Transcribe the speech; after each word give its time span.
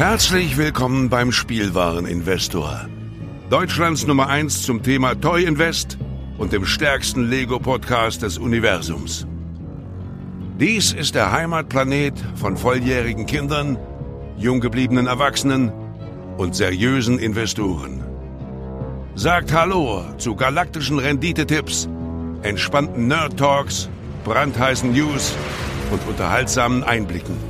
Herzlich 0.00 0.56
willkommen 0.56 1.10
beim 1.10 1.30
Spielwareninvestor. 1.30 2.88
Deutschlands 3.50 4.06
Nummer 4.06 4.28
1 4.30 4.62
zum 4.62 4.82
Thema 4.82 5.14
Toy 5.14 5.44
Invest 5.44 5.98
und 6.38 6.54
dem 6.54 6.64
stärksten 6.64 7.28
Lego-Podcast 7.28 8.22
des 8.22 8.38
Universums. 8.38 9.26
Dies 10.58 10.94
ist 10.94 11.14
der 11.14 11.32
Heimatplanet 11.32 12.14
von 12.34 12.56
volljährigen 12.56 13.26
Kindern, 13.26 13.76
jung 14.38 14.60
gebliebenen 14.60 15.06
Erwachsenen 15.06 15.70
und 16.38 16.56
seriösen 16.56 17.18
Investoren. 17.18 18.02
Sagt 19.16 19.52
Hallo 19.52 20.02
zu 20.16 20.34
galaktischen 20.34 20.98
Renditetipps, 20.98 21.90
entspannten 22.40 23.06
Nerd 23.06 23.36
Talks, 23.36 23.90
brandheißen 24.24 24.92
News 24.92 25.34
und 25.90 26.00
unterhaltsamen 26.08 26.84
Einblicken. 26.84 27.49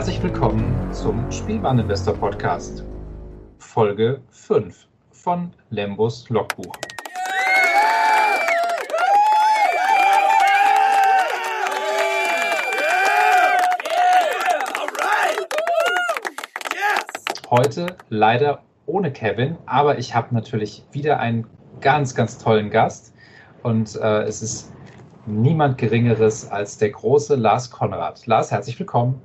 Herzlich 0.00 0.22
willkommen 0.22 0.90
zum 0.94 1.30
Spielwareninvestor 1.30 2.14
Podcast, 2.14 2.86
Folge 3.58 4.22
5 4.30 4.88
von 5.10 5.52
Lembos 5.68 6.26
Logbuch. 6.30 6.72
Heute 17.50 17.94
leider 18.08 18.62
ohne 18.86 19.12
Kevin, 19.12 19.58
aber 19.66 19.98
ich 19.98 20.14
habe 20.14 20.34
natürlich 20.34 20.82
wieder 20.92 21.20
einen 21.20 21.46
ganz, 21.82 22.14
ganz 22.14 22.38
tollen 22.38 22.70
Gast 22.70 23.12
und 23.62 23.96
äh, 23.96 24.22
es 24.22 24.40
ist 24.40 24.72
niemand 25.26 25.76
Geringeres 25.76 26.50
als 26.50 26.78
der 26.78 26.88
große 26.88 27.34
Lars 27.34 27.70
Konrad. 27.70 28.26
Lars, 28.26 28.50
herzlich 28.50 28.78
willkommen. 28.78 29.20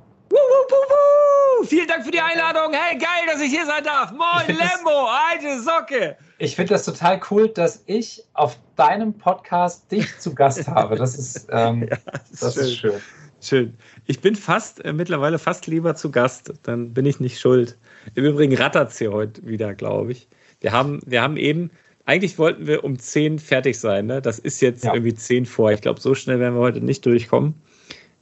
Vielen 1.68 1.88
Dank 1.88 2.04
für 2.04 2.12
die 2.12 2.20
Einladung. 2.20 2.72
Hey, 2.72 2.96
geil, 2.96 3.26
dass 3.26 3.40
ich 3.40 3.50
hier 3.50 3.66
sein 3.66 3.82
darf. 3.82 4.12
Moin, 4.12 4.46
Lembo, 4.56 5.08
alte 5.08 5.60
Socke. 5.60 6.16
Ich 6.38 6.54
finde 6.54 6.74
das 6.74 6.84
total 6.84 7.20
cool, 7.30 7.48
dass 7.48 7.82
ich 7.86 8.22
auf 8.34 8.58
deinem 8.76 9.14
Podcast 9.14 9.90
dich 9.90 10.16
zu 10.18 10.32
Gast 10.34 10.68
habe. 10.68 10.94
Das 10.94 11.18
ist, 11.18 11.48
ähm, 11.50 11.88
ja, 11.90 11.96
das, 12.30 12.40
das 12.40 12.56
ist, 12.56 12.76
schön. 12.76 12.92
ist, 13.40 13.48
schön. 13.48 13.74
Ich 14.06 14.20
bin 14.20 14.36
fast, 14.36 14.84
äh, 14.84 14.92
mittlerweile 14.92 15.40
fast 15.40 15.66
lieber 15.66 15.96
zu 15.96 16.12
Gast. 16.12 16.52
Dann 16.62 16.94
bin 16.94 17.04
ich 17.04 17.18
nicht 17.18 17.40
schuld. 17.40 17.76
Im 18.14 18.24
Übrigen 18.24 18.56
rattert 18.56 18.92
es 18.92 18.98
hier 18.98 19.12
heute 19.12 19.44
wieder, 19.44 19.74
glaube 19.74 20.12
ich. 20.12 20.28
Wir 20.60 20.70
haben, 20.70 21.00
wir 21.04 21.20
haben 21.20 21.36
eben, 21.36 21.70
eigentlich 22.04 22.38
wollten 22.38 22.66
wir 22.68 22.84
um 22.84 22.98
10 22.98 23.40
fertig 23.40 23.80
sein. 23.80 24.06
Ne? 24.06 24.22
Das 24.22 24.38
ist 24.38 24.60
jetzt 24.60 24.84
ja. 24.84 24.94
irgendwie 24.94 25.14
10 25.14 25.46
vor. 25.46 25.72
Ich 25.72 25.80
glaube, 25.80 26.00
so 26.00 26.14
schnell 26.14 26.38
werden 26.38 26.54
wir 26.54 26.60
heute 26.60 26.80
nicht 26.80 27.04
durchkommen. 27.04 27.54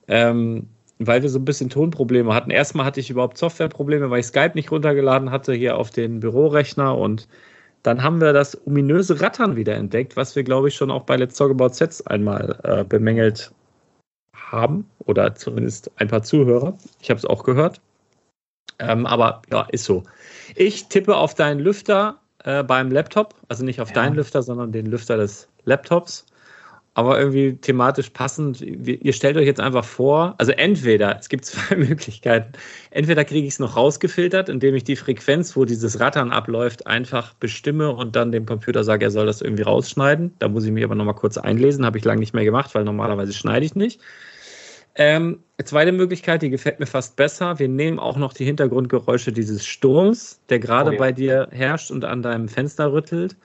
Ähm, 0.09 0.69
weil 0.99 1.23
wir 1.23 1.29
so 1.29 1.39
ein 1.39 1.45
bisschen 1.45 1.71
Tonprobleme 1.71 2.33
hatten. 2.35 2.51
Erstmal 2.51 2.87
hatte 2.87 3.01
ich 3.01 3.11
überhaupt 3.11 3.39
Softwareprobleme, 3.39 4.11
weil 4.11 4.21
ich 4.21 4.27
Skype 4.27 4.53
nicht 4.55 4.71
runtergeladen 4.71 5.31
hatte 5.31 5.53
hier 5.55 5.77
auf 5.77 5.91
den 5.91 6.21
Bürorechner 6.21 6.97
und 6.97 7.29
dann 7.83 8.03
haben 8.03 8.21
wir 8.21 8.33
das 8.33 8.67
ominöse 8.67 9.21
Rattern 9.21 9.57
wieder 9.57 9.75
entdeckt, 9.75 10.17
was 10.17 10.35
wir, 10.35 10.43
glaube 10.43 10.69
ich, 10.69 10.75
schon 10.75 10.91
auch 10.91 11.03
bei 11.03 11.17
Let's 11.17 11.37
Talk 11.37 11.51
About 11.51 11.75
Sets 11.75 12.07
einmal 12.07 12.59
äh, 12.63 12.83
bemängelt 12.83 13.53
haben 14.35 14.89
oder 15.05 15.35
zumindest 15.35 15.91
ein 15.97 16.09
paar 16.09 16.23
Zuhörer. 16.23 16.79
Ich 17.01 17.11
habe 17.11 17.19
es 17.19 17.27
auch 17.27 17.45
gehört. 17.45 17.81
Ähm, 18.79 19.07
aber 19.07 19.43
ja, 19.53 19.67
ist 19.71 19.85
so. 19.85 20.03
Ich 20.57 20.89
tippe 20.89 21.15
auf 21.15 21.35
deinen 21.35 21.61
Lüfter 21.61 22.19
äh, 22.45 22.63
beim 22.63 22.91
Laptop, 22.91 23.35
also 23.49 23.65
nicht 23.65 23.81
auf 23.81 23.89
ja. 23.91 23.95
deinen 23.95 24.15
Lüfter, 24.15 24.43
sondern 24.43 24.73
den 24.73 24.87
Lüfter 24.87 25.17
des 25.17 25.49
Laptops 25.65 26.25
aber 26.95 27.19
irgendwie 27.19 27.57
thematisch 27.57 28.11
passend. 28.11 28.61
Ihr 28.61 29.13
stellt 29.13 29.37
euch 29.37 29.47
jetzt 29.47 29.61
einfach 29.61 29.85
vor, 29.85 30.37
also 30.39 30.53
entweder, 30.53 31.19
es 31.19 31.29
gibt 31.29 31.45
zwei 31.45 31.77
Möglichkeiten, 31.77 32.53
entweder 32.91 33.25
kriege 33.25 33.47
ich 33.47 33.55
es 33.55 33.59
noch 33.59 33.77
rausgefiltert, 33.77 34.49
indem 34.49 34.75
ich 34.77 34.85
die 34.85 34.97
Frequenz, 34.97 35.57
wo 35.57 35.65
dieses 35.65 35.99
Rattern 35.99 36.31
abläuft, 36.31 36.87
einfach 36.87 37.35
bestimme 37.35 37.91
und 37.91 38.15
dann 38.15 38.33
dem 38.33 38.47
Computer 38.47 38.85
sage, 38.85 39.07
er 39.07 39.11
soll 39.11 39.27
das 39.27 39.43
irgendwie 39.43 39.65
rausschneiden. 39.65 40.35
Da 40.39 40.49
muss 40.49 40.65
ich 40.65 40.71
mich 40.71 40.85
aber 40.85 40.95
nochmal 40.95 41.15
kurz 41.15 41.37
einlesen, 41.37 41.85
habe 41.85 41.99
ich 41.99 42.05
lange 42.05 42.21
nicht 42.21 42.35
mehr 42.35 42.45
gemacht, 42.45 42.75
weil 42.75 42.85
normalerweise 42.85 43.33
schneide 43.33 43.67
ich 43.67 43.75
nicht. 43.75 44.01
Ähm, 44.97 45.41
zweite 45.65 45.91
Möglichkeit, 45.91 46.43
die 46.43 46.51
gefällt 46.51 46.79
mir 46.79 46.87
fast 46.87 47.17
besser. 47.17 47.59
Wir 47.59 47.69
nehmen 47.69 47.99
auch 47.99 48.17
noch 48.17 48.33
die 48.33 48.45
Hintergrundgeräusche 48.45 49.33
dieses 49.33 49.67
Sturms, 49.67 50.41
der 50.49 50.61
gerade 50.61 50.91
oh 50.91 50.93
ja. 50.93 50.99
bei 51.01 51.11
dir 51.11 51.49
herrscht 51.51 51.91
und 51.91 52.05
an 52.05 52.23
deinem 52.23 52.49
Fenster 52.49 52.93
rüttelt 52.93 53.37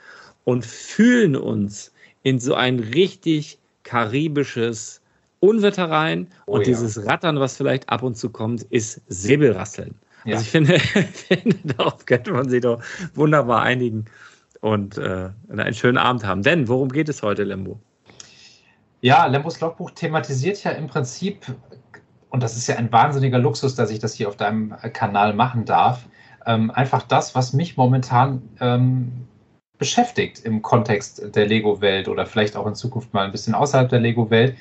und 0.43 0.63
fühlen 0.63 1.35
uns 1.35 1.91
in 2.23 2.39
so 2.39 2.53
ein 2.53 2.79
richtig 2.79 3.59
karibisches 3.83 5.01
Unwetter 5.39 5.89
rein. 5.89 6.27
Oh, 6.45 6.53
und 6.53 6.61
ja. 6.61 6.67
dieses 6.67 7.05
Rattern, 7.05 7.39
was 7.39 7.57
vielleicht 7.57 7.89
ab 7.89 8.03
und 8.03 8.15
zu 8.15 8.29
kommt, 8.29 8.63
ist 8.63 9.01
Säbelrasseln. 9.07 9.95
Ja. 10.25 10.33
Also 10.33 10.43
ich 10.43 10.51
finde, 10.51 10.79
finde, 10.79 11.57
darauf 11.75 12.05
könnte 12.05 12.33
man 12.33 12.49
sich 12.49 12.61
doch 12.61 12.81
wunderbar 13.15 13.61
einigen 13.63 14.05
und 14.61 14.97
äh, 14.97 15.29
einen 15.49 15.73
schönen 15.73 15.97
Abend 15.97 16.25
haben. 16.25 16.43
Denn 16.43 16.67
worum 16.67 16.89
geht 16.89 17.09
es 17.09 17.23
heute, 17.23 17.43
Lembo? 17.43 17.79
Ja, 19.01 19.25
Lembos 19.27 19.61
Logbuch 19.61 19.91
thematisiert 19.91 20.61
ja 20.63 20.71
im 20.71 20.87
Prinzip, 20.87 21.45
und 22.29 22.43
das 22.43 22.57
ist 22.57 22.67
ja 22.67 22.75
ein 22.75 22.91
wahnsinniger 22.91 23.39
Luxus, 23.39 23.75
dass 23.75 23.91
ich 23.91 23.99
das 23.99 24.13
hier 24.13 24.27
auf 24.27 24.35
deinem 24.35 24.75
Kanal 24.91 25.33
machen 25.33 25.63
darf, 25.63 26.05
ähm, 26.45 26.69
einfach 26.71 27.03
das, 27.03 27.33
was 27.33 27.53
mich 27.53 27.77
momentan 27.77 28.41
ähm, 28.59 29.27
beschäftigt 29.79 30.39
im 30.39 30.61
Kontext 30.61 31.35
der 31.35 31.47
Lego-Welt 31.47 32.07
oder 32.07 32.27
vielleicht 32.27 32.55
auch 32.55 32.67
in 32.67 32.75
Zukunft 32.75 33.13
mal 33.13 33.25
ein 33.25 33.31
bisschen 33.31 33.55
außerhalb 33.55 33.89
der 33.89 34.01
Lego-Welt. 34.01 34.55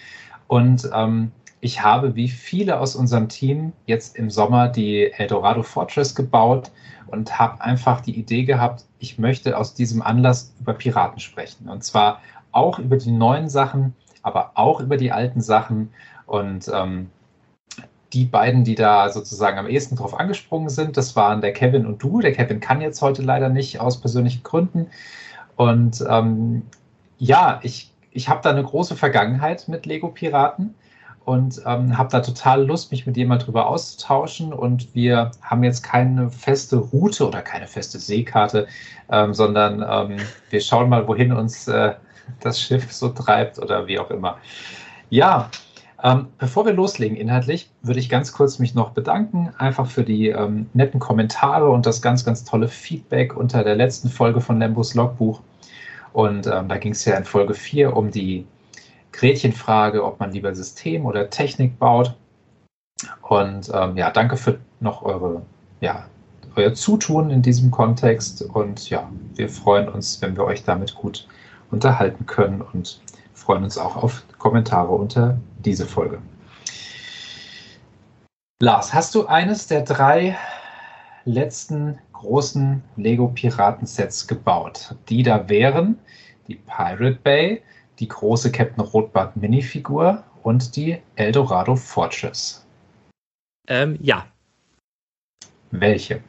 Und 0.47 0.89
ähm, 0.95 1.33
ich 1.61 1.83
habe 1.83 2.15
wie 2.15 2.29
viele 2.29 2.79
aus 2.79 2.97
unserem 2.97 3.29
Team 3.29 3.73
jetzt 3.85 4.17
im 4.17 4.31
Sommer 4.31 4.69
die 4.69 5.13
Eldorado 5.13 5.63
Fortress 5.63 6.15
gebaut 6.15 6.71
und 7.09 7.39
habe 7.39 7.61
einfach 7.61 8.01
die 8.01 8.17
Idee 8.19 8.45
gehabt, 8.45 8.85
ich 9.01 9.19
möchte 9.19 9.59
aus 9.59 9.75
diesem 9.75 10.03
Anlass 10.03 10.55
über 10.61 10.73
Piraten 10.73 11.19
sprechen. 11.19 11.69
Und 11.69 11.83
zwar 11.83 12.23
auch 12.53 12.79
über 12.79 12.97
die 12.97 13.11
neuen 13.11 13.49
Sachen, 13.49 13.95
aber 14.23 14.53
auch 14.55 14.81
über 14.81 14.97
die 14.97 15.11
alten 15.11 15.41
Sachen. 15.41 15.91
Und 16.27 16.71
ähm, 16.73 17.11
die 18.13 18.25
beiden, 18.25 18.65
die 18.65 18.75
da 18.75 19.11
sozusagen 19.11 19.59
am 19.59 19.69
ehesten 19.69 19.97
drauf 19.97 20.19
angesprungen 20.19 20.71
sind, 20.71 20.97
das 20.97 21.15
waren 21.17 21.41
der 21.41 21.53
Kevin 21.53 21.87
und 21.87 22.03
du. 22.03 22.21
Der 22.21 22.33
Kevin 22.33 22.61
kann 22.61 22.81
jetzt 22.81 23.03
heute 23.03 23.23
leider 23.23 23.49
nicht 23.49 23.81
aus 23.81 24.01
persönlichen 24.01 24.43
Gründen. 24.43 24.89
Und 25.57 26.05
ähm, 26.09 26.63
ja, 27.19 27.61
ich, 27.63 27.93
ich 28.13 28.29
habe 28.29 28.41
da 28.43 28.51
eine 28.51 28.63
große 28.63 28.97
Vergangenheit 28.97 29.69
mit 29.69 29.87
Lego 29.87 30.09
Piraten 30.09 30.75
und 31.25 31.61
ähm, 31.67 31.99
habe 31.99 32.09
da 32.11 32.21
total 32.21 32.65
Lust, 32.65 32.91
mich 32.91 33.07
mit 33.07 33.19
jemand 33.19 33.47
drüber 33.47 33.67
auszutauschen. 33.67 34.55
Und 34.55 34.95
wir 34.95 35.33
haben 35.43 35.63
jetzt 35.63 35.83
keine 35.83 36.31
feste 36.31 36.77
Route 36.77 37.27
oder 37.27 37.43
keine 37.43 37.67
feste 37.67 37.99
Seekarte, 37.99 38.67
ähm, 39.11 39.35
sondern 39.35 39.85
ähm, 39.87 40.17
wir 40.49 40.61
schauen 40.63 40.89
mal, 40.89 41.07
wohin 41.07 41.33
uns 41.33 41.69
äh, 41.69 41.93
das 42.41 42.61
Schiff 42.61 42.91
so 42.93 43.11
treibt 43.11 43.59
oder 43.59 43.87
wie 43.87 43.99
auch 43.99 44.11
immer. 44.11 44.39
Ja, 45.11 45.51
ähm, 46.03 46.29
bevor 46.39 46.65
wir 46.65 46.73
loslegen 46.73 47.17
inhaltlich, 47.17 47.71
würde 47.83 47.99
ich 47.99 48.09
ganz 48.09 48.33
kurz 48.33 48.61
mich 48.61 48.75
noch 48.75 48.91
bedanken, 48.91 49.53
einfach 49.59 49.87
für 49.87 50.05
die 50.05 50.29
ähm, 50.29 50.67
netten 50.73 51.01
Kommentare 51.01 51.69
und 51.71 51.87
das 51.87 52.01
ganz, 52.01 52.25
ganz 52.25 52.45
tolle 52.45 52.69
Feedback 52.69 53.37
unter 53.37 53.65
der 53.65 53.75
letzten 53.75 54.09
Folge 54.09 54.41
von 54.41 54.61
Lembos 54.61 54.95
Logbuch. 54.95 55.41
Und 56.13 56.47
ähm, 56.47 56.69
da 56.69 56.79
ging 56.79 56.93
es 56.93 57.05
ja 57.05 57.17
in 57.17 57.25
Folge 57.25 57.55
4 57.55 57.97
um 57.97 58.11
die 58.13 58.47
Gretchenfrage, 59.13 60.05
ob 60.05 60.21
man 60.21 60.33
lieber 60.33 60.55
System 60.55 61.05
oder 61.05 61.31
Technik 61.31 61.79
baut. 61.81 62.15
Und 63.23 63.71
ähm, 63.75 63.97
ja, 63.97 64.11
danke 64.11 64.37
für 64.37 64.59
noch 64.79 65.03
eure, 65.03 65.43
ja, 65.81 66.07
euer 66.55 66.75
Zutun 66.75 67.31
in 67.31 67.43
diesem 67.43 67.73
Kontext. 67.73 68.43
Und 68.43 68.89
ja, 68.89 69.11
wir 69.35 69.49
freuen 69.49 69.89
uns, 69.89 70.23
wenn 70.23 70.37
wir 70.37 70.45
euch 70.45 70.63
damit 70.63 70.95
gut 70.95 71.27
unterhalten 71.73 72.25
können 72.27 72.63
und 72.63 73.01
freuen 73.35 73.65
uns 73.65 73.79
auch 73.79 73.97
auf 73.97 74.23
Kommentare 74.39 74.93
unter 74.93 75.39
diese 75.59 75.87
Folge. 75.87 76.21
Lars, 78.61 78.93
hast 78.93 79.15
du 79.15 79.27
eines 79.27 79.67
der 79.69 79.83
drei 79.83 80.37
letzten 81.25 81.99
großen 82.13 82.83
Lego 82.97 83.29
Piraten 83.29 83.87
Sets 83.87 84.27
gebaut? 84.27 84.97
Die 85.09 85.23
da 85.23 85.49
wären 85.49 85.99
die 86.49 86.57
Pirate 86.57 87.19
Bay, 87.23 87.63
die 87.99 88.09
große 88.09 88.51
Captain 88.51 88.83
Rotbart 88.83 89.37
Minifigur 89.37 90.25
und 90.43 90.75
die 90.75 90.99
Eldorado 91.17 91.77
Fortress. 91.77 92.67
Ähm, 93.69 93.99
ja. 94.01 94.27
Welche? 95.71 96.23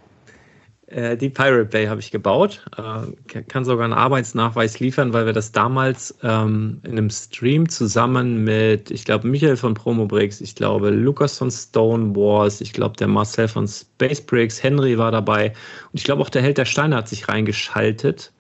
Äh, 0.90 1.18
die 1.18 1.30
Pirate 1.30 1.66
Bay 1.66 1.86
habe 1.86 2.00
ich 2.02 2.10
gebaut. 2.10 2.66
Äh, 2.78 3.42
kann 3.44 3.64
sogar 3.64 3.86
einen 3.86 3.94
Arbeitsnachweis 3.94 4.80
liefern, 4.80 5.14
weil 5.14 5.26
wir 5.26 5.34
das 5.34 5.52
damals 5.52 6.18
ähm, 6.24 6.82
in 6.84 6.94
einem 6.94 7.10
Stream 7.12 7.70
zusammen 7.70 8.44
mit, 8.44 8.90
ich 8.90 9.06
glaube, 9.06 9.28
Michael 9.28 9.58
von 9.58 9.76
Promobricks, 9.76 10.42
ich 10.42 10.56
glaube, 10.56 10.90
Lukas 10.90 11.38
von 11.38 11.52
Stone 11.52 12.16
Wars, 12.16 12.60
ich 12.60 12.74
glaube, 12.74 12.98
der 12.98 13.08
Marcel 13.08 13.48
von 13.48 13.68
Space 13.68 14.22
Bricks, 14.22 14.64
Henry 14.64 14.98
war 14.98 15.12
dabei 15.12 15.50
und 15.92 16.00
ich 16.00 16.04
glaube 16.04 16.24
auch 16.24 16.30
der 16.30 16.42
Held 16.42 16.58
der 16.58 16.66
Steine 16.66 16.96
hat 16.96 17.08
sich 17.08 17.28
reingeschaltet, 17.28 18.32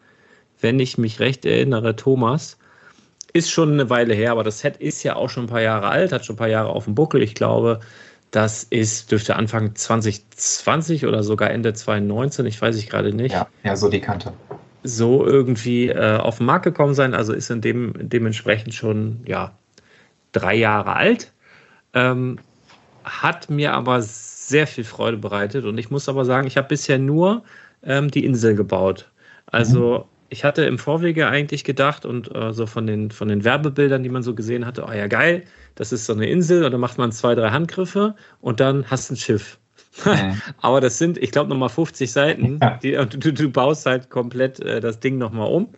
wenn 0.59 0.79
ich 0.79 0.97
mich 0.97 1.19
recht 1.19 1.45
erinnere, 1.45 1.95
Thomas. 1.95 2.57
Ist 3.31 3.51
schon 3.51 3.73
eine 3.73 3.91
Weile 3.91 4.15
her, 4.15 4.31
aber 4.31 4.43
das 4.43 4.59
Set 4.59 4.77
ist 4.77 5.03
ja 5.03 5.15
auch 5.15 5.29
schon 5.29 5.43
ein 5.43 5.49
paar 5.49 5.61
Jahre 5.61 5.89
alt, 5.89 6.11
hat 6.11 6.25
schon 6.25 6.33
ein 6.33 6.39
paar 6.39 6.47
Jahre 6.47 6.69
auf 6.69 6.85
dem 6.85 6.95
Buckel. 6.95 7.21
Ich 7.21 7.35
glaube, 7.35 7.79
das 8.31 8.63
ist, 8.63 9.11
dürfte 9.11 9.35
Anfang 9.35 9.75
2020 9.75 11.05
oder 11.05 11.23
sogar 11.23 11.51
Ende 11.51 11.73
2019, 11.73 12.45
ich 12.45 12.61
weiß 12.61 12.77
ich 12.77 12.89
gerade 12.89 13.13
nicht. 13.13 13.33
Ja, 13.33 13.47
ja, 13.63 13.75
so 13.75 13.89
die 13.89 13.99
Kante. 13.99 14.33
So 14.83 15.25
irgendwie 15.25 15.89
äh, 15.89 16.17
auf 16.17 16.37
den 16.37 16.45
Markt 16.45 16.63
gekommen 16.63 16.93
sein, 16.93 17.13
also 17.13 17.33
ist 17.33 17.49
in 17.49 17.61
dem, 17.61 17.93
dementsprechend 17.97 18.73
schon 18.73 19.21
ja, 19.25 19.51
drei 20.31 20.55
Jahre 20.55 20.95
alt. 20.95 21.31
Ähm, 21.93 22.39
hat 23.03 23.49
mir 23.49 23.73
aber 23.73 24.01
sehr 24.01 24.67
viel 24.67 24.83
Freude 24.83 25.17
bereitet 25.17 25.65
und 25.65 25.77
ich 25.77 25.89
muss 25.89 26.07
aber 26.07 26.25
sagen, 26.25 26.47
ich 26.47 26.57
habe 26.57 26.67
bisher 26.67 26.99
nur 26.99 27.43
ähm, 27.83 28.11
die 28.11 28.23
Insel 28.25 28.55
gebaut. 28.55 29.09
Also 29.47 29.99
mhm 29.99 30.19
ich 30.29 30.43
hatte 30.43 30.63
im 30.63 30.77
Vorwege 30.77 31.27
eigentlich 31.27 31.63
gedacht 31.63 32.05
und 32.05 32.33
äh, 32.33 32.53
so 32.53 32.65
von 32.65 32.87
den, 32.87 33.11
von 33.11 33.27
den 33.27 33.43
Werbebildern, 33.43 34.03
die 34.03 34.09
man 34.09 34.23
so 34.23 34.35
gesehen 34.35 34.65
hatte, 34.65 34.85
oh 34.87 34.91
ja, 34.91 35.07
geil, 35.07 35.43
das 35.75 35.91
ist 35.91 36.05
so 36.05 36.13
eine 36.13 36.27
Insel 36.27 36.63
und 36.63 36.71
dann 36.71 36.81
macht 36.81 36.97
man 36.97 37.11
zwei, 37.11 37.35
drei 37.35 37.49
Handgriffe 37.51 38.15
und 38.41 38.59
dann 38.59 38.85
hast 38.89 39.09
du 39.09 39.13
ein 39.13 39.17
Schiff. 39.17 39.59
Mhm. 40.05 40.41
Aber 40.61 40.81
das 40.81 40.97
sind, 40.97 41.17
ich 41.17 41.31
glaube, 41.31 41.49
nochmal 41.49 41.69
50 41.69 42.11
Seiten 42.11 42.59
ja. 42.61 42.79
die, 42.81 42.95
und 42.95 43.23
du, 43.23 43.33
du, 43.33 43.49
baust 43.49 43.85
halt 43.85 44.09
komplett 44.09 44.59
äh, 44.59 44.79
das 44.79 44.99
Ding 44.99 45.17
nochmal 45.17 45.47
um. 45.47 45.69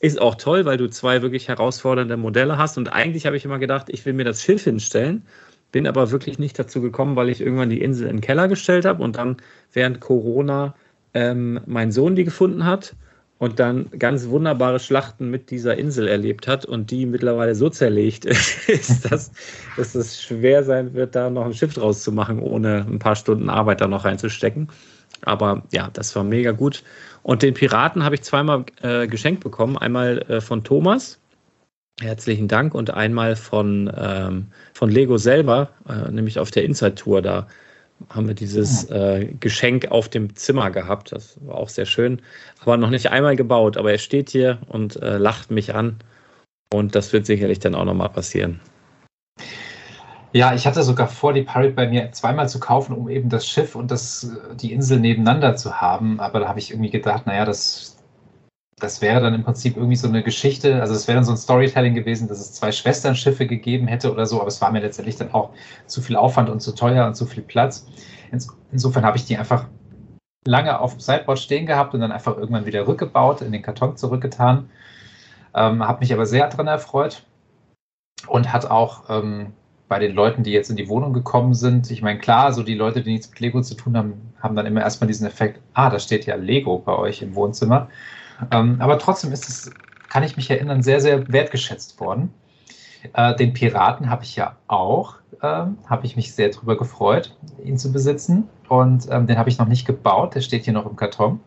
Ist 0.00 0.20
auch 0.20 0.36
toll, 0.36 0.64
weil 0.64 0.76
du 0.76 0.88
zwei 0.88 1.22
wirklich 1.22 1.48
herausfordernde 1.48 2.16
Modelle 2.16 2.56
hast. 2.56 2.78
Und 2.78 2.92
eigentlich 2.92 3.26
habe 3.26 3.36
ich 3.36 3.44
immer 3.44 3.58
gedacht, 3.58 3.86
ich 3.88 4.06
will 4.06 4.12
mir 4.12 4.24
das 4.24 4.42
Schiff 4.42 4.62
hinstellen. 4.64 5.24
Bin 5.72 5.86
aber 5.86 6.12
wirklich 6.12 6.38
nicht 6.38 6.58
dazu 6.58 6.80
gekommen, 6.80 7.16
weil 7.16 7.28
ich 7.28 7.40
irgendwann 7.40 7.68
die 7.68 7.82
Insel 7.82 8.08
in 8.08 8.18
den 8.18 8.20
Keller 8.20 8.46
gestellt 8.48 8.84
habe 8.84 9.02
und 9.02 9.16
dann 9.16 9.38
während 9.72 10.00
Corona 10.00 10.74
ähm, 11.14 11.60
mein 11.66 11.90
Sohn 11.90 12.14
die 12.14 12.24
gefunden 12.24 12.64
hat 12.64 12.94
und 13.38 13.60
dann 13.60 13.88
ganz 13.98 14.28
wunderbare 14.28 14.80
Schlachten 14.80 15.30
mit 15.30 15.50
dieser 15.50 15.76
Insel 15.76 16.08
erlebt 16.08 16.48
hat 16.48 16.64
und 16.64 16.90
die 16.90 17.06
mittlerweile 17.06 17.54
so 17.54 17.70
zerlegt 17.70 18.24
ist, 18.66 19.10
dass, 19.10 19.30
dass 19.76 19.94
es 19.94 20.20
schwer 20.20 20.64
sein 20.64 20.94
wird, 20.94 21.14
da 21.14 21.30
noch 21.30 21.46
ein 21.46 21.54
Schiff 21.54 21.74
draus 21.74 22.02
zu 22.02 22.12
machen, 22.12 22.40
ohne 22.40 22.84
ein 22.88 22.98
paar 22.98 23.16
Stunden 23.16 23.48
Arbeit 23.48 23.80
da 23.80 23.86
noch 23.86 24.04
reinzustecken. 24.04 24.68
Aber 25.22 25.62
ja, 25.72 25.90
das 25.92 26.14
war 26.14 26.24
mega 26.24 26.52
gut. 26.52 26.82
Und 27.22 27.42
den 27.42 27.54
Piraten 27.54 28.04
habe 28.04 28.14
ich 28.14 28.22
zweimal 28.22 28.64
äh, 28.82 29.06
geschenkt 29.06 29.42
bekommen. 29.42 29.76
Einmal 29.76 30.18
äh, 30.28 30.40
von 30.40 30.62
Thomas, 30.64 31.18
herzlichen 32.00 32.48
Dank, 32.48 32.74
und 32.74 32.90
einmal 32.90 33.36
von, 33.36 33.92
ähm, 33.96 34.46
von 34.72 34.90
Lego 34.90 35.18
selber, 35.18 35.70
äh, 35.88 36.10
nämlich 36.10 36.38
auf 36.38 36.50
der 36.50 36.64
Inside-Tour 36.64 37.22
da 37.22 37.46
haben 38.10 38.28
wir 38.28 38.34
dieses 38.34 38.84
äh, 38.90 39.26
Geschenk 39.40 39.90
auf 39.90 40.08
dem 40.08 40.34
Zimmer 40.36 40.70
gehabt. 40.70 41.12
Das 41.12 41.36
war 41.44 41.56
auch 41.56 41.68
sehr 41.68 41.86
schön. 41.86 42.22
Aber 42.60 42.76
noch 42.76 42.90
nicht 42.90 43.10
einmal 43.10 43.36
gebaut. 43.36 43.76
Aber 43.76 43.92
er 43.92 43.98
steht 43.98 44.30
hier 44.30 44.58
und 44.68 44.96
äh, 45.02 45.18
lacht 45.18 45.50
mich 45.50 45.74
an. 45.74 45.96
Und 46.72 46.94
das 46.94 47.12
wird 47.12 47.26
sicherlich 47.26 47.58
dann 47.58 47.74
auch 47.74 47.84
nochmal 47.84 48.10
passieren. 48.10 48.60
Ja, 50.32 50.54
ich 50.54 50.66
hatte 50.66 50.82
sogar 50.82 51.08
vor, 51.08 51.32
die 51.32 51.42
Pirate 51.42 51.70
bei 51.70 51.88
mir 51.88 52.12
zweimal 52.12 52.48
zu 52.48 52.60
kaufen, 52.60 52.94
um 52.94 53.08
eben 53.08 53.30
das 53.30 53.46
Schiff 53.46 53.74
und 53.74 53.90
das, 53.90 54.30
die 54.60 54.72
Insel 54.72 55.00
nebeneinander 55.00 55.56
zu 55.56 55.80
haben. 55.80 56.20
Aber 56.20 56.40
da 56.40 56.48
habe 56.48 56.58
ich 56.58 56.70
irgendwie 56.70 56.90
gedacht, 56.90 57.26
naja, 57.26 57.46
das, 57.46 57.97
das 58.80 59.00
wäre 59.00 59.20
dann 59.20 59.34
im 59.34 59.44
Prinzip 59.44 59.76
irgendwie 59.76 59.96
so 59.96 60.08
eine 60.08 60.22
Geschichte, 60.22 60.80
also 60.80 60.94
es 60.94 61.08
wäre 61.08 61.16
dann 61.16 61.24
so 61.24 61.32
ein 61.32 61.36
Storytelling 61.36 61.94
gewesen, 61.94 62.28
dass 62.28 62.40
es 62.40 62.52
zwei 62.52 62.72
Schwesternschiffe 62.72 63.46
gegeben 63.46 63.86
hätte 63.86 64.12
oder 64.12 64.26
so, 64.26 64.40
aber 64.40 64.48
es 64.48 64.60
war 64.60 64.70
mir 64.70 64.80
letztendlich 64.80 65.16
dann 65.16 65.32
auch 65.32 65.50
zu 65.86 66.00
viel 66.00 66.16
Aufwand 66.16 66.48
und 66.50 66.60
zu 66.60 66.74
teuer 66.74 67.06
und 67.06 67.14
zu 67.14 67.26
viel 67.26 67.42
Platz. 67.42 67.86
Insofern 68.72 69.04
habe 69.04 69.16
ich 69.16 69.24
die 69.24 69.36
einfach 69.36 69.66
lange 70.46 70.78
auf 70.80 70.92
dem 70.92 71.00
Sideboard 71.00 71.38
stehen 71.38 71.66
gehabt 71.66 71.94
und 71.94 72.00
dann 72.00 72.12
einfach 72.12 72.36
irgendwann 72.36 72.66
wieder 72.66 72.86
rückgebaut, 72.86 73.42
in 73.42 73.52
den 73.52 73.62
Karton 73.62 73.96
zurückgetan. 73.96 74.70
Ähm, 75.54 75.86
habe 75.86 76.00
mich 76.00 76.12
aber 76.12 76.26
sehr 76.26 76.48
daran 76.48 76.66
erfreut 76.66 77.24
und 78.26 78.52
hat 78.52 78.70
auch 78.70 79.10
ähm, 79.10 79.52
bei 79.88 79.98
den 79.98 80.14
Leuten, 80.14 80.42
die 80.42 80.52
jetzt 80.52 80.70
in 80.70 80.76
die 80.76 80.88
Wohnung 80.88 81.12
gekommen 81.12 81.54
sind, 81.54 81.90
ich 81.90 82.02
meine, 82.02 82.18
klar, 82.18 82.52
so 82.52 82.62
die 82.62 82.74
Leute, 82.74 83.02
die 83.02 83.12
nichts 83.12 83.30
mit 83.30 83.40
Lego 83.40 83.62
zu 83.62 83.74
tun 83.74 83.96
haben, 83.96 84.32
haben 84.40 84.54
dann 84.54 84.66
immer 84.66 84.82
erstmal 84.82 85.08
diesen 85.08 85.26
Effekt, 85.26 85.60
ah, 85.72 85.90
da 85.90 85.98
steht 85.98 86.26
ja 86.26 86.36
Lego 86.36 86.78
bei 86.78 86.94
euch 86.94 87.22
im 87.22 87.34
Wohnzimmer. 87.34 87.88
Ähm, 88.50 88.76
aber 88.80 88.98
trotzdem 88.98 89.32
ist 89.32 89.48
es, 89.48 89.70
kann 90.08 90.22
ich 90.22 90.36
mich 90.36 90.50
erinnern, 90.50 90.82
sehr, 90.82 91.00
sehr 91.00 91.30
wertgeschätzt 91.30 91.98
worden. 92.00 92.32
Äh, 93.12 93.36
den 93.36 93.52
Piraten 93.52 94.10
habe 94.10 94.24
ich 94.24 94.36
ja 94.36 94.56
auch, 94.66 95.16
ähm, 95.42 95.78
habe 95.86 96.06
ich 96.06 96.16
mich 96.16 96.34
sehr 96.34 96.48
darüber 96.50 96.76
gefreut, 96.76 97.36
ihn 97.64 97.78
zu 97.78 97.92
besitzen. 97.92 98.48
Und 98.68 99.06
ähm, 99.10 99.26
den 99.26 99.38
habe 99.38 99.48
ich 99.48 99.58
noch 99.58 99.68
nicht 99.68 99.86
gebaut, 99.86 100.34
der 100.34 100.40
steht 100.40 100.64
hier 100.64 100.72
noch 100.72 100.86
im 100.86 100.96
Karton. 100.96 101.40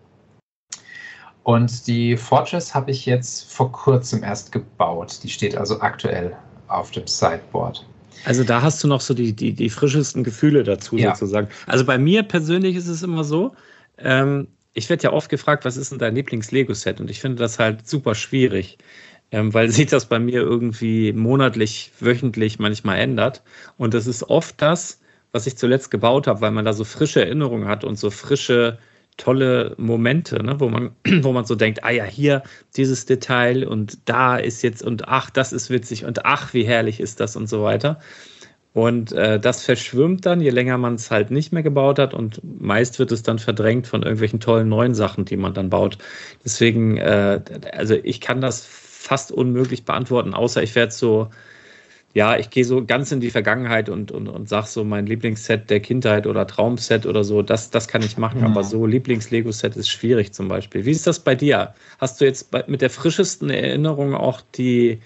Und 1.44 1.88
die 1.88 2.18
Fortress 2.18 2.76
habe 2.76 2.92
ich 2.92 3.06
jetzt 3.06 3.52
vor 3.52 3.72
kurzem 3.72 4.24
erst 4.24 4.52
gebaut. 4.52 5.20
Die 5.24 5.30
steht 5.30 5.58
also 5.58 5.82
aktuell 5.82 6.36
auf 6.68 6.92
dem 6.92 7.08
Sideboard. 7.08 7.86
Also 8.26 8.44
da 8.44 8.62
hast 8.62 8.84
du 8.84 8.88
noch 8.88 9.02
so 9.02 9.14
die, 9.14 9.34
die, 9.34 9.54
die 9.54 9.70
frischesten 9.70 10.24
Gefühle 10.24 10.64
dazu 10.64 10.98
ja. 10.98 11.16
sozusagen. 11.16 11.48
Also 11.66 11.86
bei 11.86 11.98
mir 11.98 12.24
persönlich 12.24 12.76
ist 12.76 12.88
es 12.88 13.02
immer 13.02 13.24
so, 13.24 13.54
ähm, 13.98 14.48
ich 14.74 14.90
werde 14.90 15.04
ja 15.04 15.14
oft 15.14 15.30
gefragt, 15.30 15.66
was 15.66 15.78
ist 15.78 15.92
denn 15.92 16.00
dein 16.00 16.16
Lieblings-Lego-Set? 16.16 17.02
Und 17.02 17.10
ich 17.10 17.20
finde 17.20 17.38
das 17.38 17.60
halt 17.60 17.88
super 17.88 18.16
schwierig, 18.16 18.78
ähm, 19.32 19.54
weil 19.54 19.70
sich 19.70 19.88
das 19.88 20.08
bei 20.08 20.20
mir 20.20 20.42
irgendwie 20.42 21.14
monatlich, 21.14 21.92
wöchentlich 22.00 22.60
manchmal 22.60 23.00
ändert. 23.00 23.44
Und 23.78 23.94
das 23.94 24.08
ist 24.08 24.24
oft 24.24 24.62
das, 24.62 25.00
was 25.32 25.48
ich 25.48 25.58
zuletzt 25.58 25.92
gebaut 25.92 26.28
habe, 26.28 26.42
weil 26.42 26.52
man 26.52 26.66
da 26.66 26.74
so 26.74 26.84
frische 26.84 27.22
Erinnerungen 27.22 27.68
hat 27.68 27.84
und 27.84 27.98
so 27.98 28.10
frische, 28.10 28.78
tolle 29.18 29.76
Momente, 29.78 30.42
ne? 30.44 30.60
wo, 30.60 30.70
man, 30.70 30.92
wo 31.22 31.32
man 31.32 31.46
so 31.46 31.56
denkt, 31.56 31.84
ah 31.84 31.92
ja, 31.92 32.06
hier 32.06 32.44
dieses 32.76 33.06
Detail 33.06 33.68
und 33.68 34.00
da 34.06 34.38
ist 34.38 34.62
jetzt 34.62 34.82
und 34.82 35.08
ach, 35.08 35.30
das 35.30 35.54
ist 35.54 35.70
witzig 35.70 36.06
und 36.06 36.26
ach, 36.26 36.54
wie 36.54 36.64
herrlich 36.64 37.00
ist 37.00 37.20
das 37.20 37.36
und 37.36 37.48
so 37.48 37.62
weiter. 37.64 38.00
Und 38.74 39.12
äh, 39.12 39.38
das 39.38 39.66
verschwimmt 39.66 40.26
dann, 40.26 40.40
je 40.40 40.50
länger 40.50 40.78
man 40.78 40.96
es 40.96 41.12
halt 41.12 41.30
nicht 41.30 41.52
mehr 41.52 41.64
gebaut 41.64 42.00
hat. 42.00 42.14
Und 42.14 42.42
meist 42.62 43.00
wird 43.00 43.12
es 43.12 43.22
dann 43.22 43.38
verdrängt 43.38 43.86
von 43.86 44.04
irgendwelchen 44.04 44.40
tollen 44.40 44.70
neuen 44.70 44.94
Sachen, 44.94 45.25
die 45.25 45.36
man 45.36 45.54
dann 45.54 45.70
baut. 45.70 45.98
Deswegen, 46.46 46.98
äh, 46.98 47.42
also 47.74 47.96
ich 47.96 48.22
kann 48.22 48.40
das 48.40 48.66
fast 48.66 49.32
unmöglich 49.32 49.84
beantworten, 49.84 50.34
außer 50.34 50.63
ich 50.63 50.75
werde 50.75 50.94
so, 50.94 51.30
ja, 52.13 52.38
ich 52.38 52.50
gehe 52.50 52.66
so 52.66 52.86
ganz 52.86 53.12
in 53.12 53.20
die 53.20 53.32
Vergangenheit 53.32 53.90
und, 53.90 54.12
und, 54.12 54.28
und 54.28 54.48
sag 54.48 54.68
so 54.68 54.84
mein 54.84 55.06
Lieblingsset 55.06 55.70
der 55.70 55.80
Kindheit 55.80 56.28
oder 56.28 56.46
Traumset 56.46 57.06
oder 57.06 57.24
so, 57.24 57.42
das, 57.42 57.72
das 57.72 57.88
kann 57.88 58.04
ich 58.04 58.18
machen, 58.18 58.42
mhm. 58.42 58.48
aber 58.48 58.63
so 58.63 58.86
Lieblings-Lego-Set 58.86 59.75
ist 59.75 59.90
schwierig 59.90 60.34
zum 60.34 60.48
Beispiel. 60.48 60.86
Wie 60.86 60.92
ist 60.92 61.08
das 61.08 61.20
bei 61.20 61.36
dir? 61.36 61.74
Hast 62.00 62.22
du 62.22 62.25
jetzt 62.25 62.54
mit 62.68 62.82
der 62.82 62.90
frischesten 62.90 63.50
Erinnerung 63.50 64.13
auch 64.13 64.42
die, 64.56 65.00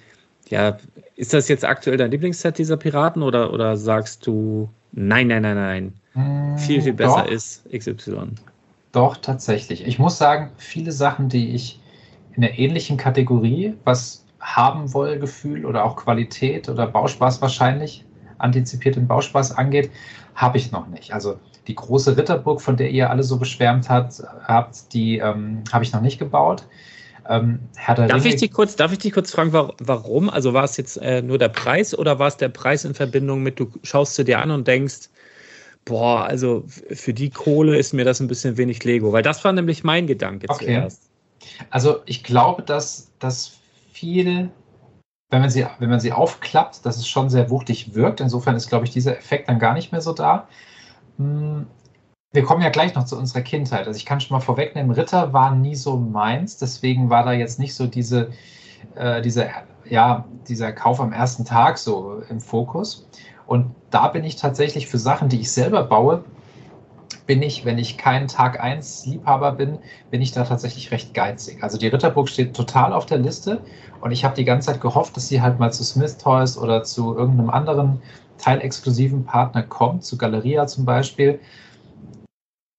ja, 0.49 0.77
ist 1.15 1.33
das 1.33 1.47
jetzt 1.47 1.65
aktuell 1.65 1.97
dein 1.97 2.11
Lieblingsset 2.11 2.57
dieser 2.57 2.77
Piraten 2.77 3.23
oder, 3.23 3.53
oder 3.53 3.77
sagst 3.77 4.25
du, 4.27 4.69
nein, 4.91 5.27
nein, 5.27 5.41
nein, 5.41 5.55
nein, 5.55 5.93
hm, 6.13 6.57
viel, 6.57 6.81
viel 6.81 6.93
besser 6.93 7.23
Doch. 7.23 7.31
ist 7.31 7.63
XY? 7.71 8.31
Doch, 8.91 9.17
tatsächlich. 9.17 9.85
Ich 9.85 9.99
muss 9.99 10.17
sagen, 10.17 10.51
viele 10.57 10.91
Sachen, 10.91 11.29
die 11.29 11.53
ich 11.53 11.79
in 12.35 12.41
der 12.41 12.57
ähnlichen 12.59 12.97
Kategorie, 12.97 13.73
was 13.83 14.25
haben 14.39 14.93
woll 14.93 15.17
Gefühl 15.17 15.65
oder 15.65 15.83
auch 15.83 15.95
Qualität 15.95 16.69
oder 16.69 16.87
Bauspaß 16.87 17.41
wahrscheinlich, 17.41 18.05
antizipierten 18.37 19.07
Bauspaß 19.07 19.53
angeht, 19.53 19.89
habe 20.35 20.57
ich 20.57 20.71
noch 20.71 20.87
nicht. 20.87 21.13
Also 21.13 21.39
die 21.67 21.75
große 21.75 22.15
Ritterburg, 22.15 22.61
von 22.61 22.77
der 22.77 22.91
ihr 22.91 23.09
alle 23.09 23.23
so 23.23 23.39
geschwärmt 23.39 23.89
habt, 23.89 24.21
habt 24.43 24.93
die 24.93 25.17
ähm, 25.17 25.63
habe 25.71 25.83
ich 25.83 25.93
noch 25.93 26.01
nicht 26.01 26.19
gebaut. 26.19 26.65
Ähm, 27.27 27.59
darf, 27.87 28.25
ich 28.25 28.35
dich 28.35 28.51
kurz, 28.51 28.75
darf 28.75 28.91
ich 28.91 28.99
dich 28.99 29.11
kurz 29.11 29.31
fragen, 29.31 29.51
warum? 29.51 30.29
Also 30.29 30.53
war 30.53 30.63
es 30.63 30.77
jetzt 30.77 30.97
äh, 30.97 31.21
nur 31.21 31.37
der 31.37 31.49
Preis 31.49 31.97
oder 31.97 32.19
war 32.19 32.27
es 32.27 32.37
der 32.37 32.49
Preis 32.49 32.85
in 32.85 32.93
Verbindung 32.93 33.41
mit, 33.41 33.59
du 33.59 33.71
schaust 33.83 34.15
sie 34.15 34.23
dir 34.23 34.39
an 34.39 34.51
und 34.51 34.67
denkst, 34.67 35.09
boah, 35.85 36.25
also 36.25 36.65
für 36.67 37.13
die 37.13 37.29
Kohle 37.29 37.77
ist 37.77 37.93
mir 37.93 38.05
das 38.05 38.19
ein 38.19 38.27
bisschen 38.27 38.57
wenig 38.57 38.83
Lego, 38.83 39.11
weil 39.11 39.23
das 39.23 39.43
war 39.43 39.53
nämlich 39.53 39.83
mein 39.83 40.07
Gedanke 40.07 40.47
okay. 40.49 40.65
zuerst. 40.65 41.09
Also 41.69 42.01
ich 42.05 42.23
glaube, 42.23 42.63
dass, 42.63 43.11
dass 43.19 43.57
viel, 43.91 44.49
wenn 45.29 45.41
man, 45.41 45.49
sie, 45.49 45.65
wenn 45.79 45.89
man 45.89 45.99
sie 45.99 46.11
aufklappt, 46.11 46.85
dass 46.85 46.97
es 46.97 47.07
schon 47.07 47.29
sehr 47.29 47.49
wuchtig 47.49 47.93
wirkt. 47.93 48.19
Insofern 48.19 48.55
ist, 48.55 48.67
glaube 48.67 48.85
ich, 48.85 48.91
dieser 48.91 49.17
Effekt 49.17 49.47
dann 49.47 49.59
gar 49.59 49.73
nicht 49.73 49.91
mehr 49.91 50.01
so 50.01 50.13
da. 50.13 50.47
Hm, 51.17 51.67
wir 52.35 52.43
kommen 52.43 52.61
ja 52.61 52.69
gleich 52.69 52.93
noch 52.95 53.05
zu 53.05 53.17
unserer 53.17 53.41
Kindheit. 53.41 53.87
Also 53.87 53.97
ich 53.97 54.05
kann 54.05 54.19
schon 54.19 54.35
mal 54.35 54.41
vorwegnehmen, 54.41 54.91
Ritter 54.91 55.33
war 55.33 55.55
nie 55.55 55.75
so 55.75 55.97
meins, 55.97 56.57
deswegen 56.57 57.09
war 57.09 57.23
da 57.23 57.33
jetzt 57.33 57.59
nicht 57.59 57.73
so 57.73 57.87
diese, 57.87 58.29
äh, 58.95 59.21
diese, 59.21 59.49
ja, 59.89 60.25
dieser 60.47 60.71
Kauf 60.71 60.99
am 60.99 61.13
ersten 61.13 61.45
Tag 61.45 61.77
so 61.77 62.21
im 62.29 62.39
Fokus. 62.39 63.07
Und 63.47 63.73
da 63.89 64.07
bin 64.07 64.23
ich 64.23 64.35
tatsächlich 64.35 64.87
für 64.87 64.97
Sachen, 64.97 65.29
die 65.29 65.39
ich 65.39 65.51
selber 65.51 65.83
baue, 65.83 66.23
bin 67.27 67.41
ich, 67.41 67.65
wenn 67.65 67.77
ich 67.77 67.97
kein 67.97 68.27
Tag 68.27 68.61
1 68.61 69.05
Liebhaber 69.07 69.51
bin, 69.51 69.79
bin 70.11 70.21
ich 70.21 70.31
da 70.31 70.43
tatsächlich 70.43 70.91
recht 70.91 71.13
geizig. 71.13 71.63
Also 71.63 71.77
die 71.77 71.87
Ritterburg 71.87 72.29
steht 72.29 72.55
total 72.55 72.93
auf 72.93 73.05
der 73.05 73.17
Liste 73.17 73.61
und 74.01 74.11
ich 74.11 74.23
habe 74.23 74.35
die 74.35 74.45
ganze 74.45 74.67
Zeit 74.67 74.81
gehofft, 74.81 75.17
dass 75.17 75.27
sie 75.27 75.41
halt 75.41 75.59
mal 75.59 75.73
zu 75.73 75.83
Smith 75.83 76.17
Toys 76.17 76.57
oder 76.57 76.83
zu 76.83 77.15
irgendeinem 77.15 77.49
anderen 77.49 78.01
teilexklusiven 78.37 79.25
Partner 79.25 79.63
kommt, 79.63 80.03
zu 80.03 80.17
Galeria 80.17 80.67
zum 80.67 80.85
Beispiel. 80.85 81.39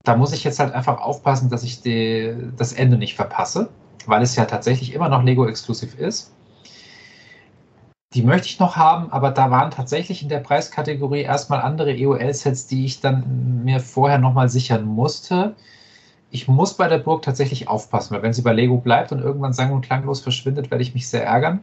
Da 0.06 0.14
muss 0.14 0.32
ich 0.32 0.44
jetzt 0.44 0.60
halt 0.60 0.72
einfach 0.72 1.00
aufpassen, 1.00 1.50
dass 1.50 1.64
ich 1.64 1.82
die, 1.82 2.32
das 2.56 2.72
Ende 2.72 2.96
nicht 2.96 3.16
verpasse, 3.16 3.70
weil 4.06 4.22
es 4.22 4.36
ja 4.36 4.44
tatsächlich 4.44 4.94
immer 4.94 5.08
noch 5.08 5.25
Lego-exklusiv 5.25 5.98
ist. 5.98 6.32
Die 8.14 8.22
möchte 8.22 8.46
ich 8.46 8.60
noch 8.60 8.76
haben, 8.76 9.10
aber 9.10 9.32
da 9.32 9.50
waren 9.50 9.72
tatsächlich 9.72 10.22
in 10.22 10.28
der 10.28 10.38
Preiskategorie 10.38 11.22
erstmal 11.22 11.60
andere 11.60 11.92
EOL-Sets, 11.92 12.68
die 12.68 12.84
ich 12.84 13.00
dann 13.00 13.64
mir 13.64 13.80
vorher 13.80 14.18
nochmal 14.18 14.48
sichern 14.48 14.84
musste. 14.84 15.56
Ich 16.30 16.46
muss 16.46 16.75
bei 16.75 16.86
der 16.86 16.98
Burg 16.98 17.22
tatsächlich 17.22 17.66
aufpassen, 17.66 18.14
weil 18.14 18.22
wenn 18.22 18.32
sie 18.32 18.42
bei 18.42 18.52
Lego 18.52 18.76
bleibt 18.76 19.10
und 19.10 19.18
irgendwann 19.18 19.54
sang- 19.54 19.72
und 19.72 19.80
klanglos 19.80 20.20
verschwindet, 20.20 20.70
werde 20.70 20.82
ich 20.82 20.94
mich 20.94 21.08
sehr 21.08 21.25
ärgern. 21.26 21.62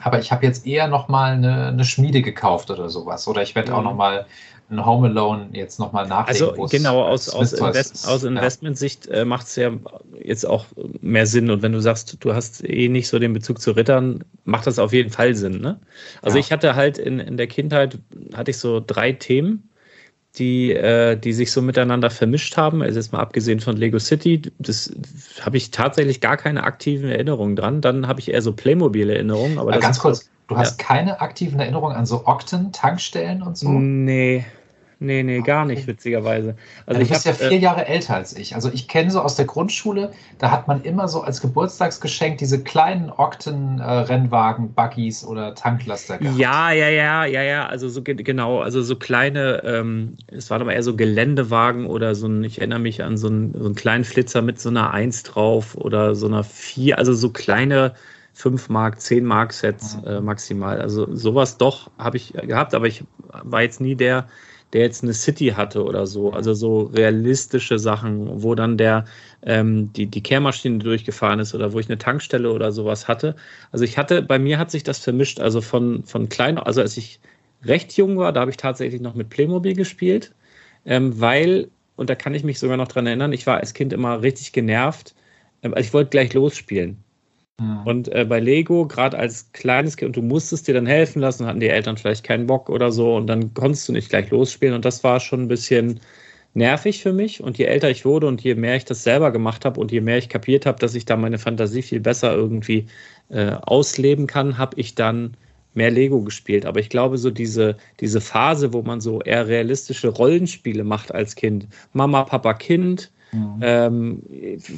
Aber 0.00 0.20
ich 0.20 0.30
habe 0.30 0.46
jetzt 0.46 0.64
eher 0.64 0.86
nochmal 0.86 1.32
eine, 1.32 1.66
eine 1.66 1.84
Schmiede 1.84 2.22
gekauft 2.22 2.70
oder 2.70 2.88
sowas. 2.88 3.26
Oder 3.26 3.42
ich 3.42 3.56
werde 3.56 3.72
mhm. 3.72 3.78
auch 3.78 3.82
nochmal 3.82 4.26
ein 4.70 4.84
Home 4.84 5.08
Alone 5.08 5.48
jetzt 5.52 5.78
nochmal 5.78 6.06
nachlegen. 6.06 6.50
Also 6.50 6.66
genau, 6.68 7.02
aus, 7.02 7.28
aus, 7.30 7.52
Invest, 7.52 8.06
aus 8.06 8.22
Investmentsicht 8.22 9.06
äh, 9.06 9.24
macht 9.24 9.46
es 9.46 9.56
ja 9.56 9.70
jetzt 10.22 10.46
auch 10.46 10.66
mehr 11.00 11.26
Sinn. 11.26 11.50
Und 11.50 11.62
wenn 11.62 11.72
du 11.72 11.80
sagst, 11.80 12.16
du 12.20 12.34
hast 12.34 12.62
eh 12.68 12.88
nicht 12.88 13.08
so 13.08 13.18
den 13.18 13.32
Bezug 13.32 13.60
zu 13.60 13.72
Rittern, 13.72 14.24
macht 14.44 14.66
das 14.66 14.78
auf 14.78 14.92
jeden 14.92 15.10
Fall 15.10 15.34
Sinn. 15.34 15.60
Ne? 15.60 15.80
Also 16.20 16.36
ja. 16.36 16.40
ich 16.40 16.52
hatte 16.52 16.74
halt 16.74 16.98
in, 16.98 17.18
in 17.18 17.36
der 17.36 17.46
Kindheit, 17.46 17.98
hatte 18.34 18.50
ich 18.50 18.58
so 18.58 18.82
drei 18.86 19.12
Themen, 19.12 19.70
die, 20.36 20.72
äh, 20.72 21.16
die 21.16 21.32
sich 21.32 21.50
so 21.50 21.62
miteinander 21.62 22.10
vermischt 22.10 22.56
haben. 22.58 22.82
Also 22.82 22.98
jetzt 22.98 23.12
mal 23.12 23.20
abgesehen 23.20 23.60
von 23.60 23.76
Lego 23.76 23.98
City, 23.98 24.42
das 24.58 24.92
habe 25.40 25.56
ich 25.56 25.70
tatsächlich 25.70 26.20
gar 26.20 26.36
keine 26.36 26.64
aktiven 26.64 27.08
Erinnerungen 27.08 27.56
dran. 27.56 27.80
Dann 27.80 28.06
habe 28.06 28.20
ich 28.20 28.30
eher 28.30 28.42
so 28.42 28.52
Playmobil-Erinnerungen. 28.52 29.58
Aber 29.58 29.78
ganz 29.78 29.98
kurz, 29.98 30.28
du 30.46 30.56
hast 30.58 30.78
ja. 30.78 30.86
keine 30.86 31.20
aktiven 31.22 31.58
Erinnerungen 31.58 31.96
an 31.96 32.04
so 32.04 32.26
Okten-Tankstellen 32.26 33.42
und 33.42 33.56
so? 33.56 33.70
Nee, 33.70 34.44
Nee, 35.00 35.22
nee, 35.22 35.42
gar 35.42 35.64
nicht, 35.64 35.86
witzigerweise. 35.86 36.56
Also 36.84 37.00
ja, 37.00 37.06
du 37.06 37.12
bist 37.12 37.24
ja 37.24 37.32
vier 37.32 37.52
äh, 37.52 37.58
Jahre 37.58 37.86
älter 37.86 38.14
als 38.14 38.36
ich. 38.36 38.56
Also 38.56 38.68
ich 38.72 38.88
kenne 38.88 39.12
so 39.12 39.20
aus 39.20 39.36
der 39.36 39.44
Grundschule, 39.44 40.12
da 40.38 40.50
hat 40.50 40.66
man 40.66 40.82
immer 40.82 41.06
so 41.06 41.20
als 41.20 41.40
Geburtstagsgeschenk 41.40 42.38
diese 42.38 42.64
kleinen 42.64 43.10
Okten-Rennwagen, 43.10 44.72
Buggies 44.72 45.24
oder 45.24 45.54
Tanklaster 45.54 46.18
gehabt. 46.18 46.36
Ja, 46.36 46.72
ja, 46.72 46.88
ja, 46.88 47.24
ja, 47.26 47.42
ja. 47.42 47.66
Also 47.66 47.88
so 47.88 48.02
genau, 48.02 48.60
also 48.60 48.82
so 48.82 48.96
kleine, 48.96 49.62
ähm, 49.64 50.16
es 50.26 50.50
waren 50.50 50.62
aber 50.62 50.74
eher 50.74 50.82
so 50.82 50.96
Geländewagen 50.96 51.86
oder 51.86 52.16
so 52.16 52.26
ein, 52.26 52.42
ich 52.42 52.58
erinnere 52.58 52.80
mich 52.80 53.04
an 53.04 53.16
so 53.16 53.28
einen, 53.28 53.54
so 53.54 53.66
einen 53.66 53.76
kleinen 53.76 54.04
Flitzer 54.04 54.42
mit 54.42 54.60
so 54.60 54.68
einer 54.68 54.92
Eins 54.92 55.22
drauf 55.22 55.76
oder 55.76 56.16
so 56.16 56.26
einer 56.26 56.42
vier, 56.42 56.98
also 56.98 57.12
so 57.12 57.30
kleine 57.30 57.94
5 58.38 58.68
Mark, 58.68 59.00
10 59.00 59.24
Mark 59.24 59.52
Sets 59.52 59.96
mhm. 59.96 60.04
äh, 60.06 60.20
maximal. 60.20 60.80
Also 60.80 61.14
sowas 61.14 61.56
doch 61.56 61.90
habe 61.98 62.16
ich 62.16 62.32
gehabt, 62.32 62.74
aber 62.74 62.86
ich 62.86 63.04
war 63.42 63.62
jetzt 63.62 63.80
nie 63.80 63.94
der, 63.96 64.28
der 64.72 64.82
jetzt 64.82 65.02
eine 65.02 65.14
City 65.14 65.48
hatte 65.48 65.84
oder 65.84 66.06
so. 66.06 66.32
Also 66.32 66.54
so 66.54 66.82
realistische 66.82 67.78
Sachen, 67.78 68.42
wo 68.42 68.54
dann 68.54 68.76
der 68.76 69.04
ähm, 69.42 69.92
die, 69.92 70.06
die 70.06 70.22
Kehrmaschine 70.22 70.78
durchgefahren 70.78 71.40
ist 71.40 71.54
oder 71.54 71.72
wo 71.72 71.78
ich 71.78 71.88
eine 71.88 71.98
Tankstelle 71.98 72.52
oder 72.52 72.72
sowas 72.72 73.08
hatte. 73.08 73.36
Also 73.72 73.84
ich 73.84 73.98
hatte, 73.98 74.22
bei 74.22 74.38
mir 74.38 74.58
hat 74.58 74.70
sich 74.70 74.82
das 74.82 74.98
vermischt. 74.98 75.40
Also 75.40 75.60
von, 75.60 76.04
von 76.04 76.28
klein, 76.28 76.58
also 76.58 76.80
als 76.80 76.96
ich 76.96 77.20
recht 77.64 77.96
jung 77.96 78.18
war, 78.18 78.32
da 78.32 78.40
habe 78.40 78.50
ich 78.50 78.56
tatsächlich 78.56 79.00
noch 79.00 79.14
mit 79.14 79.30
Playmobil 79.30 79.74
gespielt, 79.74 80.34
ähm, 80.86 81.20
weil, 81.20 81.70
und 81.96 82.10
da 82.10 82.14
kann 82.14 82.34
ich 82.34 82.44
mich 82.44 82.58
sogar 82.58 82.76
noch 82.76 82.88
dran 82.88 83.06
erinnern, 83.06 83.32
ich 83.32 83.46
war 83.46 83.58
als 83.58 83.74
Kind 83.74 83.92
immer 83.92 84.22
richtig 84.22 84.52
genervt. 84.52 85.14
Ähm, 85.62 85.74
also 85.74 85.86
ich 85.86 85.94
wollte 85.94 86.10
gleich 86.10 86.34
losspielen. 86.34 87.02
Mhm. 87.60 87.82
Und 87.84 88.08
äh, 88.08 88.24
bei 88.24 88.40
Lego, 88.40 88.86
gerade 88.86 89.18
als 89.18 89.52
kleines 89.52 89.96
Kind, 89.96 90.08
und 90.08 90.16
du 90.16 90.22
musstest 90.22 90.68
dir 90.68 90.74
dann 90.74 90.86
helfen 90.86 91.20
lassen, 91.20 91.46
hatten 91.46 91.60
die 91.60 91.68
Eltern 91.68 91.96
vielleicht 91.96 92.24
keinen 92.24 92.46
Bock 92.46 92.70
oder 92.70 92.92
so, 92.92 93.16
und 93.16 93.26
dann 93.26 93.54
konntest 93.54 93.88
du 93.88 93.92
nicht 93.92 94.10
gleich 94.10 94.30
losspielen. 94.30 94.74
Und 94.74 94.84
das 94.84 95.02
war 95.04 95.20
schon 95.20 95.42
ein 95.42 95.48
bisschen 95.48 96.00
nervig 96.54 97.02
für 97.02 97.12
mich. 97.12 97.42
Und 97.42 97.58
je 97.58 97.64
älter 97.66 97.90
ich 97.90 98.04
wurde 98.04 98.26
und 98.26 98.42
je 98.42 98.54
mehr 98.54 98.76
ich 98.76 98.84
das 98.84 99.02
selber 99.02 99.32
gemacht 99.32 99.64
habe 99.64 99.80
und 99.80 99.92
je 99.92 100.00
mehr 100.00 100.18
ich 100.18 100.28
kapiert 100.28 100.66
habe, 100.66 100.78
dass 100.78 100.94
ich 100.94 101.04
da 101.04 101.16
meine 101.16 101.38
Fantasie 101.38 101.82
viel 101.82 102.00
besser 102.00 102.34
irgendwie 102.34 102.86
äh, 103.30 103.52
ausleben 103.62 104.26
kann, 104.26 104.58
habe 104.58 104.78
ich 104.80 104.94
dann 104.94 105.36
mehr 105.74 105.90
Lego 105.90 106.22
gespielt. 106.22 106.66
Aber 106.66 106.80
ich 106.80 106.88
glaube, 106.88 107.18
so 107.18 107.30
diese, 107.30 107.76
diese 108.00 108.20
Phase, 108.20 108.72
wo 108.72 108.82
man 108.82 109.00
so 109.00 109.20
eher 109.20 109.46
realistische 109.48 110.08
Rollenspiele 110.08 110.84
macht 110.84 111.14
als 111.14 111.36
Kind, 111.36 111.68
Mama, 111.92 112.24
Papa, 112.24 112.54
Kind, 112.54 113.12
Mhm. 113.32 113.58
Ähm, 113.60 114.22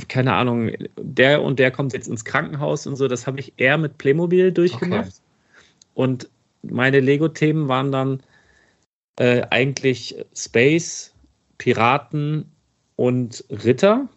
keine 0.08 0.34
Ahnung, 0.34 0.70
der 0.96 1.42
und 1.42 1.58
der 1.58 1.70
kommt 1.70 1.92
jetzt 1.92 2.08
ins 2.08 2.24
Krankenhaus 2.24 2.86
und 2.86 2.96
so, 2.96 3.08
das 3.08 3.26
habe 3.26 3.40
ich 3.40 3.52
eher 3.56 3.78
mit 3.78 3.98
Playmobil 3.98 4.52
durchgemacht. 4.52 5.06
Okay. 5.06 5.64
Und 5.94 6.28
meine 6.62 7.00
Lego-Themen 7.00 7.68
waren 7.68 7.92
dann 7.92 8.20
äh, 9.16 9.42
eigentlich 9.50 10.16
Space, 10.34 11.14
Piraten 11.58 12.46
und 12.96 13.44
Ritter, 13.50 14.08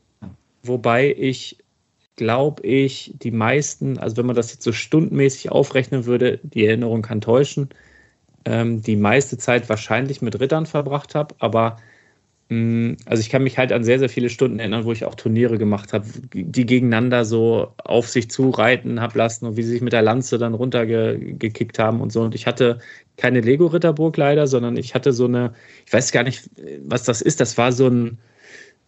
wobei 0.63 1.13
ich 1.17 1.57
glaube 2.15 2.65
ich, 2.65 3.13
die 3.15 3.31
meisten, 3.31 3.97
also 3.97 4.17
wenn 4.17 4.25
man 4.25 4.35
das 4.35 4.53
jetzt 4.53 4.63
so 4.63 4.71
stundenmäßig 4.71 5.51
aufrechnen 5.51 6.05
würde, 6.05 6.39
die 6.43 6.65
Erinnerung 6.65 7.01
kann 7.01 7.21
täuschen, 7.21 7.69
ähm, 8.45 8.81
die 8.81 8.95
meiste 8.95 9.37
Zeit 9.37 9.67
wahrscheinlich 9.69 10.21
mit 10.21 10.39
Rittern 10.39 10.65
verbracht 10.65 11.15
habe, 11.15 11.35
aber 11.39 11.77
also 13.05 13.21
ich 13.21 13.29
kann 13.29 13.43
mich 13.43 13.57
halt 13.57 13.71
an 13.71 13.83
sehr, 13.83 13.99
sehr 13.99 14.09
viele 14.09 14.29
Stunden 14.29 14.59
erinnern, 14.59 14.85
wo 14.85 14.91
ich 14.91 15.05
auch 15.05 15.15
Turniere 15.15 15.57
gemacht 15.57 15.93
habe, 15.93 16.05
die 16.33 16.65
gegeneinander 16.65 17.25
so 17.25 17.73
auf 17.77 18.09
sich 18.09 18.29
zureiten 18.29 19.01
habe 19.01 19.17
lassen 19.17 19.45
und 19.45 19.57
wie 19.57 19.63
sie 19.63 19.71
sich 19.71 19.81
mit 19.81 19.93
der 19.93 20.01
Lanze 20.01 20.37
dann 20.37 20.53
runtergekickt 20.53 21.79
haben 21.79 22.01
und 22.01 22.11
so. 22.11 22.21
Und 22.21 22.35
ich 22.35 22.47
hatte 22.47 22.79
keine 23.17 23.41
Lego-Ritterburg 23.41 24.17
leider, 24.17 24.47
sondern 24.47 24.77
ich 24.77 24.95
hatte 24.95 25.13
so 25.13 25.25
eine, 25.25 25.53
ich 25.85 25.93
weiß 25.93 26.11
gar 26.11 26.23
nicht, 26.23 26.49
was 26.85 27.03
das 27.03 27.21
ist. 27.21 27.39
Das 27.39 27.57
war 27.57 27.71
so 27.71 27.87
ein, 27.87 28.17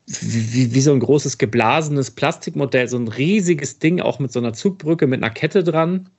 wie, 0.07 0.73
wie 0.73 0.81
so 0.81 0.91
ein 0.91 0.99
großes 0.99 1.37
geblasenes 1.37 2.11
Plastikmodell, 2.11 2.87
so 2.87 2.97
ein 2.97 3.07
riesiges 3.07 3.79
Ding, 3.79 4.01
auch 4.01 4.19
mit 4.19 4.31
so 4.31 4.39
einer 4.39 4.53
Zugbrücke, 4.53 5.07
mit 5.07 5.23
einer 5.23 5.33
Kette 5.33 5.63
dran. 5.63 6.09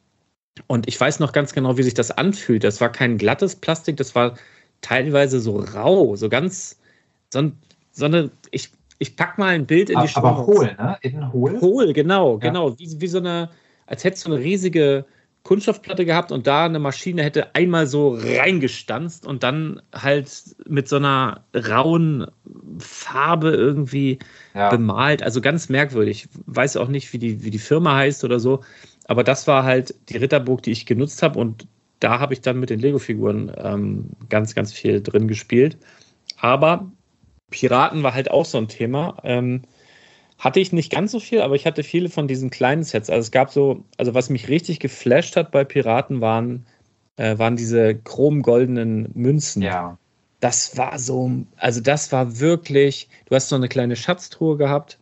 Und 0.66 0.88
ich 0.88 0.98
weiß 1.00 1.20
noch 1.20 1.32
ganz 1.32 1.52
genau, 1.52 1.76
wie 1.76 1.82
sich 1.82 1.94
das 1.94 2.10
anfühlt. 2.10 2.64
Das 2.64 2.80
war 2.80 2.90
kein 2.90 3.18
glattes 3.18 3.56
Plastik, 3.56 3.96
das 3.98 4.14
war 4.14 4.36
teilweise 4.80 5.40
so 5.40 5.58
rau, 5.58 6.16
so 6.16 6.28
ganz 6.28 6.78
so, 7.30 7.50
so 7.92 8.04
eine, 8.04 8.30
ich, 8.50 8.70
ich 8.98 9.16
pack 9.16 9.38
mal 9.38 9.54
ein 9.54 9.66
Bild 9.66 9.90
in 9.90 10.00
die 10.00 10.08
Show. 10.08 10.20
Aber 10.20 10.46
hohl, 10.46 10.74
ne? 10.78 10.96
Innen 11.02 11.32
hohl? 11.32 11.60
Hohl, 11.60 11.92
genau, 11.92 12.34
ja. 12.34 12.38
genau. 12.38 12.78
Wie, 12.78 13.00
wie 13.00 13.08
so 13.08 13.18
eine, 13.18 13.50
als 13.86 14.04
hättest 14.04 14.26
du 14.26 14.32
eine 14.32 14.42
riesige 14.42 15.04
Kunststoffplatte 15.46 16.04
gehabt 16.04 16.32
und 16.32 16.48
da 16.48 16.64
eine 16.64 16.80
Maschine 16.80 17.22
hätte 17.22 17.54
einmal 17.54 17.86
so 17.86 18.18
reingestanzt 18.20 19.24
und 19.26 19.44
dann 19.44 19.80
halt 19.94 20.28
mit 20.66 20.88
so 20.88 20.96
einer 20.96 21.44
rauen 21.54 22.26
Farbe 22.78 23.50
irgendwie 23.50 24.18
ja. 24.54 24.70
bemalt. 24.70 25.22
Also 25.22 25.40
ganz 25.40 25.68
merkwürdig. 25.68 26.28
Weiß 26.46 26.76
auch 26.76 26.88
nicht, 26.88 27.12
wie 27.12 27.18
die, 27.18 27.44
wie 27.44 27.52
die 27.52 27.60
Firma 27.60 27.94
heißt 27.94 28.24
oder 28.24 28.40
so. 28.40 28.64
Aber 29.06 29.22
das 29.22 29.46
war 29.46 29.62
halt 29.62 29.94
die 30.08 30.16
Ritterburg, 30.16 30.64
die 30.64 30.72
ich 30.72 30.84
genutzt 30.84 31.22
habe 31.22 31.38
und 31.38 31.68
da 32.00 32.18
habe 32.18 32.34
ich 32.34 32.40
dann 32.40 32.58
mit 32.58 32.70
den 32.70 32.80
Lego-Figuren 32.80 33.52
ähm, 33.56 34.10
ganz, 34.28 34.54
ganz 34.54 34.72
viel 34.72 35.00
drin 35.00 35.28
gespielt. 35.28 35.78
Aber 36.40 36.90
Piraten 37.50 38.02
war 38.02 38.14
halt 38.14 38.30
auch 38.30 38.44
so 38.44 38.58
ein 38.58 38.68
Thema. 38.68 39.16
Ähm, 39.24 39.62
hatte 40.38 40.60
ich 40.60 40.72
nicht 40.72 40.92
ganz 40.92 41.12
so 41.12 41.20
viel, 41.20 41.40
aber 41.40 41.54
ich 41.54 41.66
hatte 41.66 41.82
viele 41.82 42.10
von 42.10 42.28
diesen 42.28 42.50
kleinen 42.50 42.82
Sets. 42.82 43.08
Also 43.08 43.20
es 43.20 43.30
gab 43.30 43.50
so, 43.50 43.84
also 43.96 44.14
was 44.14 44.28
mich 44.28 44.48
richtig 44.48 44.80
geflasht 44.80 45.36
hat 45.36 45.50
bei 45.50 45.64
Piraten 45.64 46.20
waren, 46.20 46.66
äh, 47.16 47.38
waren 47.38 47.56
diese 47.56 47.94
chrom-goldenen 47.94 49.10
Münzen. 49.14 49.62
Ja. 49.62 49.98
Das 50.40 50.76
war 50.76 50.98
so, 50.98 51.30
also 51.56 51.80
das 51.80 52.12
war 52.12 52.38
wirklich, 52.38 53.08
du 53.26 53.34
hast 53.34 53.48
so 53.48 53.56
eine 53.56 53.68
kleine 53.68 53.96
Schatztruhe 53.96 54.58
gehabt 54.58 54.98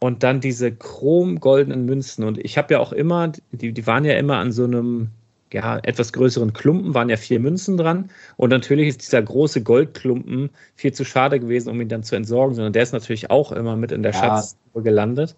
und 0.00 0.24
dann 0.24 0.40
diese 0.40 0.72
chrom-goldenen 0.72 1.84
Münzen. 1.84 2.24
Und 2.24 2.38
ich 2.38 2.58
habe 2.58 2.74
ja 2.74 2.80
auch 2.80 2.92
immer, 2.92 3.32
die, 3.52 3.72
die 3.72 3.86
waren 3.86 4.04
ja 4.04 4.14
immer 4.14 4.38
an 4.38 4.50
so 4.50 4.64
einem, 4.64 5.10
ja, 5.54 5.78
etwas 5.84 6.12
größeren 6.12 6.52
Klumpen, 6.52 6.94
waren 6.94 7.08
ja 7.08 7.16
vier 7.16 7.38
Münzen 7.38 7.76
dran. 7.76 8.10
Und 8.36 8.50
natürlich 8.50 8.88
ist 8.88 9.02
dieser 9.02 9.22
große 9.22 9.62
Goldklumpen 9.62 10.50
viel 10.74 10.92
zu 10.92 11.04
schade 11.04 11.38
gewesen, 11.38 11.70
um 11.70 11.80
ihn 11.80 11.88
dann 11.88 12.02
zu 12.02 12.16
entsorgen, 12.16 12.56
sondern 12.56 12.72
der 12.72 12.82
ist 12.82 12.92
natürlich 12.92 13.30
auch 13.30 13.52
immer 13.52 13.76
mit 13.76 13.92
in 13.92 14.02
der 14.02 14.12
ja. 14.12 14.18
Schatztruhe 14.18 14.82
gelandet. 14.82 15.36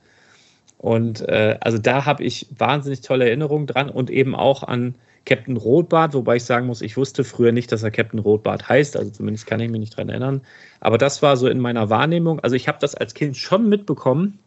Und 0.79 1.21
äh, 1.29 1.59
also 1.61 1.77
da 1.77 2.07
habe 2.07 2.25
ich 2.25 2.47
wahnsinnig 2.57 3.03
tolle 3.03 3.27
Erinnerungen 3.27 3.67
dran 3.67 3.91
und 3.91 4.11
eben 4.11 4.35
auch 4.35 4.63
an 4.63 4.95
Captain 5.27 5.59
Rotbart, 5.59 6.15
wobei 6.15 6.37
ich 6.37 6.45
sagen 6.45 6.67
muss, 6.67 6.81
ich 6.81 6.97
wusste 6.97 7.23
früher 7.23 7.53
nicht, 7.53 7.71
dass 7.71 7.83
er 7.83 7.91
Captain 7.91 8.21
Rotbart 8.21 8.69
heißt, 8.69 8.97
also 8.97 9.11
zumindest 9.11 9.47
kann 9.47 9.61
ich 9.61 9.71
mich 9.71 9.81
nicht 9.81 9.97
dran 9.97 10.09
erinnern. 10.09 10.41
Aber 10.81 10.97
das 10.97 11.21
war 11.21 11.37
so 11.37 11.47
in 11.49 11.59
meiner 11.59 11.91
Wahrnehmung. 11.91 12.41
Also 12.41 12.57
ich 12.57 12.69
habe 12.69 12.79
das 12.81 12.95
als 12.95 13.13
Kind 13.13 13.37
schon 13.37 13.69
mitbekommen, 13.69 14.39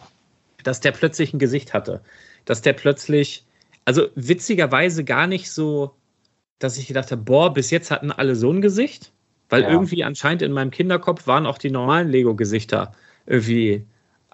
dass 0.63 0.79
der 0.79 0.93
plötzlich 0.93 1.31
ein 1.33 1.39
Gesicht 1.39 1.73
hatte, 1.75 2.01
dass 2.45 2.61
der 2.61 2.73
plötzlich 2.73 3.43
also 3.89 4.10
witzigerweise 4.13 5.03
gar 5.03 5.25
nicht 5.25 5.51
so, 5.51 5.96
dass 6.60 6.77
ich 6.77 6.86
gedacht 6.86 7.12
habe, 7.12 7.24
boah, 7.24 7.51
bis 7.51 7.72
jetzt 7.72 7.89
hatten 7.89 8.12
alle 8.12 8.36
so 8.36 8.51
ein 8.51 8.62
Gesicht, 8.62 9.12
Weil 9.50 9.63
ja. 9.63 9.69
irgendwie 9.69 10.03
anscheinend 10.03 10.43
in 10.43 10.51
meinem 10.51 10.69
Kinderkopf 10.69 11.25
waren 11.25 11.48
auch 11.48 11.58
die 11.58 11.72
normalen 11.72 12.10
Lego-Gesichter 12.10 12.91
irgendwie 13.25 13.84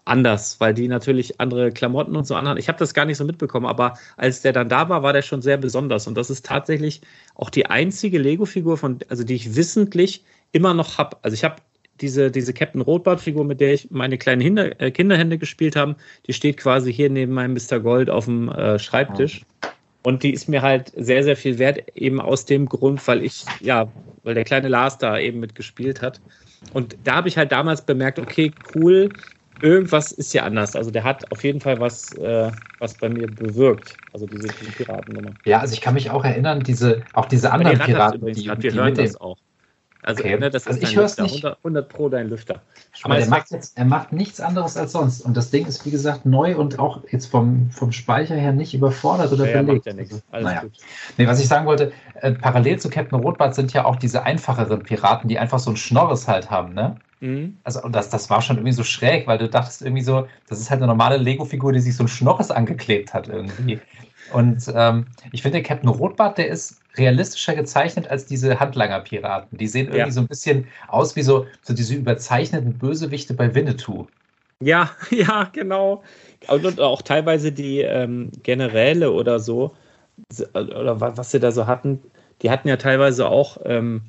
anders, 0.03 0.59
weil 0.59 0.73
die 0.73 0.89
natürlich 0.89 1.39
andere 1.39 1.71
Klamotten 1.71 2.17
und 2.17 2.27
so 2.27 2.35
anhaben. 2.35 2.59
Ich 2.59 2.67
habe 2.67 2.77
das 2.77 2.93
gar 2.93 3.05
nicht 3.05 3.15
so 3.15 3.23
mitbekommen, 3.23 3.65
aber 3.65 3.97
als 4.17 4.41
der 4.41 4.51
dann 4.51 4.67
da 4.67 4.89
war, 4.89 5.03
war 5.03 5.13
der 5.13 5.21
schon 5.21 5.41
sehr 5.41 5.55
besonders. 5.57 6.05
Und 6.05 6.15
das 6.15 6.29
ist 6.29 6.45
tatsächlich 6.45 6.99
auch 7.33 7.49
die 7.49 7.65
einzige 7.67 8.19
Lego-Figur, 8.19 8.77
von, 8.77 8.99
also 9.07 9.23
die 9.23 9.35
ich 9.35 9.55
wissentlich 9.55 10.25
immer 10.51 10.73
noch 10.73 10.97
habe. 10.97 11.15
Also 11.21 11.33
ich 11.33 11.45
habe 11.45 11.55
diese, 12.01 12.31
diese 12.31 12.53
Captain 12.53 12.81
Rotbart-Figur, 12.81 13.45
mit 13.45 13.61
der 13.61 13.73
ich 13.73 13.89
meine 13.91 14.17
kleinen 14.17 14.41
Hinder, 14.41 14.79
äh, 14.81 14.91
Kinderhände 14.91 15.37
gespielt 15.37 15.75
habe, 15.75 15.95
die 16.27 16.33
steht 16.33 16.57
quasi 16.57 16.93
hier 16.93 17.09
neben 17.09 17.33
meinem 17.33 17.53
Mr. 17.53 17.79
Gold 17.79 18.09
auf 18.09 18.25
dem 18.25 18.49
äh, 18.49 18.79
Schreibtisch. 18.79 19.45
Und 20.03 20.21
die 20.21 20.33
ist 20.33 20.47
mir 20.47 20.61
halt 20.61 20.91
sehr, 20.95 21.23
sehr 21.23 21.35
viel 21.35 21.57
wert, 21.57 21.79
eben 21.95 22.21
aus 22.21 22.45
dem 22.45 22.67
Grund, 22.67 23.05
weil 23.07 23.23
ich, 23.23 23.43
ja, 23.59 23.87
weil 24.23 24.35
der 24.35 24.43
kleine 24.43 24.67
Lars 24.67 24.97
da 24.97 25.17
eben 25.17 25.39
mitgespielt 25.39 26.01
hat. 26.01 26.21
Und 26.73 26.95
da 27.03 27.15
habe 27.15 27.27
ich 27.27 27.37
halt 27.37 27.51
damals 27.51 27.81
bemerkt, 27.81 28.19
okay, 28.19 28.51
cool, 28.75 29.09
irgendwas 29.61 30.11
ist 30.11 30.31
hier 30.31 30.43
anders. 30.43 30.75
Also 30.75 30.91
der 30.91 31.03
hat 31.03 31.31
auf 31.31 31.43
jeden 31.43 31.61
Fall 31.61 31.79
was, 31.79 32.13
äh, 32.17 32.51
was 32.79 32.93
bei 32.95 33.09
mir 33.09 33.27
bewirkt. 33.27 33.95
Also 34.13 34.25
diese, 34.25 34.47
diese 34.47 34.71
Piratennummer. 34.71 35.31
Ja, 35.45 35.59
also 35.59 35.73
ich 35.73 35.81
kann 35.81 35.93
mich 35.93 36.09
auch 36.09 36.23
erinnern, 36.23 36.61
diese, 36.61 37.03
auch 37.13 37.25
diese 37.25 37.51
anderen 37.51 37.79
die 37.79 37.85
Piraten, 37.85 38.25
die, 38.33 38.45
wir 38.45 38.55
die 38.55 38.73
hören 38.73 38.93
das 38.95 39.19
auch. 39.19 39.37
Also, 40.05 40.23
okay. 40.23 40.37
ne, 40.37 40.51
das 40.51 40.67
also 40.67 40.79
ist 40.79 40.87
ich 40.87 40.95
höre 40.95 41.05
es 41.05 41.17
nicht. 41.17 41.43
100, 41.43 41.57
100, 41.57 41.89
Pro 41.89 42.09
dein 42.09 42.29
Lüfter. 42.29 42.61
Schmeiß 42.91 43.05
Aber 43.05 43.19
er 43.19 43.27
macht, 43.27 43.51
jetzt, 43.51 43.75
er 43.75 43.85
macht 43.85 44.13
nichts 44.13 44.39
anderes 44.39 44.77
als 44.77 44.91
sonst. 44.91 45.21
Und 45.21 45.35
das 45.35 45.49
Ding 45.49 45.65
ist, 45.65 45.83
wie 45.83 45.89
gesagt, 45.89 46.27
neu 46.27 46.55
und 46.55 46.77
auch 46.77 47.01
jetzt 47.09 47.25
vom, 47.25 47.71
vom 47.71 47.91
Speicher 47.91 48.35
her 48.35 48.53
nicht 48.53 48.75
überfordert 48.75 49.31
oder 49.31 49.47
ja, 49.47 49.53
verlegt. 49.53 49.87
Ja 49.87 49.93
nichts. 49.93 50.21
Also, 50.29 50.47
naja. 50.47 50.63
Nee, 51.17 51.25
was 51.25 51.39
ich 51.39 51.47
sagen 51.47 51.65
wollte, 51.65 51.91
äh, 52.21 52.33
parallel 52.33 52.77
zu 52.77 52.89
Captain 52.91 53.19
Rotbart 53.19 53.55
sind 53.55 53.73
ja 53.73 53.85
auch 53.85 53.95
diese 53.95 54.23
einfacheren 54.23 54.83
Piraten, 54.83 55.27
die 55.27 55.39
einfach 55.39 55.57
so 55.57 55.71
ein 55.71 55.77
Schnorres 55.77 56.27
halt 56.27 56.51
haben, 56.51 56.75
ne? 56.75 56.97
Mhm. 57.21 57.57
Also, 57.63 57.81
und 57.81 57.95
das, 57.95 58.09
das 58.09 58.29
war 58.29 58.43
schon 58.43 58.57
irgendwie 58.57 58.73
so 58.73 58.83
schräg, 58.83 59.25
weil 59.25 59.39
du 59.39 59.49
dachtest 59.49 59.81
irgendwie 59.81 60.03
so, 60.03 60.27
das 60.47 60.59
ist 60.59 60.69
halt 60.69 60.81
eine 60.81 60.87
normale 60.87 61.17
Lego-Figur, 61.17 61.73
die 61.73 61.79
sich 61.79 61.95
so 61.95 62.03
ein 62.03 62.07
Schnorres 62.07 62.51
angeklebt 62.51 63.11
hat 63.15 63.27
irgendwie. 63.27 63.79
Und 64.33 64.71
ähm, 64.73 65.05
ich 65.31 65.41
finde, 65.41 65.61
Captain 65.61 65.89
Rotbart, 65.89 66.37
der 66.37 66.47
ist 66.47 66.81
realistischer 66.97 67.55
gezeichnet 67.55 68.07
als 68.07 68.25
diese 68.25 68.59
Handlanger-Piraten. 68.59 69.57
Die 69.57 69.67
sehen 69.67 69.87
irgendwie 69.87 69.99
ja. 69.99 70.11
so 70.11 70.21
ein 70.21 70.27
bisschen 70.27 70.67
aus 70.87 71.15
wie 71.15 71.21
so, 71.21 71.45
so 71.61 71.73
diese 71.73 71.95
überzeichneten 71.95 72.77
Bösewichte 72.77 73.33
bei 73.33 73.53
Winnetou. 73.53 74.07
Ja, 74.59 74.91
ja, 75.09 75.49
genau. 75.51 76.03
Und 76.47 76.79
auch 76.79 77.01
teilweise 77.01 77.51
die 77.51 77.81
ähm, 77.81 78.31
Generäle 78.43 79.11
oder 79.11 79.39
so, 79.39 79.75
oder 80.53 81.01
was 81.01 81.31
sie 81.31 81.39
da 81.39 81.51
so 81.51 81.67
hatten, 81.67 82.01
die 82.41 82.49
hatten 82.49 82.67
ja 82.67 82.77
teilweise 82.77 83.27
auch, 83.27 83.57
ähm, 83.65 84.01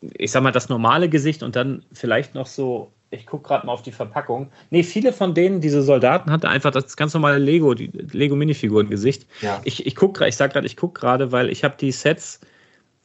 ich 0.00 0.30
sag 0.30 0.42
mal, 0.42 0.52
das 0.52 0.68
normale 0.68 1.08
Gesicht 1.08 1.42
und 1.42 1.56
dann 1.56 1.84
vielleicht 1.92 2.34
noch 2.34 2.46
so 2.46 2.92
ich 3.10 3.26
gucke 3.26 3.48
gerade 3.48 3.66
mal 3.66 3.72
auf 3.72 3.82
die 3.82 3.92
Verpackung. 3.92 4.50
Nee, 4.70 4.82
viele 4.84 5.12
von 5.12 5.34
denen, 5.34 5.60
diese 5.60 5.82
Soldaten, 5.82 6.30
hatten 6.30 6.46
einfach 6.46 6.70
das 6.70 6.96
ganz 6.96 7.12
normale 7.12 7.38
Lego, 7.38 7.74
die 7.74 7.88
Lego-Minifiguren-Gesicht. 7.88 9.26
Ja. 9.40 9.60
Ich, 9.64 9.84
ich 9.84 9.96
gucke 9.96 10.26
ich 10.26 10.36
sage 10.36 10.52
gerade, 10.52 10.66
ich 10.66 10.76
gucke 10.76 11.00
gerade, 11.00 11.32
weil 11.32 11.50
ich 11.50 11.64
habe 11.64 11.74
die 11.78 11.90
Sets, 11.90 12.40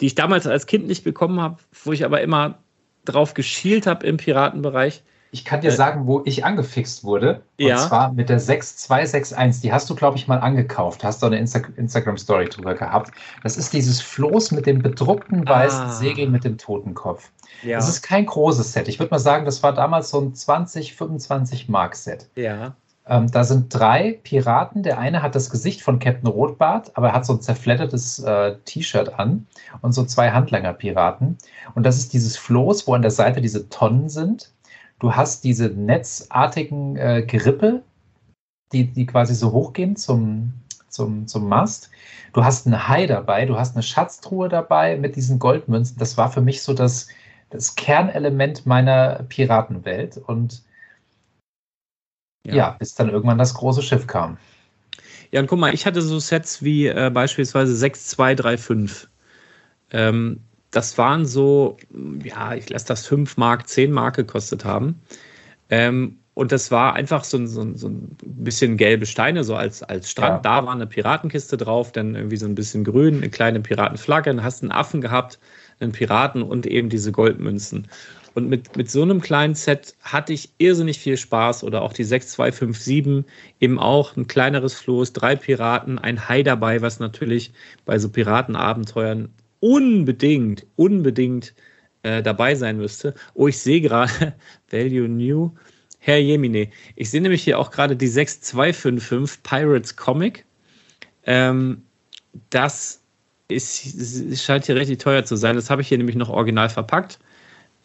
die 0.01 0.07
ich 0.07 0.15
damals 0.15 0.45
als 0.45 0.67
Kind 0.67 0.87
nicht 0.87 1.03
bekommen 1.03 1.41
habe, 1.41 1.57
wo 1.83 1.91
ich 1.91 2.05
aber 2.05 2.21
immer 2.21 2.59
drauf 3.05 3.33
geschielt 3.33 3.87
habe 3.87 4.05
im 4.05 4.17
Piratenbereich. 4.17 5.03
Ich 5.35 5.43
kann 5.43 5.59
dir 5.59 5.67
äh, 5.67 5.75
sagen, 5.75 6.07
wo 6.07 6.21
ich 6.23 6.45
angefixt 6.45 7.03
wurde. 7.03 7.41
Und 7.59 7.67
ja. 7.67 7.75
zwar 7.75 8.13
mit 8.13 8.29
der 8.29 8.39
6261. 8.39 9.61
Die 9.63 9.73
hast 9.73 9.89
du, 9.89 9.93
glaube 9.93 10.17
ich, 10.17 10.29
mal 10.29 10.37
angekauft. 10.37 11.03
Hast 11.03 11.21
du 11.21 11.25
eine 11.25 11.37
Insta 11.37 11.59
Instagram-Story 11.75 12.47
drüber 12.47 12.73
gehabt. 12.73 13.11
Das 13.43 13.57
ist 13.57 13.73
dieses 13.73 13.99
Floß 14.01 14.51
mit 14.51 14.65
dem 14.65 14.81
bedruckten 14.81 15.45
weißen 15.45 15.87
ah. 15.87 15.91
Segel 15.91 16.29
mit 16.29 16.45
dem 16.45 16.57
Totenkopf. 16.57 17.31
Ja. 17.63 17.75
Das 17.75 17.89
ist 17.89 18.01
kein 18.01 18.25
großes 18.25 18.71
Set. 18.71 18.87
Ich 18.87 18.97
würde 18.97 19.11
mal 19.11 19.19
sagen, 19.19 19.43
das 19.43 19.61
war 19.61 19.73
damals 19.73 20.09
so 20.09 20.21
ein 20.21 20.33
20, 20.33 20.95
25 20.95 21.67
Mark 21.67 21.97
Set. 21.97 22.29
Ja. 22.35 22.73
Ähm, 23.05 23.29
da 23.29 23.43
sind 23.43 23.73
drei 23.73 24.17
Piraten. 24.23 24.83
Der 24.83 24.99
eine 24.99 25.21
hat 25.21 25.35
das 25.35 25.49
Gesicht 25.49 25.81
von 25.81 25.99
Captain 25.99 26.29
Rotbart, 26.29 26.91
aber 26.95 27.09
er 27.09 27.13
hat 27.13 27.25
so 27.25 27.33
ein 27.33 27.41
zerfleddertes 27.41 28.19
äh, 28.19 28.55
T-Shirt 28.63 29.19
an 29.19 29.47
und 29.81 29.91
so 29.91 30.05
zwei 30.05 30.31
Handlanger-Piraten. 30.31 31.37
Und 31.75 31.85
das 31.85 31.97
ist 31.97 32.13
dieses 32.13 32.37
Floß, 32.37 32.87
wo 32.87 32.93
an 32.93 33.01
der 33.01 33.11
Seite 33.11 33.41
diese 33.41 33.67
Tonnen 33.67 34.07
sind. 34.07 34.54
Du 34.99 35.13
hast 35.13 35.43
diese 35.43 35.67
netzartigen 35.67 36.95
äh, 36.95 37.23
Gerippe, 37.25 37.83
die, 38.71 38.85
die 38.85 39.05
quasi 39.05 39.35
so 39.35 39.51
hochgehen 39.51 39.95
zum, 39.95 40.53
zum, 40.89 41.27
zum 41.27 41.47
Mast. 41.47 41.89
Du 42.33 42.43
hast 42.43 42.65
einen 42.65 42.87
Hai 42.87 43.05
dabei, 43.05 43.45
du 43.45 43.57
hast 43.57 43.75
eine 43.75 43.83
Schatztruhe 43.83 44.49
dabei 44.49 44.97
mit 44.97 45.15
diesen 45.15 45.39
Goldmünzen. 45.39 45.97
Das 45.97 46.17
war 46.17 46.31
für 46.31 46.41
mich 46.41 46.61
so 46.61 46.73
das, 46.73 47.07
das 47.49 47.75
Kernelement 47.75 48.65
meiner 48.65 49.23
Piratenwelt. 49.29 50.17
Und 50.17 50.63
ja. 52.45 52.55
ja. 52.55 52.69
bis 52.79 52.95
dann 52.95 53.09
irgendwann 53.09 53.37
das 53.37 53.53
große 53.53 53.81
Schiff 53.81 54.07
kam. 54.07 54.37
Ja, 55.31 55.41
und 55.41 55.47
guck 55.47 55.59
mal, 55.59 55.73
ich 55.73 55.85
hatte 55.85 56.01
so 56.01 56.19
Sets 56.19 56.63
wie 56.63 56.87
äh, 56.87 57.09
beispielsweise 57.13 57.75
6235. 57.75 59.09
Ähm, 59.91 60.41
das 60.75 60.97
waren 60.97 61.25
so, 61.25 61.77
ja, 62.23 62.53
ich 62.53 62.69
lasse 62.69 62.87
das 62.87 63.07
5 63.07 63.37
Mark, 63.37 63.69
10 63.69 63.91
Mark 63.91 64.17
gekostet 64.17 64.65
haben. 64.65 65.01
Ähm, 65.69 66.17
und 66.33 66.51
das 66.51 66.69
war 66.69 66.95
einfach 66.95 67.23
so, 67.23 67.45
so, 67.45 67.73
so, 67.75 67.87
ein 67.87 68.17
bisschen 68.21 68.75
gelbe 68.75 69.05
Steine, 69.05 69.45
so 69.45 69.55
als, 69.55 69.83
als 69.83 70.11
Strand. 70.11 70.43
Ja. 70.43 70.59
Da 70.59 70.65
war 70.65 70.73
eine 70.73 70.85
Piratenkiste 70.85 71.55
drauf, 71.55 71.93
dann 71.93 72.13
irgendwie 72.13 72.35
so 72.35 72.45
ein 72.45 72.55
bisschen 72.55 72.83
grün, 72.83 73.17
eine 73.17 73.29
kleine 73.29 73.61
Piratenflagge, 73.61 74.31
dann 74.31 74.43
hast 74.43 74.61
du 74.61 74.65
einen 74.65 74.73
Affen 74.73 74.99
gehabt, 74.99 75.39
einen 75.79 75.93
Piraten 75.93 76.43
und 76.43 76.65
eben 76.65 76.89
diese 76.89 77.13
Goldmünzen. 77.13 77.87
Und 78.33 78.49
mit, 78.49 78.75
mit 78.75 78.91
so 78.91 79.01
einem 79.01 79.21
kleinen 79.21 79.55
Set 79.55 79.95
hatte 80.03 80.33
ich 80.33 80.49
irrsinnig 80.57 80.99
viel 80.99 81.15
Spaß. 81.15 81.63
Oder 81.63 81.83
auch 81.83 81.93
die 81.93 82.03
6257, 82.03 83.23
eben 83.61 83.79
auch 83.79 84.17
ein 84.17 84.27
kleineres 84.27 84.73
Floß, 84.73 85.13
drei 85.13 85.37
Piraten, 85.37 85.99
ein 85.99 86.27
Hai 86.27 86.43
dabei, 86.43 86.81
was 86.81 86.99
natürlich 86.99 87.53
bei 87.85 87.97
so 87.97 88.09
Piratenabenteuern 88.09 89.29
unbedingt, 89.65 90.67
unbedingt 90.75 91.55
äh, 92.03 92.21
dabei 92.21 92.53
sein 92.53 92.77
müsste. 92.77 93.15
Oh, 93.33 93.47
ich 93.47 93.57
sehe 93.57 93.81
gerade 93.81 94.35
Value 94.69 95.09
New. 95.09 95.51
Herr 95.97 96.19
Jemine, 96.19 96.69
ich 96.95 97.09
sehe 97.09 97.19
nämlich 97.19 97.43
hier 97.43 97.57
auch 97.57 97.71
gerade 97.71 97.95
die 97.95 98.07
6255 98.07 99.41
Pirates 99.41 99.95
Comic. 99.95 100.45
Ähm, 101.23 101.81
das 102.51 103.01
ist, 103.47 104.43
scheint 104.43 104.67
hier 104.67 104.75
richtig 104.75 104.99
teuer 104.99 105.25
zu 105.25 105.35
sein. 105.35 105.55
Das 105.55 105.71
habe 105.71 105.81
ich 105.81 105.87
hier 105.87 105.97
nämlich 105.97 106.15
noch 106.15 106.29
original 106.29 106.69
verpackt. 106.69 107.17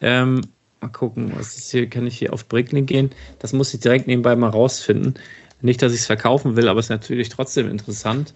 Ähm, 0.01 0.41
mal 0.81 0.89
gucken, 0.89 1.31
was 1.35 1.57
ist 1.57 1.71
hier? 1.71 1.89
Kann 1.89 2.05
ich 2.05 2.19
hier 2.19 2.31
auf 2.31 2.47
Bricklink 2.47 2.89
gehen? 2.89 3.09
Das 3.39 3.53
muss 3.53 3.73
ich 3.73 3.79
direkt 3.79 4.05
nebenbei 4.05 4.35
mal 4.35 4.51
rausfinden. 4.51 5.15
Nicht, 5.61 5.81
dass 5.81 5.93
ich 5.93 6.01
es 6.01 6.05
verkaufen 6.05 6.55
will, 6.55 6.67
aber 6.67 6.79
es 6.79 6.87
ist 6.87 6.91
natürlich 6.91 7.29
trotzdem 7.29 7.67
interessant. 7.71 8.35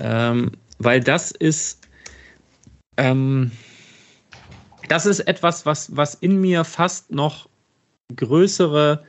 Ähm, 0.00 0.50
weil 0.78 0.98
das 0.98 1.30
ist 1.30 1.86
ähm, 3.00 3.50
das 4.88 5.06
ist 5.06 5.20
etwas, 5.20 5.66
was, 5.66 5.96
was 5.96 6.14
in 6.14 6.40
mir 6.40 6.64
fast 6.64 7.10
noch 7.12 7.48
größere, 8.14 9.04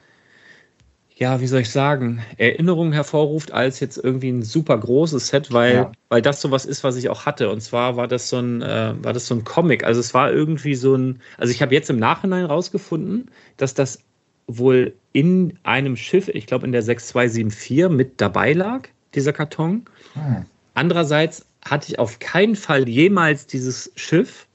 ja, 1.16 1.42
wie 1.42 1.48
soll 1.48 1.62
ich 1.62 1.72
sagen, 1.72 2.22
Erinnerungen 2.38 2.94
hervorruft 2.94 3.52
als 3.52 3.80
jetzt 3.80 3.98
irgendwie 3.98 4.30
ein 4.30 4.44
super 4.44 4.78
großes 4.78 5.28
Set, 5.28 5.52
weil, 5.52 5.74
ja. 5.74 5.92
weil 6.10 6.22
das 6.22 6.40
sowas 6.40 6.66
ist, 6.66 6.84
was 6.84 6.96
ich 6.96 7.10
auch 7.10 7.26
hatte. 7.26 7.50
Und 7.50 7.62
zwar 7.62 7.98
war 7.98 8.08
das 8.08 8.30
so 8.30 8.38
ein, 8.38 8.62
äh, 8.62 8.94
war 9.04 9.14
das 9.14 9.28
so 9.28 9.36
ein 9.36 9.44
Comic. 9.44 9.84
Also 9.84 10.00
es 10.00 10.14
war 10.14 10.32
irgendwie 10.32 10.76
so 10.76 10.96
ein, 10.96 11.20
also 11.38 11.52
ich 11.52 11.62
habe 11.62 11.74
jetzt 11.74 11.90
im 11.90 12.00
Nachhinein 12.00 12.46
rausgefunden, 12.46 13.30
dass 13.58 13.74
das 13.74 14.00
wohl 14.48 14.94
in 15.14 15.58
einem 15.64 15.98
Schiff, 15.98 16.28
ich 16.30 16.46
glaube 16.46 16.66
in 16.66 16.72
der 16.72 16.82
6274 16.82 17.90
mit 17.90 18.22
dabei 18.22 18.54
lag, 18.54 18.88
dieser 19.16 19.34
Karton. 19.34 19.86
Hm. 20.14 20.46
Andererseits 20.74 21.46
hatte 21.70 21.92
ich 21.92 22.00
auf 22.00 22.20
keinen 22.20 22.56
Fall 22.56 22.88
jemals 22.88 23.48
dieses 23.48 23.92
Schiff. 23.96 24.48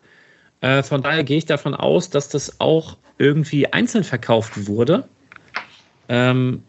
Äh, 0.61 0.83
von 0.83 1.03
daher 1.03 1.25
gehe 1.25 1.39
ich 1.39 1.47
davon 1.47 1.75
aus, 1.75 2.11
dass 2.11 2.29
das 2.29 2.61
auch 2.61 2.97
irgendwie 3.19 3.73
einzeln 3.73 4.05
verkauft 4.05 4.67
wurde. 4.67 5.09
Ähm, 6.09 6.63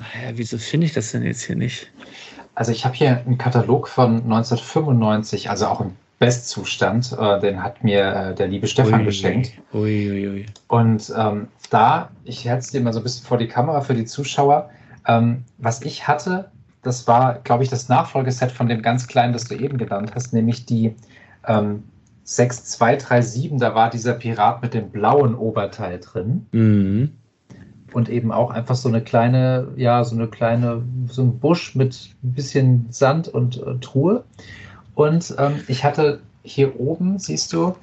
ja, 0.00 0.30
wieso 0.34 0.58
finde 0.58 0.86
ich 0.86 0.92
das 0.92 1.12
denn 1.12 1.22
jetzt 1.22 1.42
hier 1.42 1.56
nicht? 1.56 1.90
Also 2.54 2.72
ich 2.72 2.84
habe 2.84 2.94
hier 2.94 3.22
einen 3.24 3.38
Katalog 3.38 3.88
von 3.88 4.22
1995, 4.22 5.50
also 5.50 5.66
auch 5.66 5.80
im 5.80 5.92
Bestzustand. 6.18 7.16
Äh, 7.18 7.40
den 7.40 7.62
hat 7.62 7.82
mir 7.82 8.14
äh, 8.14 8.34
der 8.34 8.48
liebe 8.48 8.66
Stefan 8.66 9.00
ui, 9.00 9.06
geschenkt. 9.06 9.52
Ui, 9.72 10.28
ui. 10.28 10.46
Und 10.68 11.12
ähm, 11.16 11.48
da, 11.70 12.10
ich 12.24 12.46
halte 12.48 12.60
es 12.60 12.70
dir 12.70 12.80
mal 12.80 12.92
so 12.92 13.00
ein 13.00 13.02
bisschen 13.02 13.26
vor 13.26 13.38
die 13.38 13.48
Kamera 13.48 13.80
für 13.80 13.94
die 13.94 14.04
Zuschauer. 14.04 14.70
Ähm, 15.06 15.44
was 15.56 15.80
ich 15.82 16.06
hatte, 16.06 16.50
das 16.82 17.06
war, 17.06 17.34
glaube 17.40 17.62
ich, 17.62 17.70
das 17.70 17.88
Nachfolgeset 17.88 18.50
von 18.50 18.68
dem 18.68 18.82
ganz 18.82 19.06
kleinen, 19.06 19.32
das 19.32 19.44
du 19.44 19.54
eben 19.54 19.78
genannt 19.78 20.12
hast, 20.14 20.32
nämlich 20.32 20.64
die 20.64 20.94
ähm, 21.46 21.82
6237. 22.24 23.52
Da 23.58 23.74
war 23.74 23.90
dieser 23.90 24.14
Pirat 24.14 24.62
mit 24.62 24.74
dem 24.74 24.90
blauen 24.90 25.34
Oberteil 25.34 25.98
drin. 26.00 26.46
Mhm. 26.52 27.12
Und 27.92 28.08
eben 28.08 28.30
auch 28.30 28.50
einfach 28.50 28.76
so 28.76 28.88
eine 28.88 29.02
kleine, 29.02 29.68
ja, 29.76 30.04
so 30.04 30.14
eine 30.14 30.28
kleine, 30.28 30.82
so 31.08 31.22
ein 31.22 31.38
Busch 31.38 31.74
mit 31.74 32.10
ein 32.22 32.32
bisschen 32.32 32.86
Sand 32.90 33.28
und 33.28 33.60
äh, 33.62 33.74
Truhe. 33.80 34.24
Und 34.94 35.34
ähm, 35.38 35.60
ich 35.66 35.84
hatte 35.84 36.20
hier 36.42 36.78
oben, 36.78 37.18
siehst 37.18 37.52
du, 37.52 37.74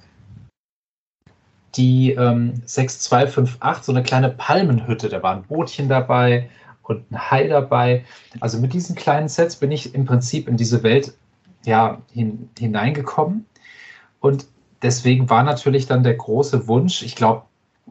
die 1.76 2.12
ähm, 2.12 2.62
6258, 2.66 3.84
so 3.84 3.92
eine 3.92 4.02
kleine 4.02 4.30
Palmenhütte. 4.30 5.10
Da 5.10 5.22
war 5.22 5.36
ein 5.36 5.44
Bootchen 5.44 5.90
dabei 5.90 6.50
und 6.88 7.12
ein 7.12 7.32
Hai 7.32 7.48
dabei. 7.48 8.06
Also 8.40 8.60
mit 8.60 8.74
diesen 8.74 8.96
kleinen 8.96 9.28
Sets 9.28 9.58
bin 9.58 9.72
ich 9.72 9.94
im 9.94 10.06
Prinzip 10.06 10.48
in 10.48 10.58
diese 10.58 10.82
Welt 10.84 11.14
ja, 11.66 12.02
hin, 12.12 12.50
hineingekommen. 12.58 13.46
Und 14.20 14.48
deswegen 14.82 15.30
war 15.30 15.44
natürlich 15.44 15.86
dann 15.86 16.02
der 16.04 16.16
große 16.16 16.68
Wunsch, 16.68 17.04
ich 17.04 17.16
glaube, 17.16 17.44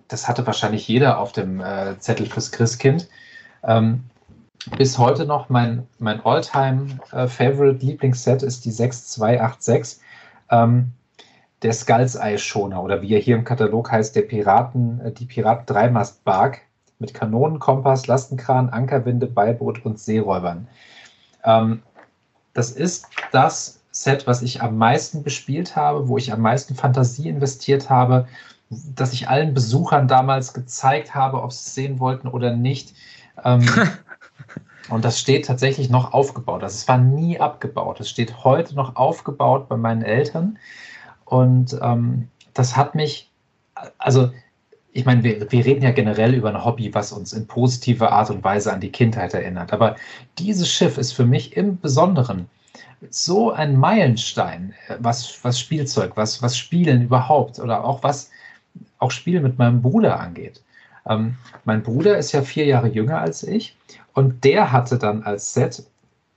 das 0.08 0.28
hatte 0.28 0.46
wahrscheinlich 0.46 0.86
jeder 0.88 1.18
auf 1.18 1.32
dem 1.32 1.60
äh, 1.60 1.98
Zettel 1.98 2.26
fürs 2.26 2.52
Christkind. 2.52 3.08
Ähm, 3.64 4.04
bis 4.76 4.98
heute 4.98 5.24
noch 5.26 5.48
mein, 5.48 5.86
mein 5.98 6.20
All-Time-Favorite-Lieblingsset 6.24 8.42
äh, 8.42 8.46
ist 8.46 8.64
die 8.64 8.70
6286. 8.70 10.00
Ähm, 10.50 10.92
der 11.62 11.72
Skulls 11.72 12.14
Eye 12.14 12.38
Schoner 12.38 12.82
oder 12.82 13.02
wie 13.02 13.14
er 13.14 13.20
hier 13.20 13.36
im 13.36 13.44
Katalog 13.44 13.90
heißt, 13.90 14.14
der 14.14 14.22
Piraten, 14.22 15.00
äh, 15.00 15.12
die 15.12 15.26
Piraten 15.26 15.66
Dreimast 15.66 16.24
Bark 16.24 16.62
mit 16.98 17.14
Kanonen, 17.14 17.58
Kompass, 17.58 18.06
Lastenkran, 18.06 18.70
Ankerwinde, 18.70 19.26
Beiboot 19.26 19.84
und 19.84 19.98
Seeräubern. 19.98 20.68
Ähm, 21.44 21.82
das 22.54 22.70
ist 22.70 23.06
das 23.32 23.80
Set, 23.90 24.26
was 24.26 24.42
ich 24.42 24.62
am 24.62 24.76
meisten 24.76 25.22
bespielt 25.22 25.76
habe, 25.76 26.08
wo 26.08 26.18
ich 26.18 26.32
am 26.32 26.40
meisten 26.40 26.74
Fantasie 26.74 27.28
investiert 27.28 27.88
habe, 27.88 28.26
das 28.70 29.12
ich 29.12 29.28
allen 29.28 29.54
Besuchern 29.54 30.08
damals 30.08 30.52
gezeigt 30.52 31.14
habe, 31.14 31.42
ob 31.42 31.52
sie 31.52 31.66
es 31.66 31.74
sehen 31.74 32.00
wollten 32.00 32.28
oder 32.28 32.54
nicht. 32.54 32.94
Ähm, 33.44 33.66
und 34.88 35.04
das 35.04 35.20
steht 35.20 35.46
tatsächlich 35.46 35.88
noch 35.88 36.12
aufgebaut. 36.12 36.62
Also 36.62 36.74
es 36.74 36.88
war 36.88 36.98
nie 36.98 37.38
abgebaut. 37.38 38.00
Es 38.00 38.10
steht 38.10 38.44
heute 38.44 38.74
noch 38.74 38.96
aufgebaut 38.96 39.68
bei 39.68 39.76
meinen 39.76 40.02
Eltern. 40.02 40.58
Und 41.24 41.78
ähm, 41.80 42.28
das 42.54 42.76
hat 42.76 42.94
mich, 42.94 43.30
also 43.98 44.30
ich 44.96 45.04
meine, 45.04 45.22
wir, 45.22 45.52
wir 45.52 45.64
reden 45.64 45.82
ja 45.82 45.90
generell 45.90 46.34
über 46.34 46.48
ein 46.48 46.64
Hobby, 46.64 46.94
was 46.94 47.12
uns 47.12 47.32
in 47.34 47.46
positiver 47.46 48.12
Art 48.12 48.30
und 48.30 48.42
Weise 48.42 48.72
an 48.72 48.80
die 48.80 48.90
Kindheit 48.90 49.34
erinnert. 49.34 49.72
Aber 49.72 49.96
dieses 50.38 50.68
Schiff 50.70 50.96
ist 50.96 51.12
für 51.12 51.26
mich 51.26 51.56
im 51.56 51.78
Besonderen 51.78 52.48
so 53.10 53.52
ein 53.52 53.76
Meilenstein, 53.76 54.74
was, 54.98 55.44
was 55.44 55.60
Spielzeug, 55.60 56.12
was, 56.16 56.42
was 56.42 56.56
Spielen 56.56 57.02
überhaupt 57.02 57.58
oder 57.58 57.84
auch 57.84 58.02
was 58.02 58.30
auch 58.98 59.10
Spiele 59.10 59.40
mit 59.40 59.58
meinem 59.58 59.82
Bruder 59.82 60.18
angeht. 60.18 60.62
Ähm, 61.06 61.36
mein 61.64 61.82
Bruder 61.82 62.16
ist 62.16 62.32
ja 62.32 62.40
vier 62.40 62.64
Jahre 62.64 62.88
jünger 62.88 63.20
als 63.20 63.42
ich 63.42 63.76
und 64.14 64.44
der 64.44 64.72
hatte 64.72 64.96
dann 64.98 65.22
als 65.22 65.52
Set 65.52 65.84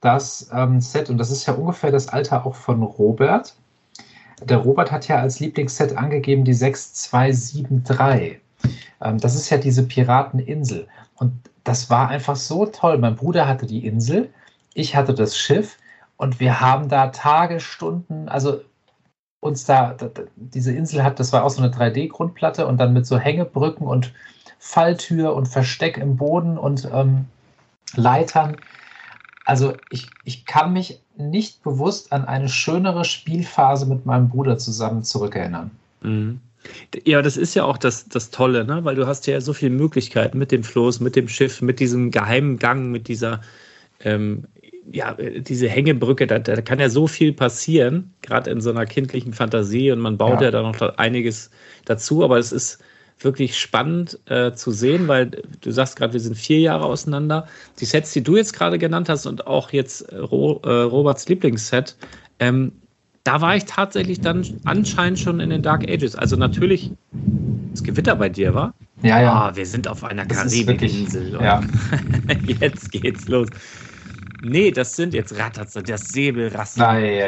das 0.01 0.49
ähm, 0.53 0.81
Set, 0.81 1.09
und 1.09 1.17
das 1.17 1.31
ist 1.31 1.45
ja 1.45 1.53
ungefähr 1.53 1.91
das 1.91 2.09
Alter 2.09 2.45
auch 2.45 2.55
von 2.55 2.83
Robert. 2.83 3.55
Der 4.43 4.57
Robert 4.57 4.91
hat 4.91 5.07
ja 5.07 5.17
als 5.17 5.39
Lieblingsset 5.39 5.97
angegeben 5.97 6.45
die 6.45 6.53
6273. 6.53 8.39
Ähm, 9.01 9.19
das 9.19 9.35
ist 9.35 9.49
ja 9.49 9.57
diese 9.57 9.83
Pirateninsel. 9.83 10.87
Und 11.15 11.33
das 11.63 11.89
war 11.89 12.09
einfach 12.09 12.35
so 12.35 12.65
toll. 12.65 12.97
Mein 12.97 13.15
Bruder 13.15 13.47
hatte 13.47 13.65
die 13.65 13.85
Insel, 13.85 14.29
ich 14.73 14.95
hatte 14.95 15.13
das 15.13 15.37
Schiff 15.37 15.77
und 16.17 16.39
wir 16.39 16.59
haben 16.59 16.89
da 16.89 17.07
Tage, 17.07 17.59
Stunden, 17.59 18.29
also 18.29 18.61
uns 19.41 19.65
da, 19.65 19.95
diese 20.35 20.73
Insel 20.73 21.03
hat, 21.03 21.19
das 21.19 21.31
war 21.31 21.43
auch 21.43 21.49
so 21.49 21.61
eine 21.61 21.71
3D-Grundplatte 21.71 22.67
und 22.67 22.77
dann 22.77 22.93
mit 22.93 23.05
so 23.05 23.17
Hängebrücken 23.17 23.87
und 23.87 24.13
Falltür 24.57 25.33
und 25.33 25.47
Versteck 25.47 25.97
im 25.97 26.17
Boden 26.17 26.57
und 26.57 26.89
ähm, 26.93 27.25
Leitern. 27.95 28.57
Also 29.45 29.73
ich, 29.89 30.09
ich 30.25 30.45
kann 30.45 30.73
mich 30.73 31.01
nicht 31.15 31.63
bewusst 31.63 32.11
an 32.11 32.25
eine 32.25 32.49
schönere 32.49 33.05
Spielphase 33.05 33.85
mit 33.85 34.05
meinem 34.05 34.29
Bruder 34.29 34.57
zusammen 34.57 35.03
zurückerinnern. 35.03 35.71
Mhm. 36.01 36.41
Ja, 37.05 37.21
das 37.21 37.37
ist 37.37 37.55
ja 37.55 37.63
auch 37.63 37.77
das, 37.77 38.07
das 38.09 38.31
Tolle, 38.31 38.65
ne? 38.65 38.83
weil 38.83 38.95
du 38.95 39.07
hast 39.07 39.27
ja 39.27 39.39
so 39.41 39.53
viele 39.53 39.71
Möglichkeiten 39.71 40.37
mit 40.37 40.51
dem 40.51 40.63
Floß, 40.63 40.99
mit 40.99 41.15
dem 41.15 41.27
Schiff, 41.27 41.61
mit 41.61 41.79
diesem 41.79 42.11
geheimen 42.11 42.59
Gang, 42.59 42.91
mit 42.91 43.07
dieser, 43.07 43.41
ähm, 44.01 44.45
ja, 44.91 45.13
diese 45.13 45.69
Hängebrücke, 45.69 46.25
da, 46.27 46.39
da, 46.39 46.61
kann 46.61 46.79
ja 46.79 46.89
so 46.89 47.07
viel 47.07 47.33
passieren, 47.33 48.13
gerade 48.21 48.49
in 48.49 48.61
so 48.61 48.71
einer 48.71 48.85
kindlichen 48.85 49.33
Fantasie 49.33 49.91
und 49.91 49.99
man 49.99 50.17
baut 50.17 50.41
ja, 50.41 50.47
ja 50.47 50.51
da 50.51 50.61
noch 50.63 50.79
einiges 50.97 51.51
dazu, 51.85 52.23
aber 52.23 52.37
es 52.37 52.51
ist 52.51 52.79
wirklich 53.19 53.57
spannend 53.57 54.19
äh, 54.27 54.53
zu 54.53 54.71
sehen, 54.71 55.07
weil 55.07 55.31
du 55.61 55.71
sagst 55.71 55.97
gerade, 55.97 56.13
wir 56.13 56.19
sind 56.19 56.35
vier 56.35 56.59
Jahre 56.59 56.85
auseinander. 56.85 57.47
Die 57.79 57.85
Sets, 57.85 58.13
die 58.13 58.23
du 58.23 58.37
jetzt 58.37 58.53
gerade 58.53 58.77
genannt 58.77 59.09
hast 59.09 59.25
und 59.25 59.45
auch 59.45 59.71
jetzt 59.71 60.11
Ro 60.13 60.61
äh, 60.63 60.69
Roberts 60.69 61.27
Lieblingsset, 61.27 61.97
ähm, 62.39 62.71
da 63.23 63.41
war 63.41 63.55
ich 63.55 63.65
tatsächlich 63.65 64.21
dann 64.21 64.45
anscheinend 64.65 65.19
schon 65.19 65.39
in 65.39 65.49
den 65.49 65.61
Dark 65.61 65.83
Ages. 65.83 66.15
Also 66.15 66.35
natürlich 66.35 66.91
das 67.71 67.83
Gewitter 67.83 68.15
bei 68.15 68.29
dir 68.29 68.53
war. 68.53 68.73
Ja, 69.01 69.21
ja. 69.21 69.49
Oh, 69.49 69.55
wir 69.55 69.65
sind 69.65 69.87
auf 69.87 70.03
einer 70.03 70.25
Karibikinsel. 70.25 71.39
Ja. 71.41 71.61
jetzt 72.59 72.91
geht's 72.91 73.27
los. 73.27 73.47
Nee, 74.41 74.71
das 74.71 74.95
sind 74.95 75.13
jetzt 75.13 75.37
Ratters, 75.37 75.73
das 75.73 75.89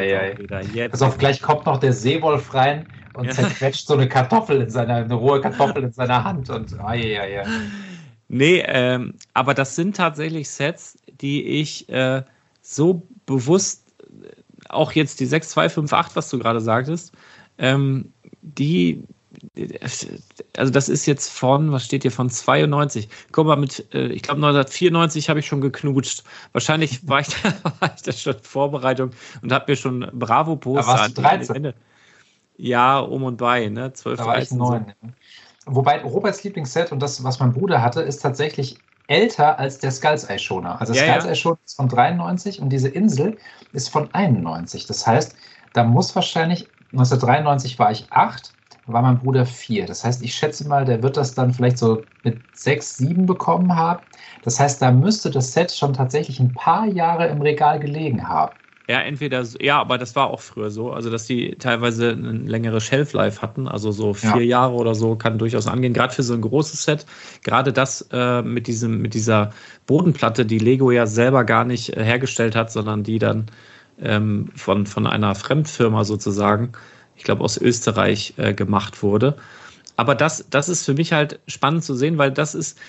ja. 0.74 0.88
Pass 0.88 1.02
auf, 1.02 1.18
gleich 1.18 1.42
kommt 1.42 1.66
noch 1.66 1.78
der 1.78 1.92
Seewolf 1.92 2.54
rein 2.54 2.86
und 3.14 3.26
ja. 3.26 3.32
zerquetscht 3.32 3.86
so 3.86 3.94
eine 3.94 4.08
Kartoffel 4.08 4.62
in 4.62 4.70
seiner, 4.70 4.96
eine 4.96 5.14
rohe 5.14 5.40
Kartoffel 5.40 5.84
in 5.84 5.92
seiner 5.92 6.24
Hand 6.24 6.48
und 6.48 6.78
ah, 6.80 6.94
ja, 6.94 7.26
ja. 7.26 7.42
Nee, 8.28 8.62
ähm, 8.66 9.14
aber 9.34 9.52
das 9.52 9.76
sind 9.76 9.96
tatsächlich 9.96 10.48
Sets, 10.48 10.96
die 11.20 11.42
ich 11.42 11.86
äh, 11.90 12.22
so 12.62 13.06
bewusst, 13.26 13.81
auch 14.72 14.92
jetzt 14.92 15.20
die 15.20 15.26
6258, 15.26 16.16
was 16.16 16.30
du 16.30 16.38
gerade 16.38 16.60
sagtest, 16.60 17.12
ähm, 17.58 18.12
die, 18.42 19.04
also 20.56 20.72
das 20.72 20.88
ist 20.88 21.06
jetzt 21.06 21.30
von, 21.30 21.72
was 21.72 21.84
steht 21.84 22.02
hier, 22.02 22.12
von 22.12 22.30
92. 22.30 23.08
Guck 23.32 23.46
mal, 23.46 23.56
mit, 23.56 23.86
äh, 23.94 24.08
ich 24.08 24.22
glaube 24.22 24.38
1994 24.38 25.28
habe 25.28 25.40
ich 25.40 25.46
schon 25.46 25.60
geknutscht. 25.60 26.24
Wahrscheinlich 26.52 27.06
war 27.08 27.20
ich 27.20 27.28
da, 27.42 27.54
war 27.80 27.92
ich 27.94 28.02
da 28.02 28.12
schon 28.12 28.36
Vorbereitung 28.42 29.10
und 29.42 29.52
habe 29.52 29.72
mir 29.72 29.76
schon 29.76 30.08
Bravo-Poster 30.12 31.02
an 31.02 31.14
13. 31.14 31.56
Ende. 31.56 31.74
Ja, 32.56 32.98
um 32.98 33.24
und 33.24 33.38
bei, 33.38 33.68
ne? 33.68 33.92
12, 33.92 34.18
da 34.18 34.26
war 34.26 34.34
13. 34.34 34.56
Ich 34.56 34.58
neun, 34.58 34.94
so. 35.02 35.08
Wobei 35.66 36.02
Roberts 36.02 36.42
Lieblingsset 36.42 36.90
und 36.90 37.00
das, 37.00 37.22
was 37.22 37.38
mein 37.38 37.52
Bruder 37.52 37.82
hatte, 37.82 38.02
ist 38.02 38.18
tatsächlich 38.18 38.78
älter 39.12 39.58
als 39.58 39.78
der 39.78 39.90
Skulls 39.90 40.24
Eye 40.24 40.38
Schoner. 40.38 40.80
Also 40.80 40.94
ja, 40.94 41.02
Skulls 41.02 41.26
Eye 41.26 41.36
Schoner 41.36 41.58
ist 41.66 41.76
von 41.76 41.88
93 41.88 42.60
und 42.60 42.70
diese 42.70 42.88
Insel 42.88 43.36
ist 43.72 43.90
von 43.90 44.12
91. 44.14 44.86
Das 44.86 45.06
heißt, 45.06 45.36
da 45.74 45.84
muss 45.84 46.14
wahrscheinlich, 46.16 46.72
1993 46.92 47.78
war 47.78 47.90
ich 47.92 48.06
acht, 48.10 48.54
war 48.86 49.02
mein 49.02 49.18
Bruder 49.18 49.44
vier. 49.46 49.86
Das 49.86 50.02
heißt, 50.04 50.22
ich 50.22 50.34
schätze 50.34 50.66
mal, 50.66 50.84
der 50.86 51.02
wird 51.02 51.16
das 51.18 51.34
dann 51.34 51.52
vielleicht 51.52 51.78
so 51.78 52.06
mit 52.22 52.42
sechs, 52.56 52.96
sieben 52.96 53.26
bekommen 53.26 53.76
haben. 53.76 54.04
Das 54.42 54.58
heißt, 54.58 54.80
da 54.80 54.90
müsste 54.90 55.30
das 55.30 55.52
Set 55.52 55.72
schon 55.72 55.92
tatsächlich 55.92 56.40
ein 56.40 56.54
paar 56.54 56.86
Jahre 56.86 57.26
im 57.28 57.42
Regal 57.42 57.80
gelegen 57.80 58.28
haben. 58.28 58.56
Ja, 58.88 59.00
entweder, 59.00 59.44
ja, 59.60 59.80
aber 59.80 59.96
das 59.96 60.16
war 60.16 60.28
auch 60.28 60.40
früher 60.40 60.70
so, 60.70 60.92
also 60.92 61.08
dass 61.08 61.26
die 61.26 61.54
teilweise 61.56 62.10
eine 62.10 62.32
längere 62.32 62.80
Shelf-Life 62.80 63.40
hatten, 63.40 63.68
also 63.68 63.92
so 63.92 64.12
vier 64.12 64.36
ja. 64.38 64.40
Jahre 64.40 64.74
oder 64.74 64.96
so 64.96 65.14
kann 65.14 65.38
durchaus 65.38 65.68
angehen, 65.68 65.92
gerade 65.92 66.12
für 66.12 66.24
so 66.24 66.34
ein 66.34 66.40
großes 66.40 66.82
Set. 66.82 67.06
Gerade 67.44 67.72
das 67.72 68.08
äh, 68.12 68.42
mit, 68.42 68.66
diesem, 68.66 69.00
mit 69.00 69.14
dieser 69.14 69.50
Bodenplatte, 69.86 70.44
die 70.44 70.58
Lego 70.58 70.90
ja 70.90 71.06
selber 71.06 71.44
gar 71.44 71.64
nicht 71.64 71.96
äh, 71.96 72.02
hergestellt 72.02 72.56
hat, 72.56 72.72
sondern 72.72 73.04
die 73.04 73.20
dann 73.20 73.46
ähm, 74.00 74.48
von, 74.56 74.84
von 74.86 75.06
einer 75.06 75.36
Fremdfirma 75.36 76.02
sozusagen, 76.02 76.72
ich 77.16 77.22
glaube 77.22 77.44
aus 77.44 77.56
Österreich, 77.56 78.34
äh, 78.36 78.52
gemacht 78.52 79.00
wurde. 79.04 79.36
Aber 79.94 80.16
das, 80.16 80.44
das 80.50 80.68
ist 80.68 80.84
für 80.84 80.94
mich 80.94 81.12
halt 81.12 81.38
spannend 81.46 81.84
zu 81.84 81.94
sehen, 81.94 82.18
weil 82.18 82.32
das 82.32 82.56
ist, 82.56 82.80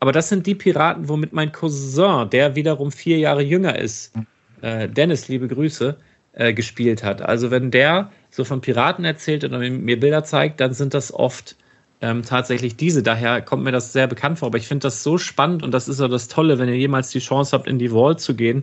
aber 0.00 0.12
das 0.12 0.28
sind 0.28 0.46
die 0.46 0.54
Piraten, 0.54 1.08
womit 1.08 1.32
mein 1.32 1.50
Cousin, 1.50 2.28
der 2.28 2.56
wiederum 2.56 2.92
vier 2.92 3.18
Jahre 3.18 3.42
jünger 3.42 3.78
ist, 3.78 4.14
mhm 4.14 4.26
äh, 4.62 4.88
Dennis, 4.88 5.28
liebe 5.28 5.48
Grüße, 5.48 5.96
äh, 6.32 6.52
gespielt 6.52 7.02
hat. 7.02 7.22
Also 7.22 7.50
wenn 7.50 7.70
der 7.70 8.10
so 8.30 8.44
von 8.44 8.60
Piraten 8.60 9.04
erzählt 9.04 9.44
oder 9.44 9.58
mir 9.58 9.98
Bilder 9.98 10.24
zeigt, 10.24 10.60
dann 10.60 10.74
sind 10.74 10.94
das 10.94 11.12
oft 11.12 11.56
ähm, 12.00 12.22
tatsächlich 12.22 12.76
diese. 12.76 13.02
Daher 13.02 13.42
kommt 13.42 13.64
mir 13.64 13.72
das 13.72 13.92
sehr 13.92 14.06
bekannt 14.06 14.38
vor. 14.38 14.46
Aber 14.46 14.58
ich 14.58 14.68
finde 14.68 14.84
das 14.84 15.02
so 15.02 15.18
spannend 15.18 15.62
und 15.62 15.72
das 15.72 15.88
ist 15.88 16.00
ja 16.00 16.08
das 16.08 16.28
Tolle, 16.28 16.58
wenn 16.58 16.68
ihr 16.68 16.76
jemals 16.76 17.10
die 17.10 17.18
Chance 17.18 17.52
habt, 17.52 17.66
in 17.66 17.78
die 17.78 17.90
Vault 17.90 18.20
zu 18.20 18.34
gehen, 18.34 18.62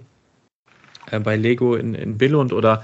äh, 1.11 1.19
bei 1.19 1.35
Lego 1.35 1.75
in, 1.75 1.93
in 1.93 2.17
Billund 2.17 2.53
oder 2.53 2.83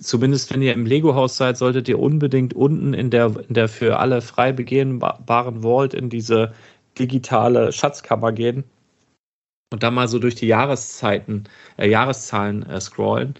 zumindest 0.00 0.52
wenn 0.52 0.62
ihr 0.62 0.72
im 0.72 0.86
Lego-Haus 0.86 1.36
seid, 1.36 1.58
solltet 1.58 1.88
ihr 1.88 1.98
unbedingt 1.98 2.54
unten 2.54 2.94
in 2.94 3.10
der, 3.10 3.32
in 3.48 3.54
der 3.54 3.68
für 3.68 3.98
alle 3.98 4.22
frei 4.22 4.52
begehbaren 4.52 5.62
Vault 5.62 5.94
in 5.94 6.08
diese 6.08 6.54
digitale 6.98 7.72
Schatzkammer 7.72 8.32
gehen 8.32 8.64
und 9.74 9.82
da 9.82 9.90
mal 9.90 10.06
so 10.06 10.20
durch 10.20 10.36
die 10.36 10.46
Jahreszeiten, 10.46 11.44
äh, 11.78 11.90
Jahreszahlen 11.90 12.64
äh, 12.70 12.80
scrollen, 12.80 13.34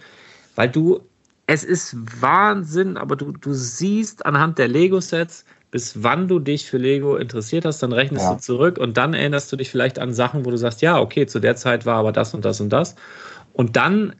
weil 0.55 0.67
du, 0.67 0.99
es 1.47 1.63
ist 1.63 1.95
Wahnsinn, 2.21 2.97
aber 2.97 3.15
du, 3.15 3.31
du 3.31 3.53
siehst 3.53 4.25
anhand 4.25 4.57
der 4.57 4.67
Lego-Sets, 4.67 5.45
bis 5.71 6.03
wann 6.03 6.27
du 6.27 6.39
dich 6.39 6.69
für 6.69 6.77
Lego 6.77 7.15
interessiert 7.15 7.63
hast, 7.63 7.81
dann 7.81 7.93
rechnest 7.93 8.25
ja. 8.25 8.33
du 8.33 8.41
zurück 8.41 8.77
und 8.77 8.97
dann 8.97 9.13
erinnerst 9.13 9.49
du 9.53 9.55
dich 9.55 9.69
vielleicht 9.69 9.97
an 9.97 10.13
Sachen, 10.13 10.43
wo 10.43 10.51
du 10.51 10.57
sagst, 10.57 10.81
ja, 10.81 10.99
okay, 10.99 11.25
zu 11.25 11.39
der 11.39 11.55
Zeit 11.55 11.85
war 11.85 11.95
aber 11.95 12.11
das 12.11 12.33
und 12.33 12.43
das 12.43 12.59
und 12.59 12.69
das. 12.69 12.95
Und 13.53 13.77
dann 13.77 14.13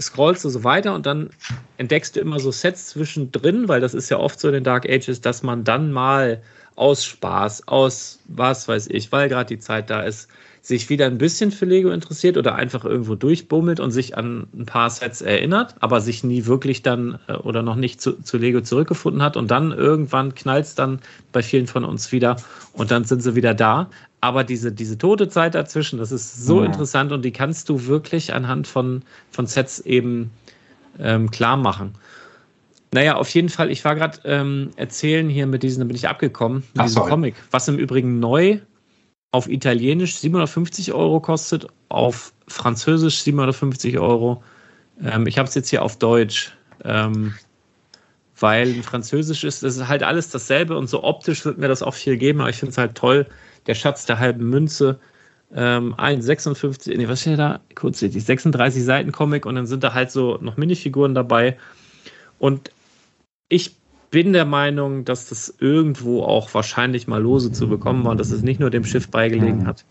scrollst 0.00 0.44
du 0.44 0.48
so 0.48 0.64
weiter 0.64 0.92
und 0.92 1.06
dann 1.06 1.30
entdeckst 1.76 2.16
du 2.16 2.20
immer 2.20 2.40
so 2.40 2.50
Sets 2.50 2.88
zwischendrin, 2.88 3.68
weil 3.68 3.80
das 3.80 3.94
ist 3.94 4.10
ja 4.10 4.18
oft 4.18 4.40
so 4.40 4.48
in 4.48 4.54
den 4.54 4.64
Dark 4.64 4.88
Ages, 4.88 5.20
dass 5.20 5.44
man 5.44 5.62
dann 5.62 5.92
mal 5.92 6.42
aus 6.74 7.04
Spaß, 7.04 7.68
aus 7.68 8.18
was 8.26 8.66
weiß 8.66 8.88
ich, 8.88 9.12
weil 9.12 9.28
gerade 9.28 9.54
die 9.54 9.60
Zeit 9.60 9.88
da 9.88 10.02
ist, 10.02 10.28
sich 10.70 10.88
wieder 10.88 11.06
ein 11.06 11.18
bisschen 11.18 11.50
für 11.50 11.64
Lego 11.64 11.90
interessiert 11.90 12.38
oder 12.38 12.54
einfach 12.54 12.84
irgendwo 12.84 13.16
durchbummelt 13.16 13.80
und 13.80 13.90
sich 13.90 14.16
an 14.16 14.46
ein 14.54 14.66
paar 14.66 14.88
Sets 14.88 15.20
erinnert, 15.20 15.74
aber 15.80 16.00
sich 16.00 16.22
nie 16.22 16.46
wirklich 16.46 16.82
dann 16.82 17.18
äh, 17.26 17.32
oder 17.32 17.62
noch 17.62 17.74
nicht 17.74 18.00
zu, 18.00 18.22
zu 18.22 18.38
Lego 18.38 18.60
zurückgefunden 18.60 19.20
hat 19.20 19.36
und 19.36 19.50
dann 19.50 19.72
irgendwann 19.72 20.32
knallt 20.32 20.66
es 20.66 20.76
dann 20.76 21.00
bei 21.32 21.42
vielen 21.42 21.66
von 21.66 21.84
uns 21.84 22.12
wieder 22.12 22.36
und 22.72 22.92
dann 22.92 23.02
sind 23.02 23.20
sie 23.20 23.34
wieder 23.34 23.52
da. 23.52 23.90
Aber 24.20 24.44
diese, 24.44 24.70
diese 24.70 24.96
tote 24.96 25.28
Zeit 25.28 25.56
dazwischen, 25.56 25.98
das 25.98 26.12
ist 26.12 26.46
so 26.46 26.60
ja. 26.60 26.66
interessant 26.66 27.10
und 27.10 27.24
die 27.24 27.32
kannst 27.32 27.68
du 27.68 27.86
wirklich 27.86 28.32
anhand 28.32 28.68
von, 28.68 29.02
von 29.32 29.46
Sets 29.46 29.80
eben 29.80 30.30
ähm, 31.00 31.32
klar 31.32 31.56
machen. 31.56 31.94
Naja, 32.92 33.16
auf 33.16 33.28
jeden 33.30 33.48
Fall, 33.48 33.72
ich 33.72 33.84
war 33.84 33.96
gerade 33.96 34.18
ähm, 34.24 34.70
erzählen 34.76 35.28
hier 35.28 35.48
mit 35.48 35.64
diesem, 35.64 35.80
da 35.80 35.86
bin 35.86 35.96
ich 35.96 36.08
abgekommen, 36.08 36.58
mit 36.58 36.66
Ach, 36.78 36.84
diesem 36.84 36.94
sorry. 36.94 37.10
Comic, 37.10 37.34
was 37.50 37.66
im 37.66 37.76
Übrigen 37.76 38.20
neu 38.20 38.60
auf 39.32 39.48
Italienisch 39.48 40.16
750 40.16 40.92
Euro 40.92 41.20
kostet, 41.20 41.66
auf 41.88 42.32
Französisch 42.48 43.20
750 43.20 43.98
Euro. 43.98 44.42
Ähm, 45.02 45.26
ich 45.26 45.38
habe 45.38 45.48
es 45.48 45.54
jetzt 45.54 45.68
hier 45.70 45.82
auf 45.82 45.98
Deutsch, 45.98 46.52
ähm, 46.84 47.34
weil 48.38 48.82
Französisch 48.82 49.44
ist, 49.44 49.62
das 49.62 49.76
ist 49.76 49.88
halt 49.88 50.02
alles 50.02 50.30
dasselbe 50.30 50.76
und 50.76 50.88
so 50.88 51.04
optisch 51.04 51.44
wird 51.44 51.58
mir 51.58 51.68
das 51.68 51.82
auch 51.82 51.94
viel 51.94 52.16
geben, 52.16 52.40
aber 52.40 52.50
ich 52.50 52.56
finde 52.56 52.70
es 52.70 52.78
halt 52.78 52.94
toll, 52.94 53.26
der 53.66 53.74
Schatz 53.74 54.06
der 54.06 54.18
halben 54.18 54.48
Münze, 54.48 54.98
ähm, 55.54 55.94
ein 55.96 56.22
56, 56.22 56.96
nee, 56.96 57.08
was 57.08 57.20
steht 57.20 57.38
da? 57.38 57.60
Kurz, 57.74 57.98
die 57.98 58.08
36 58.08 58.84
Seiten 58.84 59.12
Comic 59.12 59.46
und 59.46 59.56
dann 59.56 59.66
sind 59.66 59.84
da 59.84 59.94
halt 59.94 60.10
so 60.10 60.38
noch 60.40 60.56
Minifiguren 60.56 61.14
dabei. 61.14 61.58
Und 62.38 62.70
ich 63.48 63.76
bin 64.10 64.32
der 64.32 64.44
Meinung, 64.44 65.04
dass 65.04 65.28
das 65.28 65.54
irgendwo 65.58 66.22
auch 66.22 66.52
wahrscheinlich 66.52 67.06
mal 67.06 67.22
lose 67.22 67.52
zu 67.52 67.68
bekommen 67.68 68.04
war 68.04 68.16
dass 68.16 68.30
es 68.30 68.42
nicht 68.42 68.60
nur 68.60 68.70
dem 68.70 68.84
Schiff 68.84 69.08
beigelegen 69.08 69.66
hat. 69.66 69.84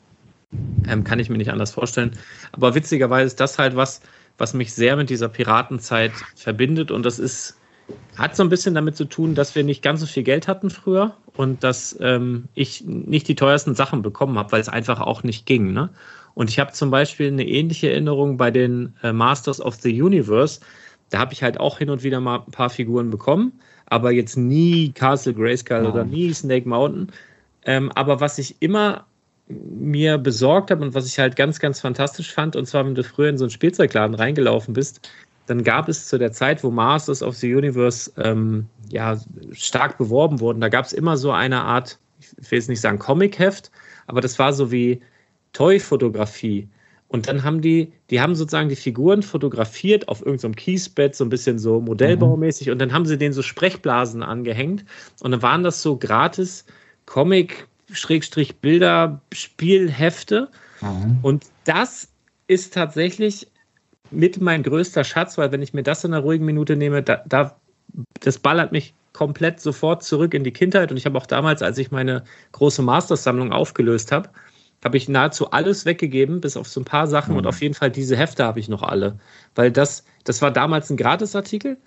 Ähm, 0.87 1.03
kann 1.03 1.19
ich 1.19 1.29
mir 1.29 1.37
nicht 1.37 1.51
anders 1.51 1.71
vorstellen. 1.71 2.11
Aber 2.51 2.75
witzigerweise 2.75 3.27
ist 3.27 3.39
das 3.39 3.59
halt 3.59 3.75
was, 3.75 4.01
was 4.37 4.53
mich 4.53 4.73
sehr 4.73 4.95
mit 4.95 5.09
dieser 5.09 5.29
Piratenzeit 5.29 6.11
verbindet 6.35 6.91
und 6.91 7.05
das 7.05 7.19
ist, 7.19 7.57
hat 8.17 8.35
so 8.35 8.43
ein 8.43 8.49
bisschen 8.49 8.73
damit 8.73 8.95
zu 8.95 9.05
tun, 9.05 9.35
dass 9.35 9.55
wir 9.55 9.63
nicht 9.63 9.81
ganz 9.81 9.99
so 10.01 10.05
viel 10.05 10.23
Geld 10.23 10.47
hatten 10.47 10.69
früher 10.69 11.15
und 11.35 11.63
dass 11.63 11.97
ähm, 12.01 12.45
ich 12.55 12.83
nicht 12.83 13.27
die 13.27 13.35
teuersten 13.35 13.75
Sachen 13.75 14.01
bekommen 14.01 14.37
habe, 14.37 14.51
weil 14.51 14.61
es 14.61 14.69
einfach 14.69 15.01
auch 15.01 15.23
nicht 15.23 15.45
ging. 15.45 15.71
Ne? 15.71 15.89
Und 16.33 16.49
ich 16.49 16.59
habe 16.59 16.71
zum 16.73 16.89
Beispiel 16.91 17.27
eine 17.27 17.47
ähnliche 17.47 17.91
Erinnerung 17.91 18.37
bei 18.37 18.51
den 18.51 18.95
äh, 19.03 19.13
Masters 19.13 19.61
of 19.61 19.75
the 19.75 20.01
Universe. 20.01 20.61
Da 21.09 21.19
habe 21.19 21.33
ich 21.33 21.43
halt 21.43 21.59
auch 21.59 21.77
hin 21.77 21.89
und 21.89 22.03
wieder 22.03 22.19
mal 22.19 22.43
ein 22.45 22.51
paar 22.51 22.69
Figuren 22.69 23.09
bekommen 23.09 23.53
aber 23.89 24.11
jetzt 24.11 24.37
nie 24.37 24.91
Castle 24.91 25.33
Grayskull 25.33 25.83
ja. 25.83 25.89
oder 25.89 26.05
nie 26.05 26.33
Snake 26.33 26.67
Mountain. 26.67 27.11
Ähm, 27.65 27.91
aber 27.95 28.21
was 28.21 28.37
ich 28.37 28.55
immer 28.59 29.05
mir 29.47 30.17
besorgt 30.17 30.69
habe 30.71 30.83
und 30.83 30.93
was 30.93 31.07
ich 31.07 31.17
halt 31.17 31.35
ganz, 31.35 31.59
ganz 31.59 31.79
fantastisch 31.79 32.31
fand, 32.31 32.55
und 32.55 32.67
zwar, 32.67 32.85
wenn 32.85 32.95
du 32.95 33.03
früher 33.03 33.29
in 33.29 33.37
so 33.37 33.45
einen 33.45 33.51
Spielzeugladen 33.51 34.15
reingelaufen 34.15 34.73
bist, 34.73 35.09
dann 35.47 35.63
gab 35.63 35.89
es 35.89 36.07
zu 36.07 36.19
der 36.19 36.31
Zeit, 36.31 36.63
wo 36.63 36.69
Masters 36.69 37.23
of 37.23 37.35
the 37.35 37.53
Universe 37.53 38.11
ähm, 38.17 38.67
ja, 38.89 39.19
stark 39.51 39.97
beworben 39.97 40.39
wurden, 40.39 40.61
da 40.61 40.69
gab 40.69 40.85
es 40.85 40.93
immer 40.93 41.17
so 41.17 41.31
eine 41.31 41.61
Art, 41.61 41.97
ich 42.19 42.51
will 42.51 42.59
jetzt 42.59 42.69
nicht 42.69 42.81
sagen 42.81 42.99
Comic-Heft, 42.99 43.71
aber 44.05 44.21
das 44.21 44.37
war 44.37 44.53
so 44.53 44.71
wie 44.71 45.01
Toy-Fotografie. 45.53 46.67
Und 47.09 47.27
dann 47.27 47.43
haben 47.43 47.61
die, 47.61 47.91
die 48.11 48.21
haben 48.21 48.35
sozusagen 48.35 48.69
die 48.69 48.75
Figuren 48.75 49.23
fotografiert 49.23 50.07
auf 50.07 50.23
irgendeinem 50.23 50.53
so 50.53 50.57
Kiesbett, 50.57 51.15
so 51.15 51.25
ein 51.25 51.29
bisschen 51.29 51.57
so 51.57 51.81
modellbaumäßig. 51.81 52.67
Mhm. 52.67 52.73
Und 52.73 52.79
dann 52.79 52.93
haben 52.93 53.07
sie 53.07 53.17
denen 53.17 53.33
so 53.33 53.41
Sprechblasen 53.41 54.21
angehängt. 54.21 54.85
Und 55.21 55.31
dann 55.31 55.41
waren 55.41 55.63
das 55.63 55.81
so 55.81 55.97
gratis 55.97 56.65
Comic, 57.07 57.67
Schrägstrich 57.91 58.57
Bilder, 58.57 59.19
Spielhefte. 59.33 60.49
Mhm. 60.81 61.17
Und 61.23 61.45
das 61.65 62.09
ist 62.45 62.75
tatsächlich 62.75 63.47
mit 64.11 64.39
mein 64.39 64.61
größter 64.61 65.03
Schatz, 65.03 65.37
weil 65.39 65.51
wenn 65.51 65.63
ich 65.63 65.73
mir 65.73 65.83
das 65.83 66.03
in 66.03 66.13
einer 66.13 66.21
ruhigen 66.21 66.45
Minute 66.45 66.75
nehme, 66.75 67.01
da, 67.01 67.23
da 67.27 67.55
das 68.19 68.37
ballert 68.37 68.71
mich 68.71 68.93
komplett 69.13 69.59
sofort 69.59 70.03
zurück 70.03 70.35
in 70.35 70.43
die 70.43 70.53
Kindheit. 70.53 70.91
Und 70.91 70.97
ich 70.97 71.07
habe 71.07 71.17
auch 71.17 71.25
damals, 71.25 71.63
als 71.63 71.79
ich 71.79 71.89
meine 71.89 72.23
große 72.51 72.83
Mastersammlung 72.83 73.51
aufgelöst 73.51 74.11
habe, 74.11 74.29
habe 74.83 74.97
ich 74.97 75.09
nahezu 75.09 75.51
alles 75.51 75.85
weggegeben, 75.85 76.41
bis 76.41 76.57
auf 76.57 76.67
so 76.67 76.81
ein 76.81 76.85
paar 76.85 77.07
Sachen. 77.07 77.31
Mhm. 77.31 77.39
Und 77.39 77.47
auf 77.47 77.61
jeden 77.61 77.73
Fall 77.73 77.91
diese 77.91 78.15
Hefte 78.15 78.43
habe 78.45 78.59
ich 78.59 78.69
noch 78.69 78.83
alle. 78.83 79.19
Weil 79.55 79.71
das, 79.71 80.05
das 80.23 80.41
war 80.41 80.51
damals 80.51 80.89
ein 80.89 80.97
Gratisartikel. 80.97 81.77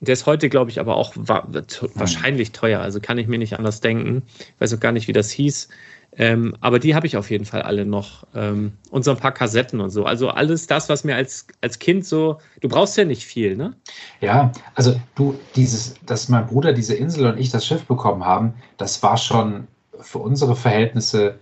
Der 0.00 0.14
ist 0.14 0.26
heute, 0.26 0.48
glaube 0.48 0.70
ich, 0.70 0.80
aber 0.80 0.96
auch 0.96 1.12
wa 1.14 1.46
mhm. 1.46 1.64
wahrscheinlich 1.94 2.52
teuer. 2.52 2.80
Also 2.80 3.00
kann 3.00 3.18
ich 3.18 3.28
mir 3.28 3.38
nicht 3.38 3.58
anders 3.58 3.80
denken. 3.80 4.22
Ich 4.38 4.60
weiß 4.60 4.74
auch 4.74 4.80
gar 4.80 4.92
nicht, 4.92 5.08
wie 5.08 5.12
das 5.12 5.30
hieß. 5.30 5.68
Ähm, 6.16 6.56
aber 6.60 6.80
die 6.80 6.96
habe 6.96 7.06
ich 7.06 7.16
auf 7.16 7.30
jeden 7.30 7.44
Fall 7.44 7.62
alle 7.62 7.86
noch. 7.86 8.26
Ähm, 8.34 8.72
und 8.90 9.04
so 9.04 9.12
ein 9.12 9.16
paar 9.16 9.32
Kassetten 9.32 9.80
und 9.80 9.90
so. 9.90 10.04
Also 10.04 10.28
alles 10.28 10.66
das, 10.66 10.88
was 10.88 11.04
mir 11.04 11.14
als, 11.14 11.46
als 11.60 11.78
Kind 11.78 12.04
so. 12.04 12.38
Du 12.60 12.68
brauchst 12.68 12.96
ja 12.96 13.04
nicht 13.04 13.24
viel, 13.24 13.56
ne? 13.56 13.74
Ja, 14.20 14.50
also 14.74 15.00
du, 15.14 15.38
dieses, 15.54 15.94
dass 16.04 16.28
mein 16.28 16.46
Bruder 16.46 16.72
diese 16.72 16.94
Insel 16.94 17.26
und 17.26 17.38
ich 17.38 17.50
das 17.50 17.64
Schiff 17.64 17.84
bekommen 17.84 18.24
haben, 18.24 18.54
das 18.76 19.02
war 19.04 19.16
schon 19.18 19.68
für 20.00 20.18
unsere 20.18 20.56
Verhältnisse 20.56 21.38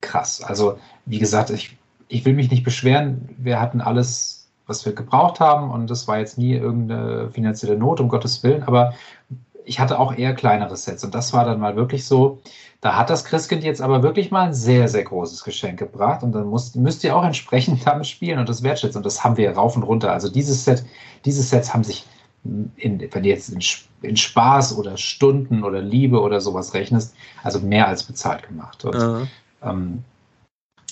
krass. 0.00 0.42
Also, 0.42 0.78
wie 1.06 1.18
gesagt, 1.18 1.50
ich, 1.50 1.76
ich 2.08 2.24
will 2.24 2.34
mich 2.34 2.50
nicht 2.50 2.64
beschweren. 2.64 3.28
Wir 3.38 3.60
hatten 3.60 3.80
alles, 3.80 4.48
was 4.66 4.84
wir 4.84 4.92
gebraucht 4.92 5.40
haben 5.40 5.70
und 5.70 5.90
das 5.90 6.06
war 6.06 6.18
jetzt 6.18 6.38
nie 6.38 6.54
irgendeine 6.54 7.30
finanzielle 7.30 7.76
Not, 7.76 8.00
um 8.00 8.08
Gottes 8.08 8.42
Willen, 8.42 8.62
aber 8.62 8.94
ich 9.64 9.78
hatte 9.78 9.98
auch 9.98 10.14
eher 10.16 10.34
kleinere 10.34 10.76
Sets 10.76 11.04
und 11.04 11.14
das 11.14 11.32
war 11.32 11.44
dann 11.44 11.60
mal 11.60 11.76
wirklich 11.76 12.04
so, 12.04 12.40
da 12.80 12.96
hat 12.96 13.10
das 13.10 13.24
Christkind 13.24 13.62
jetzt 13.62 13.82
aber 13.82 14.02
wirklich 14.02 14.30
mal 14.30 14.46
ein 14.46 14.54
sehr, 14.54 14.88
sehr 14.88 15.04
großes 15.04 15.44
Geschenk 15.44 15.78
gebracht 15.78 16.22
und 16.22 16.32
dann 16.32 16.46
muss, 16.46 16.74
müsst 16.74 17.04
ihr 17.04 17.16
auch 17.16 17.24
entsprechend 17.24 17.86
damit 17.86 18.06
spielen 18.06 18.38
und 18.38 18.48
das 18.48 18.62
wertschätzen 18.62 18.98
und 18.98 19.06
das 19.06 19.22
haben 19.22 19.36
wir 19.36 19.50
rauf 19.52 19.76
und 19.76 19.82
runter. 19.82 20.12
Also 20.12 20.30
dieses 20.30 20.64
Set, 20.64 20.84
diese 21.24 21.42
Sets 21.42 21.74
haben 21.74 21.84
sich, 21.84 22.06
in, 22.76 23.00
wenn 23.12 23.22
du 23.22 23.28
jetzt 23.28 23.50
in, 23.50 23.60
in, 24.02 24.16
Spaß 24.16 24.78
oder 24.78 24.96
Stunden 24.96 25.62
oder 25.62 25.82
Liebe 25.82 26.20
oder 26.20 26.40
sowas 26.40 26.72
rechnest, 26.72 27.14
also 27.42 27.60
mehr 27.60 27.86
als 27.86 28.02
bezahlt 28.02 28.48
gemacht. 28.48 28.84
Und, 28.84 28.94
uh 28.94 29.26
ähm, 29.62 30.04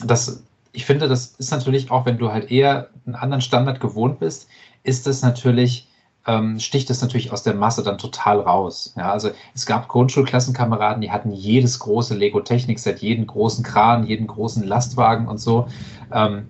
das, 0.05 0.43
ich 0.73 0.85
finde, 0.85 1.09
das 1.09 1.35
ist 1.39 1.51
natürlich 1.51 1.91
auch, 1.91 2.07
wenn 2.07 2.19
du 2.19 2.31
halt 2.31 2.51
eher 2.51 2.91
einen 3.07 3.15
anderen 3.15 3.41
Standard 3.41 3.81
gewohnt 3.81 4.21
bist, 4.21 4.49
ist 4.83 5.07
das 5.07 5.23
natürlich, 5.23 5.89
ähm, 6.27 6.59
sticht 6.61 6.91
das 6.91 7.01
natürlich 7.01 7.33
aus 7.33 7.43
der 7.43 7.55
Masse 7.55 7.83
dann 7.83 7.99
total 7.99 8.41
raus. 8.41 8.95
Ja, 8.97 9.11
also 9.11 9.31
es 9.55 9.67
gab 9.67 9.89
Grundschulklassenkameraden, 9.89 11.01
die 11.01 11.11
hatten 11.11 11.33
jedes 11.33 11.79
große 11.79 12.15
Lego-Technik-Set, 12.15 13.01
jeden 13.01 13.27
großen 13.27 13.65
Kran, 13.65 14.07
jeden 14.07 14.27
großen 14.27 14.63
Lastwagen 14.63 15.27
und 15.27 15.39
so. 15.39 15.69
Ähm, 16.13 16.47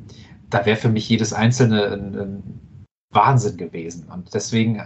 da 0.50 0.64
wäre 0.66 0.76
für 0.76 0.88
mich 0.88 1.09
jedes 1.09 1.33
einzelne 1.33 1.85
ein, 1.92 2.18
ein 2.18 2.87
Wahnsinn 3.11 3.57
gewesen. 3.57 4.09
Und 4.12 4.35
deswegen, 4.35 4.83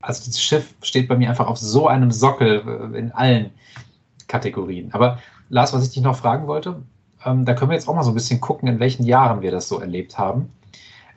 also 0.00 0.24
das 0.26 0.40
Schiff 0.40 0.74
steht 0.82 1.08
bei 1.08 1.16
mir 1.16 1.28
einfach 1.28 1.46
auf 1.46 1.58
so 1.58 1.88
einem 1.88 2.10
Sockel 2.10 2.62
äh, 2.94 2.98
in 2.98 3.12
allen 3.12 3.50
Kategorien. 4.28 4.92
Aber 4.92 5.18
Lars, 5.48 5.72
was 5.72 5.84
ich 5.86 5.92
dich 5.92 6.02
noch 6.02 6.16
fragen 6.16 6.46
wollte, 6.46 6.82
ähm, 7.24 7.44
da 7.44 7.54
können 7.54 7.70
wir 7.70 7.76
jetzt 7.76 7.88
auch 7.88 7.94
mal 7.94 8.02
so 8.02 8.10
ein 8.10 8.14
bisschen 8.14 8.40
gucken, 8.40 8.68
in 8.68 8.80
welchen 8.80 9.04
Jahren 9.04 9.42
wir 9.42 9.50
das 9.50 9.68
so 9.68 9.80
erlebt 9.80 10.18
haben. 10.18 10.50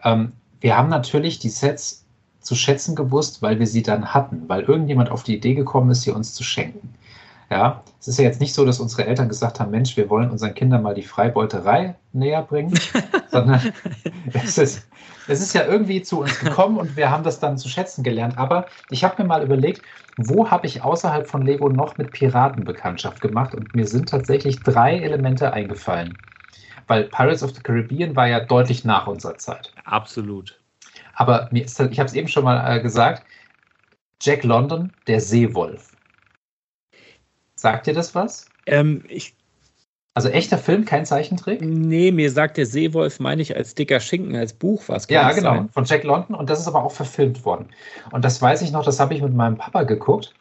Ähm, 0.04 0.34
wir 0.62 0.78
haben 0.78 0.90
natürlich 0.90 1.40
die 1.40 1.50
Sets 1.50 2.06
zu 2.42 2.56
schätzen 2.56 2.96
gewusst, 2.96 3.42
weil 3.42 3.60
wir 3.60 3.68
sie 3.68 3.84
dann 3.84 4.14
hatten, 4.14 4.48
weil 4.48 4.62
irgendjemand 4.62 5.12
auf 5.12 5.24
die 5.24 5.36
Idee 5.36 5.54
gekommen 5.54 5.92
ist, 5.92 6.02
sie 6.02 6.12
uns 6.12 6.34
zu 6.34 6.44
schenken. 6.44 6.94
Ja, 7.50 7.84
es 8.00 8.08
ist 8.08 8.20
ja 8.20 8.26
jetzt 8.26 8.40
nicht 8.40 8.54
so, 8.54 8.64
dass 8.64 8.80
unsere 8.80 9.08
Eltern 9.08 9.28
gesagt 9.28 9.60
haben, 9.60 9.72
Mensch, 9.72 9.98
wir 9.98 10.10
wollen 10.10 10.30
unseren 10.30 10.54
Kindern 10.54 10.84
mal 10.84 10.94
die 10.94 11.04
Freibeuterei 11.04 11.96
näher 12.14 12.44
bringen, 12.44 12.78
sondern 13.32 13.74
es 14.34 14.58
ist, 14.60 14.88
es 15.30 15.42
ist 15.42 15.54
ja 15.54 15.66
irgendwie 15.66 16.02
zu 16.02 16.22
uns 16.22 16.40
gekommen 16.40 16.78
und 16.78 16.98
wir 16.98 17.12
haben 17.12 17.24
das 17.24 17.40
dann 17.40 17.58
zu 17.58 17.70
schätzen 17.70 18.04
gelernt. 18.04 18.38
Aber 18.38 18.68
ich 18.90 19.04
habe 19.04 19.22
mir 19.22 19.28
mal 19.28 19.44
überlegt, 19.44 19.84
wo 20.18 20.50
habe 20.50 20.66
ich 20.66 20.82
außerhalb 20.82 21.28
von 21.28 21.46
Lego 21.46 21.70
noch 21.70 21.98
mit 21.98 22.12
Piraten 22.12 22.66
Bekanntschaft 22.66 23.22
gemacht? 23.22 23.54
Und 23.54 23.74
mir 23.76 23.86
sind 23.86 24.10
tatsächlich 24.10 24.62
drei 24.64 25.00
Elemente 25.00 25.54
eingefallen. 25.54 26.18
Weil 26.88 27.04
Pirates 27.06 27.44
of 27.44 27.56
the 27.56 27.62
Caribbean 27.62 28.16
war 28.16 28.28
ja 28.28 28.40
deutlich 28.40 28.84
nach 28.84 29.06
unserer 29.06 29.38
Zeit. 29.38 29.72
Absolut. 29.86 30.60
Aber 31.14 31.48
mir 31.52 31.64
ist, 31.64 31.80
ich 31.80 32.00
habe 32.00 32.08
es 32.08 32.16
eben 32.16 32.28
schon 32.28 32.44
mal 32.44 32.78
äh, 32.78 32.82
gesagt, 32.82 33.24
Jack 34.22 34.44
London, 34.44 34.92
der 35.08 35.22
Seewolf. 35.22 35.96
Sagt 37.56 37.88
dir 37.88 37.94
das 37.94 38.16
was? 38.16 38.50
Ähm, 38.66 39.04
ich 39.08 39.36
also 40.20 40.30
echter 40.30 40.58
Film, 40.58 40.84
kein 40.84 41.06
Zeichentrick? 41.06 41.62
Nee, 41.62 42.12
mir 42.12 42.30
sagt 42.30 42.58
der 42.58 42.66
Seewolf, 42.66 43.22
meine 43.22 43.42
ich, 43.42 43.56
als 43.56 43.74
dicker 43.74 44.02
Schinken, 44.02 44.36
als 44.36 44.52
Buch 44.52 44.84
was. 44.88 45.08
Ja, 45.10 45.32
genau, 45.32 45.56
sein? 45.56 45.70
von 45.70 45.86
Jack 45.86 46.04
London 46.04 46.36
und 46.36 46.50
das 46.50 46.60
ist 46.60 46.68
aber 46.68 46.84
auch 46.84 46.92
verfilmt 46.92 47.46
worden. 47.46 47.68
Und 48.12 48.26
das 48.26 48.42
weiß 48.42 48.62
ich 48.62 48.74
noch, 48.74 48.84
das 48.84 49.00
habe 49.00 49.14
ich 49.14 49.22
mit 49.22 49.34
meinem 49.34 49.58
Papa 49.58 49.84
geguckt. 49.84 50.34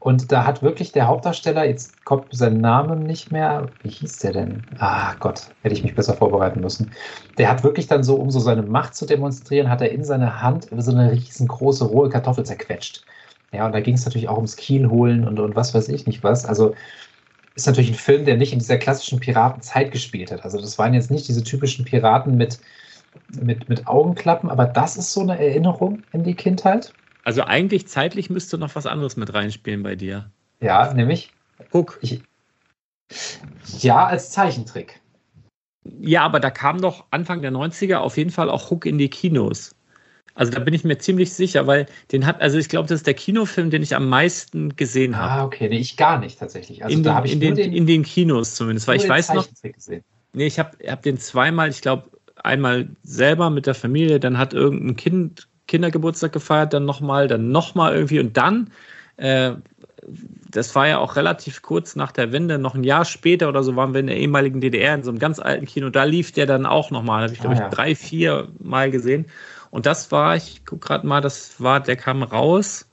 Und 0.00 0.30
da 0.32 0.44
hat 0.44 0.62
wirklich 0.62 0.92
der 0.92 1.06
Hauptdarsteller, 1.06 1.64
jetzt 1.64 2.04
kommt 2.04 2.26
sein 2.30 2.60
Name 2.60 2.96
nicht 2.96 3.32
mehr, 3.32 3.68
wie 3.82 3.88
hieß 3.88 4.18
der 4.18 4.32
denn? 4.32 4.62
Ah 4.78 5.14
Gott, 5.18 5.46
hätte 5.62 5.74
ich 5.74 5.82
mich 5.82 5.94
besser 5.94 6.12
vorbereiten 6.12 6.60
müssen. 6.60 6.90
Der 7.38 7.48
hat 7.48 7.64
wirklich 7.64 7.86
dann 7.86 8.02
so, 8.02 8.16
um 8.16 8.30
so 8.30 8.40
seine 8.40 8.62
Macht 8.62 8.94
zu 8.94 9.06
demonstrieren, 9.06 9.70
hat 9.70 9.80
er 9.80 9.92
in 9.92 10.04
seine 10.04 10.42
Hand 10.42 10.68
so 10.76 10.92
eine 10.92 11.12
riesengroße 11.12 11.86
rohe 11.86 12.10
Kartoffel 12.10 12.44
zerquetscht. 12.44 13.06
Ja, 13.52 13.64
und 13.64 13.72
da 13.72 13.80
ging 13.80 13.94
es 13.94 14.04
natürlich 14.04 14.28
auch 14.28 14.36
ums 14.36 14.56
Kiel 14.56 14.90
holen 14.90 15.26
und, 15.26 15.40
und 15.40 15.56
was 15.56 15.72
weiß 15.72 15.88
ich 15.88 16.06
nicht 16.06 16.22
was. 16.22 16.44
Also 16.44 16.74
ist 17.54 17.66
natürlich 17.66 17.90
ein 17.90 17.96
Film, 17.96 18.24
der 18.24 18.36
nicht 18.36 18.52
in 18.52 18.58
dieser 18.58 18.78
klassischen 18.78 19.20
Piratenzeit 19.20 19.92
gespielt 19.92 20.30
hat. 20.30 20.44
Also 20.44 20.60
das 20.60 20.78
waren 20.78 20.94
jetzt 20.94 21.10
nicht 21.10 21.28
diese 21.28 21.42
typischen 21.42 21.84
Piraten 21.84 22.36
mit, 22.36 22.58
mit, 23.40 23.68
mit 23.68 23.86
Augenklappen, 23.86 24.50
aber 24.50 24.66
das 24.66 24.96
ist 24.96 25.12
so 25.12 25.20
eine 25.20 25.38
Erinnerung 25.38 26.02
in 26.12 26.24
die 26.24 26.34
Kindheit. 26.34 26.92
Also 27.24 27.42
eigentlich 27.42 27.86
zeitlich 27.86 28.30
müsste 28.30 28.58
noch 28.58 28.74
was 28.74 28.86
anderes 28.86 29.16
mit 29.16 29.32
reinspielen 29.32 29.82
bei 29.82 29.94
dir. 29.94 30.30
Ja, 30.60 30.92
nämlich 30.92 31.32
Hook. 31.72 31.98
Ich, 32.02 32.22
ja, 33.78 34.06
als 34.06 34.30
Zeichentrick. 34.30 35.00
Ja, 35.84 36.22
aber 36.22 36.40
da 36.40 36.50
kam 36.50 36.80
doch 36.80 37.04
Anfang 37.10 37.42
der 37.42 37.52
90er 37.52 37.96
auf 37.96 38.16
jeden 38.16 38.30
Fall 38.30 38.48
auch 38.48 38.70
Hook 38.70 38.86
in 38.86 38.98
die 38.98 39.08
Kinos. 39.10 39.74
Also 40.34 40.50
da 40.50 40.60
bin 40.60 40.72
ich 40.72 40.84
mir 40.84 40.98
ziemlich 40.98 41.32
sicher, 41.32 41.66
weil 41.66 41.86
den 42.10 42.24
hat, 42.24 42.40
also 42.40 42.56
ich 42.58 42.68
glaube, 42.68 42.88
das 42.88 43.00
ist 43.00 43.06
der 43.06 43.14
Kinofilm, 43.14 43.70
den 43.70 43.82
ich 43.82 43.94
am 43.94 44.08
meisten 44.08 44.74
gesehen 44.76 45.16
habe. 45.16 45.30
Ah, 45.30 45.44
okay, 45.44 45.68
nee, 45.68 45.78
ich 45.78 45.96
gar 45.96 46.18
nicht 46.18 46.38
tatsächlich. 46.38 46.84
Also 46.84 46.96
in, 46.96 47.02
den, 47.02 47.24
in, 47.24 47.40
den, 47.40 47.54
den, 47.54 47.72
in 47.72 47.86
den 47.86 48.02
Kinos 48.02 48.54
zumindest, 48.54 48.88
weil 48.88 48.96
ich 48.96 49.08
weiß 49.08 49.34
noch. 49.34 49.46
Gesehen. 49.62 50.02
Nee, 50.32 50.46
ich 50.46 50.58
habe 50.58 50.76
hab 50.88 51.02
den 51.02 51.18
zweimal, 51.18 51.68
ich 51.68 51.82
glaube, 51.82 52.08
einmal 52.42 52.88
selber 53.02 53.50
mit 53.50 53.66
der 53.66 53.74
Familie, 53.74 54.20
dann 54.20 54.38
hat 54.38 54.54
irgendein 54.54 54.96
Kind 54.96 55.48
Kindergeburtstag 55.68 56.32
gefeiert, 56.32 56.72
dann 56.72 56.84
nochmal, 56.84 57.28
dann 57.28 57.50
nochmal 57.50 57.94
irgendwie 57.94 58.20
und 58.20 58.36
dann, 58.36 58.70
äh, 59.16 59.52
das 60.50 60.74
war 60.74 60.88
ja 60.88 60.98
auch 60.98 61.16
relativ 61.16 61.62
kurz 61.62 61.94
nach 61.94 62.12
der 62.12 62.32
Wende, 62.32 62.58
noch 62.58 62.74
ein 62.74 62.84
Jahr 62.84 63.04
später 63.04 63.48
oder 63.48 63.62
so 63.62 63.76
waren 63.76 63.94
wir 63.94 64.00
in 64.00 64.08
der 64.08 64.16
ehemaligen 64.16 64.60
DDR 64.60 64.94
in 64.94 65.04
so 65.04 65.10
einem 65.10 65.18
ganz 65.18 65.38
alten 65.38 65.64
Kino, 65.66 65.88
da 65.88 66.04
lief 66.04 66.32
der 66.32 66.46
dann 66.46 66.66
auch 66.66 66.90
nochmal, 66.90 67.20
da 67.20 67.24
habe 67.24 67.34
ich 67.34 67.40
glaube 67.40 67.56
ah, 67.56 67.60
ja. 67.60 67.68
ich 67.68 67.74
drei, 67.74 67.94
vier 67.94 68.48
Mal 68.58 68.90
gesehen 68.90 69.26
und 69.72 69.86
das 69.86 70.12
war, 70.12 70.36
ich 70.36 70.66
gucke 70.66 70.86
gerade 70.86 71.06
mal, 71.06 71.22
das 71.22 71.58
war, 71.58 71.80
der 71.80 71.96
kam 71.96 72.22
raus 72.22 72.86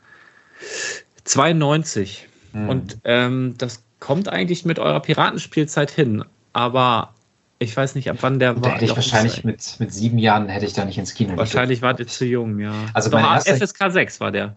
92. 1.25 2.27
Mhm. 2.53 2.69
Und 2.69 2.97
ähm, 3.03 3.55
das 3.57 3.83
kommt 3.99 4.29
eigentlich 4.29 4.63
mit 4.63 4.79
eurer 4.79 5.01
Piratenspielzeit 5.01 5.91
hin. 5.91 6.23
Aber 6.53 7.13
ich 7.59 7.75
weiß 7.75 7.95
nicht, 7.95 8.09
ab 8.09 8.19
wann 8.21 8.39
der 8.39 8.55
war. 8.55 8.61
Da 8.61 8.69
hätte 8.75 8.85
ich 8.85 8.95
wahrscheinlich 8.95 9.43
mit, 9.43 9.75
mit 9.79 9.93
sieben 9.93 10.17
Jahren 10.17 10.47
hätte 10.47 10.65
ich 10.65 10.71
da 10.71 10.85
nicht 10.85 10.97
ins 10.97 11.13
Kino. 11.13 11.35
Wahrscheinlich 11.35 11.81
war 11.81 11.93
der 11.93 12.07
zu 12.07 12.23
jung, 12.23 12.59
ja. 12.59 12.73
Also 12.93 13.09
Doch, 13.09 13.19
erster, 13.19 13.57
FSK 13.57 13.91
6 13.91 14.21
war 14.21 14.31
der. 14.31 14.55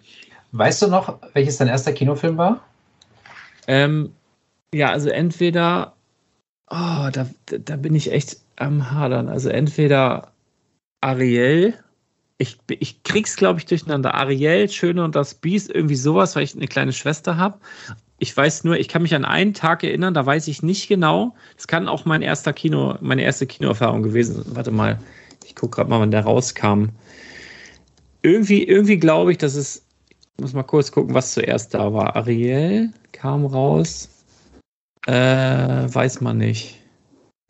Weißt 0.52 0.80
du 0.80 0.86
noch, 0.86 1.18
welches 1.32 1.56
dein 1.56 1.66
erster 1.66 1.92
Kinofilm 1.92 2.36
war? 2.36 2.64
Ähm, 3.66 4.12
ja, 4.72 4.90
also 4.90 5.08
entweder, 5.08 5.94
oh, 6.70 7.08
da, 7.12 7.26
da 7.46 7.74
bin 7.74 7.96
ich 7.96 8.12
echt 8.12 8.36
am 8.54 8.92
Hadern. 8.92 9.28
Also 9.28 9.48
entweder 9.48 10.30
Ariel 11.00 11.74
ich, 12.42 12.58
ich 12.68 13.04
krieg's, 13.04 13.36
glaube 13.36 13.60
ich, 13.60 13.66
durcheinander. 13.66 14.14
Ariel, 14.14 14.68
Schöne 14.68 15.04
und 15.04 15.14
das 15.14 15.34
Biest, 15.34 15.70
irgendwie 15.70 15.94
sowas, 15.94 16.34
weil 16.34 16.42
ich 16.42 16.56
eine 16.56 16.66
kleine 16.66 16.92
Schwester 16.92 17.36
habe. 17.36 17.58
Ich 18.18 18.36
weiß 18.36 18.64
nur, 18.64 18.76
ich 18.76 18.88
kann 18.88 19.02
mich 19.02 19.14
an 19.14 19.24
einen 19.24 19.54
Tag 19.54 19.84
erinnern, 19.84 20.12
da 20.12 20.26
weiß 20.26 20.48
ich 20.48 20.62
nicht 20.62 20.88
genau. 20.88 21.36
Es 21.56 21.68
kann 21.68 21.88
auch 21.88 22.04
mein 22.04 22.20
erster 22.20 22.52
Kino, 22.52 22.96
meine 23.00 23.22
erste 23.22 23.46
Kinoerfahrung 23.46 24.02
gewesen 24.02 24.42
sein. 24.42 24.56
Warte 24.56 24.72
mal, 24.72 24.98
ich 25.44 25.54
gucke 25.54 25.76
gerade 25.76 25.90
mal, 25.90 26.00
wann 26.00 26.10
der 26.10 26.24
rauskam. 26.24 26.86
Irgendwie, 28.22 28.64
irgendwie 28.64 28.98
glaube 28.98 29.32
ich, 29.32 29.38
dass 29.38 29.54
es, 29.54 29.84
ich 30.10 30.42
muss 30.42 30.52
mal 30.52 30.62
kurz 30.64 30.90
gucken, 30.90 31.14
was 31.14 31.32
zuerst 31.32 31.74
da 31.74 31.92
war. 31.92 32.16
Ariel 32.16 32.92
kam 33.12 33.46
raus. 33.46 34.08
Äh, 35.06 35.12
weiß 35.12 36.20
man 36.20 36.38
nicht. 36.38 36.80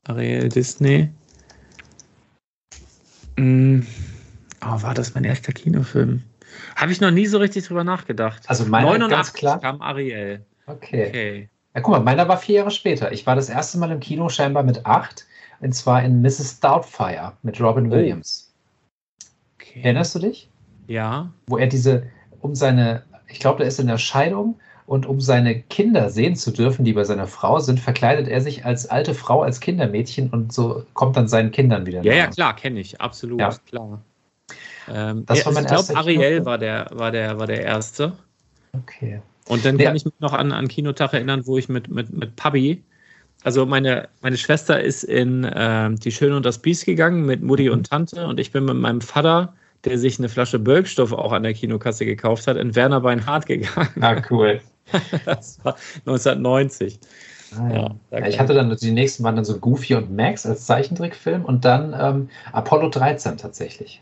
Ariel 0.06 0.50
Disney. 0.50 1.08
Hm. 3.38 3.86
Oh, 4.64 4.82
war 4.82 4.94
das 4.94 5.14
mein 5.14 5.24
erster 5.24 5.52
Kinofilm? 5.52 6.22
Habe 6.76 6.92
ich 6.92 7.00
noch 7.00 7.10
nie 7.10 7.26
so 7.26 7.38
richtig 7.38 7.66
drüber 7.66 7.84
nachgedacht. 7.84 8.42
Also 8.46 8.64
meiner 8.66 8.86
89 8.86 9.10
ganz 9.10 9.32
klar. 9.32 9.60
kam 9.60 9.82
Ariel. 9.82 10.44
Okay. 10.66 11.08
okay. 11.08 11.48
Ja, 11.74 11.80
guck 11.80 11.92
mal, 11.92 12.00
meiner 12.00 12.28
war 12.28 12.36
vier 12.36 12.56
Jahre 12.56 12.70
später. 12.70 13.12
Ich 13.12 13.26
war 13.26 13.34
das 13.34 13.48
erste 13.48 13.78
Mal 13.78 13.90
im 13.90 14.00
Kino 14.00 14.28
scheinbar 14.28 14.62
mit 14.62 14.84
acht. 14.86 15.26
Und 15.60 15.72
zwar 15.72 16.02
in 16.02 16.20
Mrs. 16.22 16.60
Doubtfire 16.60 17.32
mit 17.42 17.60
Robin 17.60 17.86
oh. 17.86 17.90
Williams. 17.90 18.52
Okay. 19.54 19.80
Erinnerst 19.82 20.14
du 20.14 20.18
dich? 20.18 20.50
Ja. 20.86 21.30
Wo 21.46 21.56
er 21.56 21.68
diese, 21.68 22.04
um 22.40 22.54
seine, 22.54 23.04
ich 23.28 23.40
glaube, 23.40 23.58
der 23.58 23.68
ist 23.68 23.80
in 23.80 23.86
der 23.86 23.98
Scheidung 23.98 24.58
und 24.86 25.06
um 25.06 25.20
seine 25.20 25.60
Kinder 25.60 26.10
sehen 26.10 26.36
zu 26.36 26.50
dürfen, 26.50 26.84
die 26.84 26.92
bei 26.92 27.04
seiner 27.04 27.28
Frau 27.28 27.60
sind, 27.60 27.80
verkleidet 27.80 28.28
er 28.28 28.40
sich 28.40 28.64
als 28.64 28.90
alte 28.90 29.14
Frau, 29.14 29.42
als 29.42 29.60
Kindermädchen 29.60 30.30
und 30.30 30.52
so 30.52 30.84
kommt 30.94 31.16
dann 31.16 31.28
seinen 31.28 31.52
Kindern 31.52 31.86
wieder. 31.86 32.02
Ja, 32.02 32.12
nach. 32.12 32.18
ja, 32.18 32.26
klar, 32.26 32.56
kenne 32.56 32.80
ich, 32.80 33.00
absolut, 33.00 33.40
ja. 33.40 33.56
klar. 33.66 34.02
Ähm, 34.92 35.24
das 35.26 35.44
war 35.46 35.52
mein 35.52 35.64
ich 35.64 35.70
glaube, 35.70 35.96
Ariel 35.96 36.44
war 36.44 36.58
der, 36.58 36.88
war, 36.92 37.10
der, 37.10 37.38
war 37.38 37.46
der 37.46 37.62
erste. 37.62 38.12
Okay. 38.72 39.20
Und 39.48 39.64
dann 39.64 39.78
kann 39.78 39.96
ich 39.96 40.04
mich 40.04 40.14
noch 40.20 40.32
an, 40.32 40.52
an 40.52 40.68
Kinotag 40.68 41.14
erinnern, 41.14 41.46
wo 41.46 41.58
ich 41.58 41.68
mit, 41.68 41.88
mit, 41.88 42.12
mit 42.12 42.36
Pabi, 42.36 42.82
also 43.44 43.66
meine, 43.66 44.08
meine 44.20 44.36
Schwester 44.36 44.80
ist 44.80 45.02
in 45.02 45.44
äh, 45.44 45.90
Die 45.94 46.12
Schöne 46.12 46.36
und 46.36 46.46
das 46.46 46.58
Biest 46.58 46.84
gegangen 46.84 47.26
mit 47.26 47.42
Mutti 47.42 47.70
und 47.70 47.88
Tante 47.88 48.26
und 48.26 48.38
ich 48.38 48.52
bin 48.52 48.64
mit 48.64 48.76
meinem 48.76 49.00
Vater, 49.00 49.54
der 49.84 49.98
sich 49.98 50.18
eine 50.18 50.28
Flasche 50.28 50.58
Bölkstoff 50.58 51.12
auch 51.12 51.32
an 51.32 51.42
der 51.42 51.54
Kinokasse 51.54 52.06
gekauft 52.06 52.46
hat, 52.46 52.56
in 52.56 52.74
Werner 52.76 53.00
Beinhardt 53.00 53.46
gegangen. 53.46 53.88
Ah, 54.00 54.22
cool. 54.30 54.60
das 55.24 55.58
war 55.64 55.76
1990. 56.06 57.00
Ah, 57.56 57.72
ja. 57.72 57.94
ja 58.10 58.26
ich 58.26 58.38
hatte 58.38 58.54
dann, 58.54 58.74
die 58.76 58.92
nächsten 58.92 59.24
waren 59.24 59.36
dann 59.36 59.44
so 59.44 59.58
Goofy 59.58 59.94
und 59.94 60.14
Max 60.14 60.46
als 60.46 60.66
Zeichentrickfilm 60.66 61.44
und 61.44 61.64
dann 61.64 61.94
ähm, 61.98 62.28
Apollo 62.52 62.90
13 62.90 63.38
tatsächlich. 63.38 64.00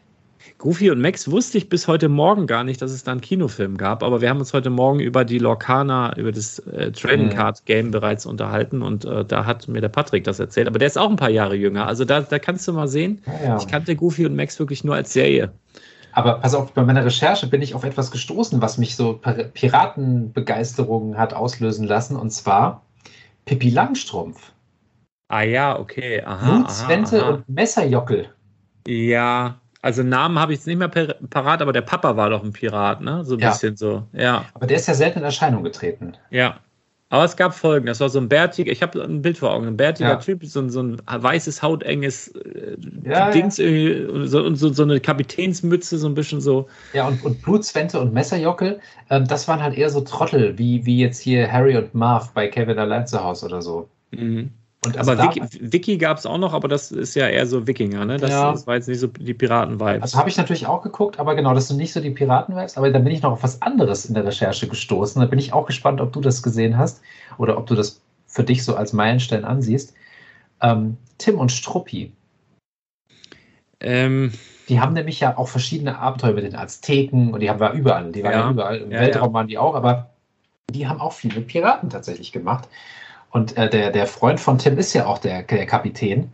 Goofy 0.59 0.91
und 0.91 1.01
Max 1.01 1.31
wusste 1.31 1.59
ich 1.59 1.69
bis 1.69 1.89
heute 1.89 2.09
Morgen 2.09 2.47
gar 2.47 2.65
nicht, 2.65 2.83
dass 2.83 2.91
es 2.91 3.05
da 3.05 3.13
einen 3.13 3.21
Kinofilm 3.21 3.77
gab, 3.77 4.03
aber 4.03 4.21
wir 4.21 4.29
haben 4.31 4.39
uns 4.39 4.53
heute 4.53 4.71
Morgen 4.71 5.01
über 5.01 5.25
die 5.25 5.39
Lorcana, 5.39 6.17
über 6.17 6.33
das 6.33 6.59
äh, 6.61 6.93
Trading 6.93 7.27
mhm. 7.27 7.31
Card 7.31 7.65
Game 7.67 7.91
bereits 7.91 8.27
unterhalten 8.27 8.83
und 8.83 9.05
äh, 9.05 9.25
da 9.25 9.47
hat 9.47 9.69
mir 9.69 9.81
der 9.81 9.89
Patrick 9.89 10.25
das 10.25 10.39
erzählt. 10.39 10.69
Aber 10.69 10.79
der 10.79 10.89
ist 10.89 10.99
auch 10.99 11.11
ein 11.11 11.17
paar 11.17 11.31
Jahre 11.31 11.55
jünger. 11.57 11.87
Also 11.87 12.05
da, 12.05 12.21
da 12.21 12.39
kannst 12.39 12.67
du 12.69 12.73
mal 12.73 12.89
sehen. 12.89 13.23
Ja. 13.45 13.57
Ich 13.57 13.69
kannte 13.69 13.97
Goofy 13.97 14.27
und 14.27 14.37
Max 14.37 14.59
wirklich 14.59 14.85
nur 14.85 14.95
als 14.95 15.13
Serie. 15.13 15.53
Aber 16.13 16.35
pass 16.35 16.55
auf, 16.55 16.73
bei 16.73 16.83
meiner 16.83 17.05
Recherche 17.05 17.47
bin 17.47 17.63
ich 17.63 17.75
auf 17.75 17.85
etwas 17.85 18.11
gestoßen, 18.11 18.61
was 18.61 18.79
mich 18.79 18.97
so 18.97 19.21
Piratenbegeisterung 19.55 21.17
hat 21.17 21.35
auslösen 21.35 21.87
lassen, 21.87 22.17
und 22.17 22.31
zwar 22.31 22.83
Pippi 23.45 23.71
Langstrumpf. 23.71 24.53
Ah 25.29 25.43
ja, 25.43 25.79
okay. 25.79 26.23
Aha, 26.25 26.51
Blutzwente 26.51 27.25
und 27.25 27.49
Messerjockel. 27.49 28.29
Ja, 28.89 29.60
also 29.83 30.03
Namen 30.03 30.39
habe 30.39 30.53
ich 30.53 30.59
jetzt 30.59 30.67
nicht 30.67 30.79
mehr 30.79 30.89
parat, 30.89 31.63
aber 31.63 31.73
der 31.73 31.81
Papa 31.81 32.17
war 32.17 32.31
doch 32.31 32.45
ein 32.45 32.53
Pirat, 32.53 33.01
ne? 33.01 33.25
So 33.25 33.35
ein 33.35 33.41
ja. 33.41 33.51
bisschen 33.51 33.77
so. 33.77 34.05
Ja. 34.13 34.45
Aber 34.55 34.67
der 34.67 34.77
ist 34.77 34.87
ja 34.87 34.95
selten 34.95 35.21
in 35.21 35.25
Erscheinung 35.25 35.63
getreten. 35.65 36.17
Ja. 36.31 36.61
Aber 37.13 37.25
es 37.25 37.37
gab 37.37 37.55
Folgen. 37.55 37.87
Das 37.87 37.99
war 37.99 38.09
so 38.09 38.21
ein 38.21 38.29
bärtiger, 38.29 38.71
ich 38.71 38.83
habe 38.83 39.03
ein 39.03 39.21
Bild 39.21 39.39
vor 39.39 39.53
Augen, 39.53 39.67
ein 39.67 39.77
bärtiger 39.77 40.11
ja. 40.11 40.17
Typ, 40.17 40.45
so 40.45 40.61
ein, 40.61 40.71
so 40.71 40.81
ein 40.81 41.03
weißes, 41.07 41.61
hautenges 41.61 42.29
äh, 42.29 42.77
ja, 43.05 43.33
Dings, 43.33 43.57
ja. 43.59 43.67
So, 44.29 44.55
so, 44.55 44.73
so, 44.73 44.83
eine 44.85 45.01
Kapitänsmütze, 45.01 45.99
so 45.99 46.07
ein 46.07 46.15
bisschen 46.15 46.41
so. 46.41 46.69
Ja, 46.93 47.09
und, 47.09 47.25
und 47.25 47.43
Blutzwente 47.43 47.99
und 47.99 48.13
Messerjockel, 48.13 48.79
ähm, 49.09 49.27
das 49.27 49.49
waren 49.49 49.61
halt 49.61 49.77
eher 49.77 49.91
so 49.91 50.03
Trottel, 50.03 50.57
wie, 50.57 50.87
wie 50.87 51.01
jetzt 51.01 51.21
hier 51.21 51.51
Harry 51.51 51.77
und 51.77 51.95
Marv 51.95 52.33
bei 52.33 52.47
Kevin 52.47 52.79
allein 52.79 53.09
zu 53.09 53.25
Hause 53.25 53.47
oder 53.47 53.61
so. 53.61 53.89
Mhm. 54.13 54.51
Also 54.97 55.13
aber 55.13 55.23
Wiki, 55.25 55.43
Wiki 55.61 55.99
gab 55.99 56.17
es 56.17 56.25
auch 56.25 56.39
noch, 56.39 56.55
aber 56.55 56.67
das 56.67 56.91
ist 56.91 57.15
ja 57.15 57.29
eher 57.29 57.47
so 57.47 57.67
Wikinger, 57.67 58.07
ne? 58.07 58.17
Das, 58.17 58.31
ja. 58.31 58.51
das 58.51 58.67
war 58.67 58.77
jetzt 58.77 58.89
nicht 58.89 59.01
so 59.01 59.09
die 59.09 59.35
Piraten-Vibes. 59.35 60.03
Also 60.03 60.19
habe 60.19 60.31
ich 60.31 60.39
natürlich 60.39 60.67
auch 60.67 60.83
geguckt, 60.83 61.19
aber 61.19 61.35
genau, 61.35 61.53
das 61.53 61.69
sind 61.69 61.77
nicht 61.77 61.93
so 61.93 62.01
die 62.01 62.11
Piraten-Vibes, 62.11 62.79
aber 62.79 62.91
dann 62.91 63.05
bin 63.05 63.13
ich 63.13 63.21
noch 63.21 63.33
auf 63.33 63.43
was 63.43 63.61
anderes 63.61 64.07
in 64.07 64.15
der 64.15 64.25
Recherche 64.25 64.69
gestoßen. 64.69 65.21
Da 65.21 65.27
bin 65.27 65.39
ich 65.39 65.53
auch 65.53 65.67
gespannt, 65.67 66.01
ob 66.01 66.15
du 66.15 66.23
das 66.23 66.43
gesehen 66.43 66.79
hast 66.79 67.03
oder 67.37 67.59
ob 67.59 67.67
du 67.67 67.75
das 67.75 68.01
für 68.27 68.43
dich 68.43 68.65
so 68.65 68.75
als 68.75 68.95
Meilenstein 68.95 69.45
ansiehst. 69.45 69.93
Ähm, 70.63 70.97
Tim 71.19 71.39
und 71.39 71.53
Struppi. 71.53 72.13
Ähm, 73.81 74.33
die 74.71 74.81
haben 74.81 74.95
nämlich 74.95 75.21
ja 75.21 75.37
auch 75.37 75.49
verschiedene 75.49 75.99
Abenteuer 75.99 76.33
mit 76.33 76.45
den 76.45 76.55
Azteken 76.55 77.35
und 77.35 77.41
die 77.41 77.51
haben 77.51 77.61
wir 77.61 77.73
überall. 77.73 78.13
Die 78.13 78.23
waren 78.23 78.33
ja, 78.33 78.41
ja 78.41 78.51
überall. 78.51 78.77
Im 78.79 78.93
ja, 78.93 79.01
Weltraum 79.01 79.35
waren 79.35 79.49
die 79.49 79.59
auch, 79.59 79.75
aber 79.75 80.11
die 80.71 80.89
haben 80.89 81.01
auch 81.01 81.13
viel 81.13 81.35
mit 81.35 81.49
Piraten 81.49 81.91
tatsächlich 81.91 82.33
gemacht. 82.33 82.69
Und 83.31 83.57
äh, 83.57 83.71
der, 83.71 83.91
der 83.91 84.07
Freund 84.07 84.41
von 84.41 84.59
Tim 84.59 84.77
ist 84.79 84.93
ja 84.93 85.07
auch 85.07 85.19
der, 85.19 85.43
der 85.43 85.67
Kapitän. 85.67 86.33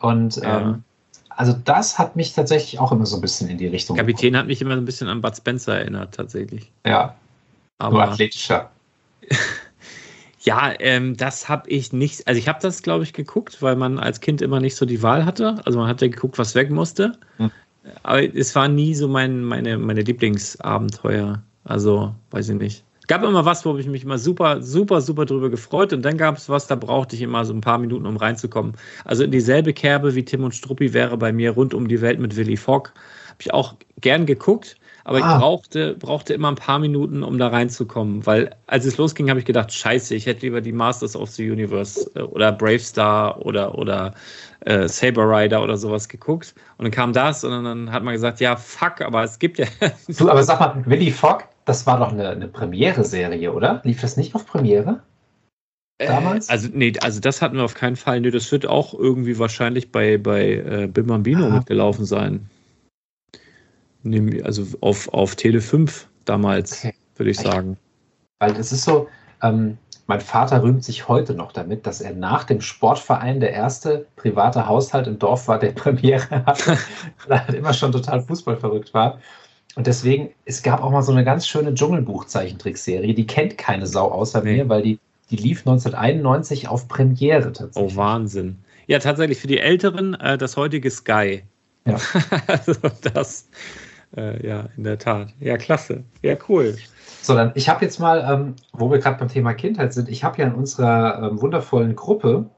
Und 0.00 0.36
ja. 0.36 0.60
ähm, 0.60 0.84
also 1.30 1.52
das 1.52 1.98
hat 1.98 2.16
mich 2.16 2.34
tatsächlich 2.34 2.78
auch 2.80 2.92
immer 2.92 3.06
so 3.06 3.16
ein 3.16 3.20
bisschen 3.20 3.48
in 3.48 3.58
die 3.58 3.68
Richtung. 3.68 3.96
Kapitän 3.96 4.32
gebracht. 4.32 4.40
hat 4.40 4.46
mich 4.48 4.60
immer 4.60 4.74
so 4.74 4.80
ein 4.80 4.84
bisschen 4.84 5.08
an 5.08 5.20
Bud 5.20 5.36
Spencer 5.36 5.78
erinnert, 5.78 6.14
tatsächlich. 6.14 6.70
Ja. 6.84 7.14
Aber 7.78 7.94
nur 7.94 8.02
athletischer. 8.02 8.70
ja, 10.40 10.72
ähm, 10.80 11.16
das 11.16 11.48
habe 11.48 11.70
ich 11.70 11.92
nicht. 11.92 12.26
Also 12.26 12.38
ich 12.38 12.48
habe 12.48 12.58
das, 12.60 12.82
glaube 12.82 13.04
ich, 13.04 13.12
geguckt, 13.12 13.62
weil 13.62 13.76
man 13.76 13.98
als 13.98 14.20
Kind 14.20 14.42
immer 14.42 14.60
nicht 14.60 14.74
so 14.74 14.84
die 14.84 15.02
Wahl 15.02 15.24
hatte. 15.24 15.60
Also 15.64 15.78
man 15.78 15.88
hat 15.88 16.02
ja 16.02 16.08
geguckt, 16.08 16.38
was 16.38 16.54
weg 16.54 16.70
musste. 16.70 17.12
Hm. 17.36 17.50
Aber 18.02 18.22
es 18.22 18.54
war 18.54 18.68
nie 18.68 18.94
so 18.94 19.08
mein, 19.08 19.44
meine, 19.44 19.78
meine 19.78 20.02
Lieblingsabenteuer. 20.02 21.42
Also, 21.64 22.14
weiß 22.30 22.48
ich 22.48 22.58
nicht 22.58 22.84
gab 23.12 23.24
immer 23.24 23.44
was, 23.44 23.66
wo 23.66 23.76
ich 23.76 23.86
mich 23.86 24.04
immer 24.04 24.16
super, 24.16 24.62
super, 24.62 25.02
super 25.02 25.26
drüber 25.26 25.50
gefreut 25.50 25.92
und 25.92 26.00
dann 26.00 26.16
gab 26.16 26.38
es 26.38 26.48
was, 26.48 26.66
da 26.66 26.76
brauchte 26.76 27.14
ich 27.14 27.20
immer 27.20 27.44
so 27.44 27.52
ein 27.52 27.60
paar 27.60 27.76
Minuten, 27.76 28.06
um 28.06 28.16
reinzukommen. 28.16 28.72
Also 29.04 29.22
in 29.22 29.30
dieselbe 29.30 29.74
Kerbe 29.74 30.14
wie 30.14 30.24
Tim 30.24 30.44
und 30.44 30.54
Struppi 30.54 30.94
wäre 30.94 31.18
bei 31.18 31.30
mir 31.30 31.50
rund 31.50 31.74
um 31.74 31.88
die 31.88 32.00
Welt 32.00 32.18
mit 32.18 32.36
Willy 32.36 32.56
Fogg. 32.56 32.88
Habe 33.28 33.36
ich 33.40 33.52
auch 33.52 33.74
gern 34.00 34.24
geguckt, 34.24 34.76
aber 35.04 35.18
ah. 35.18 35.34
ich 35.34 35.40
brauchte, 35.40 35.94
brauchte 35.94 36.32
immer 36.32 36.48
ein 36.48 36.54
paar 36.54 36.78
Minuten, 36.78 37.22
um 37.22 37.36
da 37.36 37.48
reinzukommen, 37.48 38.24
weil 38.24 38.56
als 38.66 38.86
es 38.86 38.96
losging, 38.96 39.28
habe 39.28 39.40
ich 39.40 39.44
gedacht, 39.44 39.70
scheiße, 39.70 40.14
ich 40.14 40.24
hätte 40.24 40.46
lieber 40.46 40.62
die 40.62 40.72
Masters 40.72 41.14
of 41.14 41.28
the 41.32 41.50
Universe 41.50 42.10
äh, 42.14 42.22
oder 42.22 42.50
Brave 42.50 42.78
Star 42.78 43.44
oder, 43.44 43.76
oder 43.76 44.14
äh, 44.60 44.88
Saber 44.88 45.28
Rider 45.28 45.62
oder 45.62 45.76
sowas 45.76 46.08
geguckt. 46.08 46.54
Und 46.78 46.84
dann 46.84 46.92
kam 46.92 47.12
das 47.12 47.44
und 47.44 47.50
dann 47.50 47.92
hat 47.92 48.04
man 48.04 48.14
gesagt, 48.14 48.40
ja, 48.40 48.56
fuck, 48.56 49.02
aber 49.02 49.22
es 49.22 49.38
gibt 49.38 49.58
ja. 49.58 49.66
du, 50.08 50.30
aber 50.30 50.42
sag 50.42 50.60
mal, 50.60 50.82
Willy 50.86 51.10
Fogg, 51.10 51.44
das 51.64 51.86
war 51.86 51.98
doch 51.98 52.12
eine, 52.12 52.28
eine 52.28 52.48
Premiere-Serie, 52.48 53.52
oder? 53.52 53.80
Lief 53.84 54.00
das 54.00 54.16
nicht 54.16 54.34
auf 54.34 54.46
Premiere? 54.46 55.02
Äh, 55.98 56.06
Damals? 56.06 56.48
Äh, 56.48 56.52
also, 56.52 56.68
nee, 56.72 56.92
also 57.00 57.20
das 57.20 57.42
hatten 57.42 57.56
wir 57.56 57.64
auf 57.64 57.74
keinen 57.74 57.96
Fall. 57.96 58.20
Nee, 58.20 58.30
das 58.30 58.50
wird 58.50 58.66
auch 58.66 58.94
irgendwie 58.94 59.38
wahrscheinlich 59.38 59.92
bei, 59.92 60.18
bei 60.18 60.54
äh, 60.54 60.86
Bambino 60.88 61.48
mitgelaufen 61.50 62.04
sein. 62.04 62.48
Also 64.42 64.66
auf, 64.80 65.12
auf 65.14 65.36
Tele 65.36 65.60
5 65.60 66.08
damals, 66.24 66.84
okay. 66.84 66.94
würde 67.16 67.30
ich 67.30 67.38
sagen. 67.38 67.76
Weil 68.40 68.54
das 68.54 68.72
ist 68.72 68.84
so, 68.84 69.08
ähm, 69.42 69.78
mein 70.08 70.20
Vater 70.20 70.62
rühmt 70.62 70.84
sich 70.84 71.06
heute 71.08 71.34
noch 71.34 71.52
damit, 71.52 71.86
dass 71.86 72.00
er 72.00 72.12
nach 72.12 72.44
dem 72.44 72.60
Sportverein 72.60 73.38
der 73.38 73.52
erste 73.52 74.06
private 74.16 74.66
Haushalt 74.66 75.06
im 75.06 75.18
Dorf 75.18 75.46
war, 75.46 75.58
der 75.58 75.72
Premiere 75.72 76.44
hatte, 76.44 76.78
weil 77.26 77.30
er 77.38 77.46
halt 77.46 77.56
immer 77.56 77.72
schon 77.72 77.92
total 77.92 78.20
fußballverrückt 78.22 78.92
war. 78.92 79.18
Und 79.74 79.86
deswegen, 79.86 80.30
es 80.44 80.62
gab 80.62 80.82
auch 80.82 80.90
mal 80.90 81.02
so 81.02 81.12
eine 81.12 81.24
ganz 81.24 81.46
schöne 81.46 81.74
Dschungelbuch-Zeichentrickserie, 81.74 83.14
die 83.14 83.26
kennt 83.26 83.56
keine 83.56 83.86
Sau 83.86 84.10
außer 84.10 84.42
nee. 84.42 84.56
mir, 84.56 84.68
weil 84.68 84.82
die, 84.82 84.98
die 85.30 85.36
lief 85.36 85.60
1991 85.60 86.68
auf 86.68 86.88
Premiere 86.88 87.52
tatsächlich. 87.52 87.92
Oh, 87.92 87.96
Wahnsinn. 87.96 88.58
Ja, 88.86 88.98
tatsächlich 88.98 89.38
für 89.38 89.46
die 89.46 89.58
Älteren 89.58 90.14
äh, 90.14 90.36
das 90.36 90.56
heutige 90.56 90.90
Sky. 90.90 91.42
Ja. 91.86 91.96
also 92.46 92.74
das, 93.14 93.48
äh, 94.16 94.46
ja, 94.46 94.68
in 94.76 94.84
der 94.84 94.98
Tat. 94.98 95.28
Ja, 95.40 95.56
klasse. 95.56 96.04
Ja, 96.22 96.36
cool. 96.48 96.76
So, 97.22 97.34
dann, 97.34 97.52
ich 97.54 97.68
habe 97.68 97.84
jetzt 97.84 98.00
mal, 98.00 98.26
ähm, 98.28 98.56
wo 98.72 98.90
wir 98.90 98.98
gerade 98.98 99.18
beim 99.18 99.28
Thema 99.28 99.54
Kindheit 99.54 99.94
sind, 99.94 100.08
ich 100.08 100.24
habe 100.24 100.38
ja 100.38 100.48
in 100.48 100.54
unserer 100.54 101.30
ähm, 101.30 101.40
wundervollen 101.40 101.94
Gruppe, 101.94 102.50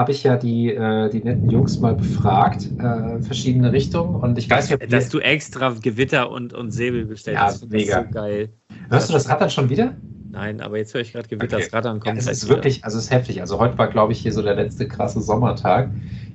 habe 0.00 0.12
ich 0.12 0.22
ja 0.22 0.38
die, 0.38 0.72
äh, 0.72 1.10
die 1.10 1.22
netten 1.22 1.50
Jungs 1.50 1.78
mal 1.78 1.94
befragt, 1.94 2.66
äh, 2.78 3.20
verschiedene 3.20 3.70
Richtungen. 3.70 4.16
Und 4.16 4.38
ich 4.38 4.48
weiß 4.48 4.70
nicht, 4.70 4.90
Dass 4.90 5.10
du 5.10 5.18
extra 5.18 5.74
Gewitter 5.82 6.30
und, 6.30 6.54
und 6.54 6.70
Säbel 6.70 7.04
bestellt 7.04 7.36
ja, 7.36 7.42
hast. 7.42 7.70
Mega. 7.70 8.04
So 8.04 8.10
geil. 8.10 8.48
Hörst 8.88 9.10
du 9.10 9.12
das 9.12 9.28
Rattern 9.28 9.50
schon 9.50 9.68
wieder? 9.68 9.94
Nein, 10.30 10.62
aber 10.62 10.78
jetzt 10.78 10.94
höre 10.94 11.02
ich 11.02 11.12
gerade 11.12 11.28
Gewitter, 11.28 11.56
okay. 11.56 11.64
das 11.66 11.74
Rattern 11.74 12.00
kommt. 12.00 12.14
Ja, 12.14 12.18
es 12.18 12.28
ist 12.28 12.48
wirklich, 12.48 12.82
also 12.82 12.96
es 12.96 13.04
ist 13.04 13.10
heftig. 13.10 13.42
Also 13.42 13.58
heute 13.58 13.76
war, 13.76 13.88
glaube 13.88 14.12
ich, 14.12 14.20
hier 14.20 14.32
so 14.32 14.40
der 14.40 14.54
letzte 14.54 14.88
krasse 14.88 15.20
Sommertag. 15.20 15.90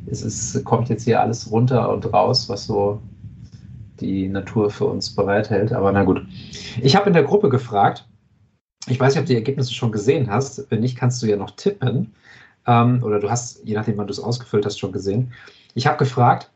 Es 0.06 0.22
ist, 0.22 0.64
kommt 0.64 0.90
jetzt 0.90 1.06
hier 1.06 1.20
alles 1.20 1.50
runter 1.50 1.92
und 1.92 2.14
raus, 2.14 2.48
was 2.48 2.68
so 2.68 3.02
die 4.00 4.28
Natur 4.28 4.70
für 4.70 4.86
uns 4.86 5.16
bereithält. 5.16 5.74
Aber 5.74 5.92
na 5.92 6.04
gut. 6.04 6.22
Ich 6.84 6.96
habe 6.96 7.08
in 7.08 7.14
der 7.14 7.24
Gruppe 7.24 7.50
gefragt, 7.50 8.08
ich 8.88 9.00
weiß 9.00 9.16
nicht, 9.16 9.22
ob 9.22 9.26
du 9.26 9.34
die 9.34 9.38
Ergebnisse 9.40 9.74
schon 9.74 9.92
gesehen 9.92 10.30
hast. 10.30 10.70
Wenn 10.70 10.82
nicht, 10.82 10.96
kannst 10.96 11.24
du 11.24 11.26
ja 11.26 11.36
noch 11.36 11.50
tippen. 11.56 12.14
Ähm, 12.68 13.04
oder 13.04 13.20
du 13.20 13.30
hast, 13.30 13.64
je 13.64 13.76
nachdem, 13.76 13.98
wann 13.98 14.08
du 14.08 14.14
es 14.14 14.20
ausgefüllt 14.20 14.66
hast, 14.66 14.80
schon 14.80 14.92
gesehen. 14.92 15.34
Ich 15.74 15.88
habe 15.88 15.98
gefragt, 15.98 16.52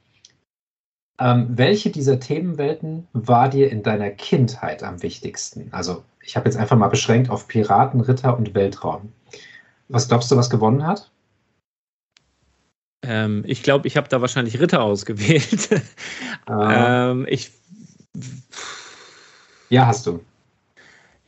ähm, 1.19 1.47
welche 1.49 1.89
dieser 1.89 2.19
Themenwelten 2.19 3.07
war 3.13 3.49
dir 3.49 3.69
in 3.71 3.83
deiner 3.83 4.09
Kindheit 4.09 4.83
am 4.83 5.03
wichtigsten? 5.03 5.67
Also, 5.71 6.03
ich 6.23 6.35
habe 6.35 6.47
jetzt 6.47 6.57
einfach 6.57 6.77
mal 6.77 6.87
beschränkt 6.87 7.29
auf 7.29 7.47
Piraten, 7.47 7.99
Ritter 8.01 8.37
und 8.37 8.53
Weltraum. 8.55 9.11
Was 9.89 10.07
glaubst 10.07 10.31
du, 10.31 10.37
was 10.37 10.49
gewonnen 10.49 10.85
hat? 10.85 11.11
Ähm, 13.01 13.43
ich 13.45 13.63
glaube, 13.63 13.87
ich 13.87 13.97
habe 13.97 14.07
da 14.07 14.21
wahrscheinlich 14.21 14.59
Ritter 14.59 14.81
ausgewählt. 14.81 15.69
Ah. 16.45 17.11
ähm, 17.11 17.25
ich. 17.29 17.51
Ja, 19.69 19.87
hast 19.87 20.07
du. 20.07 20.21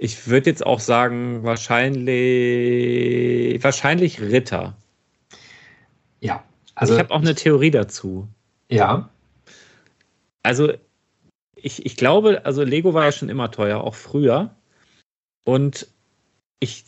Ich 0.04 0.28
würde 0.28 0.50
jetzt 0.50 0.66
auch 0.66 0.80
sagen, 0.80 1.44
wahrscheinlich, 1.44 3.64
wahrscheinlich 3.64 4.20
Ritter. 4.20 4.76
Ja. 6.22 6.44
Also 6.74 6.94
ich 6.94 7.00
habe 7.00 7.14
auch 7.14 7.22
eine 7.22 7.36
Theorie 7.36 7.70
dazu. 7.70 8.28
Ja. 8.68 9.12
Also 10.42 10.74
ich, 11.56 11.86
ich 11.86 11.98
glaube, 11.98 12.44
also 12.46 12.64
Lego 12.64 12.96
war 12.96 13.06
ja 13.06 13.12
schon 13.12 13.30
immer 13.30 13.52
teuer, 13.52 13.82
auch 13.82 13.94
früher. 13.94 14.56
Und 15.46 15.86
ich, 16.60 16.86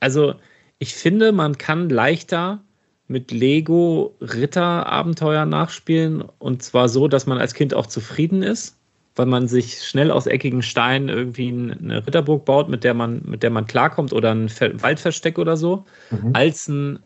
also 0.00 0.34
ich 0.80 0.96
finde, 0.96 1.30
man 1.30 1.58
kann 1.58 1.88
leichter 1.88 2.64
mit 3.06 3.30
Lego 3.30 4.16
Ritter-Abenteuer 4.20 5.44
nachspielen 5.44 6.24
und 6.40 6.64
zwar 6.64 6.88
so, 6.88 7.06
dass 7.06 7.24
man 7.24 7.38
als 7.38 7.54
Kind 7.54 7.72
auch 7.72 7.86
zufrieden 7.86 8.42
ist, 8.42 8.77
weil 9.18 9.26
man 9.26 9.48
sich 9.48 9.82
schnell 9.82 10.10
aus 10.10 10.26
eckigen 10.26 10.62
Steinen 10.62 11.08
irgendwie 11.08 11.48
eine 11.48 12.06
Ritterburg 12.06 12.44
baut, 12.44 12.68
mit 12.68 12.84
der 12.84 12.94
man, 12.94 13.22
mit 13.24 13.42
der 13.42 13.50
man 13.50 13.66
klarkommt 13.66 14.12
oder 14.12 14.32
ein 14.32 14.48
Waldversteck 14.48 15.38
oder 15.38 15.56
so, 15.56 15.84
mhm. 16.10 16.30
als 16.34 16.68
ein 16.68 17.00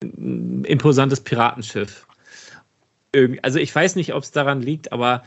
imposantes 0.00 1.20
Piratenschiff. 1.20 2.06
Also 3.42 3.58
ich 3.58 3.74
weiß 3.74 3.96
nicht, 3.96 4.14
ob 4.14 4.22
es 4.22 4.30
daran 4.30 4.60
liegt, 4.60 4.92
aber 4.92 5.22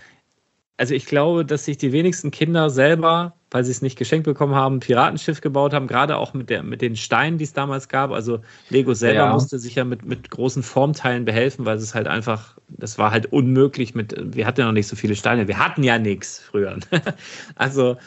also 0.78 0.94
ich 0.94 1.06
glaube, 1.06 1.46
dass 1.46 1.66
sich 1.66 1.78
die 1.78 1.92
wenigsten 1.92 2.32
Kinder 2.32 2.70
selber, 2.70 3.36
weil 3.52 3.64
sie 3.64 3.72
es 3.72 3.82
nicht 3.82 3.98
geschenkt 3.98 4.26
bekommen 4.26 4.56
haben, 4.56 4.76
ein 4.76 4.80
Piratenschiff 4.80 5.42
gebaut 5.42 5.74
haben, 5.74 5.88
gerade 5.88 6.18
auch 6.18 6.34
mit, 6.34 6.50
der, 6.50 6.64
mit 6.64 6.82
den 6.82 6.96
Steinen, 6.96 7.38
die 7.38 7.44
es 7.44 7.54
damals 7.54 7.90
gab. 7.90 8.12
Also 8.12 8.40
Lego 8.70 8.94
selber 8.94 9.20
ja. 9.22 9.34
musste 9.34 9.58
sich 9.58 9.76
ja 9.76 9.84
mit, 9.84 10.06
mit 10.06 10.30
großen 10.30 10.62
Formteilen 10.62 11.26
behelfen, 11.26 11.66
weil 11.66 11.78
es 11.78 11.96
halt 11.96 12.08
einfach, 12.08 12.58
das 12.68 12.98
war 12.98 13.12
halt 13.12 13.28
unmöglich 13.28 13.96
mit, 13.96 14.16
wir 14.36 14.46
hatten 14.46 14.62
ja 14.62 14.68
noch 14.68 14.74
nicht 14.74 14.88
so 14.88 14.96
viele 14.96 15.16
Steine, 15.16 15.48
wir 15.48 15.58
hatten 15.58 15.84
ja 15.84 15.98
nichts 15.98 16.40
früher. 16.40 16.78
also, 17.56 17.98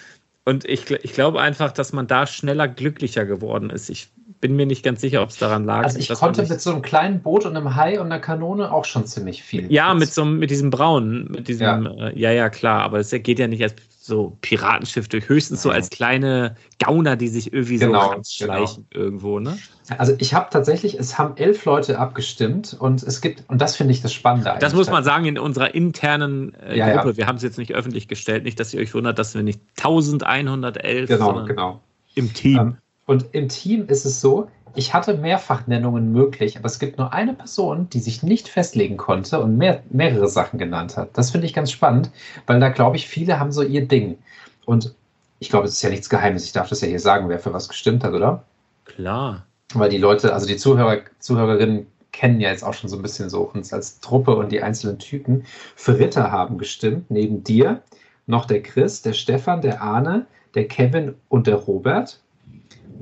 und 0.44 0.64
ich, 0.64 0.90
ich 0.90 1.12
glaube 1.12 1.40
einfach, 1.40 1.72
dass 1.72 1.92
man 1.92 2.06
da 2.06 2.26
schneller 2.26 2.68
glücklicher 2.68 3.24
geworden 3.24 3.70
ist. 3.70 3.90
Ich 3.90 4.08
bin 4.42 4.56
mir 4.56 4.66
nicht 4.66 4.82
ganz 4.82 5.00
sicher, 5.00 5.22
ob 5.22 5.30
es 5.30 5.38
daran 5.38 5.64
lag. 5.64 5.84
Also 5.84 5.98
ich 6.00 6.08
konnte 6.08 6.44
mit 6.44 6.60
so 6.60 6.72
einem 6.72 6.82
kleinen 6.82 7.22
Boot 7.22 7.46
und 7.46 7.56
einem 7.56 7.76
Hai 7.76 8.00
und 8.00 8.06
einer 8.06 8.18
Kanone 8.18 8.72
auch 8.72 8.84
schon 8.84 9.06
ziemlich 9.06 9.42
viel. 9.42 9.72
Ja, 9.72 9.94
mit 9.94 10.12
so 10.12 10.24
mit 10.24 10.50
diesem 10.50 10.68
braunen, 10.68 11.30
mit 11.30 11.46
diesem, 11.46 11.62
ja, 11.64 12.08
äh, 12.08 12.18
ja, 12.18 12.32
ja, 12.32 12.50
klar, 12.50 12.82
aber 12.82 12.98
es 12.98 13.10
geht 13.10 13.38
ja 13.38 13.46
nicht 13.46 13.62
als 13.62 13.74
so 14.00 14.36
Piratenschiff 14.40 15.06
durch, 15.06 15.28
höchstens 15.28 15.62
so 15.62 15.70
als 15.70 15.90
kleine 15.90 16.56
Gauner, 16.84 17.14
die 17.14 17.28
sich 17.28 17.52
irgendwie 17.52 17.78
genau, 17.78 18.16
so 18.20 18.44
schleichen 18.44 18.86
genau. 18.90 19.04
irgendwo, 19.04 19.38
ne? 19.38 19.56
Also 19.96 20.14
ich 20.18 20.34
habe 20.34 20.48
tatsächlich, 20.50 20.98
es 20.98 21.18
haben 21.18 21.36
elf 21.36 21.64
Leute 21.64 22.00
abgestimmt 22.00 22.76
und 22.78 23.04
es 23.04 23.20
gibt, 23.20 23.44
und 23.48 23.62
das 23.62 23.76
finde 23.76 23.92
ich 23.92 24.02
das 24.02 24.12
Spannende. 24.12 24.56
Das 24.58 24.74
muss 24.74 24.90
man 24.90 25.04
sagen 25.04 25.26
in 25.26 25.38
unserer 25.38 25.72
internen 25.72 26.54
äh, 26.54 26.76
ja, 26.76 26.96
Gruppe. 26.96 27.10
Ja. 27.10 27.16
Wir 27.18 27.26
haben 27.28 27.36
es 27.36 27.44
jetzt 27.44 27.58
nicht 27.58 27.74
öffentlich 27.74 28.08
gestellt, 28.08 28.42
nicht, 28.42 28.58
dass 28.58 28.74
ihr 28.74 28.80
euch 28.80 28.92
wundert, 28.92 29.20
dass 29.20 29.36
wir 29.36 29.44
nicht 29.44 29.60
1111, 29.78 31.08
genau, 31.08 31.44
genau. 31.44 31.80
im 32.16 32.34
Team. 32.34 32.58
Ähm, 32.58 32.76
und 33.06 33.26
im 33.32 33.48
Team 33.48 33.86
ist 33.88 34.04
es 34.04 34.20
so, 34.20 34.48
ich 34.74 34.94
hatte 34.94 35.14
Mehrfachnennungen 35.14 36.12
möglich, 36.12 36.56
aber 36.56 36.66
es 36.66 36.78
gibt 36.78 36.98
nur 36.98 37.12
eine 37.12 37.34
Person, 37.34 37.88
die 37.90 38.00
sich 38.00 38.22
nicht 38.22 38.48
festlegen 38.48 38.96
konnte 38.96 39.40
und 39.40 39.58
mehr, 39.58 39.82
mehrere 39.90 40.28
Sachen 40.28 40.58
genannt 40.58 40.96
hat. 40.96 41.10
Das 41.12 41.30
finde 41.30 41.46
ich 41.46 41.52
ganz 41.52 41.70
spannend, 41.70 42.10
weil 42.46 42.58
da 42.58 42.70
glaube 42.70 42.96
ich, 42.96 43.06
viele 43.06 43.38
haben 43.38 43.52
so 43.52 43.62
ihr 43.62 43.86
Ding. 43.86 44.18
Und 44.64 44.94
ich 45.40 45.50
glaube, 45.50 45.66
es 45.66 45.74
ist 45.74 45.82
ja 45.82 45.90
nichts 45.90 46.08
Geheimes. 46.08 46.44
Ich 46.44 46.52
darf 46.52 46.68
das 46.68 46.80
ja 46.80 46.88
hier 46.88 47.00
sagen, 47.00 47.28
wer 47.28 47.38
für 47.38 47.52
was 47.52 47.68
gestimmt 47.68 48.04
hat, 48.04 48.14
oder? 48.14 48.44
Klar. 48.84 49.44
Weil 49.74 49.90
die 49.90 49.98
Leute, 49.98 50.32
also 50.32 50.46
die 50.46 50.56
Zuhörer, 50.56 51.00
Zuhörerinnen 51.18 51.86
kennen 52.12 52.40
ja 52.40 52.50
jetzt 52.50 52.62
auch 52.62 52.74
schon 52.74 52.88
so 52.88 52.96
ein 52.96 53.02
bisschen 53.02 53.28
so 53.28 53.42
uns 53.42 53.72
als 53.72 54.00
Truppe 54.00 54.36
und 54.36 54.52
die 54.52 54.62
einzelnen 54.62 54.98
Typen. 54.98 55.44
Für 55.76 55.98
Ritter 55.98 56.30
haben 56.30 56.58
gestimmt, 56.58 57.10
neben 57.10 57.42
dir 57.42 57.82
noch 58.26 58.44
der 58.44 58.62
Chris, 58.62 59.02
der 59.02 59.14
Stefan, 59.14 59.60
der 59.60 59.82
Arne, 59.82 60.26
der 60.54 60.68
Kevin 60.68 61.14
und 61.28 61.46
der 61.46 61.56
Robert 61.56 62.20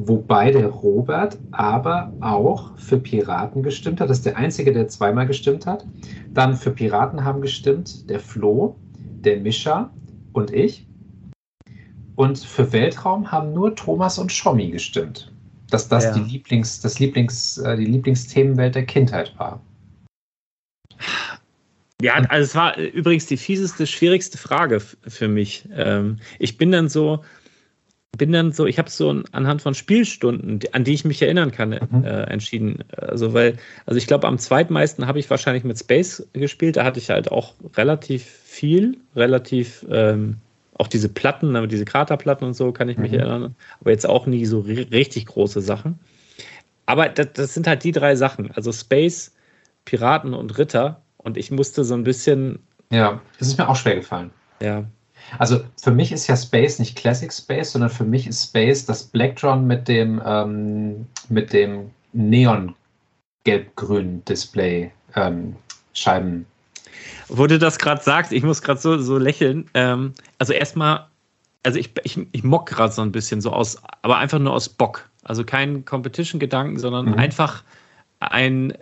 wobei 0.07 0.51
der 0.51 0.67
Robert 0.67 1.39
aber 1.51 2.13
auch 2.21 2.77
für 2.79 2.99
Piraten 2.99 3.63
gestimmt 3.63 4.01
hat. 4.01 4.11
Das 4.11 4.19
ist 4.19 4.27
der 4.27 4.37
Einzige, 4.37 4.73
der 4.73 4.89
zweimal 4.89 5.27
gestimmt 5.27 5.67
hat. 5.67 5.85
Dann 6.33 6.57
für 6.57 6.71
Piraten 6.71 7.25
haben 7.25 7.41
gestimmt 7.41 8.09
der 8.09 8.21
Flo, 8.21 8.77
der 8.97 9.41
Mischa 9.41 9.91
und 10.33 10.53
ich. 10.53 10.87
Und 12.17 12.39
für 12.39 12.73
Weltraum 12.73 13.31
haben 13.31 13.53
nur 13.53 13.75
Thomas 13.75 14.19
und 14.19 14.33
Schommi 14.33 14.71
gestimmt. 14.71 15.33
Dass 15.71 15.89
das 15.89 16.05
ja. 16.05 16.15
die, 16.15 16.21
Lieblings, 16.21 16.81
das 16.81 16.99
Lieblings, 16.99 17.59
äh, 17.59 17.77
die 17.77 17.87
Lieblingsthemenwelt 17.87 18.75
der 18.75 18.87
Kindheit 18.87 19.33
war. 19.39 19.61
Ja, 22.03 22.15
also 22.15 22.45
es 22.45 22.55
war 22.55 22.77
übrigens 22.79 23.27
die 23.27 23.37
fieseste, 23.37 23.87
schwierigste 23.87 24.39
Frage 24.39 24.81
für 24.81 25.29
mich. 25.29 25.69
Ähm, 25.75 26.19
ich 26.39 26.57
bin 26.57 26.73
dann 26.73 26.89
so, 26.89 27.23
bin 28.17 28.33
dann 28.33 28.53
so, 28.53 28.67
ich 28.67 28.79
habe 28.79 28.91
so 28.91 29.23
anhand 29.33 29.63
von 29.63 29.75
Spielstunden, 29.75 30.61
an 30.73 30.85
die 30.85 30.93
ich 30.93 31.05
mich 31.05 31.23
erinnern 31.23 31.53
kann, 31.53 31.71
mhm. 31.71 32.05
äh, 32.05 32.25
entschieden. 32.25 32.85
Also, 32.97 33.33
weil, 33.35 33.57
also 33.87 33.99
ich 33.99 34.07
glaube, 34.07 34.27
am 34.27 34.39
zweitmeisten 34.39 35.07
habe 35.07 35.19
ich 35.19 35.31
wahrscheinlich 35.31 35.65
mit 35.65 35.79
Space 35.79 36.27
gespielt. 36.33 36.77
Da 36.77 36.85
hatte 36.85 36.99
ich 36.99 37.11
halt 37.11 37.31
auch 37.31 37.55
relativ 37.77 38.25
viel, 38.25 38.99
relativ 39.15 39.87
ähm, 39.91 40.37
auch 40.75 40.89
diese 40.89 41.09
Platten, 41.09 41.69
diese 41.69 41.85
Kraterplatten 41.85 42.47
und 42.47 42.55
so, 42.55 42.73
kann 42.73 42.89
ich 42.89 42.99
mich 42.99 43.13
mhm. 43.13 43.19
erinnern. 43.19 43.55
Aber 43.81 43.91
jetzt 43.91 44.09
auch 44.09 44.27
nie 44.27 44.47
so 44.47 44.61
richtig 44.61 45.27
große 45.27 45.61
Sachen. 45.61 45.99
Aber 46.87 47.09
das, 47.09 47.29
das 47.35 47.55
sind 47.55 47.67
halt 47.67 47.85
die 47.85 47.93
drei 47.93 48.17
Sachen. 48.17 48.51
Also 48.53 48.73
Space, 48.73 49.33
Piraten 49.85 50.35
und 50.35 50.59
Ritter. 50.59 51.03
Und 51.19 51.37
ich 51.37 51.51
musste 51.51 51.85
so 51.85 51.95
ein 51.95 52.03
bisschen. 52.03 52.61
Ja, 52.91 53.21
das 53.39 53.49
ist 53.49 53.59
mir 53.59 53.69
auch 53.69 53.77
schwer 53.77 53.97
gefallen. 53.97 54.31
Ja, 54.61 54.85
Also 55.39 55.61
für 55.81 55.91
mich 55.91 56.13
ist 56.13 56.27
ja 56.27 56.37
Space 56.37 56.79
nicht 56.79 56.97
Classic 56.97 57.33
Space, 57.33 57.73
sondern 57.73 57.91
für 57.91 58.05
mich 58.05 58.27
ist 58.27 58.45
Space 58.45 58.85
das 58.85 59.05
Blacktron 59.05 59.67
mit 59.67 59.89
dem, 59.89 60.21
ähm, 60.25 61.07
mit 61.29 61.53
dem 61.53 61.91
Neon 62.13 62.75
gelb-grün 63.45 64.25
Display 64.25 64.91
ähm, 65.17 65.57
Scheiben. 65.93 66.47
Wo 67.29 67.47
du 67.47 67.59
das 67.59 67.79
gerade 67.79 68.03
sagst, 68.03 68.33
ich 68.33 68.43
muss 68.43 68.63
gerade 68.63 68.81
so, 68.81 68.99
so 68.99 69.19
lächeln. 69.19 69.69
Ähm, 69.75 70.13
also 70.39 70.53
erstmal, 70.53 71.07
also 71.63 71.79
ich, 71.79 71.93
ich, 72.03 72.19
ich 72.33 72.43
mock 72.43 72.67
gerade 72.67 72.93
so 72.93 73.03
ein 73.03 73.13
bisschen 73.13 73.41
so 73.41 73.53
aus, 73.53 73.77
aber 74.03 74.19
einfach 74.19 74.39
nur 74.39 74.53
aus 74.53 74.69
Bock. 74.69 75.09
Also 75.25 75.45
kein 75.45 75.85
Competition-Gedanken, 75.85 76.79
sondern 76.79 77.07
mhm. 77.07 77.15
einfach 77.15 77.63
ein, 78.21 78.73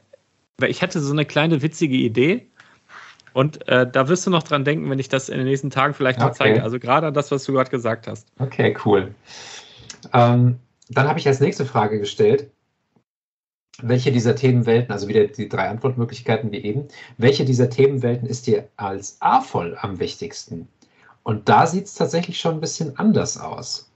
weil 0.59 0.71
ich 0.71 0.83
hatte 0.83 1.01
so 1.01 1.13
eine 1.13 1.25
kleine 1.25 1.63
witzige 1.63 1.97
Idee 1.97 2.47
und 3.39 3.69
äh, 3.69 3.89
da 3.89 4.09
wirst 4.09 4.27
du 4.27 4.31
noch 4.31 4.43
dran 4.43 4.65
denken, 4.65 4.91
wenn 4.91 4.99
ich 4.99 5.09
das 5.09 5.29
in 5.29 5.39
den 5.39 5.47
nächsten 5.47 5.71
Tagen 5.71 5.95
vielleicht 5.95 6.19
noch 6.19 6.31
okay. 6.31 6.39
zeige. 6.39 6.65
Also 6.65 6.81
gerade 6.81 7.07
an 7.07 7.15
das, 7.15 7.31
was 7.31 7.45
du 7.45 7.53
gerade 7.53 7.71
gesagt 7.71 8.09
hast. 8.09 8.27
Okay, 8.41 8.77
cool. 8.85 9.15
Ähm, 10.13 10.59
dann 10.89 11.07
habe 11.07 11.21
ich 11.21 11.29
als 11.29 11.39
nächste 11.39 11.65
Frage 11.65 12.01
gestellt, 12.01 12.51
welche 13.81 14.11
dieser 14.11 14.35
Themenwelten, 14.35 14.91
also 14.91 15.07
wieder 15.07 15.25
die 15.29 15.49
drei 15.49 15.69
Antwortmöglichkeiten 15.69 16.51
wie 16.51 16.65
eben, 16.65 16.89
welche 17.17 17.45
dieser 17.45 17.71
Themenwelten 17.71 18.27
ist 18.27 18.49
dir 18.49 18.67
als 18.77 19.19
A-voll 19.21 19.79
am 19.81 20.01
wichtigsten? 20.01 20.67
Und 21.23 21.49
da 21.49 21.69
sieht 21.69 21.85
es 21.85 21.95
tatsächlich 21.95 22.41
schon 22.41 22.55
ein 22.55 22.61
bisschen 22.61 22.99
anders 22.99 23.39
aus. 23.39 23.89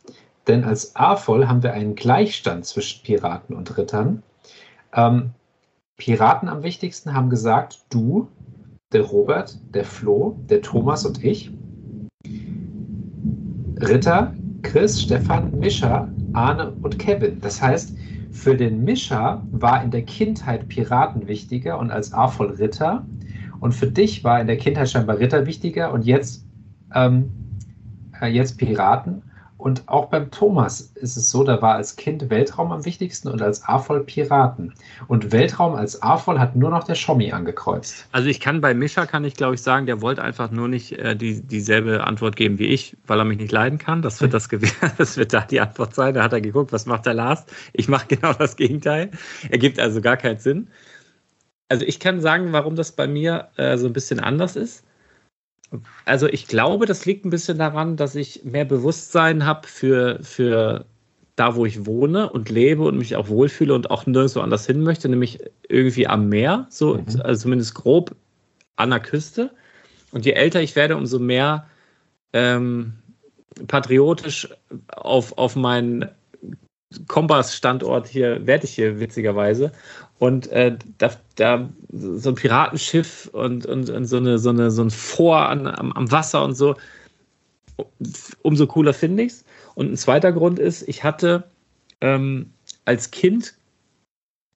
Denn 0.47 0.62
als 0.62 0.95
A-voll 0.95 1.49
haben 1.49 1.64
wir 1.64 1.72
einen 1.72 1.97
Gleichstand 1.97 2.64
zwischen 2.64 3.03
Piraten 3.03 3.57
und 3.57 3.76
Rittern. 3.76 4.22
Ähm, 4.93 5.32
Piraten 5.97 6.49
am 6.49 6.62
wichtigsten 6.62 7.12
haben 7.12 7.28
gesagt, 7.28 7.80
du, 7.90 8.28
der 8.93 9.03
Robert, 9.03 9.59
der 9.74 9.84
Flo, 9.84 10.38
der 10.49 10.62
Thomas 10.62 11.05
und 11.05 11.22
ich. 11.24 11.51
Ritter, 13.80 14.34
Chris, 14.62 15.03
Stefan, 15.03 15.59
Mischa, 15.59 16.09
Arne 16.32 16.72
und 16.82 16.99
Kevin. 16.99 17.40
Das 17.40 17.61
heißt, 17.61 17.97
für 18.30 18.57
den 18.57 18.84
Mischa 18.84 19.43
war 19.51 19.82
in 19.82 19.90
der 19.90 20.03
Kindheit 20.03 20.68
Piraten 20.68 21.26
wichtiger 21.28 21.78
und 21.78 21.90
als 21.90 22.12
A 22.12 22.28
voll 22.28 22.51
Ritter. 22.51 23.05
Und 23.61 23.72
für 23.72 23.86
dich 23.86 24.24
war 24.24 24.40
in 24.40 24.47
der 24.47 24.57
Kindheit 24.57 24.90
scheinbar 24.90 25.18
Ritter 25.18 25.47
wichtiger 25.47 25.93
und 25.93 26.05
jetzt, 26.05 26.47
ähm, 26.95 27.30
äh, 28.20 28.28
jetzt 28.28 28.59
Piraten. 28.59 29.22
Und 29.63 29.85
auch 29.87 30.07
beim 30.07 30.29
Thomas 30.33 30.81
ist 30.97 31.17
es 31.17 31.31
so, 31.31 31.45
da 31.45 31.63
war 31.63 31.77
als 31.77 31.95
Kind 31.95 32.31
Weltraum 32.31 32.73
am 32.73 32.85
wichtigsten 32.85 33.29
und 33.29 33.41
als 33.41 33.63
A-Voll 33.63 34.03
Piraten. 34.03 34.75
Und 35.07 35.31
Weltraum 35.31 35.77
als 35.77 36.03
A-Voll 36.03 36.41
hat 36.41 36.57
nur 36.57 36.71
noch 36.71 36.83
der 36.83 36.97
Schommi 36.97 37.31
angekreuzt. 37.31 38.09
Also 38.11 38.29
ich 38.29 38.41
kann 38.41 38.61
bei 38.61 38.75
Mischa, 38.75 39.07
kann 39.07 39.25
ich 39.25 39.35
glaube 39.35 39.55
ich 39.55 39.63
sagen, 39.63 39.87
der 39.87 40.03
wollte 40.03 40.21
einfach 40.21 40.51
nur 40.51 40.67
nicht 40.67 40.99
äh, 40.99 41.15
die, 41.15 41.43
dieselbe 41.43 42.05
Antwort 42.05 42.35
geben 42.35 42.59
wie 42.59 42.67
ich, 42.67 42.97
weil 43.07 43.21
er 43.21 43.25
mich 43.25 43.39
nicht 43.39 43.53
leiden 43.53 43.79
kann. 43.79 44.03
Das 44.03 44.21
wird 44.21 44.35
das 44.35 44.49
Gewehr, 44.49 44.73
das 44.99 45.17
wird 45.17 45.33
da 45.33 45.43
die 45.43 45.61
Antwort 45.61 45.95
sein. 45.95 46.15
Da 46.15 46.25
hat 46.25 46.33
er 46.33 46.41
geguckt, 46.41 46.73
was 46.73 46.87
macht 46.87 47.07
der 47.07 47.15
Lars? 47.15 47.47
Ich 47.73 47.87
mache 47.87 48.09
genau 48.09 48.33
das 48.33 48.57
Gegenteil. 48.57 49.13
Ergibt 49.49 49.79
also 49.79 50.01
gar 50.01 50.17
keinen 50.17 50.39
Sinn. 50.39 50.71
Also 51.69 51.85
ich 51.87 52.01
kann 52.01 52.21
sagen, 52.21 52.53
warum 52.53 52.75
das 52.75 52.91
bei 52.91 53.07
mir 53.07 53.51
äh, 53.57 53.79
so 53.79 53.87
ein 53.87 53.93
bisschen 53.93 54.19
anders 54.19 54.57
ist 54.57 54.83
also 56.05 56.27
ich 56.27 56.47
glaube, 56.47 56.87
das 56.87 57.07
liegt 57.07 57.25
ein 57.25 57.31
bisschen 57.31 57.59
daran, 57.59 57.97
dass 57.97 58.14
ich 58.14 58.45
mehr 58.45 58.64
Bewusstsein 58.64 59.47
habe 59.47 59.66
für, 59.66 60.18
für 60.23 60.85
da, 61.37 61.57
wo 61.57 61.64
ich 61.64 61.87
wohne 61.87 62.31
und 62.31 62.51
lebe 62.51 62.83
und 62.83 62.99
mich 62.99 63.16
auch 63.16 63.29
wohlfühle 63.29 63.75
und 63.75 63.91
auch 63.91 64.07
nirgendwo 64.07 64.41
anders 64.41 64.66
hin 64.66 64.83
möchte, 64.83 65.09
nämlich 65.09 65.39
irgendwie 65.68 66.07
am 66.07 66.29
Meer, 66.29 66.66
so 66.68 66.95
mhm. 66.95 67.20
also 67.23 67.43
zumindest 67.43 67.75
grob 67.75 68.14
an 68.77 68.91
der 68.91 69.01
Küste. 69.01 69.51
Und 70.12 70.27
je 70.27 70.33
älter 70.33 70.61
ich 70.61 70.77
werde, 70.77 70.97
umso 70.97 71.18
mehr 71.18 71.66
ähm, 72.33 72.95
patriotisch 73.66 74.49
auf, 74.89 75.37
auf 75.39 75.57
meinen 75.57 76.09
Kompassstandort 77.09 78.07
hier 78.07 78.47
werde 78.47 78.64
ich 78.66 78.75
hier 78.75 79.01
witzigerweise. 79.01 79.73
Und 80.23 80.47
äh, 80.53 80.77
da, 80.99 81.11
da, 81.35 81.68
so 81.91 82.29
ein 82.29 82.37
Piratenschiff 82.37 83.29
und, 83.33 83.66
und, 83.66 83.91
und, 83.91 84.05
so, 84.05 84.18
eine, 84.18 84.39
so, 84.39 84.51
eine, 84.51 84.70
so 84.70 84.83
ein 84.83 84.91
Vor 84.91 85.49
an, 85.49 85.66
am, 85.66 85.91
am 85.91 86.12
Wasser 86.12 86.45
und 86.45 86.55
so, 86.55 86.77
umso 88.43 88.68
cooler 88.68 88.95
finde 88.95 89.25
ich 89.25 89.33
es. 89.33 89.45
Und 89.75 89.91
ein 89.91 89.97
zweiter 89.97 90.31
Grund 90.31 90.61
ist, 90.61 90.87
ich 90.87 91.03
hatte 91.03 91.43
ähm, 92.01 92.53
als 92.85 93.11
Kind, 93.11 93.57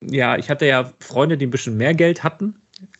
ja, 0.09 0.39
ich 0.39 0.51
hatte 0.51 0.69
ja 0.69 0.93
Freunde, 1.01 1.37
die 1.37 1.49
ein 1.49 1.51
bisschen 1.51 1.77
mehr 1.77 1.95
Geld 1.95 2.23
hatten. 2.23 2.55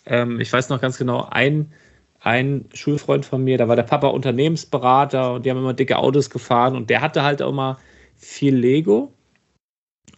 Ähm, 0.05 0.41
ich 0.41 0.53
weiß 0.53 0.69
noch 0.69 0.81
ganz 0.81 0.99
genau, 0.99 1.29
ein, 1.31 1.73
ein 2.19 2.65
Schulfreund 2.75 3.25
von 3.25 3.45
mir, 3.45 3.59
da 3.59 3.69
war 3.69 3.77
der 3.77 3.85
Papa 3.85 4.09
Unternehmensberater 4.09 5.35
und 5.35 5.47
die 5.47 5.51
haben 5.51 5.59
immer 5.59 5.73
dicke 5.73 5.99
Autos 5.99 6.31
gefahren 6.31 6.75
und 6.75 6.91
der 6.91 7.01
hatte 7.01 7.23
halt 7.23 7.43
auch 7.43 7.51
immer 7.51 7.79
viel 8.17 8.57
Lego. 8.57 9.13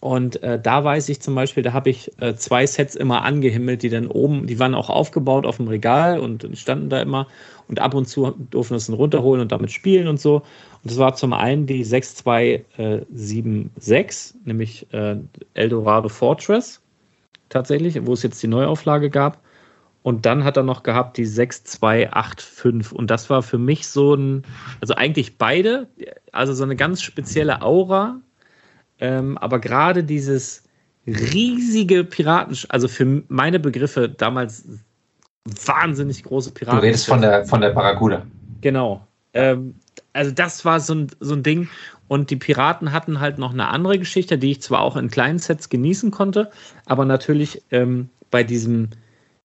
Und 0.00 0.42
äh, 0.44 0.60
da 0.60 0.84
weiß 0.84 1.08
ich 1.08 1.20
zum 1.20 1.34
Beispiel, 1.34 1.64
da 1.64 1.72
habe 1.72 1.90
ich 1.90 2.12
äh, 2.20 2.36
zwei 2.36 2.64
Sets 2.66 2.94
immer 2.94 3.22
angehimmelt, 3.22 3.82
die 3.82 3.88
dann 3.88 4.06
oben, 4.06 4.46
die 4.46 4.60
waren 4.60 4.76
auch 4.76 4.90
aufgebaut 4.90 5.44
auf 5.44 5.56
dem 5.56 5.66
Regal 5.66 6.20
und, 6.20 6.48
standen 6.54 6.88
da 6.88 7.02
immer. 7.02 7.26
Und 7.66 7.80
ab 7.80 7.94
und 7.94 8.06
zu 8.06 8.30
durften 8.50 8.74
wir 8.74 8.76
es 8.76 8.86
dann 8.86 8.94
runterholen 8.94 9.42
und 9.42 9.50
damit 9.50 9.72
spielen 9.72 10.06
und 10.06 10.20
so. 10.20 10.36
Und 10.36 10.44
das 10.84 10.98
war 10.98 11.16
zum 11.16 11.32
einen 11.32 11.66
die 11.66 11.82
6276, 11.82 14.36
nämlich 14.44 14.86
äh, 14.92 15.16
Eldorado 15.54 16.08
Fortress, 16.08 16.80
tatsächlich, 17.48 18.06
wo 18.06 18.12
es 18.12 18.22
jetzt 18.22 18.40
die 18.42 18.48
Neuauflage 18.48 19.10
gab. 19.10 19.42
Und 20.04 20.26
dann 20.26 20.44
hat 20.44 20.56
er 20.56 20.62
noch 20.62 20.84
gehabt 20.84 21.16
die 21.16 21.26
6285. 21.26 22.96
Und 22.96 23.10
das 23.10 23.28
war 23.30 23.42
für 23.42 23.58
mich 23.58 23.88
so 23.88 24.14
ein, 24.14 24.44
also 24.80 24.94
eigentlich 24.94 25.38
beide, 25.38 25.88
also 26.30 26.54
so 26.54 26.62
eine 26.62 26.76
ganz 26.76 27.02
spezielle 27.02 27.62
Aura 27.62 28.20
ähm, 29.00 29.38
aber 29.38 29.58
gerade 29.58 30.04
dieses 30.04 30.64
riesige 31.06 32.04
Piraten, 32.04 32.56
also 32.68 32.88
für 32.88 33.22
meine 33.28 33.58
Begriffe 33.58 34.08
damals 34.08 34.64
wahnsinnig 35.44 36.22
große 36.24 36.50
Piraten. 36.52 36.80
Du 36.80 36.86
redest 36.86 37.06
von 37.06 37.20
der, 37.20 37.44
von 37.46 37.60
der 37.60 37.70
Barracuda. 37.70 38.26
Genau. 38.60 39.06
Ähm, 39.32 39.74
also 40.12 40.30
das 40.30 40.64
war 40.64 40.80
so 40.80 40.94
ein, 40.94 41.08
so 41.20 41.34
ein 41.34 41.42
Ding. 41.42 41.68
Und 42.08 42.30
die 42.30 42.36
Piraten 42.36 42.92
hatten 42.92 43.20
halt 43.20 43.38
noch 43.38 43.52
eine 43.52 43.68
andere 43.68 43.98
Geschichte, 43.98 44.38
die 44.38 44.52
ich 44.52 44.62
zwar 44.62 44.80
auch 44.80 44.96
in 44.96 45.10
kleinen 45.10 45.38
Sets 45.38 45.68
genießen 45.68 46.10
konnte, 46.10 46.50
aber 46.86 47.04
natürlich 47.04 47.62
ähm, 47.70 48.08
bei 48.30 48.42
diesem, 48.42 48.88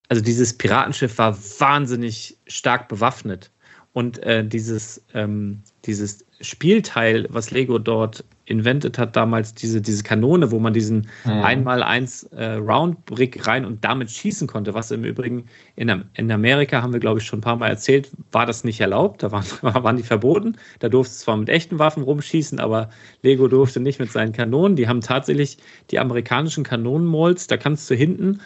also 0.07 0.21
dieses 0.23 0.57
Piratenschiff 0.57 1.17
war 1.17 1.37
wahnsinnig 1.59 2.37
stark 2.47 2.87
bewaffnet. 2.87 3.51
Und 3.91 4.23
äh, 4.23 4.45
dieses, 4.45 5.03
ähm, 5.13 5.61
dieses 5.85 6.25
Spielteil, 6.43 7.25
was 7.29 7.51
Lego 7.51 7.79
dort 7.79 8.23
invented 8.45 8.97
hat, 8.97 9.15
damals 9.15 9.53
diese, 9.53 9.81
diese 9.81 10.03
Kanone, 10.03 10.51
wo 10.51 10.59
man 10.59 10.73
diesen 10.73 11.07
mhm. 11.23 11.31
einmal 11.31 11.81
eins 11.81 12.23
äh, 12.23 12.55
Round-Brick 12.55 13.47
rein 13.47 13.63
und 13.63 13.85
damit 13.85 14.11
schießen 14.11 14.47
konnte, 14.47 14.73
was 14.73 14.91
im 14.91 15.05
Übrigen 15.05 15.45
in, 15.77 16.03
in 16.15 16.31
Amerika, 16.31 16.81
haben 16.81 16.91
wir 16.91 16.99
glaube 16.99 17.19
ich 17.19 17.25
schon 17.25 17.39
ein 17.39 17.43
paar 17.43 17.55
Mal 17.55 17.69
erzählt, 17.69 18.11
war 18.33 18.45
das 18.45 18.65
nicht 18.65 18.81
erlaubt, 18.81 19.23
da 19.23 19.31
waren, 19.31 19.45
waren 19.61 19.95
die 19.95 20.03
verboten. 20.03 20.57
Da 20.79 20.89
durfte 20.89 21.11
es 21.11 21.19
zwar 21.19 21.37
mit 21.37 21.47
echten 21.47 21.79
Waffen 21.79 22.03
rumschießen, 22.03 22.59
aber 22.59 22.89
Lego 23.21 23.47
durfte 23.47 23.79
nicht 23.79 23.99
mit 23.99 24.11
seinen 24.11 24.33
Kanonen. 24.33 24.75
Die 24.75 24.89
haben 24.89 24.99
tatsächlich 24.99 25.57
die 25.91 25.99
amerikanischen 25.99 26.65
Kanonenmolds, 26.65 27.47
da 27.47 27.55
kannst 27.55 27.89
du 27.89 27.95
hinten 27.95 28.41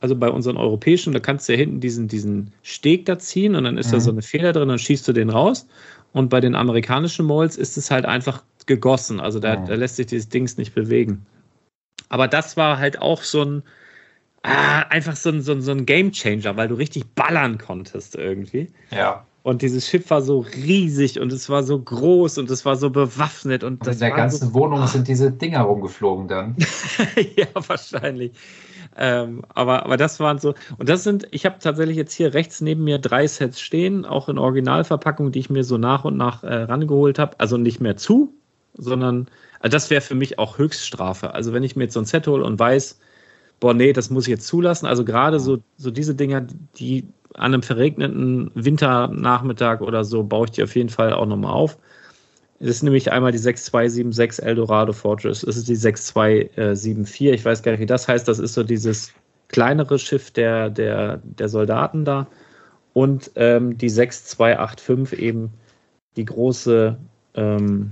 also 0.00 0.14
bei 0.14 0.28
unseren 0.28 0.56
europäischen, 0.56 1.12
da 1.12 1.20
kannst 1.20 1.48
du 1.48 1.54
ja 1.54 1.58
hinten 1.58 1.80
diesen, 1.80 2.06
diesen 2.06 2.52
Steg 2.62 3.06
da 3.06 3.18
ziehen 3.18 3.54
und 3.54 3.64
dann 3.64 3.78
ist 3.78 3.88
mhm. 3.88 3.92
da 3.92 4.00
so 4.00 4.10
eine 4.10 4.22
Feder 4.22 4.52
drin, 4.52 4.68
dann 4.68 4.78
schießt 4.78 5.08
du 5.08 5.12
den 5.12 5.30
raus. 5.30 5.66
Und 6.16 6.30
bei 6.30 6.40
den 6.40 6.54
amerikanischen 6.54 7.26
Molds 7.26 7.58
ist 7.58 7.76
es 7.76 7.90
halt 7.90 8.06
einfach 8.06 8.42
gegossen. 8.64 9.20
Also 9.20 9.38
da, 9.38 9.56
da 9.56 9.74
lässt 9.74 9.96
sich 9.96 10.06
dieses 10.06 10.30
Dings 10.30 10.56
nicht 10.56 10.74
bewegen. 10.74 11.26
Aber 12.08 12.26
das 12.26 12.56
war 12.56 12.78
halt 12.78 13.02
auch 13.02 13.20
so 13.20 13.42
ein, 13.42 13.62
ah, 14.42 14.78
einfach 14.88 15.14
so 15.14 15.28
ein, 15.28 15.42
so, 15.42 15.52
ein, 15.52 15.60
so 15.60 15.72
ein 15.72 15.84
Game 15.84 16.12
Changer, 16.12 16.56
weil 16.56 16.68
du 16.68 16.74
richtig 16.76 17.14
ballern 17.14 17.58
konntest 17.58 18.14
irgendwie. 18.14 18.72
Ja. 18.90 19.26
Und 19.42 19.60
dieses 19.60 19.86
Schiff 19.86 20.08
war 20.08 20.22
so 20.22 20.38
riesig 20.38 21.20
und 21.20 21.34
es 21.34 21.50
war 21.50 21.62
so 21.62 21.78
groß 21.78 22.38
und 22.38 22.50
es 22.50 22.64
war 22.64 22.76
so 22.76 22.88
bewaffnet. 22.88 23.62
Und, 23.62 23.86
und 23.86 23.92
in 23.92 23.98
der 23.98 24.12
ganzen 24.12 24.48
so, 24.48 24.54
Wohnung 24.54 24.78
ah. 24.78 24.86
sind 24.86 25.08
diese 25.08 25.30
Dinger 25.30 25.60
rumgeflogen 25.60 26.28
dann. 26.28 26.56
ja, 27.36 27.46
wahrscheinlich. 27.52 28.32
Ähm, 28.98 29.42
aber, 29.54 29.84
aber 29.84 29.96
das 29.96 30.20
waren 30.20 30.38
so, 30.38 30.54
und 30.78 30.88
das 30.88 31.04
sind, 31.04 31.26
ich 31.30 31.44
habe 31.44 31.56
tatsächlich 31.60 31.96
jetzt 31.96 32.14
hier 32.14 32.32
rechts 32.34 32.60
neben 32.60 32.84
mir 32.84 32.98
drei 32.98 33.26
Sets 33.26 33.60
stehen, 33.60 34.04
auch 34.04 34.28
in 34.28 34.38
Originalverpackung, 34.38 35.32
die 35.32 35.40
ich 35.40 35.50
mir 35.50 35.64
so 35.64 35.76
nach 35.76 36.04
und 36.04 36.16
nach 36.16 36.42
äh, 36.42 36.62
rangeholt 36.62 37.18
habe. 37.18 37.38
Also 37.38 37.58
nicht 37.58 37.80
mehr 37.80 37.96
zu, 37.96 38.32
sondern 38.74 39.28
also 39.60 39.74
das 39.74 39.90
wäre 39.90 40.00
für 40.00 40.14
mich 40.14 40.38
auch 40.38 40.58
Höchststrafe. 40.58 41.34
Also 41.34 41.52
wenn 41.52 41.62
ich 41.62 41.76
mir 41.76 41.84
jetzt 41.84 41.94
so 41.94 42.00
ein 42.00 42.06
Set 42.06 42.26
hole 42.26 42.44
und 42.44 42.58
weiß, 42.58 42.98
boah, 43.60 43.74
nee, 43.74 43.92
das 43.92 44.10
muss 44.10 44.24
ich 44.24 44.30
jetzt 44.30 44.46
zulassen. 44.46 44.86
Also 44.86 45.04
gerade 45.04 45.40
so, 45.40 45.58
so 45.76 45.90
diese 45.90 46.14
Dinger, 46.14 46.46
die 46.78 47.08
an 47.34 47.52
einem 47.52 47.62
verregneten 47.62 48.50
Winternachmittag 48.54 49.80
oder 49.80 50.04
so, 50.04 50.22
baue 50.24 50.46
ich 50.46 50.52
die 50.52 50.62
auf 50.62 50.74
jeden 50.74 50.88
Fall 50.88 51.12
auch 51.12 51.26
nochmal 51.26 51.52
auf. 51.52 51.78
Das 52.58 52.68
ist 52.68 52.82
nämlich 52.82 53.12
einmal 53.12 53.32
die 53.32 53.38
6276 53.38 54.44
Eldorado 54.44 54.92
Fortress. 54.92 55.42
Das 55.42 55.56
ist 55.56 55.68
die 55.68 55.76
6274. 55.76 57.28
Ich 57.28 57.44
weiß 57.44 57.62
gar 57.62 57.72
nicht, 57.72 57.80
wie 57.80 57.86
das 57.86 58.08
heißt. 58.08 58.26
Das 58.26 58.38
ist 58.38 58.54
so 58.54 58.62
dieses 58.62 59.12
kleinere 59.48 59.98
Schiff 59.98 60.30
der, 60.30 60.70
der, 60.70 61.18
der 61.22 61.48
Soldaten 61.48 62.04
da. 62.04 62.26
Und 62.94 63.30
ähm, 63.34 63.76
die 63.76 63.90
6285 63.90 65.18
eben 65.18 65.50
die 66.16 66.24
große, 66.24 66.96
ähm, 67.34 67.90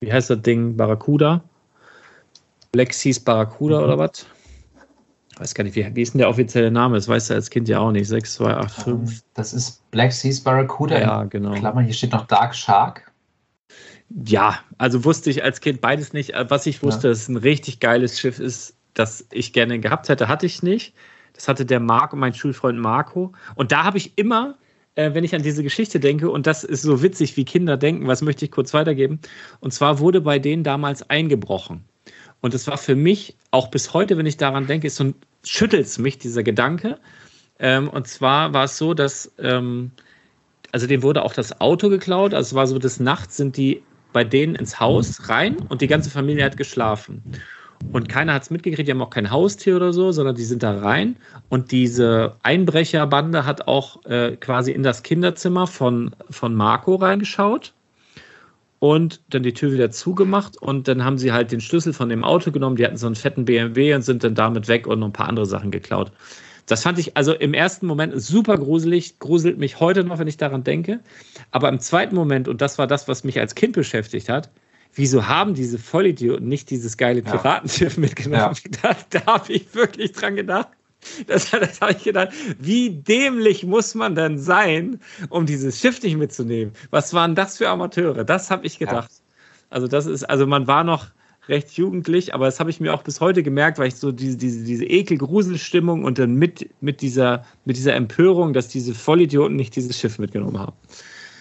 wie 0.00 0.12
heißt 0.12 0.30
das 0.30 0.42
Ding, 0.42 0.76
Barracuda? 0.76 1.42
Black 2.70 2.92
Seas 2.92 3.18
Barracuda 3.18 3.78
mhm. 3.78 3.84
oder 3.84 3.98
was? 3.98 4.26
Ich 5.32 5.40
weiß 5.40 5.54
gar 5.54 5.64
nicht, 5.64 5.74
wie, 5.74 5.94
wie 5.96 6.02
ist 6.02 6.14
denn 6.14 6.20
der 6.20 6.28
offizielle 6.28 6.70
Name? 6.70 6.94
Das 6.94 7.08
weißt 7.08 7.30
du 7.30 7.34
als 7.34 7.50
Kind 7.50 7.68
ja 7.68 7.80
auch 7.80 7.90
nicht. 7.90 8.06
6285. 8.06 9.24
Das 9.34 9.52
ist 9.52 9.90
Black 9.90 10.12
Seas 10.12 10.40
Barracuda. 10.40 11.00
Ja, 11.00 11.24
genau. 11.24 11.52
Klammern, 11.54 11.84
hier 11.84 11.94
steht 11.94 12.12
noch 12.12 12.28
Dark 12.28 12.54
Shark. 12.54 13.11
Ja, 14.26 14.60
also 14.78 15.04
wusste 15.04 15.30
ich 15.30 15.42
als 15.42 15.60
Kind 15.60 15.80
beides 15.80 16.12
nicht. 16.12 16.32
Was 16.48 16.66
ich 16.66 16.82
wusste, 16.82 17.08
ja. 17.08 17.10
dass 17.10 17.22
es 17.22 17.28
ein 17.28 17.36
richtig 17.36 17.80
geiles 17.80 18.18
Schiff 18.18 18.38
ist, 18.38 18.76
das 18.94 19.26
ich 19.32 19.52
gerne 19.52 19.78
gehabt 19.80 20.08
hätte, 20.08 20.28
hatte 20.28 20.46
ich 20.46 20.62
nicht. 20.62 20.94
Das 21.34 21.48
hatte 21.48 21.64
der 21.64 21.80
Marco, 21.80 22.16
mein 22.16 22.34
Schulfreund 22.34 22.78
Marco. 22.78 23.32
Und 23.54 23.72
da 23.72 23.84
habe 23.84 23.98
ich 23.98 24.12
immer, 24.16 24.56
äh, 24.96 25.14
wenn 25.14 25.24
ich 25.24 25.34
an 25.34 25.42
diese 25.42 25.62
Geschichte 25.62 25.98
denke, 25.98 26.30
und 26.30 26.46
das 26.46 26.62
ist 26.62 26.82
so 26.82 27.02
witzig, 27.02 27.36
wie 27.36 27.44
Kinder 27.44 27.76
denken, 27.76 28.06
was 28.06 28.22
möchte 28.22 28.44
ich 28.44 28.50
kurz 28.50 28.74
weitergeben? 28.74 29.20
Und 29.60 29.72
zwar 29.72 29.98
wurde 29.98 30.20
bei 30.20 30.38
denen 30.38 30.62
damals 30.62 31.08
eingebrochen. 31.08 31.84
Und 32.40 32.54
es 32.54 32.66
war 32.66 32.76
für 32.76 32.96
mich, 32.96 33.36
auch 33.50 33.68
bis 33.68 33.94
heute, 33.94 34.18
wenn 34.18 34.26
ich 34.26 34.36
daran 34.36 34.66
denke, 34.66 34.88
ist 34.88 34.96
so 34.96 35.14
schüttelt 35.44 35.86
es 35.86 35.98
mich, 35.98 36.18
dieser 36.18 36.42
Gedanke. 36.42 36.98
Ähm, 37.58 37.88
und 37.88 38.08
zwar 38.08 38.52
war 38.52 38.64
es 38.64 38.76
so, 38.76 38.94
dass, 38.94 39.32
ähm, 39.38 39.92
also 40.72 40.86
dem 40.86 41.02
wurde 41.02 41.22
auch 41.22 41.32
das 41.32 41.60
Auto 41.60 41.88
geklaut. 41.88 42.34
Also 42.34 42.48
es 42.48 42.54
war 42.54 42.66
so, 42.66 42.78
des 42.78 43.00
Nachts 43.00 43.36
sind 43.36 43.56
die 43.56 43.82
bei 44.12 44.24
denen 44.24 44.54
ins 44.54 44.80
Haus 44.80 45.28
rein 45.28 45.56
und 45.68 45.80
die 45.80 45.86
ganze 45.86 46.10
Familie 46.10 46.44
hat 46.44 46.56
geschlafen. 46.56 47.22
Und 47.90 48.08
keiner 48.08 48.34
hat 48.34 48.42
es 48.42 48.50
mitgekriegt, 48.50 48.86
die 48.86 48.92
haben 48.92 49.02
auch 49.02 49.10
kein 49.10 49.30
Haustier 49.30 49.76
oder 49.76 49.92
so, 49.92 50.12
sondern 50.12 50.36
die 50.36 50.44
sind 50.44 50.62
da 50.62 50.78
rein. 50.78 51.16
Und 51.48 51.72
diese 51.72 52.36
Einbrecherbande 52.42 53.44
hat 53.44 53.66
auch 53.66 54.04
äh, 54.04 54.36
quasi 54.36 54.70
in 54.70 54.82
das 54.82 55.02
Kinderzimmer 55.02 55.66
von, 55.66 56.14
von 56.30 56.54
Marco 56.54 56.94
reingeschaut 56.94 57.72
und 58.78 59.20
dann 59.30 59.42
die 59.42 59.52
Tür 59.52 59.72
wieder 59.72 59.90
zugemacht. 59.90 60.56
Und 60.62 60.88
dann 60.88 61.04
haben 61.04 61.18
sie 61.18 61.32
halt 61.32 61.52
den 61.52 61.60
Schlüssel 61.60 61.92
von 61.92 62.08
dem 62.08 62.24
Auto 62.24 62.52
genommen. 62.52 62.76
Die 62.76 62.84
hatten 62.84 62.96
so 62.96 63.06
einen 63.06 63.16
fetten 63.16 63.44
BMW 63.44 63.94
und 63.94 64.02
sind 64.02 64.22
dann 64.24 64.34
damit 64.34 64.68
weg 64.68 64.86
und 64.86 65.00
noch 65.00 65.08
ein 65.08 65.12
paar 65.12 65.28
andere 65.28 65.46
Sachen 65.46 65.70
geklaut. 65.70 66.12
Das 66.66 66.82
fand 66.82 66.98
ich 66.98 67.16
also 67.16 67.32
im 67.32 67.54
ersten 67.54 67.86
Moment 67.86 68.20
super 68.20 68.56
gruselig, 68.56 69.18
gruselt 69.18 69.58
mich 69.58 69.80
heute 69.80 70.04
noch, 70.04 70.18
wenn 70.18 70.28
ich 70.28 70.36
daran 70.36 70.64
denke. 70.64 71.00
Aber 71.50 71.68
im 71.68 71.80
zweiten 71.80 72.14
Moment, 72.14 72.48
und 72.48 72.60
das 72.60 72.78
war 72.78 72.86
das, 72.86 73.08
was 73.08 73.24
mich 73.24 73.40
als 73.40 73.54
Kind 73.54 73.74
beschäftigt 73.74 74.28
hat, 74.28 74.50
wieso 74.94 75.26
haben 75.26 75.54
diese 75.54 75.78
Vollidioten 75.78 76.46
nicht 76.46 76.70
dieses 76.70 76.96
geile 76.96 77.22
Piratenschiff 77.22 77.96
ja. 77.96 78.00
mitgenommen? 78.00 78.54
Ja. 78.54 78.70
Da, 78.82 78.96
da 79.10 79.26
habe 79.26 79.52
ich 79.52 79.74
wirklich 79.74 80.12
dran 80.12 80.36
gedacht. 80.36 80.68
Das, 81.26 81.50
das 81.50 81.80
habe 81.80 81.92
ich 81.92 82.04
gedacht, 82.04 82.28
wie 82.60 82.90
dämlich 82.90 83.64
muss 83.64 83.94
man 83.94 84.14
denn 84.14 84.38
sein, 84.38 85.00
um 85.30 85.46
dieses 85.46 85.80
Schiff 85.80 86.00
nicht 86.02 86.16
mitzunehmen? 86.16 86.72
Was 86.90 87.12
waren 87.12 87.34
das 87.34 87.58
für 87.58 87.68
Amateure? 87.68 88.24
Das 88.24 88.50
habe 88.50 88.66
ich 88.66 88.78
gedacht. 88.78 89.10
Ja. 89.10 89.18
Also 89.70 89.88
das 89.88 90.06
ist, 90.06 90.24
also 90.24 90.46
man 90.46 90.66
war 90.66 90.84
noch 90.84 91.08
recht 91.48 91.72
jugendlich, 91.72 92.34
aber 92.34 92.46
das 92.46 92.60
habe 92.60 92.70
ich 92.70 92.80
mir 92.80 92.94
auch 92.94 93.02
bis 93.02 93.20
heute 93.20 93.42
gemerkt, 93.42 93.78
weil 93.78 93.88
ich 93.88 93.96
so 93.96 94.12
diese, 94.12 94.36
diese, 94.36 94.64
diese 94.64 94.84
Ekel-Gruselstimmung 94.84 96.04
und 96.04 96.18
dann 96.18 96.34
mit, 96.34 96.70
mit, 96.80 97.00
dieser, 97.00 97.44
mit 97.64 97.76
dieser 97.76 97.94
Empörung, 97.94 98.52
dass 98.52 98.68
diese 98.68 98.94
Vollidioten 98.94 99.56
nicht 99.56 99.74
dieses 99.74 99.98
Schiff 99.98 100.18
mitgenommen 100.18 100.58
haben. 100.58 100.72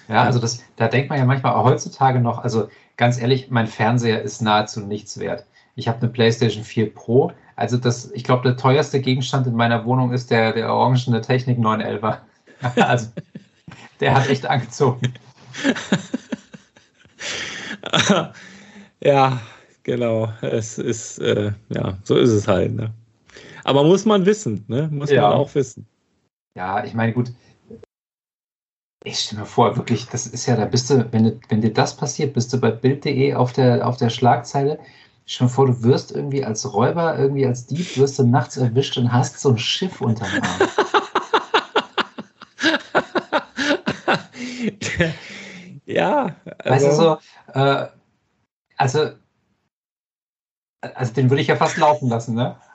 Ja, 0.08 0.24
also 0.24 0.39
das, 0.39 0.64
da 0.76 0.88
denkt 0.88 1.10
man 1.10 1.20
ja 1.20 1.26
manchmal 1.26 1.54
auch 1.54 1.66
heutzutage 1.66 2.20
noch, 2.20 2.39
also 2.43 2.68
ganz 2.97 3.20
ehrlich, 3.22 3.49
mein 3.49 3.68
Fernseher 3.68 4.22
ist 4.22 4.41
nahezu 4.41 4.82
nichts 4.82 5.20
wert. 5.20 5.45
Ich 5.76 5.88
habe 5.88 5.99
eine 6.02 6.10
PlayStation 6.10 6.64
4 6.64 6.93
Pro. 6.93 7.32
Also 7.56 7.78
das, 7.78 8.12
ich 8.12 8.24
glaube, 8.24 8.43
der 8.43 8.58
teuerste 8.58 8.99
Gegenstand 8.99 9.47
in 9.47 9.56
meiner 9.56 9.86
Wohnung 9.86 10.12
ist 10.12 10.32
der, 10.32 10.52
der 10.52 10.74
orangene 10.74 11.22
Technik 11.22 11.60
911er. 11.60 12.18
also 12.76 13.08
der 13.99 14.16
hat 14.16 14.28
echt 14.30 14.45
angezogen. 14.47 15.14
ja, 19.02 19.39
genau. 19.84 20.32
Es 20.42 20.78
ist, 20.78 21.20
äh, 21.20 21.52
ja, 21.70 21.98
so 22.04 22.18
ist 22.18 22.32
es 22.32 22.48
halt. 22.48 22.74
Ne? 22.74 22.92
Aber 23.64 23.84
muss 23.84 24.06
man 24.06 24.26
wissen, 24.26 24.64
ne? 24.68 24.90
Muss 24.92 25.10
ja. 25.10 25.22
man 25.22 25.34
auch 25.34 25.54
wissen. 25.56 25.86
Ja, 26.56 26.84
ich 26.84 26.94
meine, 26.94 27.14
gut, 27.14 27.32
ich 29.04 29.20
stelle 29.20 29.42
mir 29.42 29.48
vor, 29.48 29.76
wirklich, 29.78 30.08
das 30.08 30.28
ist 30.28 30.46
ja, 30.46 30.56
da 30.56 30.66
bist 30.66 30.90
du, 30.90 31.12
wenn, 31.12 31.40
wenn 31.50 31.62
dir 31.62 31.74
das 31.74 31.98
passiert, 31.98 32.34
bist 32.34 32.54
du 32.54 32.60
bei 32.60 32.72
Bild.de 32.72 33.34
auf 33.34 33.54
der, 33.54 33.88
auf 33.88 33.98
der 33.98 34.10
Schlagzeile. 34.10 34.80
Stell 35.26 35.48
dir 35.48 35.54
vor, 35.54 35.68
du 35.68 35.84
wirst 35.84 36.12
irgendwie 36.12 36.44
als 36.46 36.72
Räuber, 36.72 37.18
irgendwie 37.18 37.46
als 37.46 37.66
Dieb, 37.66 37.98
wirst 37.98 38.20
du 38.20 38.24
nachts 38.24 38.58
erwischt 38.58 38.98
und 38.98 39.12
hast 39.12 39.40
so 39.40 39.50
ein 39.50 39.58
Schiff 39.58 40.02
unter 40.02 40.26
dem 40.26 40.44
Arm. 40.44 40.70
ja. 45.86 46.36
Also. 46.60 46.70
Weißt 46.70 46.86
du 46.86 46.92
so, 46.92 47.18
äh, 47.54 47.88
also, 48.78 49.12
also 50.82 51.14
den 51.14 51.30
würde 51.30 51.42
ich 51.42 51.48
ja 51.48 51.56
fast 51.56 51.78
laufen 51.78 52.10
lassen, 52.10 52.36
ne? 52.36 52.56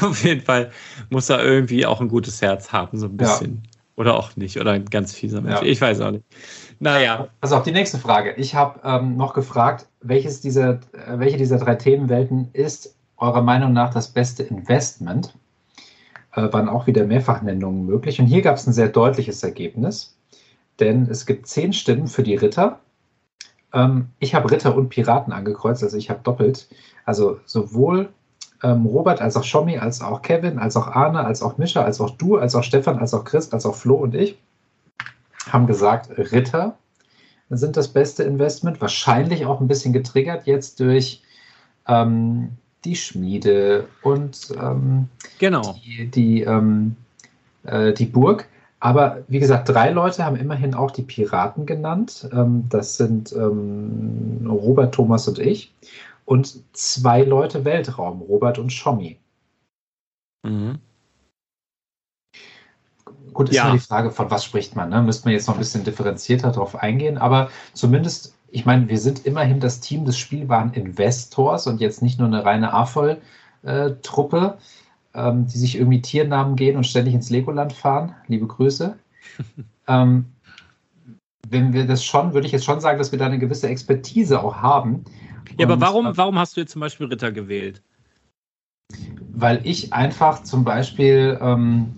Auf 0.00 0.24
jeden 0.24 0.40
Fall 0.40 0.70
muss 1.10 1.30
er 1.30 1.42
irgendwie 1.42 1.86
auch 1.86 2.00
ein 2.00 2.08
gutes 2.08 2.42
Herz 2.42 2.72
haben, 2.72 2.98
so 2.98 3.06
ein 3.06 3.16
bisschen. 3.16 3.62
Ja. 3.64 3.70
Oder 3.96 4.16
auch 4.16 4.34
nicht. 4.36 4.58
Oder 4.60 4.72
ein 4.72 4.86
ganz 4.86 5.14
fieser 5.14 5.40
Mensch. 5.40 5.60
Ja. 5.60 5.66
Ich 5.66 5.80
weiß 5.80 6.00
auch 6.00 6.10
nicht. 6.10 6.24
Naja. 6.80 7.28
Also 7.40 7.56
auch 7.56 7.62
die 7.62 7.72
nächste 7.72 7.98
Frage. 7.98 8.34
Ich 8.36 8.54
habe 8.54 8.80
ähm, 8.84 9.16
noch 9.16 9.34
gefragt, 9.34 9.86
welches 10.00 10.40
dieser, 10.40 10.80
äh, 10.92 11.18
welche 11.18 11.36
dieser 11.36 11.58
drei 11.58 11.76
Themenwelten 11.76 12.48
ist 12.52 12.94
eurer 13.18 13.42
Meinung 13.42 13.72
nach 13.72 13.94
das 13.94 14.08
beste 14.08 14.42
Investment? 14.42 15.34
Äh, 16.32 16.52
waren 16.52 16.68
auch 16.68 16.88
wieder 16.88 17.04
Mehrfachnennungen 17.04 17.86
möglich. 17.86 18.20
Und 18.20 18.26
hier 18.26 18.42
gab 18.42 18.56
es 18.56 18.66
ein 18.66 18.72
sehr 18.72 18.88
deutliches 18.88 19.42
Ergebnis. 19.44 20.16
Denn 20.80 21.06
es 21.08 21.24
gibt 21.24 21.46
zehn 21.46 21.72
Stimmen 21.72 22.08
für 22.08 22.24
die 22.24 22.34
Ritter. 22.34 22.80
Ähm, 23.74 24.08
ich 24.18 24.34
habe 24.34 24.50
Ritter 24.50 24.74
und 24.76 24.88
Piraten 24.88 25.32
angekreuzt, 25.32 25.82
also 25.82 25.96
ich 25.96 26.10
habe 26.10 26.20
doppelt. 26.22 26.68
Also 27.04 27.40
sowohl 27.44 28.08
ähm, 28.62 28.86
Robert, 28.86 29.20
als 29.20 29.36
auch 29.36 29.44
Schommi, 29.44 29.78
als 29.78 30.00
auch 30.00 30.22
Kevin, 30.22 30.58
als 30.58 30.76
auch 30.76 30.88
Arne, 30.88 31.24
als 31.24 31.42
auch 31.42 31.58
Mischa, 31.58 31.82
als 31.82 32.00
auch 32.00 32.10
du, 32.10 32.38
als 32.38 32.54
auch 32.54 32.62
Stefan, 32.62 32.98
als 32.98 33.12
auch 33.12 33.24
Chris, 33.24 33.52
als 33.52 33.66
auch 33.66 33.74
Flo 33.74 33.94
und 33.96 34.14
ich 34.14 34.38
haben 35.50 35.66
gesagt, 35.66 36.10
Ritter 36.32 36.76
sind 37.50 37.76
das 37.76 37.88
beste 37.88 38.22
Investment. 38.22 38.80
Wahrscheinlich 38.80 39.46
auch 39.46 39.60
ein 39.60 39.68
bisschen 39.68 39.92
getriggert 39.92 40.46
jetzt 40.46 40.80
durch 40.80 41.22
ähm, 41.86 42.50
die 42.84 42.96
Schmiede 42.96 43.86
und 44.02 44.48
ähm, 44.60 45.08
genau. 45.38 45.76
die, 45.84 46.06
die, 46.06 46.42
ähm, 46.42 46.96
äh, 47.64 47.92
die 47.92 48.06
Burg. 48.06 48.48
Aber 48.84 49.24
wie 49.28 49.38
gesagt, 49.38 49.70
drei 49.70 49.88
Leute 49.92 50.26
haben 50.26 50.36
immerhin 50.36 50.74
auch 50.74 50.90
die 50.90 51.04
Piraten 51.04 51.64
genannt. 51.64 52.28
Ähm, 52.34 52.66
das 52.68 52.98
sind 52.98 53.32
ähm, 53.32 54.46
Robert, 54.46 54.94
Thomas 54.94 55.26
und 55.26 55.38
ich 55.38 55.72
und 56.26 56.62
zwei 56.76 57.22
Leute 57.22 57.64
Weltraum, 57.64 58.20
Robert 58.20 58.58
und 58.58 58.74
Schommi. 58.74 59.18
Mhm. 60.42 60.80
Gut, 63.32 63.48
ist 63.48 63.56
ja. 63.56 63.72
die 63.72 63.78
Frage, 63.78 64.10
von 64.10 64.30
was 64.30 64.44
spricht 64.44 64.76
man? 64.76 64.90
Ne? 64.90 65.00
Müsste 65.00 65.28
man 65.28 65.32
jetzt 65.32 65.48
noch 65.48 65.54
ein 65.54 65.60
bisschen 65.60 65.84
differenzierter 65.84 66.52
darauf 66.52 66.76
eingehen, 66.76 67.16
aber 67.16 67.48
zumindest, 67.72 68.36
ich 68.50 68.66
meine, 68.66 68.90
wir 68.90 68.98
sind 68.98 69.24
immerhin 69.24 69.60
das 69.60 69.80
Team 69.80 70.04
des 70.04 70.18
spielbaren 70.18 70.74
Investors 70.74 71.66
und 71.66 71.80
jetzt 71.80 72.02
nicht 72.02 72.18
nur 72.18 72.28
eine 72.28 72.44
reine 72.44 72.74
AFOL-Truppe, 72.74 74.58
ähm, 75.14 75.46
die 75.46 75.58
sich 75.58 75.76
irgendwie 75.76 76.02
Tiernamen 76.02 76.56
gehen 76.56 76.76
und 76.76 76.86
ständig 76.86 77.14
ins 77.14 77.30
Legoland 77.30 77.72
fahren. 77.72 78.14
Liebe 78.26 78.46
Grüße. 78.46 78.96
ähm, 79.88 80.26
wenn 81.48 81.72
wir 81.72 81.86
das 81.86 82.04
schon, 82.04 82.34
würde 82.34 82.46
ich 82.46 82.52
jetzt 82.52 82.64
schon 82.64 82.80
sagen, 82.80 82.98
dass 82.98 83.12
wir 83.12 83.18
da 83.18 83.26
eine 83.26 83.38
gewisse 83.38 83.68
Expertise 83.68 84.42
auch 84.42 84.56
haben, 84.56 85.04
ja, 85.58 85.66
aber 85.66 85.80
warum, 85.80 86.06
äh, 86.06 86.16
warum 86.16 86.38
hast 86.38 86.56
du 86.56 86.60
jetzt 86.60 86.72
zum 86.72 86.80
Beispiel 86.80 87.06
Ritter 87.06 87.32
gewählt? 87.32 87.82
Weil 89.32 89.60
ich 89.64 89.92
einfach 89.92 90.42
zum 90.42 90.64
Beispiel, 90.64 91.38
ähm, 91.40 91.94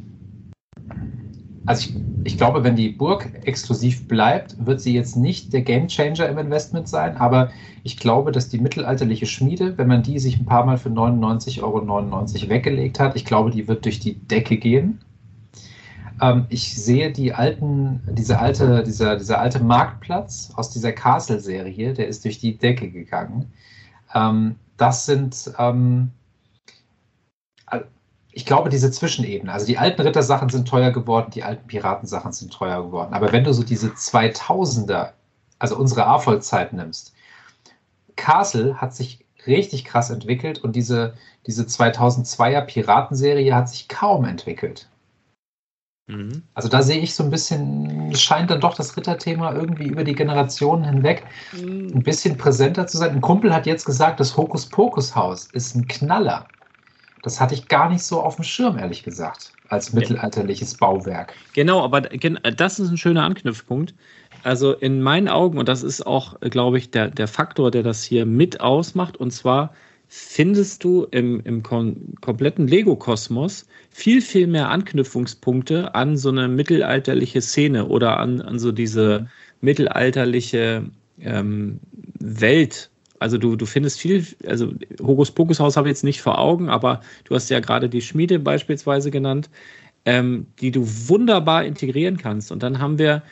also 1.67 1.91
ich, 1.91 1.97
ich 2.25 2.39
glaube, 2.39 2.65
wenn 2.65 2.77
die 2.77 2.91
Burg 2.91 3.31
exklusiv 3.45 4.07
bleibt, 4.09 4.65
wird 4.65 4.81
sie 4.81 4.95
jetzt 4.95 5.17
nicht 5.17 5.53
der 5.53 5.63
Gamechanger 5.63 6.29
im 6.29 6.39
Investment 6.39 6.89
sein, 6.89 7.17
aber 7.17 7.51
ich 7.83 7.97
glaube, 7.97 8.33
dass 8.33 8.49
die 8.49 8.59
mittelalterliche 8.59 9.27
Schmiede, 9.27 9.77
wenn 9.77 9.89
man 9.89 10.03
die 10.03 10.19
sich 10.19 10.39
ein 10.39 10.47
paar 10.47 10.65
Mal 10.65 10.79
für 10.79 10.89
99,99 10.89 11.63
Euro 11.63 12.49
weggelegt 12.49 12.99
hat, 12.99 13.17
ich 13.17 13.25
glaube, 13.25 13.51
die 13.51 13.69
wird 13.69 13.85
durch 13.85 14.01
die 14.01 14.15
Decke 14.15 14.57
gehen. 14.57 15.01
Ähm, 16.21 16.47
ich 16.49 16.75
sehe 16.83 17.13
die 17.13 17.33
alten, 17.33 18.01
diese 18.13 18.39
alte, 18.39 18.83
dieser, 18.83 19.17
dieser 19.17 19.41
alte 19.41 19.63
Marktplatz 19.63 20.53
aus 20.57 20.71
dieser 20.71 20.93
Castle-Serie, 20.93 21.95
der 21.95 22.09
ist 22.09 22.25
durch 22.25 22.39
die 22.39 22.57
Decke 22.57 22.91
gegangen. 22.91 23.53
Ähm, 24.15 24.57
das 24.77 25.07
sind, 25.07 25.53
ähm, 25.59 26.11
ich 28.37 28.45
glaube, 28.45 28.69
diese 28.69 28.91
Zwischenebene. 28.91 29.51
Also 29.51 29.65
die 29.65 29.79
alten 29.79 30.03
Rittersachen 30.03 30.51
sind 30.51 30.69
teuer 30.69 30.91
geworden, 30.91 31.31
die 31.31 31.43
alten 31.43 31.67
Piratensachen 31.67 32.33
sind 32.33 32.53
teuer 32.53 32.85
geworden. 32.85 33.15
Aber 33.15 33.33
wenn 33.33 33.45
du 33.45 33.55
so 33.55 33.63
diese 33.63 33.89
2000er, 33.89 35.13
also 35.59 35.75
unsere 35.79 36.07
A-Voll-Zeit 36.07 36.75
nimmst, 36.75 37.15
Castle 38.15 38.79
hat 38.79 38.95
sich 38.95 39.25
richtig 39.47 39.87
krass 39.87 40.11
entwickelt 40.11 40.59
und 40.59 40.77
diese, 40.77 41.15
diese 41.47 41.63
2002er 41.63 42.61
Piratenserie 42.61 43.55
hat 43.55 43.71
sich 43.71 43.89
kaum 43.89 44.27
entwickelt. 44.27 44.87
Mhm. 46.07 46.43
Also 46.53 46.69
da 46.69 46.83
sehe 46.83 46.99
ich 46.99 47.15
so 47.15 47.25
ein 47.25 47.31
bisschen, 47.31 48.15
scheint 48.15 48.51
dann 48.51 48.61
doch 48.61 48.75
das 48.75 48.99
Ritterthema 48.99 49.55
irgendwie 49.55 49.87
über 49.87 50.05
die 50.05 50.15
Generationen 50.15 50.85
hinweg 50.85 51.25
mhm. 51.53 51.91
ein 51.95 52.03
bisschen 52.03 52.37
präsenter 52.37 52.87
zu 52.87 52.99
sein. 52.99 53.13
Ein 53.13 53.23
Kumpel 53.23 53.55
hat 53.55 53.65
jetzt 53.65 53.87
gesagt, 53.87 54.21
das 54.21 54.37
Hokuspokus-Haus 54.37 55.47
ist 55.53 55.75
ein 55.75 55.89
Knaller. 55.89 56.47
Das 57.27 57.41
hatte 57.41 57.57
ich 57.57 57.67
gar 57.67 57.91
nicht 57.91 58.05
so 58.05 58.21
auf 58.21 58.37
dem 58.37 58.45
Schirm, 58.45 58.79
ehrlich 58.79 59.03
gesagt, 59.03 59.53
als 59.69 59.93
mittelalterliches 59.93 60.77
Bauwerk. 60.77 61.35
Genau, 61.55 61.83
aber 61.83 62.03
das 62.03 62.79
ist 62.79 62.89
ein 62.89 62.97
schöner 62.97 63.25
Anknüpfpunkt. 63.25 63.97
Also 64.45 64.75
in 64.75 65.03
meinen 65.03 65.27
Augen, 65.27 65.59
und 65.59 65.69
das 65.69 65.83
ist 65.83 66.07
auch, 66.07 66.39
glaube 66.39 66.79
ich, 66.79 66.93
der, 66.93 67.11
der 67.11 67.27
Faktor, 67.27 67.73
der 67.73 67.83
das 67.83 68.05
hier 68.05 68.27
mit 68.27 68.61
ausmacht, 68.61 69.17
und 69.17 69.33
zwar 69.33 69.75
findest 70.07 70.85
du 70.85 71.09
im, 71.11 71.41
im 71.41 71.65
kom 71.65 72.15
kompletten 72.21 72.69
Lego-Kosmos 72.69 73.67
viel, 73.91 74.23
viel 74.23 74.47
mehr 74.47 74.71
Anknüpfungspunkte 74.71 75.97
an 75.97 76.17
so 76.17 76.29
eine 76.29 76.47
mittelalterliche 76.47 77.41
Szene 77.41 77.87
oder 77.87 78.21
an, 78.21 78.41
an 78.41 78.61
so 78.61 78.71
diese 78.71 79.29
mittelalterliche 79.61 80.85
ähm, 81.19 81.81
Welt. 82.21 82.89
Also 83.19 83.39
du, 83.39 83.57
du 83.57 83.67
findest 83.67 83.99
viel, 83.99 84.27
also 84.47 84.73
Hokus 85.01 85.31
Pokus 85.31 85.61
Haus 85.61 85.77
habe 85.77 85.89
ich 85.89 85.93
jetzt 85.93 86.05
nicht 86.05 86.23
vor 86.23 86.39
Augen, 86.39 86.69
aber 86.69 87.01
du 87.25 87.35
hast 87.35 87.49
ja 87.49 87.61
gerade 87.61 87.89
die 87.89 88.03
Schmiede 88.03 88.39
beispielsweise 88.39 89.11
genannt, 89.11 89.51
ähm, 90.05 90.47
die 90.61 90.71
du 90.71 90.87
wunderbar 91.09 91.65
integrieren 91.65 92.17
kannst. 92.17 92.53
Und 92.53 92.63
dann 92.63 92.79
haben 92.79 92.99
wir 92.99 93.23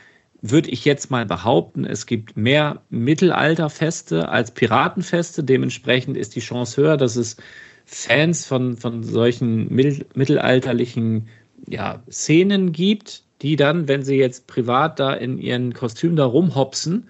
würde 0.51 0.69
ich 0.69 0.85
jetzt 0.85 1.09
mal 1.09 1.25
behaupten, 1.25 1.85
es 1.85 2.05
gibt 2.05 2.37
mehr 2.37 2.81
Mittelalterfeste 2.89 4.29
als 4.29 4.51
Piratenfeste. 4.51 5.43
Dementsprechend 5.43 6.17
ist 6.17 6.35
die 6.35 6.39
Chance 6.39 6.81
höher, 6.81 6.97
dass 6.97 7.15
es 7.15 7.37
Fans 7.85 8.45
von, 8.45 8.77
von 8.77 9.03
solchen 9.03 9.73
mittelalterlichen 9.73 11.27
ja, 11.67 12.03
Szenen 12.09 12.71
gibt, 12.71 13.23
die 13.41 13.55
dann, 13.55 13.87
wenn 13.87 14.03
sie 14.03 14.15
jetzt 14.15 14.47
privat 14.47 14.99
da 14.99 15.13
in 15.13 15.37
ihren 15.37 15.73
Kostümen 15.73 16.15
da 16.15 16.25
rumhopsen, 16.25 17.09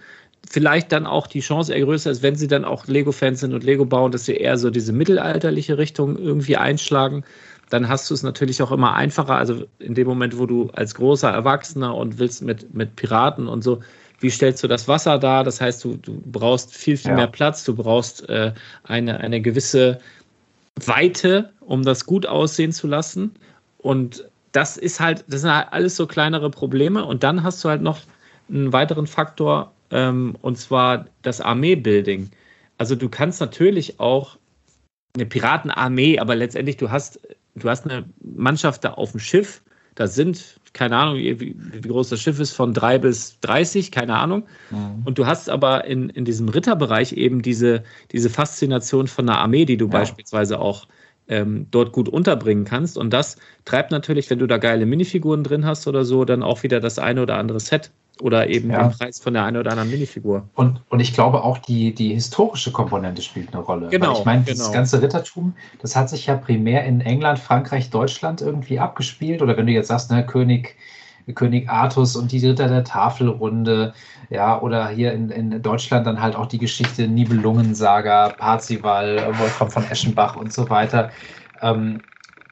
vielleicht 0.49 0.91
dann 0.91 1.05
auch 1.05 1.27
die 1.27 1.39
Chance 1.39 1.73
eher 1.73 1.85
größer 1.85 2.11
ist, 2.11 2.23
wenn 2.23 2.35
sie 2.35 2.47
dann 2.47 2.65
auch 2.65 2.87
Lego-Fans 2.87 3.39
sind 3.39 3.53
und 3.53 3.63
Lego 3.63 3.85
bauen, 3.85 4.11
dass 4.11 4.25
sie 4.25 4.35
eher 4.35 4.57
so 4.57 4.69
diese 4.69 4.93
mittelalterliche 4.93 5.77
Richtung 5.77 6.17
irgendwie 6.17 6.57
einschlagen 6.57 7.23
dann 7.69 7.89
hast 7.89 8.09
du 8.09 8.13
es 8.13 8.23
natürlich 8.23 8.61
auch 8.61 8.71
immer 8.71 8.93
einfacher. 8.93 9.35
Also 9.35 9.65
in 9.79 9.95
dem 9.95 10.07
Moment, 10.07 10.37
wo 10.37 10.45
du 10.45 10.69
als 10.73 10.95
großer 10.95 11.29
Erwachsener 11.29 11.95
und 11.95 12.19
willst 12.19 12.41
mit, 12.41 12.73
mit 12.73 12.95
Piraten 12.95 13.47
und 13.47 13.63
so, 13.63 13.81
wie 14.19 14.29
stellst 14.29 14.63
du 14.63 14.67
das 14.67 14.87
Wasser 14.87 15.19
dar? 15.19 15.43
Das 15.43 15.59
heißt, 15.59 15.83
du, 15.83 15.97
du 15.97 16.21
brauchst 16.25 16.73
viel, 16.73 16.97
viel 16.97 17.11
ja. 17.11 17.17
mehr 17.17 17.27
Platz, 17.27 17.63
du 17.63 17.75
brauchst 17.75 18.29
äh, 18.29 18.53
eine, 18.83 19.19
eine 19.19 19.41
gewisse 19.41 19.99
Weite, 20.85 21.51
um 21.59 21.83
das 21.83 22.05
gut 22.05 22.25
aussehen 22.25 22.71
zu 22.71 22.87
lassen. 22.87 23.35
Und 23.77 24.25
das 24.51 24.77
ist 24.77 24.99
halt, 24.99 25.25
das 25.27 25.41
sind 25.41 25.53
halt 25.53 25.67
alles 25.71 25.95
so 25.95 26.07
kleinere 26.07 26.49
Probleme. 26.49 27.03
Und 27.03 27.23
dann 27.23 27.43
hast 27.43 27.63
du 27.63 27.69
halt 27.69 27.81
noch 27.81 27.99
einen 28.47 28.71
weiteren 28.71 29.07
Faktor, 29.07 29.73
ähm, 29.91 30.35
und 30.41 30.57
zwar 30.57 31.05
das 31.21 31.41
Armeebuilding. 31.41 32.29
Also 32.77 32.95
du 32.95 33.09
kannst 33.09 33.39
natürlich 33.39 33.99
auch 33.99 34.37
eine 35.15 35.25
Piratenarmee, 35.25 36.19
aber 36.19 36.35
letztendlich 36.35 36.77
du 36.77 36.91
hast 36.91 37.19
du 37.55 37.69
hast 37.69 37.85
eine 37.85 38.05
Mannschaft 38.21 38.83
da 38.83 38.93
auf 38.93 39.11
dem 39.11 39.19
Schiff, 39.19 39.63
da 39.95 40.07
sind, 40.07 40.59
keine 40.73 40.97
Ahnung, 40.97 41.15
wie, 41.17 41.55
wie 41.57 41.87
groß 41.87 42.09
das 42.09 42.21
Schiff 42.21 42.39
ist, 42.39 42.51
von 42.51 42.73
drei 42.73 42.97
bis 42.97 43.39
30, 43.39 43.91
keine 43.91 44.15
Ahnung. 44.17 44.43
Mhm. 44.69 45.03
Und 45.05 45.17
du 45.17 45.25
hast 45.25 45.49
aber 45.49 45.85
in, 45.85 46.09
in 46.09 46.25
diesem 46.25 46.49
Ritterbereich 46.49 47.13
eben 47.13 47.41
diese, 47.41 47.83
diese 48.11 48.29
Faszination 48.29 49.07
von 49.07 49.29
einer 49.29 49.39
Armee, 49.39 49.63
die 49.63 49.77
du 49.77 49.85
ja. 49.85 49.91
beispielsweise 49.91 50.59
auch 50.59 50.87
ähm, 51.27 51.67
dort 51.71 51.91
gut 51.91 52.09
unterbringen 52.09 52.65
kannst. 52.65 52.97
Und 52.97 53.11
das 53.11 53.37
treibt 53.65 53.91
natürlich, 53.91 54.29
wenn 54.29 54.39
du 54.39 54.47
da 54.47 54.57
geile 54.57 54.85
Minifiguren 54.85 55.43
drin 55.43 55.65
hast 55.65 55.87
oder 55.87 56.05
so, 56.05 56.25
dann 56.25 56.43
auch 56.43 56.63
wieder 56.63 56.79
das 56.79 56.99
eine 56.99 57.21
oder 57.21 57.37
andere 57.37 57.59
Set 57.59 57.91
oder 58.21 58.47
eben 58.49 58.71
ja. 58.71 58.87
den 58.87 58.97
Preis 58.97 59.19
von 59.19 59.33
der 59.33 59.43
einen 59.43 59.57
oder 59.57 59.71
anderen 59.71 59.89
Minifigur. 59.89 60.47
Und, 60.55 60.81
und 60.89 60.99
ich 60.99 61.13
glaube 61.13 61.43
auch 61.43 61.57
die, 61.57 61.93
die 61.93 62.13
historische 62.13 62.71
Komponente 62.71 63.21
spielt 63.21 63.53
eine 63.53 63.61
Rolle. 63.61 63.89
Genau. 63.89 64.07
Weil 64.07 64.19
ich 64.19 64.25
meine, 64.25 64.43
genau. 64.43 64.57
das 64.57 64.71
ganze 64.71 65.01
Rittertum, 65.01 65.53
das 65.81 65.95
hat 65.95 66.09
sich 66.09 66.27
ja 66.27 66.35
primär 66.35 66.85
in 66.85 67.01
England, 67.01 67.39
Frankreich, 67.39 67.89
Deutschland 67.89 68.41
irgendwie 68.41 68.79
abgespielt. 68.79 69.41
Oder 69.41 69.57
wenn 69.57 69.65
du 69.65 69.73
jetzt 69.73 69.89
sagst, 69.89 70.11
ne, 70.11 70.25
König, 70.25 70.77
König 71.33 71.69
Artus 71.69 72.15
und 72.15 72.31
die 72.31 72.45
Ritter 72.45 72.67
der 72.67 72.83
Tafelrunde, 72.83 73.93
ja, 74.29 74.61
oder 74.61 74.87
hier 74.89 75.13
in, 75.13 75.29
in 75.29 75.61
Deutschland 75.61 76.05
dann 76.05 76.21
halt 76.21 76.35
auch 76.35 76.47
die 76.47 76.57
Geschichte 76.57 77.07
Nibelungensaga, 77.07 78.29
Parzival, 78.29 79.33
Wolfram 79.39 79.71
von 79.71 79.89
Eschenbach 79.89 80.35
und 80.35 80.53
so 80.53 80.69
weiter. 80.69 81.11
Ähm, 81.61 82.01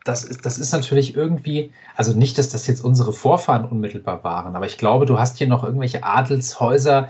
das 0.04 0.24
ist, 0.26 0.46
das 0.46 0.58
ist 0.58 0.74
natürlich 0.74 1.16
irgendwie, 1.16 1.72
also 1.96 2.14
nicht, 2.14 2.38
dass 2.38 2.50
das 2.50 2.68
jetzt 2.68 2.84
unsere 2.84 3.14
Vorfahren 3.14 3.66
unmittelbar 3.66 4.24
waren, 4.24 4.56
aber 4.56 4.66
ich 4.66 4.78
glaube, 4.78 5.06
du 5.06 5.18
hast 5.18 5.38
hier 5.38 5.48
noch 5.48 5.64
irgendwelche 5.64 6.04
Adelshäuser, 6.04 7.10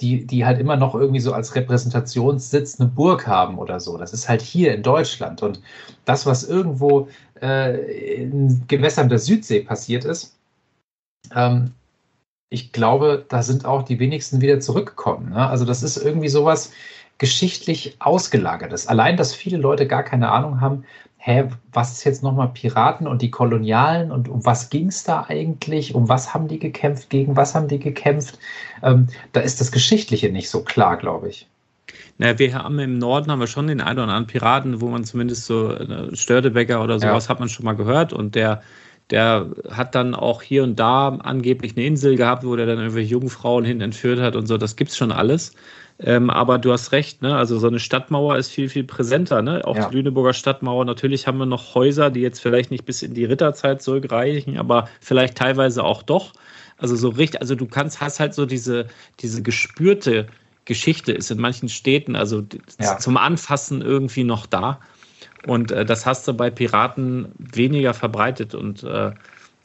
die, 0.00 0.26
die 0.26 0.44
halt 0.44 0.60
immer 0.60 0.76
noch 0.76 0.94
irgendwie 0.94 1.20
so 1.20 1.32
als 1.32 1.54
Repräsentationssitz 1.54 2.80
eine 2.80 2.88
Burg 2.88 3.26
haben 3.26 3.58
oder 3.58 3.80
so. 3.80 3.98
Das 3.98 4.12
ist 4.12 4.28
halt 4.28 4.42
hier 4.42 4.74
in 4.74 4.82
Deutschland. 4.82 5.42
Und 5.42 5.60
das, 6.04 6.26
was 6.26 6.44
irgendwo 6.44 7.08
äh, 7.42 8.22
in 8.22 8.64
Gewässern 8.68 9.08
der 9.08 9.18
Südsee 9.18 9.60
passiert 9.60 10.04
ist, 10.04 10.37
ähm, 11.34 11.72
ich 12.50 12.72
glaube, 12.72 13.26
da 13.28 13.42
sind 13.42 13.64
auch 13.64 13.82
die 13.82 13.98
wenigsten 13.98 14.40
wieder 14.40 14.60
zurückgekommen. 14.60 15.30
Ne? 15.30 15.48
Also 15.48 15.64
das 15.64 15.82
ist 15.82 15.98
irgendwie 15.98 16.28
sowas 16.28 16.72
geschichtlich 17.18 17.96
ausgelagertes. 17.98 18.86
Allein, 18.86 19.16
dass 19.16 19.34
viele 19.34 19.58
Leute 19.58 19.86
gar 19.86 20.02
keine 20.02 20.30
Ahnung 20.30 20.60
haben, 20.60 20.84
hä, 21.18 21.48
was 21.72 21.92
ist 21.92 22.04
jetzt 22.04 22.22
nochmal 22.22 22.48
Piraten 22.48 23.06
und 23.06 23.20
die 23.22 23.30
Kolonialen 23.30 24.12
und 24.12 24.28
um 24.28 24.46
was 24.46 24.70
ging 24.70 24.86
es 24.86 25.02
da 25.02 25.26
eigentlich? 25.28 25.94
Um 25.94 26.08
was 26.08 26.32
haben 26.32 26.48
die 26.48 26.60
gekämpft? 26.60 27.10
Gegen 27.10 27.36
was 27.36 27.54
haben 27.54 27.68
die 27.68 27.80
gekämpft? 27.80 28.38
Ähm, 28.82 29.08
da 29.32 29.40
ist 29.40 29.60
das 29.60 29.72
Geschichtliche 29.72 30.30
nicht 30.30 30.48
so 30.48 30.62
klar, 30.62 30.96
glaube 30.96 31.28
ich. 31.28 31.46
Naja, 32.18 32.38
wir 32.38 32.54
haben 32.54 32.78
im 32.78 32.98
Norden 32.98 33.30
haben 33.30 33.40
wir 33.40 33.46
schon 33.46 33.66
den 33.66 33.80
einen 33.80 33.98
oder 33.98 34.04
anderen 34.04 34.26
Piraten, 34.26 34.80
wo 34.80 34.88
man 34.88 35.04
zumindest 35.04 35.46
so 35.46 35.72
äh, 35.72 36.14
Störtebecker 36.16 36.82
oder 36.82 36.98
sowas 36.98 37.24
ja. 37.24 37.30
hat 37.30 37.40
man 37.40 37.48
schon 37.48 37.64
mal 37.64 37.76
gehört 37.76 38.12
und 38.12 38.34
der 38.34 38.62
der 39.10 39.46
hat 39.70 39.94
dann 39.94 40.14
auch 40.14 40.42
hier 40.42 40.62
und 40.64 40.78
da 40.78 41.08
angeblich 41.08 41.76
eine 41.76 41.86
Insel 41.86 42.16
gehabt, 42.16 42.44
wo 42.44 42.56
der 42.56 42.66
dann 42.66 42.78
irgendwelche 42.78 43.12
Jungfrauen 43.12 43.64
hin 43.64 43.80
entführt 43.80 44.20
hat 44.20 44.36
und 44.36 44.46
so. 44.46 44.58
Das 44.58 44.76
gibt's 44.76 44.96
schon 44.96 45.12
alles. 45.12 45.52
Ähm, 46.00 46.30
aber 46.30 46.58
du 46.58 46.72
hast 46.72 46.92
recht, 46.92 47.22
ne? 47.22 47.36
Also 47.36 47.58
so 47.58 47.66
eine 47.66 47.80
Stadtmauer 47.80 48.36
ist 48.36 48.50
viel, 48.50 48.68
viel 48.68 48.84
präsenter, 48.84 49.42
ne? 49.42 49.64
Auch 49.64 49.76
ja. 49.76 49.88
die 49.88 49.96
Lüneburger 49.96 50.32
Stadtmauer. 50.32 50.84
Natürlich 50.84 51.26
haben 51.26 51.38
wir 51.38 51.46
noch 51.46 51.74
Häuser, 51.74 52.10
die 52.10 52.20
jetzt 52.20 52.40
vielleicht 52.40 52.70
nicht 52.70 52.84
bis 52.84 53.02
in 53.02 53.14
die 53.14 53.24
Ritterzeit 53.24 53.82
zurückreichen, 53.82 54.58
aber 54.58 54.88
vielleicht 55.00 55.36
teilweise 55.36 55.82
auch 55.82 56.02
doch. 56.02 56.34
Also 56.76 56.94
so 56.94 57.08
richtig, 57.08 57.40
also 57.40 57.56
du 57.56 57.66
kannst, 57.66 58.00
hast 58.00 58.20
halt 58.20 58.34
so 58.34 58.46
diese, 58.46 58.86
diese 59.18 59.42
gespürte 59.42 60.28
Geschichte 60.66 61.12
ist 61.12 61.32
in 61.32 61.40
manchen 61.40 61.68
Städten, 61.68 62.14
also 62.14 62.44
ja. 62.78 62.98
zum 62.98 63.16
Anfassen 63.16 63.82
irgendwie 63.82 64.22
noch 64.22 64.46
da. 64.46 64.78
Und 65.46 65.70
äh, 65.70 65.84
das 65.84 66.06
hast 66.06 66.26
du 66.28 66.34
bei 66.34 66.50
Piraten 66.50 67.32
weniger 67.38 67.94
verbreitet 67.94 68.54
und 68.54 68.82
äh, 68.82 69.12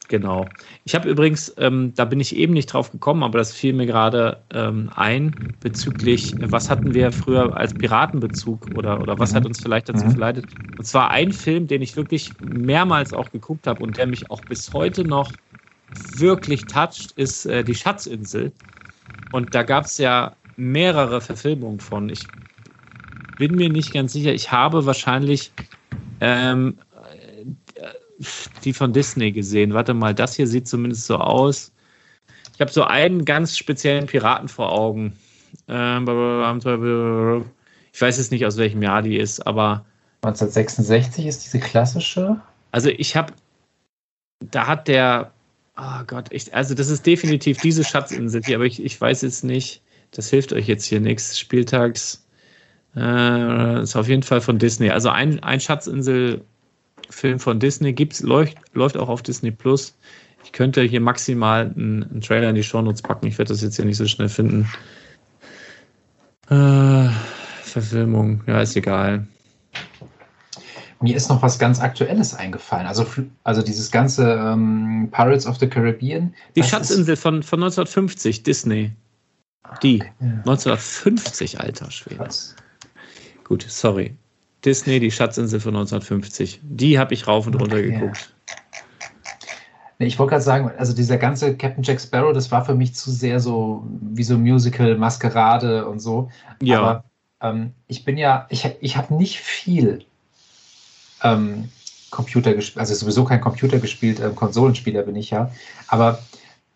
Genau. 0.10 0.46
Ich 0.84 0.96
habe 0.96 1.10
übrigens, 1.10 1.54
ähm, 1.58 1.94
da 1.96 2.06
bin 2.06 2.20
ich 2.20 2.36
eben 2.36 2.54
nicht 2.54 2.68
drauf 2.68 2.92
gekommen, 2.92 3.24
aber 3.24 3.38
das 3.38 3.54
fiel 3.54 3.74
mir 3.74 3.86
gerade 3.86 4.38
ähm, 4.54 4.90
ein 4.96 5.56
bezüglich, 5.62 6.36
was 6.40 6.70
hatten 6.70 6.94
wir 6.94 7.12
früher 7.12 7.56
als 7.56 7.74
Piratenbezug 7.74 8.68
oder, 8.76 9.02
oder 9.02 9.18
was 9.18 9.34
hat 9.34 9.44
mhm. 9.44 9.48
uns 9.48 9.62
vielleicht 9.62 9.90
dazu 9.90 10.06
mhm. 10.06 10.12
verleitet? 10.12 10.46
Und 10.78 10.86
zwar 10.86 11.10
ein 11.10 11.32
Film, 11.32 11.68
den 11.68 11.82
ich 11.82 11.96
wirklich 11.96 12.32
mehrmals 12.42 13.14
auch 13.14 13.32
geguckt 13.32 13.66
habe 13.66 13.82
und 13.82 13.98
der 13.98 14.06
mich 14.06 14.30
auch 14.30 14.42
bis 14.42 14.74
heute 14.74 15.04
noch 15.04 15.32
wirklich 16.18 16.66
toucht, 16.66 17.14
ist 17.16 17.46
äh, 17.46 17.64
Die 17.64 17.76
Schatzinsel. 17.76 18.52
Und 19.32 19.56
da 19.56 19.64
gab 19.64 19.86
es 19.86 19.98
ja 19.98 20.34
mehrere 20.58 21.22
Verfilmungen 21.22 21.80
von. 21.80 22.10
Ich 22.10 22.28
bin 23.38 23.56
mir 23.56 23.70
nicht 23.70 23.94
ganz 23.94 24.14
sicher. 24.14 24.34
Ich 24.34 24.52
habe 24.52 24.86
wahrscheinlich 24.86 25.52
ähm, 26.22 26.78
die 28.64 28.74
von 28.74 28.94
Disney 28.94 29.32
gesehen. 29.32 29.74
Warte 29.74 29.94
mal, 29.94 30.14
das 30.14 30.36
hier 30.36 30.48
sieht 30.48 30.68
zumindest 30.68 31.06
so 31.06 31.18
aus. 31.18 31.72
Ich 32.54 32.62
habe 32.62 32.72
so 32.72 32.84
einen 32.84 33.26
ganz 33.26 33.58
speziellen 33.58 34.06
Piraten 34.06 34.48
vor 34.48 34.72
Augen. 34.72 35.18
Ähm, 35.68 36.08
ich 37.92 38.02
weiß 38.02 38.18
jetzt 38.18 38.32
nicht, 38.32 38.46
aus 38.46 38.58
welchem 38.58 38.82
Jahr 38.82 39.02
die 39.02 39.18
ist, 39.18 39.46
aber. 39.46 39.86
1966 40.22 41.26
ist 41.26 41.46
diese 41.46 41.60
klassische. 41.60 42.40
Also 42.72 42.90
ich 42.90 43.16
habe, 43.16 43.34
da 44.40 44.68
hat 44.68 44.88
der, 44.88 45.32
oh 45.78 46.04
Gott, 46.08 46.28
ich, 46.32 46.54
also 46.56 46.74
das 46.74 46.90
ist 46.90 47.06
definitiv 47.06 47.60
diese 47.60 47.84
Schatzinsel 47.84 48.42
aber 48.56 48.66
ich, 48.66 48.84
ich 48.84 49.00
weiß 49.00 49.22
jetzt 49.22 49.44
nicht, 49.44 49.82
das 50.12 50.30
hilft 50.30 50.54
euch 50.54 50.68
jetzt 50.68 50.86
hier 50.86 51.02
nichts. 51.02 51.38
Spieltags, 51.38 52.23
äh, 52.96 53.82
ist 53.82 53.96
auf 53.96 54.08
jeden 54.08 54.24
Fall 54.24 54.42
von 54.42 54.60
Disney. 54.60 54.90
Also 54.90 55.10
ein, 55.10 55.42
ein 55.44 55.60
Schatzinsel 55.60 56.44
Film 57.10 57.40
von 57.40 57.60
Disney 57.60 57.94
gibt's, 57.94 58.22
läuft, 58.22 58.58
läuft 58.74 58.98
auch 58.98 59.10
auf 59.10 59.22
Disney 59.22 59.52
Plus. 59.52 59.96
Ich 60.44 60.52
könnte 60.52 60.82
hier 60.82 61.00
maximal 61.00 61.72
einen, 61.76 62.04
einen 62.04 62.22
Trailer 62.22 62.50
in 62.50 62.56
die 62.56 62.64
Shownotes 62.64 63.02
packen. 63.02 63.28
Ich 63.28 63.38
werde 63.38 63.54
das 63.54 63.62
jetzt 63.62 63.76
hier 63.76 63.86
nicht 63.86 63.98
so 63.98 64.08
schnell 64.08 64.30
finden. 64.30 64.70
Äh, 66.50 67.10
Verfilmung, 67.64 68.44
ja, 68.48 68.62
ist 68.62 68.76
egal. 68.76 69.26
mir 71.02 71.16
ist 71.16 71.30
noch 71.30 71.42
was 71.42 71.58
ganz 71.58 71.80
Aktuelles 71.80 72.34
eingefallen. 72.34 72.86
Also, 72.86 73.06
also 73.44 73.62
dieses 73.62 73.90
ganze 73.90 74.34
ähm, 74.34 75.10
Pirates 75.12 75.48
of 75.48 75.58
the 75.60 75.68
Caribbean. 75.68 76.34
Die 76.56 76.64
Schatzinsel 76.64 77.16
von, 77.16 77.42
von 77.44 77.64
1950, 77.64 78.44
Disney. 78.44 78.92
Die. 79.82 80.02
Okay. 80.02 80.12
1950, 80.20 81.62
alter 81.62 81.90
Schwede. 81.90 82.18
Krass. 82.18 82.56
Gut, 83.54 83.68
sorry. 83.70 84.16
Disney, 84.66 85.00
die 85.00 85.12
Schatzinsel 85.12 85.60
von 85.60 85.76
1950. 85.76 86.60
Die 86.64 86.98
habe 86.98 87.14
ich 87.14 87.28
rauf 87.28 87.46
und 87.46 87.54
runter 87.54 87.84
geguckt. 87.84 88.34
Nee, 90.00 90.08
ich 90.08 90.18
wollte 90.18 90.32
gerade 90.32 90.44
sagen, 90.44 90.72
also 90.76 90.92
dieser 90.92 91.18
ganze 91.18 91.56
Captain 91.56 91.84
Jack 91.84 92.02
Sparrow, 92.02 92.34
das 92.34 92.50
war 92.50 92.66
für 92.66 92.74
mich 92.74 92.96
zu 92.96 93.12
sehr 93.12 93.40
so 93.40 93.86
wie 94.02 94.24
so 94.24 94.40
Musical, 94.40 94.98
Maskerade 94.98 95.86
und 95.86 96.00
so. 96.00 96.32
Ja. 96.64 96.80
Aber 96.82 97.04
ähm, 97.44 97.74
ich 97.86 98.04
bin 98.04 98.18
ja, 98.18 98.48
ich, 98.50 98.68
ich 98.82 98.98
habe 98.98 99.14
nicht 99.14 99.40
viel 99.40 100.04
ähm, 101.22 101.70
Computer 102.10 102.56
gespielt, 102.56 102.80
also 102.80 102.96
sowieso 102.96 103.24
kein 103.24 103.40
Computer 103.40 103.78
gespielt, 103.78 104.20
äh, 104.20 104.32
Konsolenspieler 104.34 105.04
bin 105.04 105.16
ich 105.16 105.30
ja. 105.30 105.52
Aber 105.90 106.18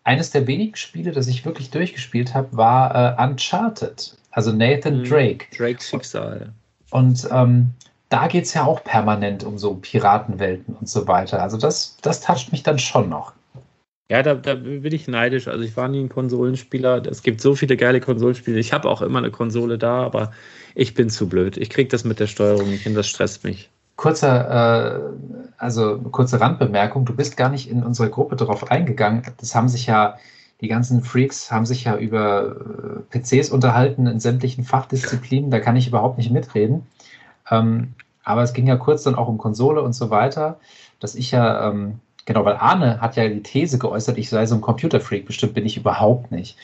eines 0.04 0.30
der 0.30 0.46
wenigen 0.46 0.76
Spiele, 0.76 1.10
das 1.10 1.26
ich 1.26 1.44
wirklich 1.44 1.70
durchgespielt 1.70 2.34
habe, 2.34 2.56
war 2.56 3.18
äh, 3.18 3.24
Uncharted. 3.24 4.16
Also 4.30 4.52
Nathan 4.52 5.00
mhm. 5.00 5.04
Drake. 5.04 5.46
Drakes 5.56 5.88
Schicksal. 5.88 6.52
Und 6.90 7.28
ähm, 7.30 7.72
da 8.08 8.26
geht 8.26 8.44
es 8.44 8.54
ja 8.54 8.64
auch 8.64 8.82
permanent 8.82 9.44
um 9.44 9.58
so 9.58 9.74
Piratenwelten 9.74 10.74
und 10.74 10.88
so 10.88 11.06
weiter. 11.06 11.42
Also 11.42 11.58
das, 11.58 11.96
das 12.02 12.20
toucht 12.20 12.52
mich 12.52 12.62
dann 12.62 12.78
schon 12.78 13.08
noch. 13.08 13.32
Ja, 14.10 14.22
da, 14.22 14.34
da 14.34 14.54
bin 14.54 14.92
ich 14.92 15.06
neidisch. 15.06 15.48
Also 15.48 15.62
ich 15.62 15.76
war 15.76 15.88
nie 15.88 16.00
ein 16.00 16.08
Konsolenspieler. 16.08 17.04
Es 17.06 17.22
gibt 17.22 17.42
so 17.42 17.54
viele 17.54 17.76
geile 17.76 18.00
Konsolenspiele. 18.00 18.58
Ich 18.58 18.72
habe 18.72 18.88
auch 18.88 19.02
immer 19.02 19.18
eine 19.18 19.30
Konsole 19.30 19.76
da, 19.76 20.02
aber 20.02 20.32
ich 20.74 20.94
bin 20.94 21.10
zu 21.10 21.28
blöd. 21.28 21.58
Ich 21.58 21.68
kriege 21.68 21.90
das 21.90 22.04
mit 22.04 22.18
der 22.18 22.26
Steuerung 22.26 22.70
nicht 22.70 22.84
hin, 22.84 22.94
das 22.94 23.06
stresst 23.06 23.44
mich. 23.44 23.68
Kurzer, 23.96 24.48
äh, 24.48 25.00
also 25.58 25.98
kurze 25.98 26.40
Randbemerkung, 26.40 27.04
du 27.04 27.14
bist 27.14 27.36
gar 27.36 27.50
nicht 27.50 27.68
in 27.68 27.82
unsere 27.82 28.08
Gruppe 28.08 28.36
darauf 28.36 28.70
eingegangen. 28.70 29.22
Das 29.38 29.54
haben 29.54 29.68
sich 29.68 29.86
ja, 29.86 30.16
die 30.60 30.68
ganzen 30.68 31.02
Freaks 31.02 31.52
haben 31.52 31.66
sich 31.66 31.84
ja 31.84 31.96
über 31.96 32.56
äh, 33.12 33.18
PCs 33.18 33.50
unterhalten 33.50 34.06
in 34.06 34.20
sämtlichen 34.20 34.64
Fachdisziplinen, 34.64 35.50
da 35.50 35.60
kann 35.60 35.76
ich 35.76 35.88
überhaupt 35.88 36.18
nicht 36.18 36.30
mitreden. 36.30 36.86
Ähm, 37.50 37.94
aber 38.24 38.42
es 38.42 38.52
ging 38.52 38.66
ja 38.66 38.76
kurz 38.76 39.04
dann 39.04 39.14
auch 39.14 39.28
um 39.28 39.38
Konsole 39.38 39.82
und 39.82 39.94
so 39.94 40.10
weiter, 40.10 40.58
dass 41.00 41.14
ich 41.14 41.30
ja, 41.30 41.68
ähm, 41.68 42.00
genau, 42.26 42.44
weil 42.44 42.56
Arne 42.56 43.00
hat 43.00 43.16
ja 43.16 43.28
die 43.28 43.42
These 43.42 43.78
geäußert, 43.78 44.18
ich 44.18 44.28
sei 44.28 44.44
so 44.46 44.56
ein 44.56 44.60
Computerfreak, 44.60 45.26
bestimmt 45.26 45.54
bin 45.54 45.64
ich 45.64 45.76
überhaupt 45.76 46.30
nicht. 46.30 46.56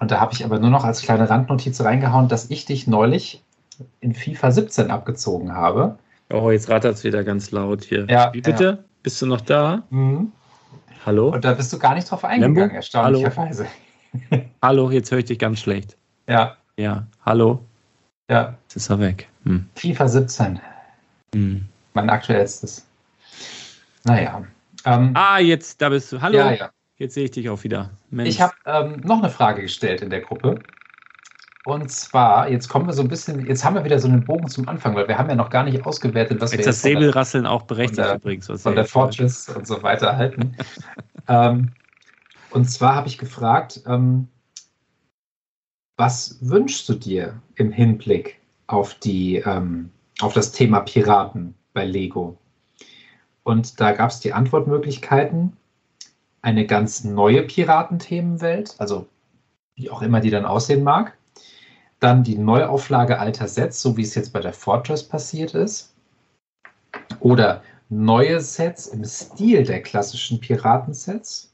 Und 0.00 0.10
da 0.10 0.20
habe 0.20 0.32
ich 0.32 0.44
aber 0.44 0.58
nur 0.58 0.70
noch 0.70 0.84
als 0.84 1.02
kleine 1.02 1.28
Randnotiz 1.28 1.80
reingehauen, 1.80 2.28
dass 2.28 2.50
ich 2.50 2.66
dich 2.66 2.86
neulich 2.86 3.42
in 4.00 4.14
FIFA 4.14 4.50
17 4.50 4.90
abgezogen 4.90 5.54
habe. 5.54 5.98
Oh, 6.30 6.50
jetzt 6.50 6.68
rattert 6.68 6.94
es 6.94 7.04
wieder 7.04 7.24
ganz 7.24 7.50
laut 7.50 7.84
hier. 7.84 8.06
Ja, 8.08 8.32
Wie 8.32 8.40
bitte? 8.40 8.64
Ja. 8.64 8.78
Bist 9.02 9.20
du 9.22 9.26
noch 9.26 9.40
da? 9.40 9.82
Mhm. 9.90 10.32
Hallo? 11.06 11.30
Und 11.30 11.44
da 11.44 11.54
bist 11.54 11.72
du 11.72 11.78
gar 11.78 11.94
nicht 11.94 12.10
drauf 12.10 12.24
eingegangen, 12.24 12.56
Lembo? 12.56 12.74
erstaunlicherweise. 12.74 13.66
Hallo? 14.30 14.42
Hallo, 14.62 14.90
jetzt 14.90 15.10
höre 15.10 15.18
ich 15.18 15.26
dich 15.26 15.38
ganz 15.38 15.60
schlecht. 15.60 15.96
Ja. 16.28 16.58
Ja, 16.76 17.06
hallo? 17.24 17.64
Ja. 18.30 18.54
Jetzt 18.64 18.76
ist 18.76 18.90
er 18.90 19.00
weg. 19.00 19.28
Hm. 19.44 19.66
FIFA 19.76 20.08
17. 20.08 20.60
Hm. 21.34 21.64
Mein 21.94 22.10
aktuellstes. 22.10 22.86
Naja. 24.04 24.44
Ähm, 24.84 25.12
ah, 25.14 25.38
jetzt, 25.38 25.80
da 25.80 25.88
bist 25.88 26.12
du. 26.12 26.20
Hallo. 26.20 26.36
Ja, 26.36 26.52
ja. 26.52 26.70
Jetzt 26.98 27.14
sehe 27.14 27.24
ich 27.24 27.30
dich 27.30 27.48
auch 27.48 27.64
wieder. 27.64 27.88
Mensch. 28.10 28.28
Ich 28.28 28.42
habe 28.42 28.52
ähm, 28.66 29.00
noch 29.04 29.18
eine 29.18 29.30
Frage 29.30 29.62
gestellt 29.62 30.02
in 30.02 30.10
der 30.10 30.20
Gruppe. 30.20 30.58
Und 31.68 31.90
zwar, 31.90 32.48
jetzt 32.48 32.70
kommen 32.70 32.86
wir 32.86 32.94
so 32.94 33.02
ein 33.02 33.08
bisschen, 33.08 33.44
jetzt 33.46 33.62
haben 33.62 33.74
wir 33.74 33.84
wieder 33.84 33.98
so 33.98 34.08
einen 34.08 34.24
Bogen 34.24 34.48
zum 34.48 34.66
Anfang, 34.70 34.94
weil 34.94 35.06
wir 35.06 35.18
haben 35.18 35.28
ja 35.28 35.34
noch 35.34 35.50
gar 35.50 35.64
nicht 35.64 35.84
ausgewertet, 35.84 36.40
was 36.40 36.52
jetzt 36.52 36.60
wir 36.60 36.64
das 36.64 36.80
Säbelrasseln 36.80 37.44
auch 37.44 37.64
berechtigt 37.64 37.98
der, 37.98 38.14
übrigens. 38.14 38.46
Von 38.46 38.74
der 38.74 38.86
Fortress 38.86 39.50
und 39.50 39.66
so 39.66 39.82
weiter 39.82 40.16
halten. 40.16 40.56
ähm, 41.28 41.72
und 42.48 42.70
zwar 42.70 42.94
habe 42.94 43.08
ich 43.08 43.18
gefragt, 43.18 43.82
ähm, 43.86 44.28
was 45.98 46.38
wünschst 46.40 46.88
du 46.88 46.94
dir 46.94 47.34
im 47.56 47.70
Hinblick 47.70 48.40
auf, 48.66 48.94
die, 48.94 49.36
ähm, 49.36 49.90
auf 50.22 50.32
das 50.32 50.52
Thema 50.52 50.80
Piraten 50.80 51.54
bei 51.74 51.84
Lego? 51.84 52.38
Und 53.42 53.78
da 53.78 53.92
gab 53.92 54.08
es 54.08 54.20
die 54.20 54.32
Antwortmöglichkeiten, 54.32 55.54
eine 56.40 56.64
ganz 56.64 57.04
neue 57.04 57.42
Piratenthemenwelt, 57.42 58.74
also 58.78 59.06
wie 59.74 59.90
auch 59.90 60.00
immer 60.00 60.20
die 60.20 60.30
dann 60.30 60.46
aussehen 60.46 60.82
mag. 60.82 61.17
Dann 62.00 62.22
die 62.22 62.38
Neuauflage 62.38 63.18
alter 63.18 63.48
Sets, 63.48 63.80
so 63.80 63.96
wie 63.96 64.02
es 64.02 64.14
jetzt 64.14 64.32
bei 64.32 64.40
der 64.40 64.52
Fortress 64.52 65.02
passiert 65.02 65.54
ist. 65.54 65.94
Oder 67.20 67.62
neue 67.88 68.40
Sets 68.40 68.86
im 68.86 69.04
Stil 69.04 69.64
der 69.64 69.82
klassischen 69.82 70.40
Piratensets. 70.40 71.52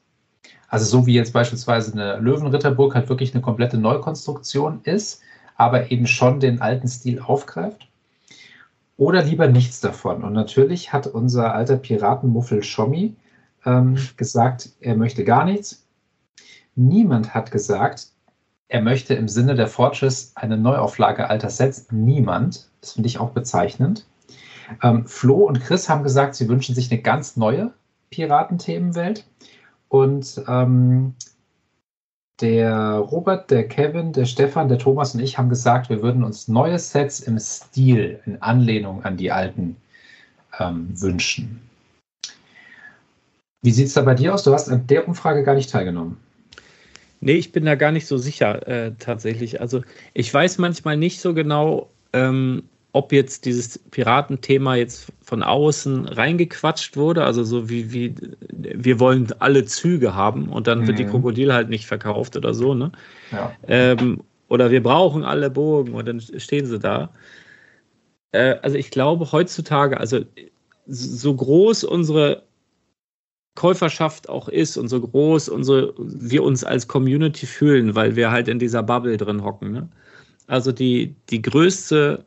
Also 0.69 0.85
so 0.85 1.07
wie 1.07 1.15
jetzt 1.15 1.33
beispielsweise 1.33 1.93
eine 1.93 2.17
Löwenritterburg 2.19 2.95
halt 2.95 3.09
wirklich 3.09 3.33
eine 3.33 3.43
komplette 3.43 3.79
Neukonstruktion 3.79 4.81
ist, 4.83 5.23
aber 5.57 5.91
eben 5.91 6.07
schon 6.07 6.41
den 6.41 6.61
alten 6.61 6.89
Stil 6.89 7.21
aufgreift. 7.21 7.89
Oder 8.97 9.23
lieber 9.23 9.49
nichts 9.49 9.81
davon. 9.81 10.23
Und 10.23 10.33
natürlich 10.33 10.93
hat 10.93 11.07
unser 11.07 11.55
alter 11.55 11.77
Piratenmuffel 11.77 12.63
Schommi 12.63 13.15
ähm, 13.65 13.97
gesagt, 14.17 14.71
er 14.81 14.97
möchte 14.97 15.25
gar 15.25 15.45
nichts. 15.45 15.87
Niemand 16.77 17.35
hat 17.35 17.51
gesagt, 17.51 18.09
er 18.69 18.81
möchte 18.81 19.15
im 19.15 19.29
Sinne 19.29 19.55
der 19.55 19.69
Fortress 19.69 20.33
eine 20.35 20.57
Neuauflage 20.57 21.29
alter 21.29 21.51
Sets. 21.51 21.87
Niemand. 21.91 22.69
Das 22.81 22.93
finde 22.93 23.09
ich 23.09 23.19
auch 23.19 23.31
bezeichnend. 23.31 24.07
Ähm, 24.83 25.07
Flo 25.07 25.45
und 25.45 25.61
Chris 25.61 25.89
haben 25.89 26.03
gesagt, 26.03 26.35
sie 26.35 26.49
wünschen 26.49 26.75
sich 26.75 26.91
eine 26.91 27.01
ganz 27.03 27.37
neue 27.37 27.73
Piratenthemenwelt. 28.11 29.27
Und 29.89 30.43
ähm, 30.49 31.15
der 32.41 32.97
Robert, 32.97 33.51
der 33.51 33.69
Kevin, 33.69 34.13
der 34.13 34.25
Stefan, 34.25 34.69
der 34.69 34.79
Thomas 34.79 35.15
und 35.15 35.21
ich 35.21 35.39
haben 35.39 35.49
gesagt, 35.49 35.89
wir 35.89 36.03
würden 36.03 36.25
uns 36.25 36.49
neue 36.49 36.79
Sets 36.79 37.21
im 37.21 37.39
Stil, 37.39 38.21
in 38.27 38.43
Anlehnung 38.43 39.05
an 39.05 39.17
die 39.17 39.31
alten 39.31 39.77
ähm, 40.59 40.89
wünschen. 41.01 41.61
Wie 43.63 43.71
sieht 43.71 43.87
es 43.87 43.95
da 43.95 44.03
bei 44.03 44.15
dir 44.15 44.35
aus? 44.35 44.43
Du 44.43 44.53
hast 44.53 44.69
an 44.69 44.87
der 44.87 45.07
Umfrage 45.07 45.43
gar 45.43 45.55
nicht 45.55 45.71
teilgenommen. 45.71 46.19
Nee, 47.25 47.37
ich 47.37 47.53
bin 47.53 47.65
da 47.65 47.75
gar 47.75 47.91
nicht 47.91 48.07
so 48.07 48.19
sicher 48.19 48.69
äh, 48.69 48.93
tatsächlich. 48.99 49.59
Also 49.63 49.81
ich 50.13 50.33
weiß 50.33 50.59
manchmal 50.59 50.99
nicht 50.99 51.23
so 51.23 51.33
genau, 51.33 51.91
ähm, 52.13 52.65
ob 52.93 53.13
jetzt 53.13 53.47
dieses 53.47 53.79
Piratenthema 53.79 54.75
jetzt 54.75 55.11
von 55.23 55.43
außen 55.43 56.07
reingequatscht 56.07 56.99
wurde, 56.99 57.25
also 57.25 57.43
so 57.43 57.71
wie, 57.71 57.93
wie 57.93 58.15
wir 58.53 59.01
wollen 59.01 59.33
alle 59.39 59.65
Züge 59.65 60.15
haben 60.15 60.51
und 60.51 60.67
dann 60.67 60.81
mhm. 60.81 60.87
wird 60.87 60.99
die 60.99 61.05
mhm. 61.05 61.13
Krokodil 61.13 61.55
halt 61.55 61.71
nicht 61.71 61.87
verkauft 61.87 62.37
oder 62.37 62.53
so, 62.53 62.75
ne? 62.75 62.93
Ja. 63.33 63.53
Ähm, 63.69 64.21
oder 64.49 64.71
wir 64.71 64.83
brauchen 64.83 65.25
alle 65.25 65.49
Bogen 65.49 65.95
und 65.95 66.07
dann 66.07 66.21
stehen 66.21 66.67
sie 66.67 66.79
da. 66.79 67.11
Äh, 68.33 68.57
also 68.61 68.77
ich 68.77 68.91
glaube 68.91 69.33
heutzutage, 69.33 69.99
also 69.99 70.21
so 70.87 71.35
groß 71.35 71.85
unsere 71.85 72.43
Käuferschaft 73.55 74.29
auch 74.29 74.49
ist 74.49 74.77
und 74.77 74.89
so 74.89 75.01
groß 75.01 75.49
unsere, 75.49 75.95
wir 75.99 76.43
uns 76.43 76.65
als 76.65 76.89
Community 76.89 77.47
fühlen, 77.47 77.95
weil 77.95 78.17
wir 78.17 78.31
halt 78.31 78.49
in 78.49 78.59
dieser 78.59 78.83
Bubble 78.83 79.17
drin 79.17 79.45
hocken, 79.45 79.73
ne? 79.73 79.89
Also 80.47 80.73
die, 80.73 81.15
die 81.31 81.41
größte 81.41 82.25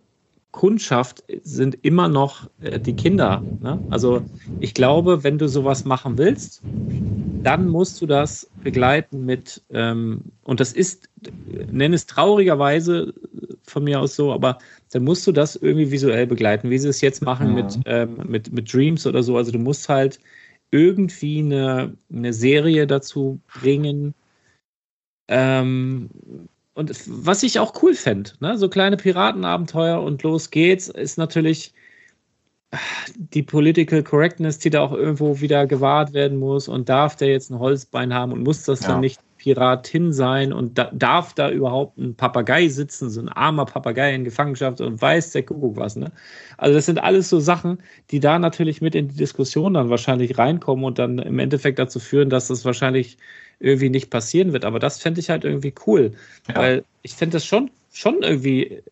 Kundschaft 0.51 1.23
sind 1.43 1.77
immer 1.83 2.07
noch 2.07 2.49
äh, 2.61 2.79
die 2.79 2.95
Kinder. 2.95 3.43
Ne? 3.61 3.79
Also 3.91 4.23
ich 4.59 4.73
glaube, 4.73 5.23
wenn 5.23 5.37
du 5.37 5.47
sowas 5.47 5.85
machen 5.85 6.17
willst, 6.17 6.63
dann 7.43 7.67
musst 7.67 8.01
du 8.01 8.07
das 8.07 8.49
begleiten 8.63 9.23
mit, 9.23 9.61
ähm, 9.69 10.21
und 10.43 10.59
das 10.59 10.73
ist, 10.73 11.09
nenn 11.71 11.93
es 11.93 12.07
traurigerweise 12.07 13.13
von 13.61 13.83
mir 13.83 13.99
aus 13.99 14.15
so, 14.15 14.33
aber 14.33 14.57
dann 14.91 15.03
musst 15.03 15.27
du 15.27 15.31
das 15.31 15.57
irgendwie 15.57 15.91
visuell 15.91 16.25
begleiten, 16.25 16.71
wie 16.71 16.79
sie 16.79 16.89
es 16.89 17.01
jetzt 17.01 17.21
machen 17.21 17.49
ja. 17.49 17.53
mit, 17.53 17.79
ähm, 17.85 18.17
mit, 18.25 18.51
mit 18.51 18.73
Dreams 18.73 19.05
oder 19.05 19.21
so. 19.21 19.37
Also 19.37 19.51
du 19.51 19.59
musst 19.59 19.87
halt 19.89 20.19
irgendwie 20.71 21.39
eine, 21.39 21.95
eine 22.11 22.33
Serie 22.33 22.87
dazu 22.87 23.39
bringen, 23.61 24.13
ähm, 25.27 26.09
und 26.73 26.91
was 27.07 27.41
ich 27.41 27.59
auch 27.59 27.81
cool 27.81 27.95
fände, 27.95 28.31
ne? 28.39 28.57
so 28.57 28.69
kleine 28.69 28.97
Piratenabenteuer 28.97 30.01
und 30.01 30.21
los 30.23 30.51
geht's, 30.51 30.89
ist 30.89 31.17
natürlich 31.17 31.73
die 33.15 33.43
Political 33.43 34.03
Correctness, 34.03 34.59
die 34.59 34.69
da 34.69 34.81
auch 34.81 34.91
irgendwo 34.91 35.39
wieder 35.41 35.65
gewahrt 35.65 36.13
werden 36.13 36.37
muss 36.37 36.67
und 36.67 36.87
darf 36.89 37.15
der 37.15 37.29
jetzt 37.29 37.49
ein 37.49 37.59
Holzbein 37.59 38.13
haben 38.13 38.31
und 38.31 38.43
muss 38.43 38.63
das 38.63 38.81
ja. 38.81 38.89
dann 38.89 38.99
nicht 38.99 39.19
Piratin 39.47 40.11
sein 40.11 40.51
und 40.51 40.77
da, 40.77 40.91
darf 40.93 41.33
da 41.33 41.49
überhaupt 41.49 41.97
ein 41.97 42.15
Papagei 42.15 42.67
sitzen, 42.67 43.09
so 43.09 43.21
ein 43.21 43.29
armer 43.29 43.63
Papagei 43.63 44.13
in 44.13 44.25
Gefangenschaft 44.25 44.81
und 44.81 45.01
weiß 45.01 45.31
der 45.31 45.43
Kuckuck 45.43 45.77
was. 45.77 45.95
Ne? 45.95 46.11
Also 46.57 46.75
das 46.75 46.85
sind 46.85 46.97
alles 46.97 47.29
so 47.29 47.39
Sachen, 47.39 47.77
die 48.11 48.19
da 48.19 48.39
natürlich 48.39 48.81
mit 48.81 48.93
in 48.93 49.07
die 49.07 49.15
Diskussion 49.15 49.75
dann 49.75 49.89
wahrscheinlich 49.89 50.37
reinkommen 50.37 50.83
und 50.83 50.99
dann 50.99 51.17
im 51.19 51.39
Endeffekt 51.39 51.79
dazu 51.79 52.01
führen, 52.01 52.29
dass 52.29 52.49
das 52.49 52.65
wahrscheinlich 52.65 53.17
irgendwie 53.61 53.89
nicht 53.89 54.09
passieren 54.09 54.51
wird. 54.51 54.65
Aber 54.65 54.79
das 54.79 54.99
fände 54.99 55.21
ich 55.21 55.29
halt 55.29 55.45
irgendwie 55.45 55.73
cool, 55.85 56.11
ja. 56.49 56.55
weil 56.55 56.83
ich 57.03 57.13
fände 57.13 57.37
das 57.37 57.45
schon, 57.45 57.71
schon 57.93 58.23
irgendwie 58.23 58.83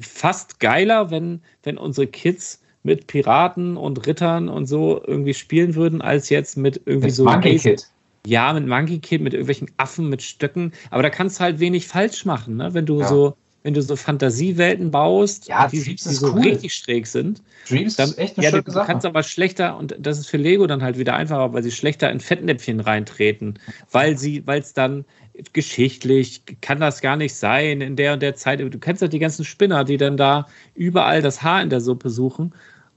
fast 0.00 0.58
geiler, 0.58 1.10
wenn, 1.10 1.42
wenn 1.64 1.76
unsere 1.76 2.06
Kids 2.06 2.62
mit 2.82 3.08
Piraten 3.08 3.76
und 3.76 4.06
Rittern 4.06 4.48
und 4.48 4.64
so 4.64 5.02
irgendwie 5.06 5.34
spielen 5.34 5.74
würden, 5.74 6.00
als 6.00 6.30
jetzt 6.30 6.56
mit 6.56 6.80
irgendwie 6.86 7.08
Mit 7.08 7.14
so. 7.14 7.24
Monkey 7.24 7.58
Kid. 7.58 7.86
Ja, 8.26 8.52
mit 8.52 8.66
Monkey 8.66 8.98
Kid, 8.98 9.22
mit 9.22 9.32
irgendwelchen 9.34 9.70
Affen, 9.76 10.08
mit 10.08 10.22
Stöcken. 10.22 10.72
Aber 10.90 11.02
da 11.02 11.10
kannst 11.10 11.38
du 11.38 11.44
halt 11.44 11.60
wenig 11.60 11.86
falsch 11.86 12.24
machen, 12.24 12.56
ne? 12.56 12.74
Wenn 12.74 12.86
du 12.86 13.00
Ja. 13.00 13.08
so, 13.08 13.36
wenn 13.62 13.74
du 13.74 13.82
so 13.82 13.96
Fantasiewelten 13.96 14.90
baust, 14.90 15.48
Ja, 15.48 15.66
die, 15.66 15.82
die 15.82 15.96
so 15.96 16.32
cool. 16.32 16.42
richtig 16.42 16.72
schräg 16.74 17.06
sind. 17.06 17.42
Dreams 17.68 17.96
Dann, 17.96 18.10
ist 18.10 18.18
echt 18.18 18.36
eine 18.38 18.44
ja, 18.44 18.50
du 18.52 18.58
schöne 18.58 18.70
Sache. 18.72 18.86
kannst 18.86 19.06
aber 19.06 19.22
schlechter, 19.24 19.76
und 19.76 19.96
das 19.98 20.18
ist 20.18 20.28
für 20.28 20.36
Lego 20.36 20.66
dann 20.68 20.82
halt 20.82 20.98
wieder 20.98 21.14
einfacher, 21.14 21.52
weil 21.52 21.62
sie 21.64 21.72
schlechter 21.72 22.10
in 22.12 22.20
Fettnäpfchen 22.20 22.78
reintreten, 22.80 23.58
weil 23.90 24.16
sie, 24.16 24.46
weil 24.46 24.60
es 24.60 24.72
dann 24.72 25.04
geschichtlich 25.52 26.42
kann 26.60 26.80
das 26.80 27.00
gar 27.00 27.16
nicht 27.16 27.34
sein 27.34 27.80
in 27.80 27.96
der 27.96 28.14
und 28.14 28.22
der 28.22 28.36
Zeit. 28.36 28.60
Du 28.60 28.78
kennst 28.78 29.02
ja 29.02 29.08
die 29.08 29.18
ganzen 29.18 29.44
Spinner, 29.44 29.84
die 29.84 29.96
dann 29.96 30.16
da 30.16 30.46
überall 30.74 31.20
das 31.22 31.42
Haar 31.42 31.62
in 31.62 31.70
der 31.70 31.80
Suppe 31.80 32.08
suchen 32.10 32.54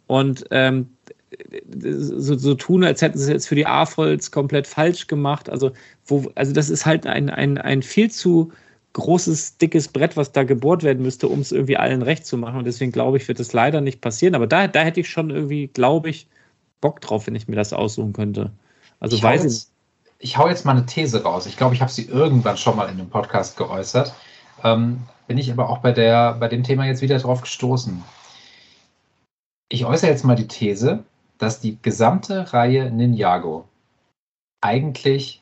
und 0.07 0.45
ähm, 0.51 0.87
so, 1.69 2.37
so 2.37 2.55
tun, 2.55 2.83
als 2.83 3.01
hätten 3.01 3.17
sie 3.17 3.25
es 3.25 3.29
jetzt 3.29 3.47
für 3.47 3.55
die 3.55 3.67
AFOLs 3.67 4.31
komplett 4.31 4.67
falsch 4.67 5.07
gemacht. 5.07 5.49
Also, 5.49 5.71
wo, 6.05 6.31
also 6.35 6.53
das 6.53 6.69
ist 6.69 6.85
halt 6.85 7.05
ein, 7.05 7.29
ein, 7.29 7.57
ein 7.57 7.81
viel 7.83 8.09
zu 8.11 8.51
großes, 8.93 9.57
dickes 9.57 9.87
Brett, 9.87 10.17
was 10.17 10.31
da 10.31 10.43
gebohrt 10.43 10.83
werden 10.83 11.03
müsste, 11.03 11.27
um 11.27 11.39
es 11.39 11.51
irgendwie 11.51 11.77
allen 11.77 12.01
recht 12.01 12.25
zu 12.25 12.37
machen. 12.37 12.57
Und 12.59 12.65
deswegen 12.65 12.91
glaube 12.91 13.17
ich, 13.17 13.27
wird 13.27 13.39
das 13.39 13.53
leider 13.53 13.81
nicht 13.81 14.01
passieren. 14.01 14.35
Aber 14.35 14.47
da, 14.47 14.67
da 14.67 14.81
hätte 14.81 14.99
ich 14.99 15.09
schon 15.09 15.29
irgendwie, 15.29 15.67
glaube 15.67 16.09
ich, 16.09 16.27
Bock 16.81 17.01
drauf, 17.01 17.27
wenn 17.27 17.35
ich 17.35 17.47
mir 17.47 17.55
das 17.55 17.73
aussuchen 17.73 18.13
könnte. 18.13 18.51
Also 18.99 19.15
ich, 19.15 19.23
hau 19.23 19.27
weiß 19.27 19.45
ich 19.45 19.51
jetzt, 19.51 19.71
ich 20.19 20.37
hau 20.37 20.47
jetzt 20.47 20.65
mal 20.65 20.71
eine 20.71 20.85
These 20.85 21.23
raus. 21.23 21.45
Ich 21.45 21.57
glaube, 21.57 21.75
ich 21.75 21.81
habe 21.81 21.91
sie 21.91 22.05
irgendwann 22.05 22.57
schon 22.57 22.75
mal 22.75 22.85
in 22.85 22.99
einem 22.99 23.09
Podcast 23.09 23.57
geäußert. 23.57 24.13
Ähm, 24.63 25.01
bin 25.27 25.37
ich 25.37 25.51
aber 25.51 25.69
auch 25.69 25.77
bei, 25.79 25.91
der, 25.91 26.33
bei 26.33 26.47
dem 26.47 26.63
Thema 26.63 26.85
jetzt 26.85 27.01
wieder 27.01 27.19
drauf 27.19 27.41
gestoßen. 27.41 28.03
Ich 29.69 29.85
äußere 29.85 30.09
jetzt 30.09 30.25
mal 30.25 30.35
die 30.35 30.47
These, 30.47 31.03
dass 31.39 31.59
die 31.59 31.81
gesamte 31.81 32.53
Reihe 32.53 32.91
Ninjago 32.91 33.65
eigentlich 34.61 35.41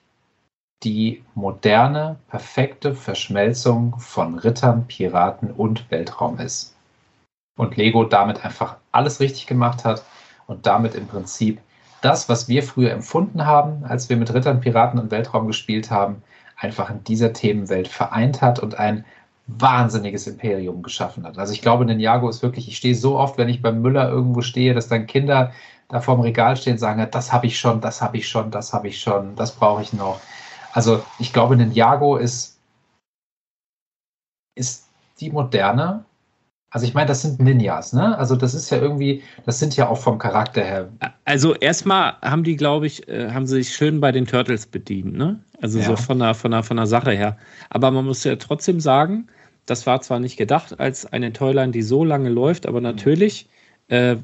die 0.84 1.24
moderne, 1.34 2.18
perfekte 2.30 2.94
Verschmelzung 2.94 3.98
von 4.00 4.38
Rittern, 4.38 4.86
Piraten 4.88 5.52
und 5.52 5.90
Weltraum 5.92 6.40
ist. 6.40 6.76
Und 7.58 7.76
Lego 7.76 8.04
damit 8.04 8.46
einfach 8.46 8.78
alles 8.92 9.20
richtig 9.20 9.48
gemacht 9.48 9.84
hat 9.84 10.04
und 10.46 10.68
damit 10.68 10.94
im 10.94 11.08
Prinzip 11.08 11.60
das, 12.02 12.30
was 12.30 12.48
wir 12.48 12.62
früher 12.62 12.92
empfunden 12.92 13.48
haben, 13.48 13.84
als 13.86 14.08
wir 14.08 14.18
mit 14.18 14.32
Rittern, 14.32 14.62
Piraten 14.62 15.00
und 15.00 15.10
Weltraum 15.10 15.48
gespielt 15.48 15.90
haben, 15.90 16.22
einfach 16.56 16.92
in 16.92 17.04
dieser 17.04 17.34
Themenwelt 17.34 17.88
vereint 17.88 18.42
hat 18.44 18.60
und 18.60 18.76
ein 18.76 19.04
wahnsinniges 19.48 20.28
Imperium 20.28 20.84
geschaffen 20.84 21.26
hat. 21.26 21.40
Also 21.40 21.54
ich 21.54 21.62
glaube, 21.62 21.86
Ninjago 21.86 22.30
ist 22.30 22.44
wirklich, 22.44 22.68
ich 22.68 22.78
stehe 22.78 22.96
so 22.96 23.18
oft, 23.18 23.40
wenn 23.40 23.50
ich 23.50 23.64
beim 23.64 23.82
Müller 23.82 24.10
irgendwo 24.10 24.42
stehe, 24.42 24.76
dass 24.76 24.90
dann 24.90 25.08
Kinder 25.08 25.54
da 25.90 26.02
vorm 26.02 26.22
Regal 26.22 26.58
stehen 26.58 26.78
sagen, 26.78 27.08
das 27.12 27.32
habe 27.32 27.48
ich 27.48 27.58
schon, 27.60 27.82
das 27.82 28.02
habe 28.02 28.18
ich 28.18 28.28
schon, 28.28 28.52
das 28.52 28.74
habe 28.74 28.88
ich 28.88 29.00
schon, 29.00 29.36
das 29.36 29.56
brauche 29.56 29.82
ich 29.82 29.94
noch. 29.94 30.20
Also 30.74 31.04
ich 31.18 31.34
glaube, 31.34 31.56
Ninjago 31.56 32.18
ist, 32.18 32.60
ist 34.56 34.88
die 35.20 35.32
moderne. 35.32 36.04
Also 36.70 36.86
ich 36.86 36.94
meine, 36.94 37.08
das 37.08 37.22
sind 37.22 37.40
Ninjas, 37.40 37.94
ne? 37.94 38.18
Also 38.18 38.36
das 38.36 38.54
ist 38.54 38.70
ja 38.70 38.78
irgendwie, 38.78 39.24
das 39.46 39.58
sind 39.60 39.78
ja 39.78 39.88
auch 39.88 39.98
vom 39.98 40.20
Charakter 40.20 40.62
her. 40.62 40.90
Also 41.24 41.56
erstmal 41.56 42.18
haben 42.22 42.44
die, 42.44 42.58
glaube 42.58 42.86
ich, 42.88 43.08
äh, 43.08 43.32
haben 43.32 43.48
sie 43.48 43.56
sich 43.56 43.74
schön 43.74 44.02
bei 44.02 44.12
den 44.12 44.26
Turtles 44.26 44.66
bedient, 44.68 45.16
ne? 45.16 45.40
Also 45.62 45.80
Ja. 45.80 45.86
so 45.86 45.96
von 45.96 46.20
der, 46.20 46.36
von, 46.36 46.52
der, 46.52 46.64
von 46.64 46.78
der 46.78 46.86
Sache 46.86 47.12
her. 47.12 47.38
Aber 47.70 47.90
man 47.92 48.06
muss 48.06 48.24
ja 48.26 48.36
trotzdem 48.36 48.82
sagen, 48.82 49.28
das 49.66 49.88
war 49.88 50.02
zwar 50.02 50.20
nicht 50.20 50.38
gedacht 50.38 50.80
als 50.80 51.06
eine 51.06 51.32
Toyline, 51.32 51.72
die 51.72 51.82
so 51.82 52.04
lange 52.04 52.30
läuft, 52.30 52.66
aber 52.66 52.82
natürlich 52.82 53.50
äh, 53.88 54.18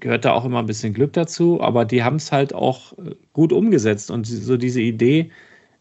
gehört 0.00 0.24
da 0.24 0.32
auch 0.32 0.44
immer 0.44 0.58
ein 0.60 0.66
bisschen 0.66 0.94
Glück 0.94 1.12
dazu, 1.12 1.60
aber 1.60 1.84
die 1.84 2.02
haben 2.02 2.16
es 2.16 2.32
halt 2.32 2.54
auch 2.54 2.92
äh, 2.98 3.14
gut 3.32 3.52
umgesetzt 3.52 4.10
und 4.10 4.26
so 4.26 4.56
diese 4.56 4.80
Idee, 4.80 5.30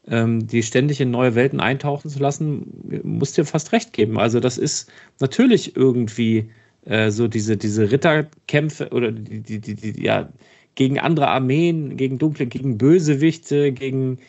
ähm, 0.08 0.48
die 0.48 0.64
ständig 0.64 1.02
in 1.02 1.12
neue 1.12 1.36
Welten 1.36 1.60
eintauchen 1.60 2.10
zu 2.10 2.20
lassen, 2.20 3.02
muss 3.04 3.34
dir 3.34 3.46
fast 3.46 3.72
recht 3.72 3.94
geben. 3.94 4.18
Also 4.20 4.40
das 4.40 4.58
ist 4.58 4.90
natürlich 5.20 5.76
irgendwie 5.76 6.50
äh, 6.86 7.12
so 7.12 7.28
diese, 7.28 7.58
diese 7.58 7.92
Ritterkämpfe 7.92 8.90
oder 8.90 9.12
die, 9.12 9.42
die, 9.42 9.60
die, 9.60 9.76
die, 9.76 10.04
ja, 10.04 10.30
gegen 10.76 11.00
andere 11.00 11.28
Armeen, 11.28 11.98
gegen 11.98 12.18
dunkle, 12.20 12.46
gegen 12.46 12.78
Bösewichte, 12.78 13.72
gegen 13.72 14.20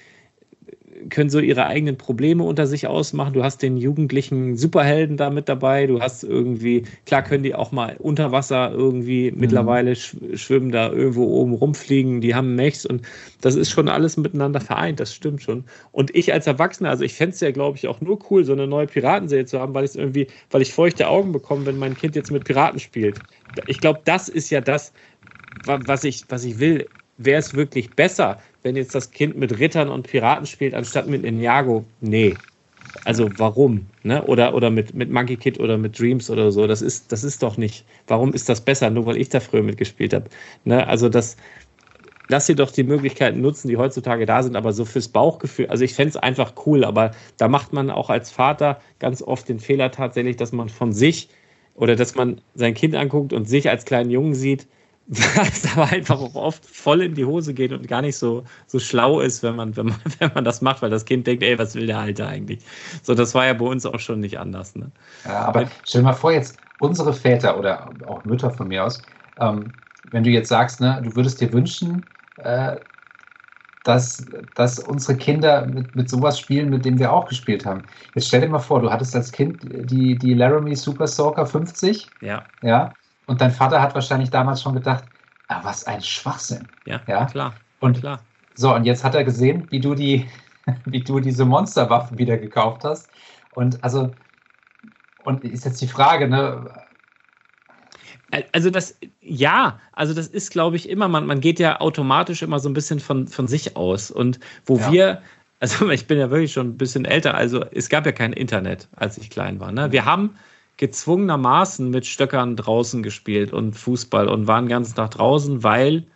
können 1.10 1.30
so 1.30 1.38
ihre 1.40 1.66
eigenen 1.66 1.96
Probleme 1.98 2.42
unter 2.44 2.66
sich 2.66 2.86
ausmachen. 2.86 3.32
Du 3.34 3.44
hast 3.44 3.62
den 3.62 3.76
jugendlichen 3.76 4.56
Superhelden 4.56 5.16
da 5.16 5.30
mit 5.30 5.48
dabei. 5.48 5.86
Du 5.86 6.00
hast 6.00 6.24
irgendwie, 6.24 6.84
klar 7.06 7.22
können 7.22 7.42
die 7.42 7.54
auch 7.54 7.72
mal 7.72 7.96
unter 7.98 8.32
Wasser 8.32 8.70
irgendwie 8.72 9.30
Mhm. 9.30 9.38
mittlerweile 9.40 9.94
sch 9.96 10.16
schwimmen, 10.34 10.70
da 10.72 10.90
irgendwo 10.90 11.24
oben 11.24 11.54
rumfliegen. 11.54 12.20
Die 12.20 12.34
haben 12.34 12.54
Mechs 12.54 12.86
und 12.86 13.02
das 13.40 13.54
ist 13.54 13.70
schon 13.70 13.88
alles 13.88 14.16
miteinander 14.16 14.60
vereint. 14.60 15.00
Das 15.00 15.14
stimmt 15.14 15.42
schon. 15.42 15.64
Und 15.92 16.14
ich 16.14 16.32
als 16.32 16.46
Erwachsener, 16.46 16.90
also 16.90 17.04
ich 17.04 17.14
fände 17.14 17.34
es 17.34 17.40
ja, 17.40 17.50
glaube 17.50 17.76
ich, 17.76 17.86
auch 17.88 18.00
nur 18.00 18.18
cool, 18.30 18.44
so 18.44 18.52
eine 18.52 18.66
neue 18.66 18.86
Piratenserie 18.86 19.44
zu 19.46 19.60
haben, 19.60 19.74
weil 19.74 19.84
ich 19.84 19.96
irgendwie, 19.96 20.28
weil 20.50 20.62
ich 20.62 20.72
feuchte 20.72 21.08
Augen 21.08 21.32
bekomme, 21.32 21.66
wenn 21.66 21.76
mein 21.76 21.94
Kind 21.94 22.16
jetzt 22.16 22.30
mit 22.30 22.44
Piraten 22.44 22.78
spielt. 22.80 23.22
Ich 23.66 23.80
glaube, 23.80 24.02
das 24.04 24.28
ist 24.28 24.50
ja 24.50 24.60
das, 24.60 24.92
wa- 25.64 25.80
was 25.84 26.04
ich, 26.04 26.26
was 26.28 26.44
ich 26.44 26.58
will. 26.58 26.88
Wäre 27.16 27.40
es 27.40 27.54
wirklich 27.54 27.96
besser, 27.96 28.38
wenn 28.62 28.76
jetzt 28.76 28.94
das 28.94 29.10
Kind 29.10 29.36
mit 29.36 29.58
Rittern 29.58 29.88
und 29.88 30.06
Piraten 30.06 30.46
spielt, 30.46 30.74
anstatt 30.74 31.06
mit 31.06 31.22
Ninjago? 31.22 31.84
Nee. 32.00 32.36
Also 33.04 33.30
warum? 33.36 33.86
Ne? 34.02 34.22
Oder, 34.24 34.54
oder 34.54 34.70
mit, 34.70 34.94
mit 34.94 35.10
Monkey 35.10 35.36
Kid 35.36 35.60
oder 35.60 35.78
mit 35.78 35.98
Dreams 35.98 36.30
oder 36.30 36.50
so. 36.50 36.66
Das 36.66 36.82
ist, 36.82 37.12
das 37.12 37.24
ist 37.24 37.42
doch 37.42 37.56
nicht. 37.56 37.84
Warum 38.06 38.32
ist 38.32 38.48
das 38.48 38.60
besser? 38.60 38.90
Nur 38.90 39.06
weil 39.06 39.16
ich 39.18 39.28
da 39.28 39.40
früher 39.40 39.62
mitgespielt 39.62 40.14
habe. 40.14 40.26
Ne? 40.64 40.86
Also 40.86 41.08
das, 41.08 41.36
lass 42.28 42.46
dir 42.46 42.56
doch 42.56 42.70
die 42.70 42.84
Möglichkeiten 42.84 43.40
nutzen, 43.40 43.68
die 43.68 43.76
heutzutage 43.76 44.26
da 44.26 44.42
sind, 44.42 44.56
aber 44.56 44.72
so 44.72 44.84
fürs 44.84 45.08
Bauchgefühl. 45.08 45.66
Also 45.66 45.84
ich 45.84 45.94
fände 45.94 46.10
es 46.10 46.16
einfach 46.16 46.54
cool, 46.66 46.84
aber 46.84 47.12
da 47.36 47.48
macht 47.48 47.72
man 47.72 47.90
auch 47.90 48.10
als 48.10 48.30
Vater 48.30 48.80
ganz 48.98 49.22
oft 49.22 49.48
den 49.48 49.60
Fehler 49.60 49.90
tatsächlich, 49.90 50.36
dass 50.36 50.52
man 50.52 50.68
von 50.68 50.92
sich 50.92 51.28
oder 51.74 51.96
dass 51.96 52.14
man 52.14 52.40
sein 52.54 52.74
Kind 52.74 52.94
anguckt 52.94 53.32
und 53.32 53.48
sich 53.48 53.70
als 53.70 53.84
kleinen 53.84 54.10
Jungen 54.10 54.34
sieht, 54.34 54.66
was 55.36 55.66
aber 55.72 55.86
einfach 55.90 56.20
auch 56.20 56.34
oft 56.34 56.66
voll 56.66 57.00
in 57.00 57.14
die 57.14 57.24
Hose 57.24 57.54
geht 57.54 57.72
und 57.72 57.88
gar 57.88 58.02
nicht 58.02 58.18
so, 58.18 58.44
so 58.66 58.78
schlau 58.78 59.20
ist, 59.20 59.42
wenn 59.42 59.56
man, 59.56 59.74
wenn, 59.76 59.86
man, 59.86 59.96
wenn 60.18 60.30
man 60.34 60.44
das 60.44 60.60
macht, 60.60 60.82
weil 60.82 60.90
das 60.90 61.06
Kind 61.06 61.26
denkt, 61.26 61.42
ey, 61.42 61.58
was 61.58 61.74
will 61.74 61.86
der 61.86 61.98
Alte 61.98 62.26
eigentlich? 62.26 62.64
So, 63.02 63.14
das 63.14 63.34
war 63.34 63.46
ja 63.46 63.54
bei 63.54 63.64
uns 63.64 63.86
auch 63.86 64.00
schon 64.00 64.20
nicht 64.20 64.38
anders. 64.38 64.74
Ne? 64.76 64.92
Ja, 65.24 65.46
aber 65.46 65.70
stell 65.84 66.02
dir 66.02 66.06
mal 66.06 66.12
vor, 66.12 66.32
jetzt 66.32 66.58
unsere 66.78 67.12
Väter 67.14 67.58
oder 67.58 67.94
auch 68.06 68.24
Mütter 68.24 68.50
von 68.50 68.68
mir 68.68 68.84
aus, 68.84 69.02
ähm, 69.38 69.72
wenn 70.04 70.24
du 70.24 70.30
jetzt 70.30 70.48
sagst, 70.48 70.80
ne, 70.80 71.00
du 71.02 71.14
würdest 71.16 71.40
dir 71.40 71.52
wünschen, 71.52 72.06
äh, 72.36 72.76
dass, 73.82 74.30
dass 74.54 74.78
unsere 74.78 75.16
Kinder 75.16 75.64
mit, 75.66 75.94
mit 75.94 76.10
sowas 76.10 76.38
spielen, 76.38 76.68
mit 76.68 76.84
dem 76.84 76.98
wir 76.98 77.12
auch 77.12 77.26
gespielt 77.26 77.64
haben. 77.64 77.84
Jetzt 78.14 78.28
stell 78.28 78.42
dir 78.42 78.48
mal 78.48 78.58
vor, 78.58 78.80
du 78.82 78.90
hattest 78.90 79.14
als 79.16 79.32
Kind 79.32 79.62
die, 79.64 80.18
die 80.18 80.34
Laramie 80.34 80.76
Super 80.76 81.06
Soaker 81.06 81.46
50, 81.46 82.14
Ja, 82.20 82.50
ja, 82.62 82.96
und 83.28 83.40
dein 83.40 83.50
Vater 83.52 83.80
hat 83.82 83.94
wahrscheinlich 83.94 84.30
damals 84.30 84.62
schon 84.62 84.74
gedacht, 84.74 85.04
ah, 85.48 85.60
was 85.62 85.84
ein 85.86 86.02
Schwachsinn. 86.02 86.68
ja, 86.84 86.98
Ja. 87.06 87.26
klar, 87.26 87.60
Und 87.80 88.00
klar. 88.00 88.26
so, 88.54 88.74
und 88.74 88.84
jetzt 88.84 89.04
hat 89.04 89.14
er 89.14 89.24
gesehen, 89.24 89.70
wie 89.70 89.80
du 89.80 89.94
die, 89.94 90.28
wie 90.86 91.04
du 91.04 91.20
diese 91.20 91.44
Monsterwaffen 91.44 92.18
wieder 92.18 92.38
gekauft 92.38 92.84
hast. 92.84 93.12
Und 93.50 93.84
also, 93.84 94.16
und 95.18 95.44
ist 95.44 95.64
jetzt 95.64 95.80
die 95.80 95.88
Frage, 95.88 96.28
ne? 96.28 96.88
Also 98.52 98.70
das, 98.70 98.98
ja, 99.20 99.80
also 99.92 100.12
das 100.14 100.26
ist, 100.28 100.50
glaube 100.50 100.76
ich, 100.76 100.88
immer, 100.88 101.08
man, 101.08 101.26
man 101.26 101.40
geht 101.40 101.58
ja 101.58 101.80
automatisch 101.80 102.42
immer 102.42 102.58
so 102.60 102.68
ein 102.68 102.74
bisschen 102.74 103.00
von, 103.00 103.26
von 103.26 103.48
sich 103.48 103.76
aus. 103.76 104.10
Und 104.10 104.38
wo 104.66 104.78
Ja. 104.78 104.90
wir, 104.92 105.22
also 105.60 105.88
ich 105.90 106.06
bin 106.06 106.18
ja 106.18 106.30
wirklich 106.30 106.52
schon 106.52 106.68
ein 106.68 106.78
bisschen 106.78 107.04
älter, 107.04 107.34
also 107.34 107.64
es 107.72 107.88
gab 107.88 108.04
ja 108.06 108.12
kein 108.12 108.32
Internet, 108.32 108.88
als 108.96 109.18
ich 109.18 109.30
klein 109.30 109.60
war. 109.60 109.72
Ne? 109.72 109.92
Wir 109.92 110.04
haben 110.04 110.36
gezwungenermaßen 110.78 111.90
mit 111.90 112.06
Stöckern 112.06 112.56
draußen 112.56 113.02
gespielt 113.02 113.52
und 113.52 113.74
Fußball 113.74 114.28
und 114.28 114.46
waren 114.46 114.64
den 114.64 114.70
ganzen 114.70 114.94
Tag 114.94 115.10
draußen, 115.10 115.62
weil, 115.62 116.06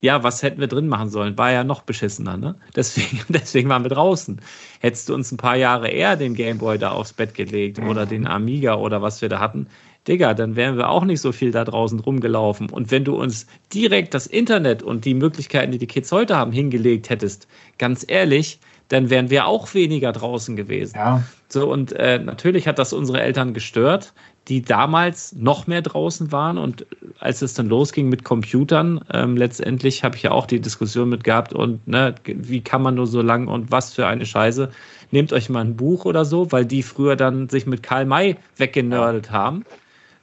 ja, 0.00 0.22
was 0.22 0.42
hätten 0.42 0.60
wir 0.60 0.68
drin 0.68 0.88
machen 0.88 1.10
sollen? 1.10 1.36
War 1.36 1.52
ja 1.52 1.64
noch 1.64 1.82
beschissener, 1.82 2.36
ne? 2.36 2.54
Deswegen, 2.76 3.20
deswegen 3.28 3.68
waren 3.68 3.84
wir 3.84 3.90
draußen. 3.90 4.40
Hättest 4.80 5.08
du 5.08 5.14
uns 5.14 5.30
ein 5.30 5.36
paar 5.36 5.56
Jahre 5.56 5.88
eher 5.88 6.16
den 6.16 6.34
Gameboy 6.34 6.78
da 6.78 6.92
aufs 6.92 7.12
Bett 7.12 7.34
gelegt 7.34 7.78
oder 7.80 8.06
den 8.06 8.26
Amiga 8.26 8.76
oder 8.76 9.02
was 9.02 9.20
wir 9.20 9.28
da 9.28 9.40
hatten, 9.40 9.66
Digga, 10.08 10.34
dann 10.34 10.56
wären 10.56 10.76
wir 10.76 10.88
auch 10.88 11.04
nicht 11.04 11.20
so 11.20 11.30
viel 11.30 11.52
da 11.52 11.64
draußen 11.64 12.00
rumgelaufen. 12.00 12.70
Und 12.70 12.90
wenn 12.90 13.04
du 13.04 13.14
uns 13.14 13.46
direkt 13.72 14.14
das 14.14 14.26
Internet 14.26 14.82
und 14.82 15.04
die 15.04 15.14
Möglichkeiten, 15.14 15.70
die 15.70 15.78
die 15.78 15.86
Kids 15.86 16.10
heute 16.10 16.36
haben, 16.36 16.52
hingelegt 16.52 17.08
hättest, 17.08 17.46
ganz 17.78 18.04
ehrlich, 18.06 18.58
dann 18.88 19.08
wären 19.10 19.30
wir 19.30 19.46
auch 19.46 19.72
weniger 19.74 20.12
draußen 20.12 20.54
gewesen. 20.54 20.96
Ja, 20.96 21.22
So, 21.48 21.70
und 21.70 21.92
äh, 21.92 22.18
natürlich 22.18 22.66
hat 22.68 22.78
das 22.78 22.92
unsere 22.92 23.22
Eltern 23.22 23.54
gestört, 23.54 24.12
die 24.48 24.60
damals 24.60 25.32
noch 25.34 25.66
mehr 25.66 25.82
draußen 25.82 26.32
waren. 26.32 26.58
Und 26.58 26.84
als 27.18 27.42
es 27.42 27.54
dann 27.54 27.68
losging 27.68 28.08
mit 28.08 28.24
Computern, 28.24 29.00
ähm, 29.12 29.36
letztendlich 29.36 30.04
habe 30.04 30.16
ich 30.16 30.24
ja 30.24 30.32
auch 30.32 30.46
die 30.46 30.60
Diskussion 30.60 31.08
mit 31.08 31.24
gehabt 31.24 31.52
und 31.52 31.86
ne, 31.86 32.14
wie 32.24 32.60
kann 32.60 32.82
man 32.82 32.96
nur 32.96 33.06
so 33.06 33.22
lang 33.22 33.48
und 33.48 33.70
was 33.70 33.94
für 33.94 34.06
eine 34.06 34.26
Scheiße. 34.26 34.70
Nehmt 35.10 35.32
euch 35.32 35.48
mal 35.48 35.60
ein 35.60 35.76
Buch 35.76 36.04
oder 36.04 36.24
so, 36.24 36.50
weil 36.52 36.66
die 36.66 36.82
früher 36.82 37.16
dann 37.16 37.48
sich 37.48 37.66
mit 37.66 37.82
Karl 37.82 38.04
May 38.04 38.36
weggenördet 38.56 39.30
haben. 39.30 39.64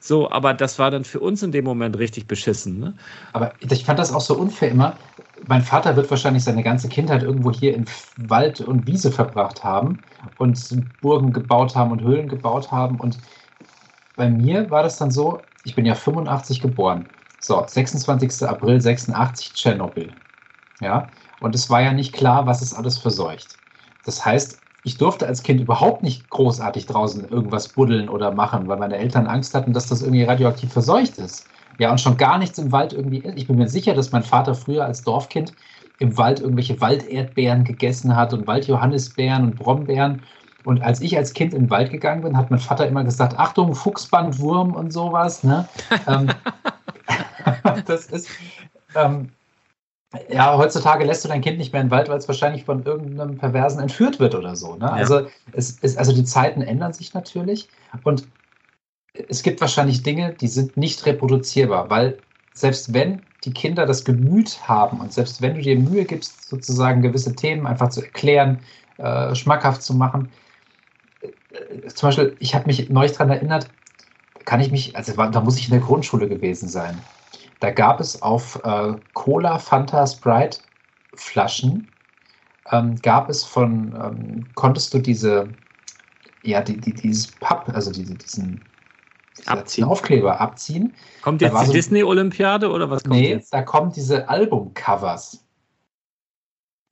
So, 0.00 0.30
aber 0.30 0.54
das 0.54 0.78
war 0.78 0.90
dann 0.90 1.04
für 1.04 1.20
uns 1.20 1.42
in 1.42 1.52
dem 1.52 1.64
Moment 1.64 1.98
richtig 1.98 2.26
beschissen. 2.26 2.78
Ne? 2.78 2.94
Aber 3.34 3.52
ich 3.60 3.84
fand 3.84 3.98
das 3.98 4.12
auch 4.12 4.22
so 4.22 4.34
unfair 4.34 4.70
immer. 4.70 4.96
Mein 5.46 5.62
Vater 5.62 5.94
wird 5.94 6.10
wahrscheinlich 6.10 6.42
seine 6.42 6.62
ganze 6.62 6.88
Kindheit 6.88 7.22
irgendwo 7.22 7.50
hier 7.50 7.74
in 7.74 7.84
Wald 8.16 8.60
und 8.62 8.86
Wiese 8.86 9.12
verbracht 9.12 9.62
haben 9.62 10.02
und 10.38 10.58
Burgen 11.00 11.32
gebaut 11.32 11.76
haben 11.76 11.92
und 11.92 12.02
Höhlen 12.02 12.28
gebaut 12.28 12.72
haben. 12.72 12.98
Und 12.98 13.18
bei 14.16 14.30
mir 14.30 14.70
war 14.70 14.82
das 14.82 14.96
dann 14.96 15.10
so, 15.10 15.42
ich 15.64 15.74
bin 15.74 15.84
ja 15.84 15.94
85 15.94 16.60
geboren. 16.60 17.06
So, 17.38 17.62
26. 17.66 18.46
April 18.48 18.80
86 18.80 19.54
Tschernobyl. 19.54 20.14
Ja, 20.80 21.10
und 21.40 21.54
es 21.54 21.68
war 21.68 21.82
ja 21.82 21.92
nicht 21.92 22.14
klar, 22.14 22.46
was 22.46 22.62
es 22.62 22.72
alles 22.72 22.98
verseucht. 22.98 23.58
Das 24.04 24.24
heißt, 24.24 24.62
ich 24.82 24.96
durfte 24.96 25.26
als 25.26 25.42
Kind 25.42 25.60
überhaupt 25.60 26.02
nicht 26.02 26.30
großartig 26.30 26.86
draußen 26.86 27.28
irgendwas 27.28 27.68
buddeln 27.68 28.08
oder 28.08 28.32
machen, 28.32 28.68
weil 28.68 28.78
meine 28.78 28.96
Eltern 28.96 29.26
Angst 29.26 29.54
hatten, 29.54 29.72
dass 29.72 29.88
das 29.88 30.02
irgendwie 30.02 30.24
radioaktiv 30.24 30.72
verseucht 30.72 31.18
ist. 31.18 31.46
Ja, 31.78 31.90
und 31.90 32.00
schon 32.00 32.16
gar 32.16 32.38
nichts 32.38 32.58
im 32.58 32.72
Wald 32.72 32.92
irgendwie. 32.92 33.24
Ich 33.36 33.46
bin 33.46 33.56
mir 33.56 33.68
sicher, 33.68 33.94
dass 33.94 34.12
mein 34.12 34.22
Vater 34.22 34.54
früher 34.54 34.84
als 34.84 35.02
Dorfkind 35.02 35.54
im 35.98 36.16
Wald 36.16 36.40
irgendwelche 36.40 36.80
Walderdbeeren 36.80 37.64
gegessen 37.64 38.16
hat 38.16 38.32
und 38.32 38.46
Waldjohannisbeeren 38.46 39.44
und 39.44 39.56
Brombeeren. 39.56 40.22
Und 40.64 40.82
als 40.82 41.00
ich 41.00 41.16
als 41.16 41.32
Kind 41.32 41.54
in 41.54 41.64
den 41.64 41.70
Wald 41.70 41.90
gegangen 41.90 42.22
bin, 42.22 42.36
hat 42.36 42.50
mein 42.50 42.60
Vater 42.60 42.86
immer 42.86 43.04
gesagt: 43.04 43.38
Achtung, 43.38 43.74
Fuchsbandwurm 43.74 44.74
und 44.74 44.92
sowas. 44.92 45.42
Ne? 45.42 45.68
ähm, 46.06 46.28
das 47.86 48.06
ist. 48.06 48.28
Ähm, 48.94 49.30
ja, 50.28 50.56
heutzutage 50.56 51.04
lässt 51.04 51.24
du 51.24 51.28
dein 51.28 51.40
Kind 51.40 51.58
nicht 51.58 51.72
mehr 51.72 51.82
in 51.82 51.88
den 51.88 51.92
Wald, 51.92 52.08
weil 52.08 52.18
es 52.18 52.26
wahrscheinlich 52.26 52.64
von 52.64 52.84
irgendeinem 52.84 53.38
Perversen 53.38 53.80
entführt 53.80 54.18
wird 54.18 54.34
oder 54.34 54.56
so. 54.56 54.74
Ne? 54.74 54.86
Ja. 54.86 54.92
Also, 54.92 55.26
es 55.52 55.70
ist, 55.70 55.98
also 55.98 56.12
die 56.12 56.24
Zeiten 56.24 56.62
ändern 56.62 56.92
sich 56.92 57.14
natürlich 57.14 57.68
und 58.02 58.26
es 59.28 59.42
gibt 59.42 59.60
wahrscheinlich 59.60 60.02
Dinge, 60.02 60.32
die 60.32 60.48
sind 60.48 60.76
nicht 60.76 61.04
reproduzierbar, 61.06 61.90
weil 61.90 62.18
selbst 62.52 62.92
wenn 62.92 63.22
die 63.44 63.52
Kinder 63.52 63.86
das 63.86 64.04
Gemüt 64.04 64.68
haben 64.68 65.00
und 65.00 65.12
selbst 65.12 65.40
wenn 65.42 65.54
du 65.54 65.62
dir 65.62 65.78
Mühe 65.78 66.04
gibst, 66.04 66.48
sozusagen 66.48 67.02
gewisse 67.02 67.34
Themen 67.34 67.66
einfach 67.66 67.88
zu 67.88 68.02
erklären, 68.02 68.60
äh, 68.98 69.34
schmackhaft 69.34 69.82
zu 69.82 69.94
machen, 69.94 70.30
äh, 71.22 71.88
zum 71.88 72.08
Beispiel, 72.08 72.36
ich 72.38 72.54
habe 72.54 72.66
mich 72.66 72.90
neulich 72.90 73.12
daran 73.12 73.30
erinnert, 73.30 73.70
kann 74.44 74.60
ich 74.60 74.70
mich, 74.70 74.96
also 74.96 75.12
da 75.14 75.40
muss 75.40 75.58
ich 75.58 75.66
in 75.66 75.72
der 75.72 75.80
Grundschule 75.80 76.28
gewesen 76.28 76.68
sein. 76.68 76.98
Da 77.60 77.70
gab 77.70 78.00
es 78.00 78.20
auf 78.22 78.60
äh, 78.64 78.94
Cola, 79.12 79.58
Fanta, 79.58 80.06
Sprite 80.06 80.58
Flaschen, 81.14 81.88
ähm, 82.72 82.96
gab 83.02 83.28
es 83.28 83.44
von, 83.44 83.94
ähm, 83.94 84.46
konntest 84.54 84.94
du 84.94 84.98
diese, 84.98 85.48
ja, 86.42 86.62
die, 86.62 86.80
die, 86.80 86.94
dieses 86.94 87.28
Papp, 87.28 87.68
also 87.74 87.92
diese, 87.92 88.14
diesen 88.14 88.62
abziehen. 89.46 89.84
Aufkleber 89.84 90.40
abziehen. 90.40 90.94
Kommt 91.22 91.42
jetzt 91.42 91.58
die 91.60 91.66
so, 91.66 91.72
Disney-Olympiade 91.72 92.70
oder 92.70 92.90
was 92.90 93.02
kommt 93.02 93.14
nee, 93.14 93.30
jetzt? 93.30 93.52
da 93.52 93.62
kommen 93.62 93.92
diese 93.92 94.28
Albumcovers. 94.28 95.44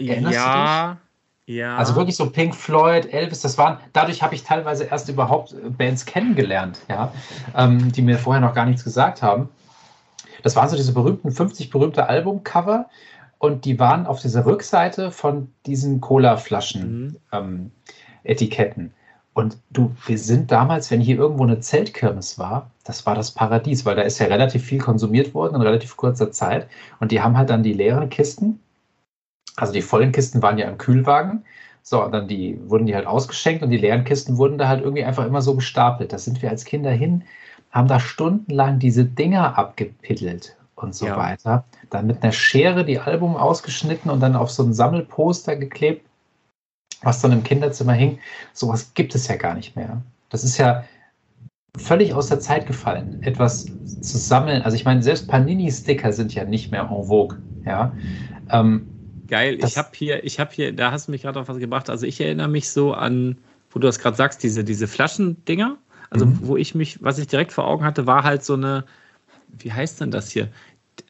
Erinnerst 0.01 0.35
ja, 0.35 0.87
du 0.87 0.93
dich? 0.93 1.57
Ja. 1.57 1.77
Also 1.77 1.97
wirklich 1.97 2.17
so 2.17 2.29
Pink 2.29 2.55
Floyd, 2.55 3.11
Elvis, 3.11 3.41
das 3.41 3.57
waren, 3.57 3.79
dadurch 3.95 4.23
habe 4.23 4.35
ich 4.35 4.43
teilweise 4.43 4.85
erst 4.85 5.09
überhaupt 5.09 5.55
Bands 5.79 6.05
kennengelernt, 6.05 6.81
ja, 6.89 7.13
ähm, 7.57 7.91
die 7.91 8.03
mir 8.03 8.19
vorher 8.19 8.43
noch 8.43 8.55
gar 8.55 8.67
nichts 8.67 8.85
gesagt 8.85 9.23
haben. 9.23 9.49
Das 10.43 10.57
waren 10.57 10.69
so 10.69 10.77
diese 10.77 10.93
berühmten 10.93 11.31
50 11.31 11.71
berühmte 11.71 12.09
Albumcover 12.09 12.87
und 13.39 13.65
die 13.65 13.79
waren 13.79 14.07
auf 14.07 14.21
dieser 14.21 14.47
Rückseite 14.47 15.11
von 15.11 15.53
diesen 15.67 16.01
Cola-Flaschen 16.01 17.03
mhm. 17.03 17.17
ähm, 17.33 17.71
Etiketten. 18.25 18.93
Und 19.35 19.57
du, 19.71 19.95
wir 20.07 20.19
sind 20.19 20.51
damals, 20.51 20.91
wenn 20.91 21.01
hier 21.01 21.17
irgendwo 21.17 21.45
eine 21.45 21.61
Zeltkirmes 21.61 22.41
war, 22.41 22.73
das 22.83 23.07
war 23.07 23.15
das 23.15 23.31
Paradies, 23.31 23.87
weil 23.87 23.95
da 23.95 24.03
ist 24.03 24.19
ja 24.19 24.27
relativ 24.27 24.65
viel 24.65 24.81
konsumiert 24.81 25.33
worden 25.33 25.55
in 25.55 25.63
relativ 25.63 25.97
kurzer 25.97 26.33
Zeit. 26.33 26.67
Und 26.99 27.13
die 27.13 27.21
haben 27.21 27.39
halt 27.39 27.49
dann 27.51 27.63
die 27.63 27.73
leeren 27.73 28.11
Kisten, 28.11 28.59
also 29.59 29.73
die 29.73 29.83
vollen 29.83 30.13
Kisten 30.13 30.43
waren 30.43 30.59
ja 30.59 30.69
im 30.69 30.79
Kühlwagen. 30.79 31.45
So, 31.83 32.05
und 32.05 32.13
dann 32.13 32.29
die, 32.29 32.59
wurden 32.69 32.87
die 32.87 32.95
halt 32.95 33.07
ausgeschenkt 33.07 33.63
und 33.63 33.71
die 33.71 33.77
leeren 33.77 34.05
Kisten 34.05 34.37
wurden 34.37 34.59
da 34.59 34.69
halt 34.69 34.81
irgendwie 34.83 35.05
einfach 35.05 35.25
immer 35.25 35.41
so 35.41 35.55
gestapelt. 35.55 36.13
Da 36.13 36.19
sind 36.19 36.43
wir 36.43 36.51
als 36.51 36.65
Kinder 36.65 36.91
hin, 36.91 37.25
haben 37.71 37.89
da 37.89 38.01
stundenlang 38.01 38.79
diese 38.79 39.05
Dinger 39.05 39.59
abgepittelt 39.59 40.57
und 40.77 40.95
so 40.95 41.07
ja. 41.07 41.17
weiter. 41.17 41.65
Dann 41.91 42.07
mit 42.07 42.23
einer 42.23 42.33
Schere 42.33 42.85
die 42.85 42.99
Album 42.99 43.37
ausgeschnitten 43.37 44.11
und 44.11 44.21
dann 44.21 44.37
auf 44.37 44.51
so 44.51 44.63
ein 44.63 44.73
Sammelposter 44.73 45.57
geklebt 45.57 46.09
was 47.03 47.21
dann 47.21 47.33
im 47.33 47.43
Kinderzimmer 47.43 47.93
hing, 47.93 48.19
sowas 48.53 48.93
gibt 48.95 49.15
es 49.15 49.29
ja 49.29 49.37
gar 49.37 49.55
nicht 49.55 49.77
mehr. 49.77 50.03
Das 50.31 50.45
ist 50.45 50.59
ja 50.59 50.85
völlig 51.77 52.13
aus 52.13 52.29
der 52.29 52.41
Zeit 52.41 52.67
gefallen, 52.67 53.23
etwas 53.23 53.67
zu 54.01 54.19
sammeln. 54.19 54.63
Also 54.63 54.77
ich 54.77 54.85
meine, 54.85 55.03
selbst 55.03 55.29
Panini-Sticker 55.29 56.13
sind 56.13 56.35
ja 56.35 56.45
nicht 56.45 56.71
mehr 56.71 56.83
en 56.83 57.05
vogue. 57.07 57.39
Ja. 57.65 57.93
Ähm, 58.51 58.89
Geil, 59.29 59.59
ich 59.63 59.77
habe 59.77 59.91
hier, 59.93 60.25
ich 60.25 60.41
habe 60.41 60.51
hier, 60.53 60.75
da 60.75 60.91
hast 60.91 61.07
du 61.07 61.13
mich 61.13 61.23
gerade 61.23 61.39
auf 61.39 61.49
was 61.49 61.59
gebracht. 61.59 61.91
Also 61.91 62.07
ich 62.07 62.21
erinnere 62.21 62.49
mich 62.49 62.71
so 62.71 62.95
an, 62.95 63.37
wo 63.71 63.79
du 63.79 63.87
das 63.87 63.99
gerade 63.99 64.17
sagst, 64.17 64.43
diese, 64.43 64.65
diese 64.65 64.89
Flaschendinger. 64.89 65.77
Also 66.11 66.27
mhm. 66.27 66.39
wo 66.43 66.57
ich 66.57 66.75
mich, 66.75 67.03
was 67.03 67.19
ich 67.19 67.27
direkt 67.27 67.53
vor 67.53 67.67
Augen 67.67 67.85
hatte, 67.85 68.07
war 68.07 68.25
halt 68.25 68.45
so 68.45 68.55
eine, 68.55 68.85
wie 69.59 69.73
heißt 69.73 70.01
denn 70.01 70.11
das 70.11 70.31
hier? 70.31 70.49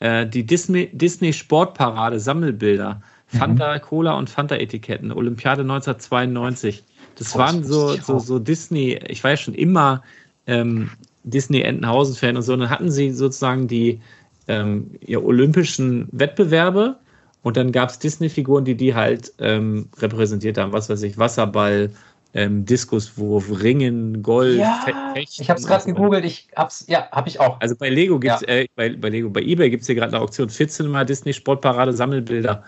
Äh, 0.00 0.26
die 0.26 0.44
Disney, 0.44 0.90
Disney 0.92 1.32
Sportparade 1.32 2.20
Sammelbilder. 2.20 3.00
Fanta 3.28 3.74
mhm. 3.74 3.80
Cola 3.82 4.14
und 4.14 4.30
Fanta-Etiketten, 4.30 5.12
Olympiade 5.12 5.60
1992. 5.60 6.82
Das 7.16 7.34
oh, 7.34 7.38
waren 7.38 7.62
so, 7.62 7.94
so, 7.96 8.18
so 8.18 8.38
Disney, 8.38 8.98
ich 9.06 9.22
war 9.22 9.32
ja 9.32 9.36
schon 9.36 9.54
immer 9.54 10.02
ähm, 10.46 10.90
Disney-Entenhausen-Fan 11.24 12.36
und 12.36 12.42
so. 12.42 12.54
Und 12.54 12.60
dann 12.60 12.70
hatten 12.70 12.90
sie 12.90 13.10
sozusagen 13.10 13.68
die 13.68 14.00
ähm, 14.46 14.92
ja, 15.04 15.18
olympischen 15.18 16.08
Wettbewerbe 16.10 16.96
und 17.42 17.56
dann 17.56 17.70
gab 17.70 17.90
es 17.90 17.98
Disney-Figuren, 17.98 18.64
die 18.64 18.76
die 18.76 18.94
halt 18.94 19.32
ähm, 19.38 19.88
repräsentiert 19.98 20.58
haben. 20.58 20.72
Was 20.72 20.88
weiß 20.88 21.02
ich, 21.02 21.18
Wasserball, 21.18 21.90
ähm, 22.34 22.64
Diskuswurf, 22.64 23.62
Ringen, 23.62 24.22
Golf, 24.22 24.58
ja, 24.58 24.82
Fechten. 24.84 25.42
Ich 25.42 25.50
habe 25.50 25.58
es 25.58 25.66
gerade 25.66 25.84
gegoogelt, 25.86 26.24
ich 26.24 26.48
hab's, 26.54 26.84
ja, 26.88 27.08
habe 27.10 27.28
ich 27.28 27.40
auch. 27.40 27.60
Also 27.60 27.74
bei 27.76 27.88
Lego 27.88 28.18
gibt's, 28.18 28.42
ja. 28.42 28.48
äh, 28.48 28.66
bei, 28.76 28.90
bei 28.90 29.08
Lego, 29.08 29.30
bei 29.30 29.40
eBay 29.40 29.70
gibt 29.70 29.82
es 29.82 29.86
hier 29.86 29.96
gerade 29.96 30.14
eine 30.14 30.22
Auktion 30.22 30.48
14 30.48 30.86
mal 30.88 31.06
Disney 31.06 31.32
Sportparade 31.32 31.92
Sammelbilder. 31.92 32.62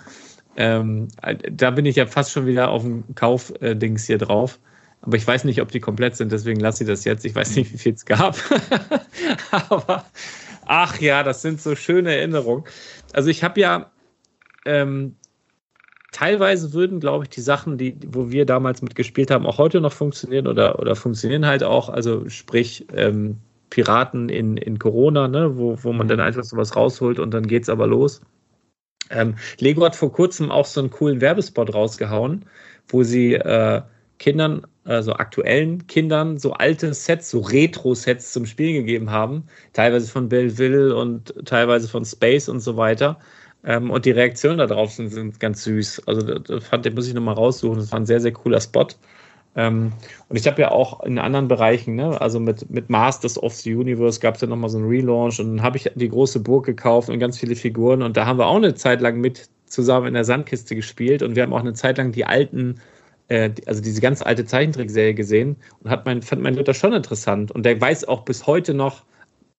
Ähm, 0.56 1.08
da 1.52 1.70
bin 1.70 1.86
ich 1.86 1.96
ja 1.96 2.06
fast 2.06 2.32
schon 2.32 2.46
wieder 2.46 2.70
auf 2.70 2.82
dem 2.82 3.04
Kaufdings 3.14 4.06
hier 4.06 4.18
drauf. 4.18 4.58
Aber 5.02 5.16
ich 5.16 5.26
weiß 5.26 5.44
nicht, 5.44 5.62
ob 5.62 5.70
die 5.70 5.80
komplett 5.80 6.16
sind, 6.16 6.32
deswegen 6.32 6.60
lasse 6.60 6.84
ich 6.84 6.88
das 6.88 7.04
jetzt. 7.04 7.24
Ich 7.24 7.34
weiß 7.34 7.56
nicht, 7.56 7.72
wie 7.72 7.78
viel 7.78 7.94
es 7.94 8.04
gab. 8.04 8.36
Aber 9.50 10.04
ach 10.66 11.00
ja, 11.00 11.22
das 11.22 11.42
sind 11.42 11.60
so 11.60 11.74
schöne 11.74 12.14
Erinnerungen. 12.14 12.64
Also 13.12 13.30
ich 13.30 13.42
habe 13.42 13.60
ja 13.60 13.90
ähm, 14.66 15.16
teilweise 16.12 16.72
würden, 16.72 17.00
glaube 17.00 17.24
ich, 17.24 17.30
die 17.30 17.40
Sachen, 17.40 17.78
die, 17.78 17.96
wo 18.08 18.30
wir 18.30 18.46
damals 18.46 18.82
mitgespielt 18.82 19.30
haben, 19.30 19.46
auch 19.46 19.58
heute 19.58 19.80
noch 19.80 19.92
funktionieren 19.92 20.46
oder, 20.46 20.78
oder 20.78 20.96
funktionieren 20.96 21.46
halt 21.46 21.62
auch. 21.62 21.88
Also 21.88 22.28
sprich 22.28 22.86
ähm, 22.94 23.38
Piraten 23.70 24.28
in, 24.28 24.56
in 24.56 24.78
Corona, 24.78 25.28
ne, 25.28 25.56
wo, 25.56 25.78
wo 25.82 25.92
man 25.92 26.08
dann 26.08 26.20
einfach 26.20 26.44
sowas 26.44 26.76
rausholt 26.76 27.18
und 27.18 27.32
dann 27.32 27.46
geht 27.46 27.62
es 27.62 27.68
aber 27.68 27.86
los. 27.86 28.20
Ähm, 29.10 29.36
Lego 29.58 29.84
hat 29.84 29.96
vor 29.96 30.12
kurzem 30.12 30.50
auch 30.50 30.66
so 30.66 30.80
einen 30.80 30.90
coolen 30.90 31.20
Werbespot 31.20 31.74
rausgehauen, 31.74 32.44
wo 32.88 33.02
sie 33.02 33.34
äh, 33.34 33.82
Kindern, 34.18 34.66
also 34.84 35.14
aktuellen 35.14 35.86
Kindern, 35.86 36.38
so 36.38 36.52
alte 36.52 36.92
Sets, 36.92 37.30
so 37.30 37.40
Retro-Sets 37.40 38.32
zum 38.32 38.46
Spiel 38.46 38.72
gegeben 38.74 39.10
haben. 39.10 39.44
Teilweise 39.72 40.10
von 40.10 40.28
Belleville 40.28 40.94
und 40.94 41.34
teilweise 41.46 41.88
von 41.88 42.04
Space 42.04 42.48
und 42.48 42.60
so 42.60 42.76
weiter. 42.76 43.18
Ähm, 43.64 43.90
und 43.90 44.04
die 44.04 44.10
Reaktionen 44.10 44.58
darauf 44.58 44.92
sind, 44.92 45.10
sind 45.10 45.40
ganz 45.40 45.64
süß. 45.64 46.06
Also, 46.06 46.38
das 46.38 46.64
fand, 46.64 46.84
den 46.84 46.94
muss 46.94 47.08
ich 47.08 47.14
nochmal 47.14 47.34
raussuchen. 47.34 47.78
Das 47.78 47.92
war 47.92 48.00
ein 48.00 48.06
sehr, 48.06 48.20
sehr 48.20 48.32
cooler 48.32 48.60
Spot. 48.60 48.88
Ähm, 49.56 49.92
und 50.28 50.36
ich 50.36 50.46
habe 50.46 50.62
ja 50.62 50.70
auch 50.70 51.02
in 51.02 51.18
anderen 51.18 51.48
Bereichen, 51.48 51.96
ne, 51.96 52.20
also 52.20 52.38
mit, 52.38 52.70
mit 52.70 52.88
Masters 52.88 53.42
of 53.42 53.54
the 53.54 53.74
Universe 53.74 54.20
gab 54.20 54.36
es 54.36 54.42
ja 54.42 54.46
nochmal 54.46 54.70
so 54.70 54.78
einen 54.78 54.86
Relaunch 54.86 55.40
und 55.40 55.56
dann 55.56 55.62
habe 55.62 55.76
ich 55.76 55.90
die 55.94 56.08
große 56.08 56.38
Burg 56.38 56.66
gekauft 56.66 57.08
und 57.08 57.18
ganz 57.18 57.38
viele 57.38 57.56
Figuren 57.56 58.02
und 58.02 58.16
da 58.16 58.26
haben 58.26 58.38
wir 58.38 58.46
auch 58.46 58.56
eine 58.56 58.74
Zeit 58.74 59.00
lang 59.00 59.20
mit 59.20 59.48
zusammen 59.66 60.06
in 60.06 60.14
der 60.14 60.24
Sandkiste 60.24 60.76
gespielt 60.76 61.22
und 61.22 61.34
wir 61.34 61.42
haben 61.42 61.52
auch 61.52 61.60
eine 61.60 61.72
Zeit 61.72 61.98
lang 61.98 62.12
die 62.12 62.24
alten, 62.24 62.80
äh, 63.26 63.50
also 63.66 63.82
diese 63.82 64.00
ganz 64.00 64.22
alte 64.22 64.44
Zeichentrickserie 64.44 65.14
gesehen 65.14 65.56
und 65.82 65.90
hat 65.90 66.06
mein, 66.06 66.22
fand 66.22 66.42
mein 66.42 66.54
Luther 66.54 66.74
schon 66.74 66.92
interessant 66.92 67.50
und 67.50 67.64
der 67.66 67.80
weiß 67.80 68.06
auch 68.06 68.24
bis 68.24 68.46
heute 68.46 68.72
noch, 68.72 69.02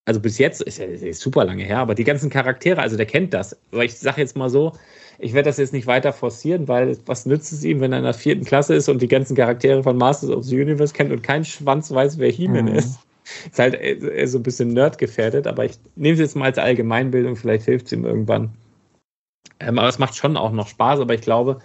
also 0.05 0.19
bis 0.19 0.37
jetzt, 0.37 0.61
ist 0.61 0.79
ja 0.79 0.85
ist 0.85 1.21
super 1.21 1.45
lange 1.45 1.63
her, 1.63 1.79
aber 1.79 1.95
die 1.95 2.03
ganzen 2.03 2.29
Charaktere, 2.29 2.81
also 2.81 2.97
der 2.97 3.05
kennt 3.05 3.33
das. 3.33 3.57
Aber 3.71 3.83
ich 3.83 3.97
sage 3.97 4.21
jetzt 4.21 4.35
mal 4.35 4.49
so, 4.49 4.73
ich 5.19 5.33
werde 5.33 5.49
das 5.49 5.57
jetzt 5.57 5.73
nicht 5.73 5.85
weiter 5.85 6.11
forcieren, 6.11 6.67
weil 6.67 6.97
was 7.05 7.25
nützt 7.25 7.53
es 7.53 7.63
ihm, 7.63 7.79
wenn 7.79 7.91
er 7.91 7.99
in 7.99 8.05
der 8.05 8.13
vierten 8.13 8.43
Klasse 8.43 8.73
ist 8.73 8.89
und 8.89 9.01
die 9.01 9.07
ganzen 9.07 9.35
Charaktere 9.35 9.83
von 9.83 9.97
Masters 9.97 10.31
of 10.31 10.43
the 10.43 10.59
Universe 10.59 10.93
kennt 10.93 11.11
und 11.11 11.21
kein 11.21 11.45
Schwanz 11.45 11.91
weiß, 11.91 12.17
wer 12.17 12.31
He-Man 12.31 12.65
mhm. 12.65 12.75
ist. 12.75 12.99
Ist 13.49 13.59
halt 13.59 13.75
äh, 13.75 14.25
so 14.25 14.39
ein 14.39 14.43
bisschen 14.43 14.69
nerdgefährdet, 14.69 15.45
aber 15.45 15.65
ich 15.65 15.73
nehme 15.95 16.15
es 16.15 16.19
jetzt 16.19 16.35
mal 16.35 16.45
als 16.45 16.57
Allgemeinbildung, 16.57 17.35
vielleicht 17.35 17.65
hilft 17.65 17.85
es 17.85 17.91
ihm 17.91 18.03
irgendwann. 18.03 18.49
Ähm, 19.59 19.77
aber 19.77 19.87
es 19.87 19.99
macht 19.99 20.15
schon 20.15 20.35
auch 20.35 20.51
noch 20.51 20.67
Spaß, 20.67 20.99
aber 20.99 21.13
ich 21.13 21.21
glaube, 21.21 21.59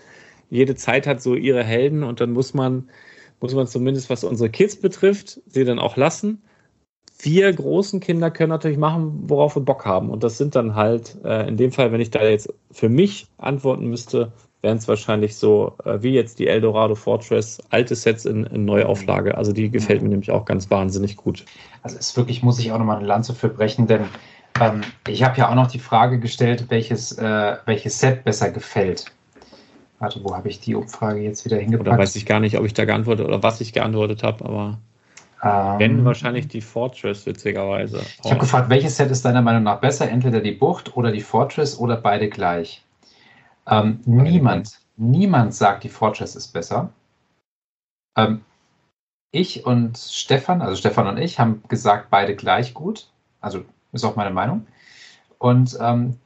jede 0.50 0.74
Zeit 0.74 1.06
hat 1.06 1.22
so 1.22 1.34
ihre 1.34 1.64
Helden 1.64 2.02
und 2.04 2.20
dann 2.20 2.32
muss 2.32 2.52
man, 2.52 2.90
muss 3.40 3.54
man 3.54 3.66
zumindest, 3.66 4.10
was 4.10 4.22
unsere 4.22 4.50
Kids 4.50 4.76
betrifft, 4.76 5.40
sie 5.46 5.64
dann 5.64 5.78
auch 5.78 5.96
lassen 5.96 6.42
wir 7.18 7.52
großen 7.52 8.01
Kinder 8.01 8.30
können 8.30 8.51
natürlich 8.51 8.78
machen, 8.78 9.24
worauf 9.26 9.56
wir 9.56 9.62
Bock 9.62 9.84
haben. 9.84 10.10
Und 10.10 10.22
das 10.22 10.38
sind 10.38 10.55
dann 10.55 10.74
halt, 10.74 11.16
äh, 11.24 11.48
in 11.48 11.56
dem 11.56 11.72
Fall, 11.72 11.93
wenn 11.93 12.01
ich 12.01 12.10
da 12.10 12.22
jetzt 12.22 12.52
für 12.70 12.88
mich 12.88 13.26
antworten 13.38 13.86
müsste, 13.86 14.32
wären 14.62 14.78
es 14.78 14.88
wahrscheinlich 14.88 15.36
so 15.36 15.74
äh, 15.84 16.02
wie 16.02 16.10
jetzt 16.10 16.38
die 16.38 16.48
Eldorado 16.48 16.94
Fortress, 16.94 17.59
alte 17.70 17.94
Sets 17.94 18.24
in, 18.24 18.44
in 18.44 18.64
Neuauflage. 18.64 19.36
Also 19.36 19.52
die 19.52 19.70
gefällt 19.70 20.02
mir 20.02 20.09
nämlich 20.09 20.30
auch 20.30 20.44
ganz 20.44 20.70
wahnsinnig 20.70 21.16
gut. 21.16 21.44
Also 21.82 21.97
ist 21.97 22.16
wirklich, 22.16 22.43
muss 22.43 22.59
ich 22.59 22.72
auch 22.72 22.78
nochmal 22.78 22.98
eine 22.98 23.06
Lanze 23.06 23.34
für 23.34 23.48
brechen, 23.48 23.86
denn 23.86 24.05
ähm, 24.60 24.82
ich 25.06 25.22
habe 25.22 25.38
ja 25.38 25.51
auch 25.51 25.55
noch 25.55 25.68
die 25.68 25.78
Frage 25.78 26.18
gestellt, 26.18 26.66
welches, 26.68 27.12
äh, 27.12 27.56
welches 27.64 28.01
Set 28.01 28.24
besser 28.24 28.51
gefällt. 28.51 29.06
Warte, 29.98 30.20
wo 30.22 30.34
habe 30.34 30.48
ich 30.48 30.60
die 30.60 30.74
Umfrage 30.74 31.20
jetzt 31.20 31.44
wieder 31.44 31.56
hingepackt? 31.56 31.88
Oder 31.88 31.98
weiß 31.98 32.16
ich 32.16 32.26
gar 32.26 32.40
nicht, 32.40 32.59
ob 32.59 32.66
ich 32.66 32.74
da 32.74 32.84
geantwortet 32.84 33.26
oder 33.26 33.43
was 33.43 33.60
ich 33.60 33.72
geantwortet 33.72 34.22
habe, 34.22 34.44
aber 34.44 34.78
ähm, 35.42 35.78
wenn 35.78 36.04
wahrscheinlich 36.04 36.48
die 36.48 36.60
Fortress, 36.60 37.26
witzigerweise. 37.26 38.00
Ich 38.24 38.30
habe 38.30 38.40
gefragt, 38.40 38.70
welches 38.70 38.96
Set 38.96 39.10
ist 39.10 39.24
deiner 39.24 39.42
Meinung 39.42 39.62
nach 39.62 39.80
besser? 39.80 40.08
Entweder 40.08 40.40
die 40.40 40.52
Bucht 40.52 40.96
oder 40.96 41.12
die 41.12 41.20
Fortress 41.20 41.78
oder 41.78 41.96
beide 41.96 42.28
gleich. 42.28 42.82
Ähm, 43.66 44.00
niemand, 44.04 44.80
niemand 44.96 45.54
sagt, 45.54 45.84
die 45.84 45.88
Fortress 45.88 46.36
ist 46.36 46.52
besser. 46.52 46.90
Ähm, 48.16 48.42
ich 49.32 49.66
und 49.66 49.98
Stefan, 49.98 50.62
also 50.62 50.76
Stefan 50.76 51.06
und 51.06 51.18
ich, 51.18 51.38
haben 51.38 51.62
gesagt, 51.68 52.08
beide 52.10 52.34
gleich 52.34 52.72
gut. 52.72 53.08
Also 53.40 53.64
ist 53.92 54.04
auch 54.04 54.16
meine 54.16 54.30
Meinung. 54.30 54.66
Und 55.38 55.76
ähm, 55.80 56.18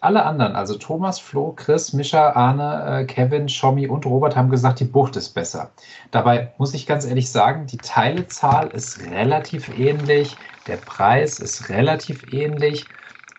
alle 0.00 0.24
anderen, 0.24 0.54
also 0.54 0.76
Thomas, 0.76 1.18
Flo, 1.18 1.52
Chris, 1.52 1.92
Mischa, 1.92 2.30
Arne, 2.32 3.00
äh, 3.00 3.04
Kevin, 3.04 3.48
Schommi 3.48 3.88
und 3.88 4.06
Robert 4.06 4.36
haben 4.36 4.50
gesagt, 4.50 4.80
die 4.80 4.84
Bucht 4.84 5.16
ist 5.16 5.30
besser. 5.30 5.72
Dabei 6.10 6.52
muss 6.58 6.74
ich 6.74 6.86
ganz 6.86 7.04
ehrlich 7.04 7.30
sagen, 7.30 7.66
die 7.66 7.78
Teilezahl 7.78 8.68
ist 8.68 9.00
relativ 9.00 9.68
ähnlich, 9.68 10.36
der 10.66 10.76
Preis 10.76 11.40
ist 11.40 11.68
relativ 11.68 12.32
ähnlich. 12.32 12.88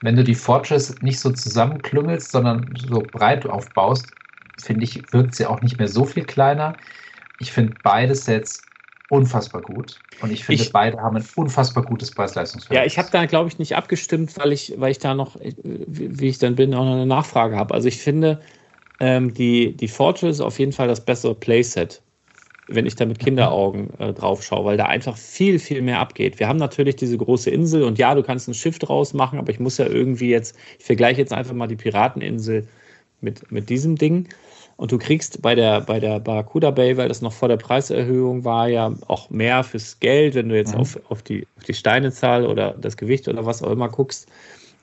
Wenn 0.02 0.15
du 0.15 0.23
die 0.23 0.36
Fortress 0.36 1.02
nicht 1.02 1.19
so 1.19 1.31
zusammenklüngelst, 1.31 2.31
sondern 2.31 2.73
so 2.76 3.07
breit 3.10 3.45
aufbaust, 3.45 4.14
finde 4.57 4.86
ich, 4.86 5.11
wirkt 5.14 5.36
sie 5.36 5.45
auch 5.45 5.61
nicht 5.61 5.77
mehr 5.77 5.88
so 5.88 6.06
viel 6.06 6.26
kleiner. 6.26 6.77
Ich 7.40 7.52
finde 7.52 7.76
beide 7.84 8.15
Sets 8.15 8.69
unfassbar 9.10 9.61
gut. 9.61 9.99
Und 10.22 10.31
ich 10.31 10.45
finde, 10.45 10.64
ich, 10.64 10.72
beide 10.72 11.02
haben 11.02 11.18
ein 11.18 11.26
unfassbar 11.36 11.84
gutes 11.84 12.11
Preis-Leistungsverhältnis. 12.11 12.80
Ja, 12.80 12.86
ich 12.86 12.98
habe 12.98 13.10
da, 13.11 13.26
glaube 13.26 13.49
ich, 13.49 13.57
nicht 13.57 13.76
abgestimmt, 13.76 14.38
weil 14.38 14.53
ich, 14.53 14.73
weil 14.77 14.91
ich 14.91 14.99
da 14.99 15.15
noch, 15.15 15.36
wie 15.41 16.27
ich 16.27 16.38
dann 16.38 16.56
bin, 16.56 16.73
auch 16.73 16.86
noch 16.86 16.94
eine 16.94 17.07
Nachfrage 17.07 17.56
habe. 17.56 17.73
Also 17.73 17.88
ich 17.88 17.98
finde, 17.98 18.40
ähm, 18.99 19.34
die, 19.34 19.76
die 19.76 19.88
Fortress 19.88 20.38
ist 20.38 20.41
auf 20.41 20.60
jeden 20.60 20.73
Fall 20.73 20.88
das 20.88 21.03
bessere 21.03 21.34
Playset, 21.34 22.02
wenn 22.68 22.86
ich 22.86 22.95
da 22.95 23.06
mit 23.06 23.18
Kinderaugen 23.18 23.90
äh, 23.99 24.14
drauf 24.14 24.44
schaue, 24.44 24.65
weil 24.65 24.77
da 24.77 24.86
einfach 24.86 25.18
viel, 25.18 25.57
viel 25.57 25.81
mehr 25.81 25.99
abgeht. 25.99 26.40
Wir 26.40 26.48
haben 26.48 26.60
natürlich 26.60 26.95
diese 26.95 27.18
große 27.18 27.49
Insel 27.49 27.84
und 27.84 27.98
ja, 27.98 28.14
du 28.14 28.22
kannst 28.22 28.48
ein 28.48 28.53
Schiff 28.53 28.77
draus 28.77 29.14
machen, 29.14 29.40
aber 29.40 29.52
ich 29.52 29.60
muss 29.60 29.80
ja 29.80 29.88
irgendwie 29.88 30.30
jetzt, 30.30 30.56
ich 30.77 30.86
vergleiche 30.86 31.19
jetzt 31.19 31.34
einfach 31.34 31.53
mal 31.53 31.68
die 31.68 31.76
Pirateninsel 31.76 32.68
mit, 33.22 33.52
mit 33.52 33.69
diesem 33.69 33.95
Ding. 33.95 34.27
Und 34.80 34.93
du 34.93 34.97
kriegst 34.97 35.41
bei 35.41 35.56
der, 35.56 35.81
bei 35.81 35.99
der 35.99 36.22
Barracuda 36.22 36.72
Bay, 36.72 36.95
weil 36.95 37.10
das 37.10 37.22
noch 37.22 37.34
vor 37.34 37.49
der 37.49 37.57
Preiserhöhung 37.57 38.45
war, 38.45 38.69
ja 38.69 38.93
auch 39.07 39.30
mehr 39.30 39.61
fürs 39.65 39.99
Geld, 39.99 40.35
wenn 40.35 40.47
du 40.47 40.56
jetzt 40.56 40.73
mhm. 40.73 40.80
auf, 40.80 40.99
auf, 41.10 41.22
die, 41.22 41.45
auf 41.57 41.65
die 41.65 41.73
Steinezahl 41.73 42.45
oder 42.45 42.76
das 42.80 42.95
Gewicht 42.95 43.27
oder 43.27 43.45
was 43.45 43.61
auch 43.61 43.72
immer 43.72 43.89
guckst. 43.89 44.30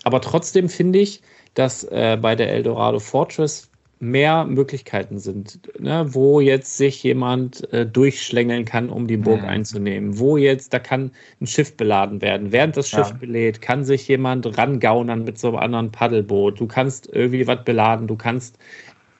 Aber 0.04 0.20
trotzdem 0.20 0.68
finde 0.68 0.98
ich, 0.98 1.22
dass 1.54 1.84
äh, 1.84 2.18
bei 2.20 2.36
der 2.36 2.52
Eldorado 2.52 2.98
Fortress 2.98 3.70
mehr 3.98 4.44
Möglichkeiten 4.44 5.18
sind, 5.18 5.60
ne, 5.80 6.04
wo 6.10 6.40
jetzt 6.40 6.76
sich 6.76 7.02
jemand 7.02 7.72
äh, 7.72 7.86
durchschlängeln 7.86 8.66
kann, 8.66 8.90
um 8.90 9.06
die 9.06 9.16
Burg 9.16 9.40
mhm. 9.40 9.48
einzunehmen, 9.48 10.18
wo 10.18 10.36
jetzt, 10.36 10.74
da 10.74 10.78
kann 10.78 11.10
ein 11.40 11.46
Schiff 11.46 11.74
beladen 11.74 12.20
werden. 12.20 12.52
Während 12.52 12.76
das 12.76 12.90
Schiff 12.90 13.08
ja. 13.08 13.16
belädt, 13.16 13.62
kann 13.62 13.84
sich 13.84 14.06
jemand 14.08 14.58
rangaunern 14.58 15.24
mit 15.24 15.38
so 15.38 15.48
einem 15.48 15.56
anderen 15.56 15.90
Paddelboot. 15.90 16.60
Du 16.60 16.66
kannst 16.66 17.08
irgendwie 17.10 17.46
was 17.46 17.64
beladen, 17.64 18.06
du 18.06 18.16
kannst 18.16 18.58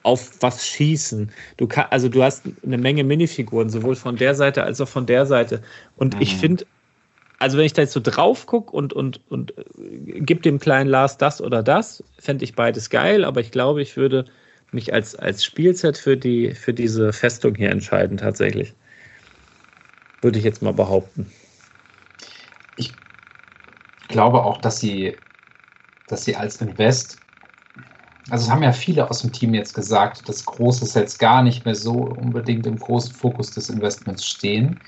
auf 0.03 0.31
was 0.41 0.67
schießen. 0.67 1.31
Du 1.57 1.67
kann, 1.67 1.85
also 1.89 2.09
du 2.09 2.23
hast 2.23 2.43
eine 2.63 2.77
Menge 2.77 3.03
Minifiguren, 3.03 3.69
sowohl 3.69 3.95
von 3.95 4.15
der 4.15 4.35
Seite 4.35 4.63
als 4.63 4.79
auch 4.79 4.87
von 4.87 5.05
der 5.05 5.25
Seite. 5.25 5.61
Und 5.95 6.15
mhm. 6.15 6.21
ich 6.21 6.35
finde, 6.35 6.65
also 7.39 7.57
wenn 7.57 7.65
ich 7.65 7.73
da 7.73 7.83
jetzt 7.83 7.93
so 7.93 7.99
drauf 7.99 8.45
gucke 8.45 8.75
und, 8.75 8.93
und, 8.93 9.21
und 9.29 9.57
äh, 9.57 9.63
gib 10.21 10.43
dem 10.43 10.59
kleinen 10.59 10.89
Lars 10.89 11.17
das 11.17 11.41
oder 11.41 11.61
das, 11.63 12.03
fände 12.19 12.43
ich 12.43 12.55
beides 12.55 12.89
geil, 12.89 13.25
aber 13.25 13.41
ich 13.41 13.51
glaube, 13.51 13.81
ich 13.81 13.97
würde 13.97 14.25
mich 14.71 14.93
als, 14.93 15.15
als 15.15 15.43
Spielset 15.43 15.97
für, 15.97 16.17
die, 16.17 16.53
für 16.53 16.73
diese 16.73 17.13
Festung 17.13 17.55
hier 17.55 17.69
entscheiden, 17.69 18.17
tatsächlich. 18.17 18.73
Würde 20.21 20.39
ich 20.39 20.45
jetzt 20.45 20.61
mal 20.61 20.73
behaupten. 20.73 21.31
Ich 22.75 22.91
glaube 24.07 24.43
auch, 24.43 24.59
dass 24.59 24.79
sie, 24.79 25.15
dass 26.07 26.25
sie 26.25 26.35
als 26.35 26.59
Invest 26.59 27.19
also 28.29 28.45
es 28.45 28.51
haben 28.51 28.63
ja 28.63 28.73
viele 28.73 29.09
aus 29.09 29.21
dem 29.21 29.31
Team 29.31 29.53
jetzt 29.53 29.73
gesagt, 29.73 30.27
dass 30.27 30.45
große 30.45 30.85
Sets 30.85 31.17
gar 31.17 31.43
nicht 31.43 31.65
mehr 31.65 31.75
so 31.75 32.03
unbedingt 32.03 32.65
im 32.65 32.77
großen 32.79 33.13
Fokus 33.13 33.51
des 33.51 33.69
Investments 33.69 34.25
stehen. 34.25 34.81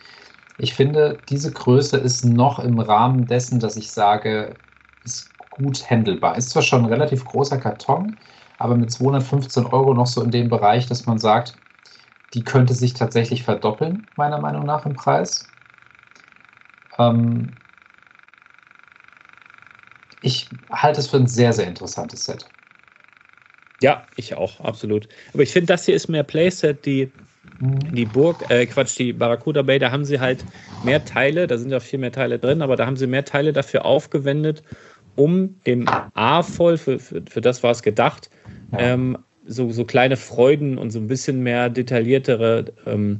Ich 0.57 0.73
finde, 0.75 1.23
diese 1.29 1.53
Größe 1.53 1.97
ist 1.97 2.25
noch 2.25 2.59
im 2.59 2.79
Rahmen 2.79 3.27
dessen, 3.27 3.59
dass 3.59 3.77
ich 3.77 3.91
sage, 3.93 4.59
ist 5.03 5.37
gut 5.37 5.89
handelbar. 5.89 6.37
Ist 6.37 6.51
zwar 6.51 6.61
schon 6.63 6.81
ein 6.81 6.91
relativ 6.91 7.25
großer 7.25 7.59
Karton, 7.59 8.17
aber 8.57 8.75
mit 8.77 8.91
215 8.91 9.65
Euro 9.65 9.93
noch 9.93 10.07
so 10.07 10.21
in 10.23 10.31
dem 10.31 10.49
Bereich, 10.49 10.87
dass 10.87 11.05
man 11.05 11.19
sagt, 11.19 11.61
die 12.33 12.43
könnte 12.43 12.73
sich 12.73 12.93
tatsächlich 12.93 13.43
verdoppeln, 13.43 14.07
meiner 14.15 14.39
Meinung 14.39 14.65
nach 14.65 14.85
im 14.85 14.95
Preis. 14.95 15.53
Ähm 16.97 17.57
ich 20.21 20.55
halte 20.71 20.99
es 21.01 21.07
für 21.09 21.17
ein 21.17 21.27
sehr, 21.27 21.51
sehr 21.53 21.67
interessantes 21.67 22.25
Set. 22.25 22.53
Ja, 23.81 24.07
ich 24.15 24.35
auch, 24.35 24.59
absolut. 24.59 25.07
Aber 25.33 25.43
ich 25.43 25.51
finde, 25.51 25.67
das 25.67 25.85
hier 25.85 25.95
ist 25.95 26.09
mehr 26.09 26.23
Playset, 26.23 26.85
die, 26.85 27.11
die 27.61 28.05
Burg, 28.05 28.49
äh, 28.49 28.65
Quatsch, 28.65 28.97
die 28.97 29.13
Barracuda 29.13 29.61
Bay, 29.61 29.79
da 29.79 29.91
haben 29.91 30.05
sie 30.05 30.19
halt 30.19 30.45
mehr 30.81 31.05
Teile, 31.05 31.47
da 31.47 31.57
sind 31.57 31.71
ja 31.71 31.79
viel 31.79 31.99
mehr 31.99 32.11
Teile 32.11 32.39
drin, 32.39 32.61
aber 32.61 32.75
da 32.75 32.85
haben 32.85 32.97
sie 32.97 33.07
mehr 33.07 33.25
Teile 33.25 33.53
dafür 33.53 33.85
aufgewendet, 33.85 34.63
um 35.15 35.61
dem 35.65 35.85
A 36.13 36.43
voll, 36.43 36.77
für, 36.77 36.99
für, 36.99 37.23
für 37.29 37.41
das 37.41 37.63
war 37.63 37.71
es 37.71 37.81
gedacht, 37.81 38.29
ähm, 38.77 39.17
so, 39.45 39.71
so 39.71 39.85
kleine 39.85 40.17
Freuden 40.17 40.77
und 40.77 40.91
so 40.91 40.99
ein 40.99 41.07
bisschen 41.07 41.41
mehr 41.41 41.69
detailliertere 41.69 42.65
ähm, 42.85 43.19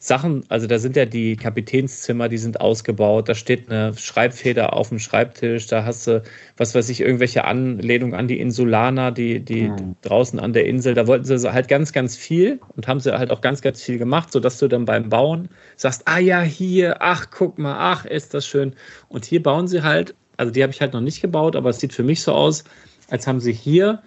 Sachen, 0.00 0.44
also 0.48 0.68
da 0.68 0.78
sind 0.78 0.94
ja 0.94 1.06
die 1.06 1.34
Kapitänszimmer, 1.34 2.28
die 2.28 2.38
sind 2.38 2.60
ausgebaut, 2.60 3.28
da 3.28 3.34
steht 3.34 3.68
eine 3.68 3.96
Schreibfeder 3.96 4.74
auf 4.74 4.90
dem 4.90 5.00
Schreibtisch, 5.00 5.66
da 5.66 5.84
hast 5.84 6.06
du, 6.06 6.22
was 6.56 6.72
weiß 6.76 6.88
ich, 6.90 7.00
irgendwelche 7.00 7.44
Anlehnungen 7.44 8.14
an 8.14 8.28
die 8.28 8.38
Insulaner, 8.38 9.10
die, 9.10 9.40
die 9.40 9.68
mhm. 9.68 9.96
draußen 10.02 10.38
an 10.38 10.52
der 10.52 10.66
Insel, 10.66 10.94
da 10.94 11.08
wollten 11.08 11.24
sie 11.24 11.52
halt 11.52 11.66
ganz, 11.66 11.92
ganz 11.92 12.16
viel 12.16 12.60
und 12.76 12.86
haben 12.86 13.00
sie 13.00 13.18
halt 13.18 13.32
auch 13.32 13.40
ganz, 13.40 13.60
ganz 13.60 13.82
viel 13.82 13.98
gemacht, 13.98 14.30
sodass 14.30 14.58
du 14.58 14.68
dann 14.68 14.84
beim 14.84 15.08
Bauen 15.08 15.48
sagst, 15.74 16.02
ah 16.04 16.18
ja, 16.18 16.42
hier, 16.42 17.02
ach, 17.02 17.26
guck 17.32 17.58
mal, 17.58 17.76
ach, 17.76 18.04
ist 18.04 18.34
das 18.34 18.46
schön. 18.46 18.74
Und 19.08 19.24
hier 19.24 19.42
bauen 19.42 19.66
sie 19.66 19.82
halt, 19.82 20.14
also 20.36 20.52
die 20.52 20.62
habe 20.62 20.72
ich 20.72 20.80
halt 20.80 20.92
noch 20.92 21.00
nicht 21.00 21.20
gebaut, 21.20 21.56
aber 21.56 21.70
es 21.70 21.80
sieht 21.80 21.92
für 21.92 22.04
mich 22.04 22.22
so 22.22 22.32
aus, 22.32 22.62
als 23.10 23.26
haben 23.26 23.40
sie 23.40 23.52
hier 23.52 24.00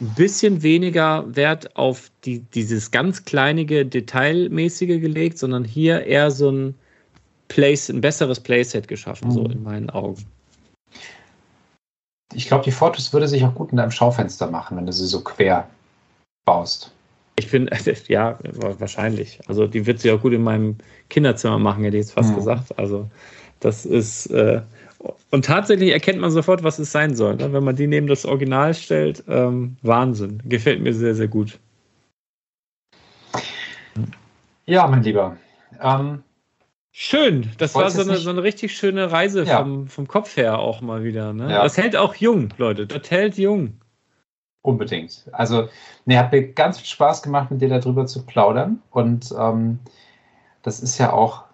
ein 0.00 0.12
bisschen 0.14 0.62
weniger 0.62 1.24
Wert 1.34 1.76
auf 1.76 2.10
die, 2.24 2.40
dieses 2.40 2.90
ganz 2.90 3.24
kleinige, 3.24 3.86
detailmäßige 3.86 5.00
gelegt, 5.00 5.38
sondern 5.38 5.64
hier 5.64 6.04
eher 6.04 6.30
so 6.30 6.50
ein 6.50 6.74
Place, 7.48 7.88
ein 7.88 8.00
besseres 8.00 8.40
Playset 8.40 8.88
geschaffen, 8.88 9.28
mhm. 9.28 9.32
so 9.32 9.44
in 9.44 9.62
meinen 9.62 9.90
Augen. 9.90 10.24
Ich 12.34 12.48
glaube, 12.48 12.64
die 12.64 12.72
Fortress 12.72 13.12
würde 13.12 13.28
sich 13.28 13.44
auch 13.44 13.54
gut 13.54 13.70
in 13.70 13.78
deinem 13.78 13.92
Schaufenster 13.92 14.50
machen, 14.50 14.76
wenn 14.76 14.86
du 14.86 14.92
sie 14.92 15.06
so 15.06 15.22
quer 15.22 15.68
baust. 16.44 16.92
Ich 17.38 17.46
finde, 17.46 17.76
ja, 18.08 18.38
wahrscheinlich. 18.42 19.40
Also 19.46 19.66
die 19.66 19.86
wird 19.86 20.00
sie 20.00 20.10
auch 20.10 20.20
gut 20.20 20.32
in 20.32 20.42
meinem 20.42 20.76
Kinderzimmer 21.08 21.58
machen, 21.58 21.84
hätte 21.84 21.96
ich 21.96 22.04
jetzt 22.04 22.12
fast 22.12 22.30
mhm. 22.30 22.36
gesagt. 22.36 22.78
Also 22.78 23.08
das 23.60 23.86
ist, 23.86 24.26
äh, 24.26 24.60
und 25.30 25.44
tatsächlich 25.44 25.90
erkennt 25.92 26.20
man 26.20 26.30
sofort, 26.30 26.62
was 26.62 26.78
es 26.78 26.92
sein 26.92 27.14
soll. 27.14 27.36
Ne? 27.36 27.52
Wenn 27.52 27.64
man 27.64 27.76
die 27.76 27.86
neben 27.86 28.06
das 28.06 28.24
Original 28.24 28.74
stellt, 28.74 29.24
ähm, 29.28 29.76
Wahnsinn. 29.82 30.42
Gefällt 30.46 30.80
mir 30.80 30.94
sehr, 30.94 31.14
sehr 31.14 31.28
gut. 31.28 31.58
Ja, 34.66 34.86
mein 34.86 35.02
Lieber. 35.02 35.36
Ähm, 35.80 36.22
Schön, 36.98 37.50
das 37.58 37.74
war 37.74 37.90
so 37.90 38.00
eine, 38.00 38.16
so 38.16 38.30
eine, 38.30 38.42
richtig 38.42 38.74
schöne 38.74 39.12
Reise 39.12 39.42
ja. 39.44 39.58
vom, 39.58 39.86
vom 39.86 40.08
Kopf 40.08 40.38
her 40.38 40.58
auch 40.58 40.80
mal 40.80 41.04
wieder. 41.04 41.34
Ne? 41.34 41.50
Ja. 41.50 41.62
Das 41.62 41.76
hält 41.76 41.94
auch 41.94 42.14
jung, 42.14 42.48
Leute. 42.56 42.86
Das 42.86 43.10
hält 43.10 43.36
jung. 43.36 43.78
Unbedingt. 44.62 45.28
Also, 45.32 45.68
ne, 46.06 46.18
hat 46.18 46.32
mir 46.32 46.54
ganz 46.54 46.78
viel 46.78 46.86
Spaß 46.86 47.22
gemacht, 47.22 47.50
mit 47.50 47.60
dir 47.60 47.68
darüber 47.68 48.06
zu 48.06 48.24
plaudern. 48.24 48.80
Und 48.92 49.30
ähm, 49.38 49.78
das 50.62 50.80
ist 50.80 50.96
ja 50.96 51.12
auch 51.12 51.44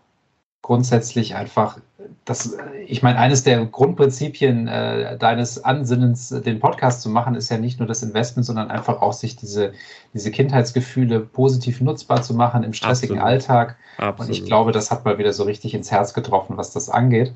grundsätzlich 0.62 1.34
einfach, 1.34 1.80
das, 2.24 2.56
ich 2.86 3.02
meine, 3.02 3.18
eines 3.18 3.42
der 3.42 3.64
Grundprinzipien 3.66 4.68
äh, 4.68 5.18
deines 5.18 5.64
Ansinnens, 5.64 6.28
den 6.28 6.60
Podcast 6.60 7.02
zu 7.02 7.10
machen, 7.10 7.34
ist 7.34 7.50
ja 7.50 7.58
nicht 7.58 7.78
nur 7.78 7.88
das 7.88 8.02
Investment, 8.02 8.46
sondern 8.46 8.70
einfach 8.70 9.02
auch 9.02 9.12
sich 9.12 9.36
diese, 9.36 9.72
diese 10.14 10.30
Kindheitsgefühle 10.30 11.20
positiv 11.20 11.80
nutzbar 11.80 12.22
zu 12.22 12.34
machen 12.34 12.62
im 12.62 12.72
stressigen 12.72 13.18
Absolut. 13.18 13.32
Alltag. 13.32 13.76
Absolut. 13.98 14.20
Und 14.20 14.30
ich 14.30 14.44
glaube, 14.44 14.72
das 14.72 14.90
hat 14.90 15.04
mal 15.04 15.18
wieder 15.18 15.32
so 15.32 15.44
richtig 15.44 15.74
ins 15.74 15.90
Herz 15.90 16.14
getroffen, 16.14 16.56
was 16.56 16.72
das 16.72 16.88
angeht. 16.88 17.32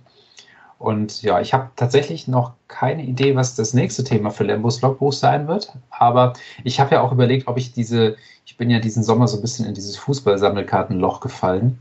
Und 0.78 1.22
ja, 1.22 1.40
ich 1.40 1.54
habe 1.54 1.70
tatsächlich 1.74 2.28
noch 2.28 2.52
keine 2.68 3.02
Idee, 3.02 3.34
was 3.34 3.54
das 3.54 3.72
nächste 3.72 4.04
Thema 4.04 4.30
für 4.30 4.44
Lambos 4.44 4.82
Logbuch 4.82 5.12
sein 5.12 5.48
wird. 5.48 5.72
Aber 5.90 6.34
ich 6.64 6.80
habe 6.80 6.96
ja 6.96 7.00
auch 7.00 7.12
überlegt, 7.12 7.48
ob 7.48 7.56
ich 7.56 7.72
diese, 7.72 8.16
ich 8.44 8.56
bin 8.56 8.68
ja 8.68 8.78
diesen 8.78 9.02
Sommer 9.02 9.26
so 9.26 9.38
ein 9.38 9.42
bisschen 9.42 9.66
in 9.66 9.74
dieses 9.74 9.96
Fußballsammelkartenloch 9.96 11.20
gefallen, 11.20 11.80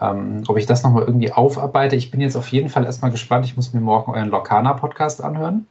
ähm, 0.00 0.42
ob 0.46 0.56
ich 0.56 0.66
das 0.66 0.82
nochmal 0.82 1.04
irgendwie 1.04 1.32
aufarbeite. 1.32 1.96
Ich 1.96 2.10
bin 2.10 2.20
jetzt 2.20 2.36
auf 2.36 2.48
jeden 2.48 2.68
Fall 2.68 2.84
erstmal 2.84 3.10
gespannt. 3.10 3.44
Ich 3.46 3.56
muss 3.56 3.72
mir 3.72 3.80
morgen 3.80 4.12
euren 4.12 4.28
Lokana-Podcast 4.28 5.22
anhören. 5.22 5.66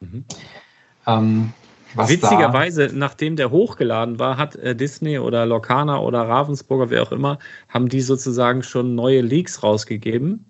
Mhm. 0.00 0.24
Ähm, 1.06 1.52
Witzigerweise, 1.96 2.90
nachdem 2.92 3.36
der 3.36 3.50
hochgeladen 3.50 4.18
war, 4.18 4.36
hat 4.36 4.56
äh, 4.56 4.74
Disney 4.74 5.18
oder 5.18 5.46
Lokana 5.46 6.00
oder 6.00 6.28
Ravensburger, 6.28 6.90
wer 6.90 7.02
auch 7.02 7.12
immer, 7.12 7.38
haben 7.68 7.88
die 7.88 8.00
sozusagen 8.00 8.62
schon 8.62 8.94
neue 8.94 9.20
Leaks 9.20 9.62
rausgegeben. 9.62 10.44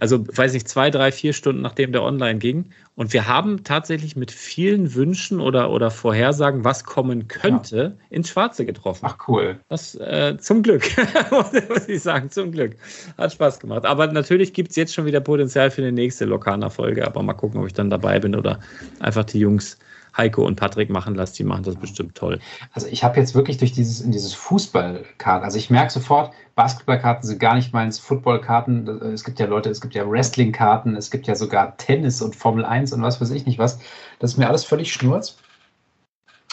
Also, 0.00 0.24
weiß 0.26 0.52
nicht, 0.52 0.68
zwei, 0.68 0.90
drei, 0.90 1.12
vier 1.12 1.32
Stunden 1.32 1.62
nachdem 1.62 1.92
der 1.92 2.02
online 2.02 2.38
ging. 2.38 2.66
Und 2.94 3.12
wir 3.12 3.28
haben 3.28 3.62
tatsächlich 3.64 4.16
mit 4.16 4.30
vielen 4.30 4.94
Wünschen 4.94 5.40
oder, 5.40 5.70
oder 5.70 5.90
Vorhersagen, 5.90 6.64
was 6.64 6.84
kommen 6.84 7.28
könnte, 7.28 7.96
ja. 7.98 8.06
ins 8.16 8.30
Schwarze 8.30 8.64
getroffen. 8.64 9.06
Ach, 9.06 9.28
cool. 9.28 9.60
Das 9.68 9.94
äh, 9.96 10.36
zum 10.38 10.62
Glück, 10.62 10.84
muss 11.30 11.88
ich 11.88 12.02
sagen, 12.02 12.30
zum 12.30 12.52
Glück. 12.52 12.76
Hat 13.18 13.32
Spaß 13.32 13.60
gemacht. 13.60 13.84
Aber 13.84 14.06
natürlich 14.06 14.52
gibt 14.54 14.70
es 14.70 14.76
jetzt 14.76 14.94
schon 14.94 15.04
wieder 15.04 15.20
Potenzial 15.20 15.70
für 15.70 15.82
eine 15.82 15.92
nächste 15.92 16.24
Lokana-Folge. 16.24 17.06
Aber 17.06 17.22
mal 17.22 17.34
gucken, 17.34 17.60
ob 17.60 17.66
ich 17.66 17.74
dann 17.74 17.90
dabei 17.90 18.18
bin 18.18 18.34
oder 18.34 18.60
einfach 19.00 19.24
die 19.24 19.40
Jungs 19.40 19.78
Heiko 20.16 20.44
und 20.44 20.56
Patrick 20.56 20.90
machen 20.90 21.14
lässt, 21.14 21.38
die 21.38 21.44
machen 21.44 21.62
das 21.62 21.76
bestimmt 21.76 22.14
toll. 22.14 22.40
Also 22.72 22.86
ich 22.88 23.04
habe 23.04 23.18
jetzt 23.20 23.34
wirklich 23.34 23.58
durch 23.58 23.72
dieses, 23.72 24.00
in 24.00 24.12
dieses 24.12 24.34
Fußballkarten, 24.34 25.44
also 25.44 25.58
ich 25.58 25.70
merke 25.70 25.92
sofort, 25.92 26.32
Basketballkarten 26.54 27.26
sind 27.26 27.38
gar 27.38 27.54
nicht 27.54 27.72
meins, 27.72 27.98
Footballkarten, 27.98 28.88
es 29.12 29.24
gibt 29.24 29.38
ja 29.38 29.46
Leute, 29.46 29.68
es 29.68 29.80
gibt 29.80 29.94
ja 29.94 30.08
Wrestlingkarten, 30.08 30.96
es 30.96 31.10
gibt 31.10 31.26
ja 31.26 31.34
sogar 31.34 31.76
Tennis 31.76 32.22
und 32.22 32.34
Formel 32.34 32.64
1 32.64 32.92
und 32.92 33.02
was 33.02 33.20
weiß 33.20 33.30
ich 33.30 33.46
nicht 33.46 33.58
was. 33.58 33.78
Das 34.18 34.32
ist 34.32 34.36
mir 34.38 34.48
alles 34.48 34.64
völlig 34.64 34.92
schnurz. 34.92 35.38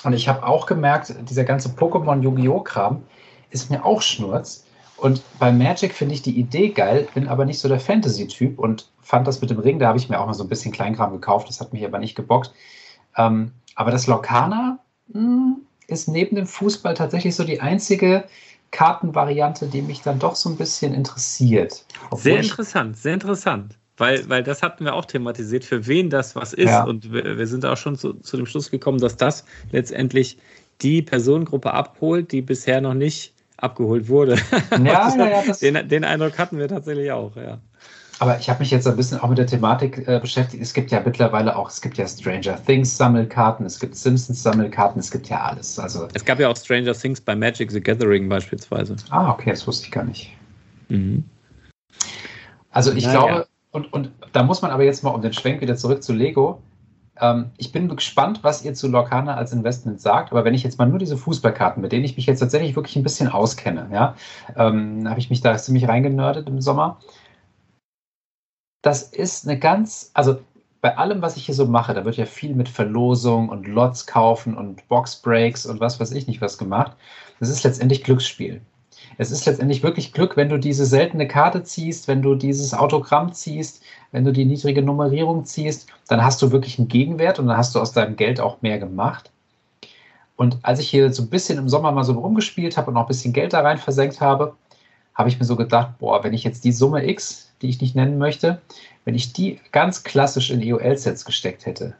Und 0.03 0.13
ich 0.13 0.27
habe 0.27 0.45
auch 0.45 0.65
gemerkt, 0.65 1.15
dieser 1.29 1.45
ganze 1.45 1.69
Pokémon 1.69 2.21
Yu-Gi-Oh! 2.21 2.59
Kram 2.59 3.03
ist 3.51 3.71
mir 3.71 3.85
auch 3.85 4.01
schnurz. 4.01 4.65
Und 4.97 5.21
bei 5.39 5.51
Magic 5.51 5.93
finde 5.93 6.13
ich 6.13 6.21
die 6.21 6.37
Idee 6.37 6.69
geil, 6.69 7.07
bin 7.13 7.27
aber 7.27 7.45
nicht 7.45 7.59
so 7.59 7.67
der 7.67 7.79
Fantasy-Typ 7.79 8.59
und 8.59 8.89
fand 9.01 9.27
das 9.27 9.41
mit 9.41 9.49
dem 9.49 9.59
Ring, 9.59 9.79
da 9.79 9.87
habe 9.87 9.97
ich 9.97 10.09
mir 10.09 10.19
auch 10.19 10.25
mal 10.25 10.33
so 10.33 10.43
ein 10.43 10.49
bisschen 10.49 10.71
Kleinkram 10.71 11.11
gekauft, 11.11 11.49
das 11.49 11.59
hat 11.59 11.73
mich 11.73 11.85
aber 11.85 11.99
nicht 11.99 12.15
gebockt. 12.15 12.53
Ähm, 13.17 13.51
aber 13.75 13.91
das 13.91 14.07
Lokana 14.07 14.79
mh, 15.07 15.19
hm, 15.19 15.55
ist 15.87 16.07
neben 16.07 16.35
dem 16.35 16.47
Fußball 16.47 16.93
tatsächlich 16.93 17.35
so 17.35 17.43
die 17.43 17.61
einzige 17.61 18.23
Kartenvariante, 18.71 19.67
die 19.67 19.81
mich 19.81 20.01
dann 20.01 20.19
doch 20.19 20.35
so 20.35 20.49
ein 20.49 20.57
bisschen 20.57 20.93
interessiert. 20.93 21.85
Sehr 22.15 22.39
interessant, 22.39 22.97
sehr 22.97 23.13
interessant. 23.13 23.77
Weil, 23.97 24.27
weil 24.27 24.41
das 24.41 24.63
hatten 24.63 24.85
wir 24.85 24.95
auch 24.95 25.05
thematisiert, 25.05 25.63
für 25.63 25.85
wen 25.85 26.09
das 26.09 26.35
was 26.35 26.53
ist. 26.53 26.71
Ja. 26.71 26.83
Und 26.83 27.13
wir, 27.13 27.37
wir, 27.37 27.45
sind 27.45 27.63
auch 27.63 27.77
schon 27.77 27.95
zu, 27.95 28.13
zu 28.13 28.37
dem 28.37 28.47
Schluss 28.47 28.71
gekommen, 28.71 28.97
dass 28.97 29.15
das 29.15 29.45
letztendlich 29.71 30.39
die 30.81 31.03
Personengruppe 31.03 31.71
abholt, 31.71 32.31
die 32.31 32.41
bisher 32.41 32.81
noch 32.81 32.95
nicht 32.95 33.33
abgeholt 33.57 34.09
wurde. 34.09 34.37
Ja, 34.71 35.15
ja, 35.15 35.43
ja 35.45 35.53
den, 35.53 35.87
den 35.87 36.03
Eindruck 36.03 36.39
hatten 36.39 36.57
wir 36.57 36.67
tatsächlich 36.67 37.11
auch, 37.11 37.35
ja. 37.35 37.59
Aber 38.19 38.39
ich 38.39 38.49
habe 38.49 38.59
mich 38.59 38.71
jetzt 38.71 38.87
ein 38.87 38.95
bisschen 38.95 39.19
auch 39.19 39.29
mit 39.29 39.37
der 39.37 39.47
Thematik 39.47 40.07
äh, 40.07 40.19
beschäftigt. 40.19 40.61
Es 40.61 40.73
gibt 40.73 40.91
ja 40.91 41.01
mittlerweile 41.03 41.55
auch, 41.55 41.69
es 41.69 41.81
gibt 41.81 41.97
ja 41.97 42.07
Stranger 42.07 42.63
Things 42.63 42.95
Sammelkarten, 42.95 43.65
es 43.65 43.79
gibt 43.79 43.95
Simpsons 43.95 44.43
Sammelkarten, 44.43 44.99
es 44.99 45.09
gibt 45.09 45.29
ja 45.29 45.41
alles. 45.41 45.79
Also 45.79 46.07
es 46.13 46.23
gab 46.23 46.39
ja 46.39 46.49
auch 46.49 46.55
Stranger 46.55 46.93
Things 46.93 47.19
bei 47.19 47.35
Magic 47.35 47.71
the 47.71 47.81
Gathering 47.81 48.29
beispielsweise. 48.29 48.95
Ah, 49.09 49.31
okay, 49.31 49.49
das 49.49 49.65
wusste 49.65 49.85
ich 49.85 49.91
gar 49.91 50.03
nicht. 50.03 50.31
Mhm. 50.89 51.23
Also 52.71 52.91
ich 52.91 53.05
Na, 53.05 53.11
glaube, 53.11 53.31
ja. 53.31 53.45
und, 53.71 53.91
und 53.93 54.11
da 54.31 54.43
muss 54.43 54.61
man 54.61 54.71
aber 54.71 54.83
jetzt 54.83 55.03
mal 55.03 55.11
um 55.11 55.21
den 55.21 55.33
Schwenk 55.33 55.61
wieder 55.61 55.75
zurück 55.75 56.03
zu 56.03 56.13
Lego. 56.13 56.61
Ähm, 57.19 57.51
ich 57.57 57.71
bin 57.71 57.87
gespannt, 57.89 58.39
was 58.43 58.63
ihr 58.63 58.73
zu 58.73 58.87
Lorcana 58.87 59.35
als 59.35 59.53
Investment 59.53 60.01
sagt, 60.01 60.31
aber 60.31 60.45
wenn 60.45 60.53
ich 60.53 60.63
jetzt 60.63 60.79
mal 60.79 60.87
nur 60.87 60.99
diese 60.99 61.17
Fußballkarten, 61.17 61.81
mit 61.81 61.91
denen 61.91 62.05
ich 62.05 62.15
mich 62.15 62.25
jetzt 62.25 62.39
tatsächlich 62.39 62.75
wirklich 62.75 62.95
ein 62.95 63.03
bisschen 63.03 63.27
auskenne, 63.27 63.87
ja, 63.91 64.15
ähm, 64.55 65.07
habe 65.07 65.19
ich 65.19 65.29
mich 65.29 65.41
da 65.41 65.55
ziemlich 65.57 65.87
reingenördet 65.87 66.47
im 66.47 66.61
Sommer 66.61 66.99
das 68.83 69.01
ist 69.01 69.47
eine 69.47 69.57
ganz, 69.57 70.11
also 70.13 70.39
bei 70.81 70.97
allem, 70.97 71.21
was 71.21 71.37
ich 71.37 71.45
hier 71.45 71.55
so 71.55 71.65
mache, 71.65 71.93
da 71.93 72.03
wird 72.03 72.17
ja 72.17 72.25
viel 72.25 72.53
mit 72.53 72.67
Verlosung 72.67 73.47
und 73.49 73.65
Lots 73.65 74.05
kaufen 74.05 74.55
und 74.55 74.87
Boxbreaks 74.89 75.65
und 75.65 75.79
was 75.79 75.99
weiß 75.99 76.11
ich 76.11 76.27
nicht 76.27 76.41
was 76.41 76.57
gemacht. 76.57 76.91
Das 77.39 77.49
ist 77.49 77.63
letztendlich 77.63 78.03
Glücksspiel. 78.03 78.61
Es 79.17 79.31
ist 79.31 79.45
letztendlich 79.45 79.83
wirklich 79.83 80.11
Glück, 80.11 80.35
wenn 80.35 80.49
du 80.49 80.57
diese 80.57 80.85
seltene 80.85 81.27
Karte 81.27 81.63
ziehst, 81.63 82.09
wenn 82.09 82.21
du 82.21 82.35
dieses 82.35 82.73
Autogramm 82.73 83.31
ziehst, 83.31 83.81
wenn 84.11 84.25
du 84.25 84.33
die 84.33 84.43
niedrige 84.43 84.81
Nummerierung 84.81 85.45
ziehst, 85.45 85.87
dann 86.09 86.23
hast 86.23 86.41
du 86.41 86.51
wirklich 86.51 86.77
einen 86.77 86.89
Gegenwert 86.89 87.39
und 87.39 87.47
dann 87.47 87.57
hast 87.57 87.73
du 87.75 87.79
aus 87.79 87.93
deinem 87.93 88.17
Geld 88.17 88.41
auch 88.41 88.61
mehr 88.61 88.79
gemacht. 88.79 89.31
Und 90.35 90.57
als 90.63 90.79
ich 90.79 90.89
hier 90.89 91.13
so 91.13 91.23
ein 91.23 91.29
bisschen 91.29 91.57
im 91.57 91.69
Sommer 91.69 91.93
mal 91.93 92.03
so 92.03 92.13
rumgespielt 92.13 92.75
habe 92.75 92.91
und 92.91 92.97
auch 92.97 93.03
ein 93.03 93.07
bisschen 93.07 93.31
Geld 93.31 93.53
da 93.53 93.61
rein 93.61 93.77
versenkt 93.77 94.19
habe, 94.19 94.55
habe 95.15 95.29
ich 95.29 95.39
mir 95.39 95.45
so 95.45 95.55
gedacht, 95.55 95.99
boah, 95.99 96.23
wenn 96.23 96.33
ich 96.33 96.43
jetzt 96.43 96.65
die 96.65 96.71
Summe 96.73 97.07
X 97.07 97.52
die 97.63 97.69
ich 97.69 97.81
nicht 97.81 97.95
nennen 97.95 98.17
möchte, 98.17 98.61
wenn 99.05 99.15
ich 99.15 99.33
die 99.33 99.59
ganz 99.71 100.03
klassisch 100.03 100.51
in 100.51 100.61
EOL-Sets 100.61 101.25
gesteckt 101.25 101.65
hätte, 101.65 101.95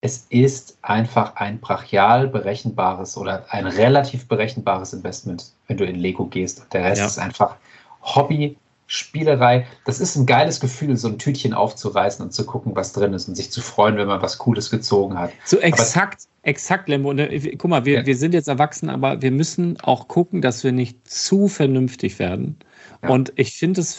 es 0.00 0.26
ist 0.28 0.76
einfach 0.82 1.36
ein 1.36 1.60
brachial 1.60 2.28
berechenbares 2.28 3.16
oder 3.16 3.46
ein 3.48 3.66
relativ 3.66 4.28
berechenbares 4.28 4.92
Investment, 4.92 5.52
wenn 5.66 5.78
du 5.78 5.86
in 5.86 5.94
Lego 5.94 6.26
gehst. 6.26 6.60
Und 6.60 6.72
der 6.74 6.84
Rest 6.84 7.00
ja. 7.00 7.06
ist 7.06 7.18
einfach 7.18 7.56
Hobby, 8.02 8.58
Spielerei. 8.86 9.66
Das 9.86 10.00
ist 10.00 10.14
ein 10.16 10.26
geiles 10.26 10.60
Gefühl, 10.60 10.94
so 10.98 11.08
ein 11.08 11.18
Tütchen 11.18 11.54
aufzureißen 11.54 12.22
und 12.22 12.32
zu 12.32 12.44
gucken, 12.44 12.76
was 12.76 12.92
drin 12.92 13.14
ist 13.14 13.28
und 13.28 13.34
sich 13.34 13.50
zu 13.50 13.62
freuen, 13.62 13.96
wenn 13.96 14.06
man 14.06 14.20
was 14.20 14.36
Cooles 14.36 14.70
gezogen 14.70 15.18
hat. 15.18 15.32
So 15.46 15.58
exakt, 15.58 16.28
aber, 16.42 16.48
exakt, 16.50 16.88
Lembo. 16.90 17.08
Und, 17.08 17.18
äh, 17.18 17.56
guck 17.56 17.70
mal, 17.70 17.86
wir, 17.86 18.00
ja. 18.00 18.06
wir 18.06 18.16
sind 18.16 18.34
jetzt 18.34 18.48
erwachsen, 18.48 18.90
aber 18.90 19.22
wir 19.22 19.30
müssen 19.30 19.80
auch 19.80 20.06
gucken, 20.06 20.42
dass 20.42 20.64
wir 20.64 20.72
nicht 20.72 21.08
zu 21.08 21.48
vernünftig 21.48 22.18
werden. 22.18 22.58
Ja. 23.02 23.08
Und 23.08 23.32
ich 23.36 23.56
finde 23.56 23.80
es 23.80 23.94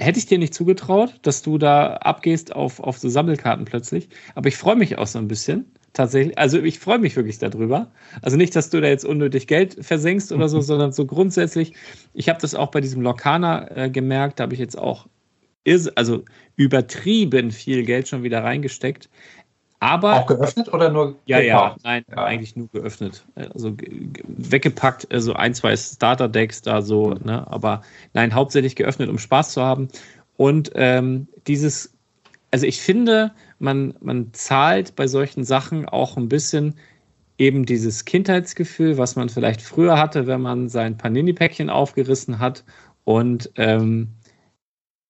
hätte 0.00 0.18
ich 0.18 0.26
dir 0.26 0.38
nicht 0.38 0.54
zugetraut, 0.54 1.14
dass 1.22 1.42
du 1.42 1.58
da 1.58 1.94
abgehst 1.94 2.54
auf, 2.54 2.80
auf 2.80 2.98
so 2.98 3.08
Sammelkarten 3.08 3.64
plötzlich. 3.64 4.08
Aber 4.34 4.48
ich 4.48 4.56
freue 4.56 4.76
mich 4.76 4.98
auch 4.98 5.06
so 5.06 5.18
ein 5.18 5.28
bisschen. 5.28 5.66
Tatsächlich. 5.92 6.38
Also 6.38 6.62
ich 6.62 6.78
freue 6.78 7.00
mich 7.00 7.16
wirklich 7.16 7.38
darüber. 7.38 7.90
Also 8.22 8.36
nicht, 8.36 8.54
dass 8.54 8.70
du 8.70 8.80
da 8.80 8.86
jetzt 8.86 9.04
unnötig 9.04 9.48
Geld 9.48 9.76
versenkst 9.84 10.30
oder 10.30 10.48
so, 10.48 10.60
sondern 10.60 10.92
so 10.92 11.04
grundsätzlich. 11.04 11.74
Ich 12.14 12.28
habe 12.28 12.40
das 12.40 12.54
auch 12.54 12.70
bei 12.70 12.80
diesem 12.80 13.02
Lokana 13.02 13.68
äh, 13.76 13.90
gemerkt, 13.90 14.38
da 14.38 14.44
habe 14.44 14.54
ich 14.54 14.60
jetzt 14.60 14.78
auch 14.78 15.06
also 15.94 16.24
übertrieben 16.56 17.50
viel 17.50 17.84
Geld 17.84 18.08
schon 18.08 18.22
wieder 18.22 18.42
reingesteckt. 18.42 19.10
Aber, 19.80 20.20
auch 20.20 20.26
geöffnet 20.26 20.72
oder 20.72 20.90
nur 20.90 21.16
Ja, 21.24 21.40
ja, 21.40 21.74
nein, 21.82 22.04
ja. 22.10 22.22
eigentlich 22.22 22.54
nur 22.54 22.68
geöffnet. 22.68 23.24
Also 23.34 23.74
weggepackt, 24.26 25.10
also 25.10 25.32
ein, 25.32 25.54
zwei 25.54 25.74
Starter-Decks 25.74 26.60
da 26.60 26.82
so, 26.82 27.14
ne? 27.14 27.50
aber 27.50 27.80
nein, 28.12 28.34
hauptsächlich 28.34 28.76
geöffnet, 28.76 29.08
um 29.08 29.18
Spaß 29.18 29.52
zu 29.52 29.62
haben. 29.62 29.88
Und 30.36 30.70
ähm, 30.74 31.28
dieses, 31.46 31.94
also 32.50 32.66
ich 32.66 32.82
finde, 32.82 33.32
man, 33.58 33.94
man 34.00 34.34
zahlt 34.34 34.96
bei 34.96 35.06
solchen 35.06 35.44
Sachen 35.44 35.88
auch 35.88 36.18
ein 36.18 36.28
bisschen 36.28 36.74
eben 37.38 37.64
dieses 37.64 38.04
Kindheitsgefühl, 38.04 38.98
was 38.98 39.16
man 39.16 39.30
vielleicht 39.30 39.62
früher 39.62 39.98
hatte, 39.98 40.26
wenn 40.26 40.42
man 40.42 40.68
sein 40.68 40.98
Panini-Päckchen 40.98 41.70
aufgerissen 41.70 42.38
hat 42.38 42.64
und 43.04 43.50
ähm, 43.56 44.08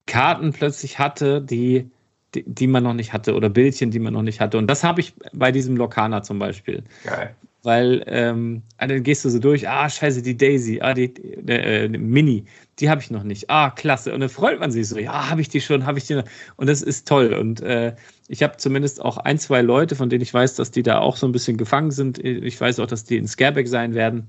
Karten 0.05 0.53
plötzlich 0.53 0.97
hatte, 0.97 1.41
die 1.41 1.90
die, 2.35 2.43
die, 2.45 2.67
man 2.67 2.83
noch 2.83 2.93
nicht 2.93 3.13
hatte 3.13 3.35
oder 3.35 3.49
Bildchen, 3.49 3.91
die 3.91 3.99
man 3.99 4.13
noch 4.13 4.21
nicht 4.21 4.39
hatte. 4.39 4.57
Und 4.57 4.67
das 4.67 4.83
habe 4.83 5.01
ich 5.01 5.13
bei 5.33 5.51
diesem 5.51 5.75
Lokana 5.77 6.23
zum 6.23 6.39
Beispiel. 6.39 6.83
Geil. 7.03 7.35
Weil 7.63 8.03
ähm, 8.07 8.63
ah, 8.77 8.87
dann 8.87 9.03
gehst 9.03 9.23
du 9.23 9.29
so 9.29 9.37
durch, 9.37 9.69
ah, 9.69 9.87
scheiße, 9.87 10.23
die 10.23 10.35
Daisy, 10.35 10.79
ah, 10.81 10.95
die, 10.95 11.13
äh, 11.47 11.87
Mini, 11.89 12.45
die 12.79 12.89
habe 12.89 13.01
ich 13.01 13.11
noch 13.11 13.23
nicht. 13.23 13.49
Ah, 13.51 13.69
klasse. 13.69 14.13
Und 14.13 14.21
dann 14.21 14.29
freut 14.29 14.59
man 14.59 14.71
sich 14.71 14.87
so, 14.87 14.97
ja, 14.97 15.29
habe 15.29 15.41
ich 15.41 15.49
die 15.49 15.61
schon, 15.61 15.85
habe 15.85 15.99
ich 15.99 16.05
die 16.05 16.15
noch. 16.15 16.23
Und 16.55 16.67
das 16.67 16.81
ist 16.81 17.07
toll. 17.07 17.33
Und 17.33 17.61
äh, 17.61 17.93
ich 18.27 18.41
habe 18.41 18.57
zumindest 18.57 19.01
auch 19.01 19.17
ein, 19.17 19.37
zwei 19.37 19.61
Leute, 19.61 19.95
von 19.95 20.09
denen 20.09 20.23
ich 20.23 20.33
weiß, 20.33 20.55
dass 20.55 20.71
die 20.71 20.81
da 20.81 20.99
auch 20.99 21.17
so 21.17 21.27
ein 21.27 21.31
bisschen 21.31 21.57
gefangen 21.57 21.91
sind. 21.91 22.17
Ich 22.17 22.59
weiß 22.59 22.79
auch, 22.79 22.87
dass 22.87 23.03
die 23.03 23.17
in 23.17 23.27
Scareback 23.27 23.67
sein 23.67 23.93
werden. 23.93 24.27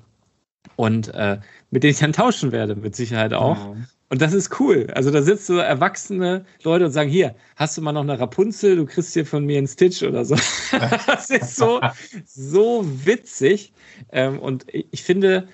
Und 0.77 1.09
äh, 1.15 1.39
mit 1.71 1.83
denen 1.83 1.93
ich 1.93 2.01
dann 2.01 2.13
tauschen 2.13 2.53
werde, 2.53 2.77
mit 2.77 2.95
Sicherheit 2.95 3.33
auch. 3.33 3.57
Ja. 3.57 3.77
Und 4.13 4.21
das 4.21 4.35
ist 4.35 4.61
cool. 4.61 4.89
Also 4.95 5.11
da 5.11 5.23
sitzen 5.23 5.55
so 5.55 5.57
erwachsene 5.57 6.45
Leute 6.65 6.85
und 6.85 6.91
sagen, 6.91 7.09
hier, 7.09 7.35
hast 7.57 7.79
du 7.79 7.81
mal 7.81 7.93
noch 7.93 8.03
eine 8.03 8.21
Rapunzel, 8.21 8.77
du 8.77 8.85
kriegst 8.85 9.15
hier 9.15 9.25
von 9.25 9.47
mir 9.47 9.57
einen 9.57 9.67
Stitch 9.67 10.03
oder 10.03 10.23
so. 10.27 10.35
das 11.07 11.31
ist 11.31 11.57
so, 11.57 11.81
so 12.27 12.85
witzig. 13.07 13.73
Ähm, 14.13 14.39
und 14.39 14.67
ich 14.69 15.03
finde, 15.03 15.49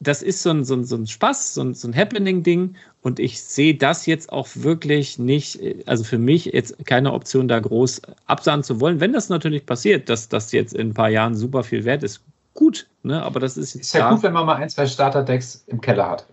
das 0.00 0.22
ist 0.22 0.42
so 0.42 0.48
ein, 0.48 0.64
so 0.64 0.76
ein, 0.76 0.86
so 0.86 0.96
ein 0.96 1.06
Spaß, 1.06 1.52
so 1.52 1.60
ein, 1.60 1.74
so 1.74 1.86
ein 1.86 1.94
Happening-Ding. 1.94 2.76
Und 3.02 3.20
ich 3.20 3.42
sehe 3.42 3.74
das 3.74 4.06
jetzt 4.06 4.32
auch 4.32 4.48
wirklich 4.54 5.18
nicht, 5.18 5.60
also 5.84 6.02
für 6.02 6.16
mich 6.16 6.46
jetzt 6.46 6.86
keine 6.86 7.12
Option, 7.12 7.46
da 7.46 7.60
groß 7.60 8.00
absahen 8.24 8.62
zu 8.62 8.80
wollen. 8.80 9.00
Wenn 9.00 9.12
das 9.12 9.28
natürlich 9.28 9.66
passiert, 9.66 10.08
dass 10.08 10.30
das 10.30 10.52
jetzt 10.52 10.72
in 10.72 10.88
ein 10.88 10.94
paar 10.94 11.10
Jahren 11.10 11.34
super 11.34 11.62
viel 11.62 11.84
wert 11.84 12.02
ist, 12.02 12.22
gut. 12.54 12.86
Ne? 13.02 13.22
Aber 13.22 13.38
das 13.38 13.58
ist 13.58 13.74
jetzt. 13.74 13.84
Ist 13.84 13.92
ja 13.92 14.08
da. 14.08 14.14
gut, 14.14 14.22
wenn 14.22 14.32
man 14.32 14.46
mal 14.46 14.56
ein, 14.56 14.70
zwei 14.70 14.86
Starter-Decks 14.86 15.64
im 15.66 15.82
Keller 15.82 16.08
hat. 16.08 16.26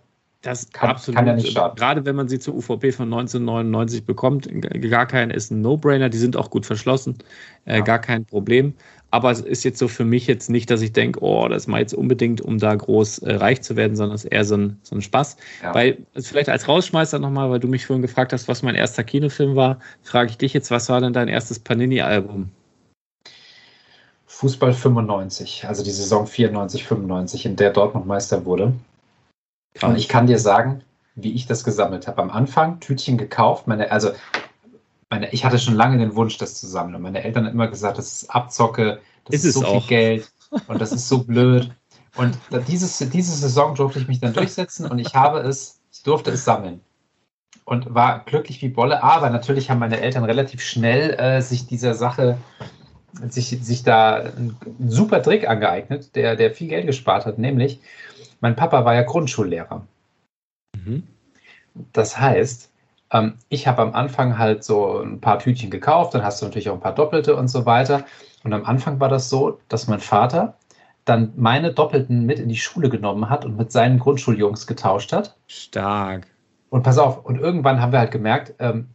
Das 0.46 0.70
kann, 0.70 0.92
absolut. 0.92 1.18
Kann 1.18 1.26
ja 1.26 1.34
nicht 1.34 1.54
schaden. 1.54 1.76
Gerade 1.76 2.06
wenn 2.06 2.16
man 2.16 2.28
sie 2.28 2.38
zur 2.38 2.54
UVP 2.54 2.92
von 2.92 3.12
1999 3.12 4.06
bekommt, 4.06 4.48
gar 4.92 5.08
kein 5.08 5.32
ist 5.32 5.50
ein 5.50 5.62
No-Brainer. 5.62 6.10
Die 6.10 6.20
sind 6.20 6.38
auch 6.38 6.52
gut 6.52 6.68
verschlossen, 6.68 7.18
äh, 7.66 7.78
ja. 7.78 7.82
gar 7.84 7.98
kein 7.98 8.26
Problem. 8.26 8.76
Aber 9.10 9.32
es 9.32 9.42
ist 9.42 9.64
jetzt 9.64 9.80
so 9.80 9.88
für 9.88 10.06
mich 10.06 10.28
jetzt 10.28 10.52
nicht, 10.52 10.70
dass 10.70 10.82
ich 10.82 10.94
denke, 10.94 11.20
oh, 11.24 11.48
das 11.48 11.66
mal 11.66 11.80
jetzt 11.80 11.96
unbedingt, 11.96 12.42
um 12.42 12.60
da 12.60 12.76
groß 12.76 13.20
äh, 13.20 13.34
reich 13.38 13.64
zu 13.64 13.76
werden, 13.76 13.96
sondern 13.96 14.14
es 14.14 14.26
ist 14.26 14.32
eher 14.32 14.46
so 14.46 14.56
ein, 14.56 14.80
so 14.84 14.96
ein 14.96 15.02
Spaß. 15.02 15.36
Ja. 15.64 15.74
Weil, 15.74 15.98
vielleicht 16.16 16.50
als 16.50 16.68
Rausschmeißer 16.68 17.18
nochmal, 17.18 17.50
weil 17.50 17.60
du 17.60 17.68
mich 17.68 17.88
vorhin 17.88 18.04
gefragt 18.04 18.32
hast, 18.32 18.48
was 18.48 18.62
mein 18.62 18.76
erster 18.76 19.04
Kinofilm 19.04 19.56
war, 19.56 19.80
frage 20.04 20.30
ich 20.30 20.38
dich 20.38 20.54
jetzt, 20.54 20.70
was 20.70 20.90
war 20.90 21.02
denn 21.02 21.14
dein 21.14 21.28
erstes 21.28 21.58
Panini-Album? 21.58 22.52
Fußball 24.28 24.74
95, 24.74 25.66
also 25.68 25.84
die 25.84 25.92
Saison 25.92 26.28
94, 26.28 26.84
95, 26.84 27.46
in 27.48 27.56
der 27.56 27.72
Dortmund 27.72 28.06
Meister 28.06 28.46
wurde. 28.46 28.74
Krass. 29.76 29.90
Und 29.90 29.98
ich 29.98 30.08
kann 30.08 30.28
dir 30.28 30.40
sagen, 30.40 30.82
wie 31.16 31.34
ich 31.34 31.48
das 31.48 31.64
gesammelt 31.64 32.08
habe. 32.08 32.22
Am 32.22 32.30
Anfang 32.30 32.80
Tütchen 32.80 33.18
gekauft, 33.18 33.68
meine, 33.68 33.92
also 33.92 34.12
meine, 35.10 35.32
ich 35.32 35.46
hatte 35.46 35.60
schon 35.60 35.76
lange 35.76 35.98
den 35.98 36.16
Wunsch, 36.16 36.38
das 36.38 36.56
zu 36.56 36.68
sammeln. 36.68 36.96
Und 36.96 37.02
meine 37.02 37.24
Eltern 37.24 37.46
haben 37.46 37.54
immer 37.54 37.68
gesagt, 37.68 37.98
das 37.98 38.12
ist 38.12 38.30
Abzocke, 38.30 39.00
das 39.26 39.36
ist, 39.36 39.46
ist 39.46 39.54
so 39.56 39.66
auch. 39.66 39.82
viel 39.82 39.88
Geld 39.88 40.32
und 40.68 40.82
das 40.82 40.92
ist 40.92 41.08
so 41.08 41.24
blöd. 41.24 41.72
Und 42.16 42.38
dieses, 42.68 42.98
diese 42.98 43.36
Saison 43.36 43.76
durfte 43.76 44.00
ich 44.00 44.08
mich 44.08 44.20
dann 44.20 44.34
durchsetzen 44.34 44.90
und 44.90 45.00
ich 45.00 45.14
habe 45.14 45.40
es, 45.40 45.80
ich 45.92 46.04
durfte 46.04 46.32
es 46.32 46.46
sammeln. 46.46 46.82
Und 47.66 47.94
war 47.94 48.24
glücklich 48.26 48.62
wie 48.62 48.70
Bolle, 48.70 49.04
aber 49.04 49.30
natürlich 49.30 49.70
haben 49.70 49.80
meine 49.80 50.00
Eltern 50.00 50.24
relativ 50.24 50.62
schnell 50.62 51.12
äh, 51.20 51.42
sich 51.42 51.66
dieser 51.66 51.96
Sache, 51.96 52.38
sich, 53.30 53.58
sich 53.62 53.84
da 53.84 54.16
einen, 54.16 54.56
einen 54.80 54.92
super 54.92 55.22
Trick 55.22 55.50
angeeignet, 55.50 56.16
der, 56.16 56.36
der 56.36 56.52
viel 56.52 56.68
Geld 56.68 56.86
gespart 56.86 57.26
hat, 57.26 57.40
nämlich 57.40 57.80
mein 58.42 58.56
Papa 58.56 58.86
war 58.86 58.94
ja 58.94 59.04
Grundschullehrer. 59.04 59.86
Mhm. 60.76 61.04
Das 61.94 62.20
heißt, 62.20 62.72
ähm, 63.12 63.36
ich 63.50 63.68
habe 63.68 63.82
am 63.82 63.94
Anfang 63.94 64.38
halt 64.38 64.64
so 64.64 65.00
ein 65.00 65.22
paar 65.22 65.40
Tütchen 65.40 65.70
gekauft, 65.70 66.14
dann 66.14 66.24
hast 66.24 66.42
du 66.42 66.46
natürlich 66.46 66.70
auch 66.70 66.76
ein 66.76 66.82
paar 66.82 66.96
Doppelte 66.96 67.36
und 67.36 67.48
so 67.48 67.66
weiter. 67.66 68.06
Und 68.44 68.54
am 68.54 68.66
Anfang 68.66 69.00
war 69.00 69.10
das 69.10 69.30
so, 69.30 69.60
dass 69.70 69.88
mein 69.88 70.00
Vater 70.00 70.58
dann 71.06 71.34
meine 71.36 71.72
Doppelten 71.72 72.26
mit 72.26 72.40
in 72.40 72.50
die 72.50 72.58
Schule 72.58 72.90
genommen 72.90 73.30
hat 73.30 73.46
und 73.46 73.58
mit 73.58 73.72
seinen 73.72 74.00
Grundschuljungs 74.00 74.66
getauscht 74.68 75.14
hat. 75.14 75.38
Stark. 75.48 76.28
Und 76.70 76.84
pass 76.84 76.98
auf, 76.98 77.24
und 77.26 77.40
irgendwann 77.40 77.80
haben 77.80 77.92
wir 77.92 78.00
halt 78.00 78.12
gemerkt, 78.12 78.56
ähm, 78.60 78.90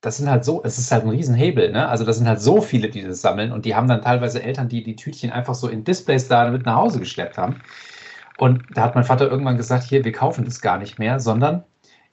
das 0.00 0.18
sind 0.18 0.28
halt 0.28 0.44
so, 0.44 0.62
es 0.62 0.78
ist 0.78 0.92
halt 0.92 1.04
ein 1.04 1.10
Riesenhebel, 1.10 1.72
ne? 1.72 1.88
Also 1.88 2.04
das 2.04 2.18
sind 2.18 2.28
halt 2.28 2.40
so 2.40 2.60
viele, 2.60 2.90
die 2.90 3.02
das 3.02 3.22
sammeln 3.22 3.52
und 3.52 3.64
die 3.64 3.74
haben 3.74 3.88
dann 3.88 4.02
teilweise 4.02 4.42
Eltern, 4.42 4.68
die 4.68 4.82
die 4.82 4.96
Tütchen 4.96 5.32
einfach 5.32 5.54
so 5.54 5.68
in 5.68 5.84
Displays 5.84 6.28
da 6.28 6.50
mit 6.50 6.66
nach 6.66 6.76
Hause 6.76 6.98
geschleppt 6.98 7.38
haben. 7.38 7.60
Und 8.38 8.64
da 8.74 8.82
hat 8.82 8.94
mein 8.94 9.04
Vater 9.04 9.30
irgendwann 9.30 9.56
gesagt, 9.56 9.84
hier, 9.84 10.04
wir 10.04 10.12
kaufen 10.12 10.44
das 10.44 10.60
gar 10.60 10.78
nicht 10.78 10.98
mehr, 10.98 11.20
sondern 11.20 11.64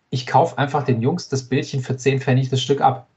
ich 0.10 0.28
kaufe 0.28 0.58
einfach 0.58 0.84
den 0.84 1.02
Jungs 1.02 1.28
das 1.28 1.44
Bildchen 1.44 1.82
für 1.82 1.98
10 1.98 2.22
Pfennig 2.22 2.50
das 2.50 2.62
Stück 2.62 2.82
ab. 2.82 3.08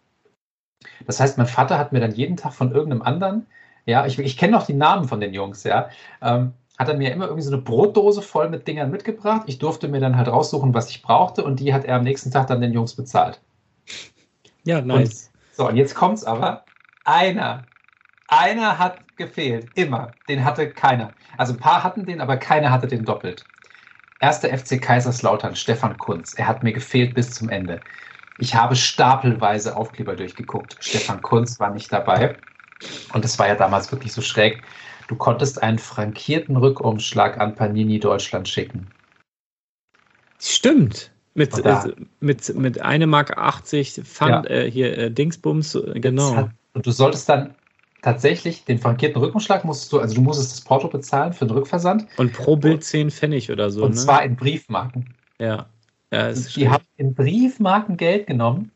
Das 1.06 1.20
heißt, 1.20 1.38
mein 1.38 1.46
Vater 1.46 1.78
hat 1.78 1.92
mir 1.92 2.00
dann 2.00 2.12
jeden 2.12 2.36
Tag 2.36 2.52
von 2.52 2.72
irgendeinem 2.72 3.02
anderen, 3.02 3.46
ja, 3.84 4.06
ich, 4.06 4.18
ich 4.18 4.36
kenne 4.36 4.52
noch 4.52 4.66
die 4.66 4.74
Namen 4.74 5.06
von 5.06 5.20
den 5.20 5.32
Jungs, 5.32 5.62
ja, 5.62 5.88
ähm, 6.20 6.54
hat 6.78 6.88
er 6.88 6.96
mir 6.96 7.12
immer 7.12 7.26
irgendwie 7.26 7.42
so 7.42 7.52
eine 7.52 7.62
Brotdose 7.62 8.20
voll 8.20 8.50
mit 8.50 8.66
Dingern 8.66 8.90
mitgebracht. 8.90 9.42
Ich 9.46 9.58
durfte 9.58 9.88
mir 9.88 10.00
dann 10.00 10.16
halt 10.16 10.28
raussuchen, 10.28 10.74
was 10.74 10.90
ich 10.90 11.02
brauchte 11.02 11.44
und 11.44 11.60
die 11.60 11.72
hat 11.72 11.84
er 11.84 11.96
am 11.96 12.02
nächsten 12.02 12.30
Tag 12.30 12.48
dann 12.48 12.60
den 12.60 12.72
Jungs 12.72 12.94
bezahlt. 12.94 13.40
Ja, 14.64 14.80
nice. 14.82 15.30
Und, 15.32 15.56
so, 15.56 15.68
und 15.68 15.76
jetzt 15.76 15.94
kommt's 15.94 16.24
aber. 16.24 16.64
Einer, 17.04 17.62
einer 18.28 18.78
hat 18.78 19.05
gefehlt, 19.16 19.68
immer. 19.74 20.12
Den 20.28 20.44
hatte 20.44 20.70
keiner. 20.70 21.12
Also 21.36 21.54
ein 21.54 21.58
paar 21.58 21.82
hatten 21.82 22.04
den, 22.04 22.20
aber 22.20 22.36
keiner 22.36 22.70
hatte 22.70 22.86
den 22.86 23.04
doppelt. 23.04 23.44
Erster 24.20 24.56
FC 24.56 24.80
Kaiserslautern, 24.80 25.56
Stefan 25.56 25.98
Kunz. 25.98 26.34
Er 26.34 26.48
hat 26.48 26.62
mir 26.62 26.72
gefehlt 26.72 27.14
bis 27.14 27.32
zum 27.32 27.48
Ende. 27.48 27.80
Ich 28.38 28.54
habe 28.54 28.76
stapelweise 28.76 29.76
Aufkleber 29.76 30.16
durchgeguckt. 30.16 30.76
Stefan 30.80 31.22
Kunz 31.22 31.58
war 31.60 31.70
nicht 31.70 31.92
dabei. 31.92 32.36
Und 33.12 33.24
es 33.24 33.38
war 33.38 33.48
ja 33.48 33.54
damals 33.54 33.90
wirklich 33.90 34.12
so 34.12 34.20
schräg. 34.20 34.62
Du 35.08 35.16
konntest 35.16 35.62
einen 35.62 35.78
frankierten 35.78 36.56
Rückumschlag 36.56 37.38
an 37.38 37.54
Panini 37.54 38.00
Deutschland 38.00 38.48
schicken. 38.48 38.88
Stimmt. 40.40 41.10
Mit, 41.34 41.58
äh, 41.64 41.92
mit, 42.20 42.54
mit 42.54 42.80
1 42.80 43.06
Mark 43.06 43.36
80 43.36 44.00
Pfand, 44.04 44.46
ja. 44.46 44.50
äh, 44.50 44.70
hier 44.70 44.96
äh, 44.96 45.10
Dingsbums, 45.10 45.74
äh, 45.74 46.00
genau. 46.00 46.48
Und 46.72 46.86
du 46.86 46.90
solltest 46.90 47.28
dann 47.28 47.54
tatsächlich 48.02 48.64
den 48.64 48.78
frankierten 48.78 49.20
Rückumschlag 49.20 49.64
musstest 49.64 49.92
du, 49.92 50.00
also 50.00 50.14
du 50.14 50.20
musstest 50.20 50.52
das 50.52 50.60
Porto 50.62 50.88
bezahlen 50.88 51.32
für 51.32 51.46
den 51.46 51.56
Rückversand. 51.56 52.06
Und 52.16 52.32
pro 52.32 52.56
Bild 52.56 52.84
10 52.84 53.10
Pfennig 53.10 53.50
oder 53.50 53.70
so. 53.70 53.84
Und 53.84 53.90
ne? 53.90 53.96
zwar 53.96 54.22
in 54.22 54.36
Briefmarken. 54.36 55.14
Ja. 55.38 55.66
ja 56.12 56.32
die 56.32 56.68
haben 56.68 56.84
in 56.96 57.14
Briefmarken 57.14 57.96
Geld 57.96 58.26
genommen. 58.26 58.70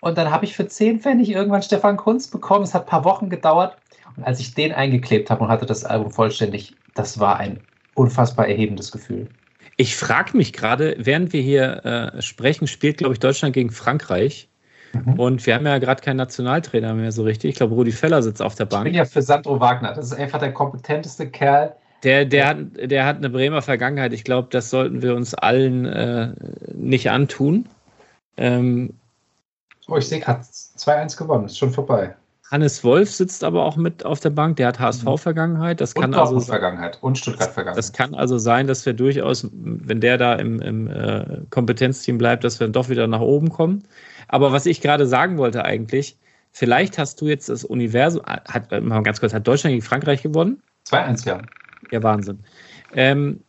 Und 0.00 0.18
dann 0.18 0.30
habe 0.30 0.44
ich 0.44 0.56
für 0.56 0.66
10 0.66 1.00
Pfennig 1.00 1.30
irgendwann 1.30 1.62
Stefan 1.62 1.96
Kunz 1.96 2.28
bekommen. 2.28 2.64
Es 2.64 2.74
hat 2.74 2.82
ein 2.82 2.88
paar 2.88 3.04
Wochen 3.04 3.30
gedauert. 3.30 3.76
Und 4.16 4.24
als 4.24 4.40
ich 4.40 4.54
den 4.54 4.72
eingeklebt 4.72 5.30
habe 5.30 5.44
und 5.44 5.50
hatte 5.50 5.66
das 5.66 5.84
Album 5.84 6.10
vollständig, 6.10 6.74
das 6.94 7.18
war 7.18 7.38
ein 7.38 7.60
unfassbar 7.94 8.48
erhebendes 8.48 8.90
Gefühl. 8.90 9.28
Ich 9.76 9.96
frage 9.96 10.36
mich 10.36 10.52
gerade, 10.52 10.96
während 10.98 11.32
wir 11.32 11.40
hier 11.40 11.84
äh, 12.14 12.22
sprechen, 12.22 12.66
spielt, 12.66 12.98
glaube 12.98 13.14
ich, 13.14 13.20
Deutschland 13.20 13.54
gegen 13.54 13.70
Frankreich. 13.70 14.48
Mhm. 14.92 15.18
Und 15.18 15.46
wir 15.46 15.54
haben 15.54 15.66
ja 15.66 15.78
gerade 15.78 16.02
keinen 16.02 16.16
Nationaltrainer 16.16 16.94
mehr 16.94 17.12
so 17.12 17.22
richtig. 17.22 17.50
Ich 17.50 17.56
glaube, 17.56 17.74
Rudi 17.74 17.92
Feller 17.92 18.22
sitzt 18.22 18.42
auf 18.42 18.54
der 18.54 18.66
Bank. 18.66 18.86
Ich 18.86 18.92
bin 18.92 18.98
ja 18.98 19.04
für 19.04 19.22
Sandro 19.22 19.60
Wagner. 19.60 19.92
Das 19.94 20.06
ist 20.06 20.14
einfach 20.14 20.38
der 20.38 20.52
kompetenteste 20.52 21.28
Kerl. 21.28 21.74
Der, 22.02 22.24
der, 22.24 22.48
hat, 22.48 22.58
der 22.82 23.06
hat 23.06 23.18
eine 23.18 23.30
Bremer 23.30 23.62
Vergangenheit. 23.62 24.12
Ich 24.12 24.24
glaube, 24.24 24.48
das 24.50 24.70
sollten 24.70 25.02
wir 25.02 25.14
uns 25.14 25.34
allen 25.34 25.86
äh, 25.86 26.32
nicht 26.74 27.10
antun. 27.10 27.66
Ähm, 28.36 28.94
oh, 29.88 29.96
ich 29.96 30.08
sehe 30.08 30.18
gerade 30.18 30.40
2-1 30.40 31.16
gewonnen. 31.16 31.46
Ist 31.46 31.58
schon 31.58 31.70
vorbei. 31.70 32.14
Hannes 32.50 32.84
Wolf 32.84 33.10
sitzt 33.10 33.44
aber 33.44 33.64
auch 33.64 33.76
mit 33.76 34.04
auf 34.04 34.20
der 34.20 34.30
Bank. 34.30 34.56
Der 34.56 34.68
hat 34.68 34.78
HSV-Vergangenheit. 34.78 35.80
Das 35.80 35.94
und 35.94 36.02
kann 36.02 36.14
also 36.14 36.38
Vergangenheit 36.40 36.98
und 37.00 37.16
Stuttgart-Vergangenheit. 37.16 37.78
Das 37.78 37.92
kann 37.92 38.14
also 38.14 38.36
sein, 38.36 38.66
dass 38.66 38.84
wir 38.84 38.92
durchaus, 38.92 39.48
wenn 39.52 40.00
der 40.00 40.18
da 40.18 40.34
im, 40.34 40.60
im 40.60 40.88
äh, 40.88 41.24
Kompetenzteam 41.50 42.18
bleibt, 42.18 42.44
dass 42.44 42.60
wir 42.60 42.66
dann 42.66 42.72
doch 42.72 42.90
wieder 42.90 43.06
nach 43.06 43.20
oben 43.20 43.48
kommen. 43.48 43.84
Aber 44.28 44.52
was 44.52 44.66
ich 44.66 44.80
gerade 44.80 45.06
sagen 45.06 45.38
wollte 45.38 45.64
eigentlich, 45.64 46.16
vielleicht 46.50 46.98
hast 46.98 47.20
du 47.20 47.28
jetzt 47.28 47.48
das 47.48 47.64
Universum, 47.64 48.22
hat, 48.26 48.70
mal 48.82 49.02
ganz 49.02 49.20
kurz, 49.20 49.32
hat 49.32 49.46
Deutschland 49.46 49.72
gegen 49.72 49.84
Frankreich 49.84 50.22
gewonnen? 50.22 50.62
2-1, 50.86 51.26
ja. 51.26 51.42
Ja, 51.90 52.02
Wahnsinn. 52.02 52.40
Ähm, 52.94 53.40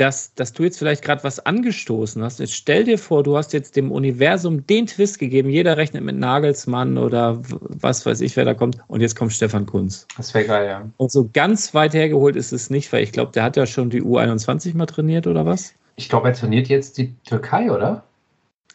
dass, 0.00 0.34
dass 0.34 0.54
du 0.54 0.62
jetzt 0.62 0.78
vielleicht 0.78 1.04
gerade 1.04 1.22
was 1.24 1.44
angestoßen 1.44 2.22
hast. 2.22 2.40
Jetzt 2.40 2.54
stell 2.54 2.84
dir 2.84 2.98
vor, 2.98 3.22
du 3.22 3.36
hast 3.36 3.52
jetzt 3.52 3.76
dem 3.76 3.92
Universum 3.92 4.66
den 4.66 4.86
Twist 4.86 5.18
gegeben. 5.18 5.50
Jeder 5.50 5.76
rechnet 5.76 6.02
mit 6.02 6.16
Nagelsmann 6.16 6.96
oder 6.96 7.42
was 7.42 8.06
weiß 8.06 8.22
ich, 8.22 8.34
wer 8.36 8.46
da 8.46 8.54
kommt. 8.54 8.78
Und 8.86 9.02
jetzt 9.02 9.14
kommt 9.14 9.32
Stefan 9.32 9.66
Kunz. 9.66 10.06
Das 10.16 10.32
wäre 10.32 10.46
geil, 10.46 10.66
ja. 10.66 10.88
Und 10.96 11.12
so 11.12 11.28
ganz 11.30 11.74
weit 11.74 11.92
hergeholt 11.92 12.36
ist 12.36 12.52
es 12.52 12.70
nicht, 12.70 12.90
weil 12.94 13.02
ich 13.02 13.12
glaube, 13.12 13.32
der 13.32 13.42
hat 13.42 13.58
ja 13.58 13.66
schon 13.66 13.90
die 13.90 14.02
U21 14.02 14.74
mal 14.74 14.86
trainiert 14.86 15.26
oder 15.26 15.44
was? 15.44 15.74
Ich 15.96 16.08
glaube, 16.08 16.28
er 16.28 16.34
trainiert 16.34 16.68
jetzt 16.68 16.96
die 16.96 17.14
Türkei, 17.24 17.70
oder? 17.70 18.02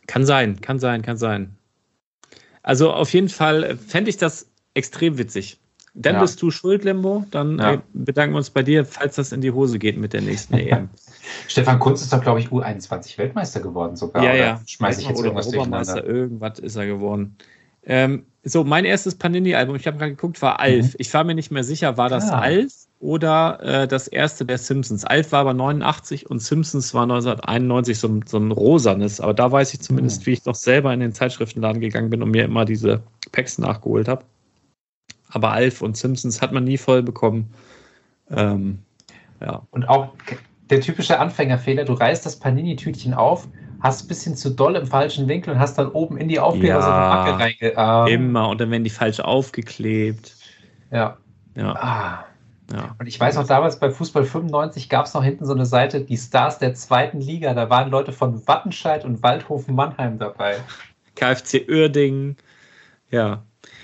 Kann 0.08 0.26
sein, 0.26 0.62
kann 0.62 0.80
sein, 0.80 1.02
kann 1.02 1.18
sein. 1.18 1.56
Also 2.64 2.92
auf 2.92 3.14
jeden 3.14 3.30
Fall 3.30 3.78
fände 3.78 4.10
ich 4.10 4.18
das 4.18 4.48
extrem 4.74 5.18
witzig. 5.18 5.60
Dann 5.94 6.16
ja. 6.16 6.22
bist 6.22 6.42
du 6.42 6.52
schuld, 6.52 6.84
Lembo. 6.84 7.26
Dann 7.32 7.58
ja. 7.58 7.74
äh, 7.74 7.80
bedanken 7.94 8.34
wir 8.34 8.38
uns 8.38 8.50
bei 8.50 8.64
dir, 8.64 8.84
falls 8.84 9.16
das 9.16 9.32
in 9.32 9.42
die 9.42 9.52
Hose 9.52 9.80
geht 9.80 9.98
mit 9.98 10.14
der 10.14 10.22
nächsten 10.22 10.54
EM. 10.58 10.90
Stefan 11.48 11.80
Kunz 11.80 12.02
ist 12.02 12.12
doch, 12.12 12.22
glaube 12.22 12.40
ich, 12.40 12.48
U21 12.50 13.18
Weltmeister 13.18 13.62
geworden 13.62 13.96
sogar. 13.96 14.24
Ja, 14.24 14.34
ja. 14.34 14.62
Schmeiße 14.66 15.02
ich 15.02 15.08
jetzt 15.08 15.20
oder 15.20 15.28
irgendwas 15.28 15.48
Obermeister, 15.48 16.04
irgendwas 16.04 16.60
ist 16.60 16.76
er 16.76 16.86
geworden. 16.86 17.38
Ähm, 17.84 18.26
so, 18.44 18.64
mein 18.64 18.84
erstes 18.84 19.16
Panini-Album, 19.16 19.76
ich 19.76 19.88
habe 19.88 19.98
gerade 19.98 20.12
geguckt, 20.12 20.42
war 20.42 20.60
Alf. 20.60 20.88
Mhm. 20.88 20.96
Ich 20.98 21.14
war 21.14 21.24
mir 21.24 21.36
nicht 21.36 21.52
mehr 21.52 21.64
sicher, 21.64 21.98
war 21.98 22.10
das 22.10 22.30
ah. 22.30 22.40
Alf 22.40 22.74
oder 23.00 23.60
äh, 23.62 23.88
das 23.88 24.08
erste 24.08 24.46
der 24.46 24.58
Simpsons. 24.58 25.04
Alf 25.04 25.32
war 25.32 25.42
aber 25.42 25.54
89 25.54 26.30
und 26.30 26.40
Simpsons 26.40 26.94
war 26.94 27.04
1991 27.04 28.00
so, 28.00 28.20
so 28.26 28.38
ein 28.38 28.52
rosanes. 28.52 29.20
Aber 29.20 29.34
da 29.34 29.52
weiß 29.52 29.74
ich 29.74 29.82
zumindest, 29.82 30.22
mhm. 30.22 30.26
wie 30.26 30.32
ich 30.32 30.46
noch 30.46 30.56
selber 30.56 30.94
in 30.94 31.02
den 31.02 31.14
Zeitschriftenladen 31.14 31.82
gegangen 31.82 32.10
bin 32.10 32.24
und 32.24 32.32
mir 32.32 32.46
immer 32.46 32.66
diese 32.66 33.04
Packs 33.32 33.58
nachgeholt 33.58 34.08
habe. 34.08 34.24
Aber 35.30 35.52
Alf 35.52 35.82
und 35.82 35.98
Simpsons 35.98 36.42
hat 36.42 36.54
man 36.54 36.64
nie 36.64 36.78
voll 36.78 37.04
bekommen. 37.04 37.54
Ähm, 38.32 38.80
ja. 39.42 39.62
Und 39.72 39.90
auch 39.90 40.14
der 40.70 40.82
typische 40.82 41.20
Anfängerfehler, 41.20 41.84
du 41.84 41.94
reißt 41.94 42.26
das 42.26 42.40
Panini-Tütchen 42.40 43.14
auf, 43.14 43.48
hast 43.82 44.06
ein 44.06 44.08
bisschen 44.08 44.36
zu 44.36 44.50
doll 44.50 44.76
im 44.76 44.88
falschen 44.88 45.28
Winkel 45.28 45.54
und 45.54 45.60
hast 45.60 45.78
dann 45.78 45.90
oben 45.90 46.18
in 46.18 46.30
die 46.30 46.40
Aufkleber 46.40 46.68
ja, 46.68 46.82
so 46.82 46.90
eine 46.90 47.08
Macke 47.08 47.40
reinge... 47.44 47.74
Ähm, 48.12 48.30
immer, 48.30 48.50
und 48.50 48.62
dann 48.62 48.72
werden 48.72 48.84
die 48.84 48.90
falsch 48.90 49.20
aufgeklebt. 49.20 50.36
Ja. 50.92 51.18
Ja. 51.56 51.76
Ah. 51.76 52.26
Ja. 52.72 52.96
Und 52.98 53.06
ich 53.08 53.20
weiß 53.20 53.36
noch, 53.36 53.46
damals 53.46 53.80
bei 53.80 53.92
Fußball 53.92 54.24
95 54.24 54.90
gab 54.90 55.06
es 55.06 55.14
noch 55.14 55.24
hinten 55.24 55.46
so 55.46 55.54
eine 55.54 55.66
Seite, 55.66 56.02
die 56.02 56.18
Stars 56.18 56.58
der 56.58 56.74
zweiten 56.74 57.20
Liga. 57.22 57.54
Da 57.54 57.70
waren 57.70 57.92
Leute 57.92 58.12
von 58.12 58.48
Wattenscheid 58.48 59.06
und 59.06 59.22
Waldhofen 59.22 59.76
Mannheim 59.76 60.18
dabei. 60.18 60.58
KfC 61.16 61.68
Uerdingen. 61.70 62.38
Ja, 63.12 63.44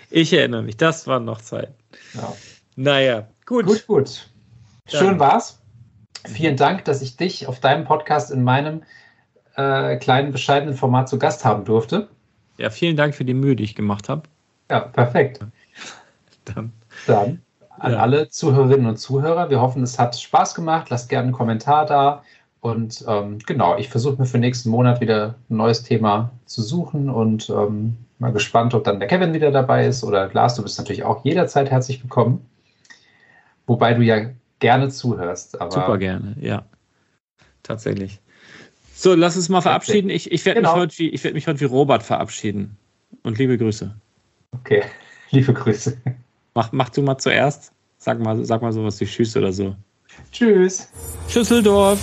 ich 0.10 0.34
erinnere 0.34 0.64
mich, 0.64 0.78
das 0.78 1.08
waren 1.08 1.26
noch 1.26 1.41
Zeiten. 1.41 1.74
Ja. 2.14 2.34
Naja, 2.76 3.28
gut. 3.45 3.66
Gut, 3.66 3.88
gut. 3.88 4.30
Schön 4.88 5.08
Dann. 5.08 5.20
war's. 5.20 5.60
Vielen 6.26 6.58
Dank, 6.58 6.86
dass 6.86 7.02
ich 7.02 7.18
dich 7.18 7.48
auf 7.48 7.60
deinem 7.60 7.86
Podcast 7.86 8.32
in 8.32 8.44
meinem 8.44 8.84
äh, 9.56 9.98
kleinen, 9.98 10.32
bescheidenen 10.32 10.76
Format 10.76 11.10
zu 11.10 11.18
Gast 11.18 11.45
haben 11.45 11.66
durfte. 11.66 12.10
Ja, 12.58 12.70
vielen 12.70 12.98
Dank 12.98 13.16
für 13.16 13.26
die 13.26 13.34
Mühe, 13.34 13.56
die 13.56 13.64
ich 13.64 13.76
gemacht 13.76 14.10
habe. 14.10 14.24
Ja, 14.70 14.82
perfekt. 14.82 15.40
Dann, 16.45 16.74
Dann 17.08 17.41
an 17.82 17.94
ja. 17.94 17.99
alle 17.99 18.30
Zuhörerinnen 18.30 18.86
und 18.86 18.98
Zuhörer, 18.98 19.49
wir 19.49 19.60
hoffen, 19.60 19.82
es 19.82 19.98
hat 19.98 20.16
Spaß 20.16 20.53
gemacht. 20.53 20.90
Lasst 20.90 21.10
gerne 21.10 21.26
einen 21.26 21.34
Kommentar 21.34 21.86
da. 21.86 22.24
Und 22.60 23.03
ähm, 23.08 23.40
genau, 23.40 23.76
ich 23.78 23.90
versuche 23.90 24.18
mir 24.22 24.28
für 24.28 24.38
nächsten 24.38 24.70
Monat 24.70 25.02
wieder 25.02 25.36
ein 25.49 25.58
neues 25.58 25.82
Thema 25.82 26.32
zu 26.45 26.62
suchen 26.62 27.10
und 27.10 27.49
ähm, 27.49 27.98
mal 28.20 28.32
gespannt, 28.32 28.76
ob 28.76 28.84
dann 28.84 28.99
der 28.99 29.08
Kevin 29.08 29.34
wieder 29.34 29.49
dabei 29.52 29.88
ist 29.88 30.03
oder 30.03 30.30
Lars, 30.32 30.56
du 30.56 30.62
bist 30.62 30.78
natürlich 30.78 31.03
auch 31.03 31.26
jederzeit 31.26 31.72
herzlich 31.72 32.03
willkommen. 32.03 32.45
Wobei 33.66 33.95
du 33.95 34.03
ja 34.03 34.30
gerne 34.60 34.90
zuhörst. 34.90 35.53
Super 35.53 35.98
gerne, 35.98 36.36
ja. 36.40 36.64
Tatsächlich. 37.64 38.20
So, 38.94 39.16
lass 39.16 39.36
uns 39.36 39.49
mal 39.49 39.62
verabschieden. 39.62 40.12
Ich, 40.12 40.32
ich 40.32 40.45
werde 40.45 40.62
genau. 40.62 40.76
mich, 40.76 40.99
heute 40.99 41.24
werd 41.24 41.34
mich 41.34 41.48
heute 41.48 41.60
wie 41.62 41.66
Robert 41.66 42.03
verabschieden. 42.03 42.78
Und 43.24 43.40
liebe 43.40 43.58
Grüße. 43.58 43.95
Okay, 44.52 44.84
liebe 45.32 45.53
Grüße. 45.53 45.98
Mach, 46.53 46.72
mach 46.72 46.90
du 46.90 47.02
mal 47.02 47.18
zuerst. 47.18 47.70
Sag 48.03 48.19
mal, 48.19 48.44
sag 48.44 48.64
mal 48.64 48.73
sowas 48.73 48.99
wie 48.99 49.06
Tschüss 49.06 49.38
oder 49.38 49.53
so. 49.53 49.76
Tschüss. 50.32 50.88
Schüsseldorf. 51.30 51.99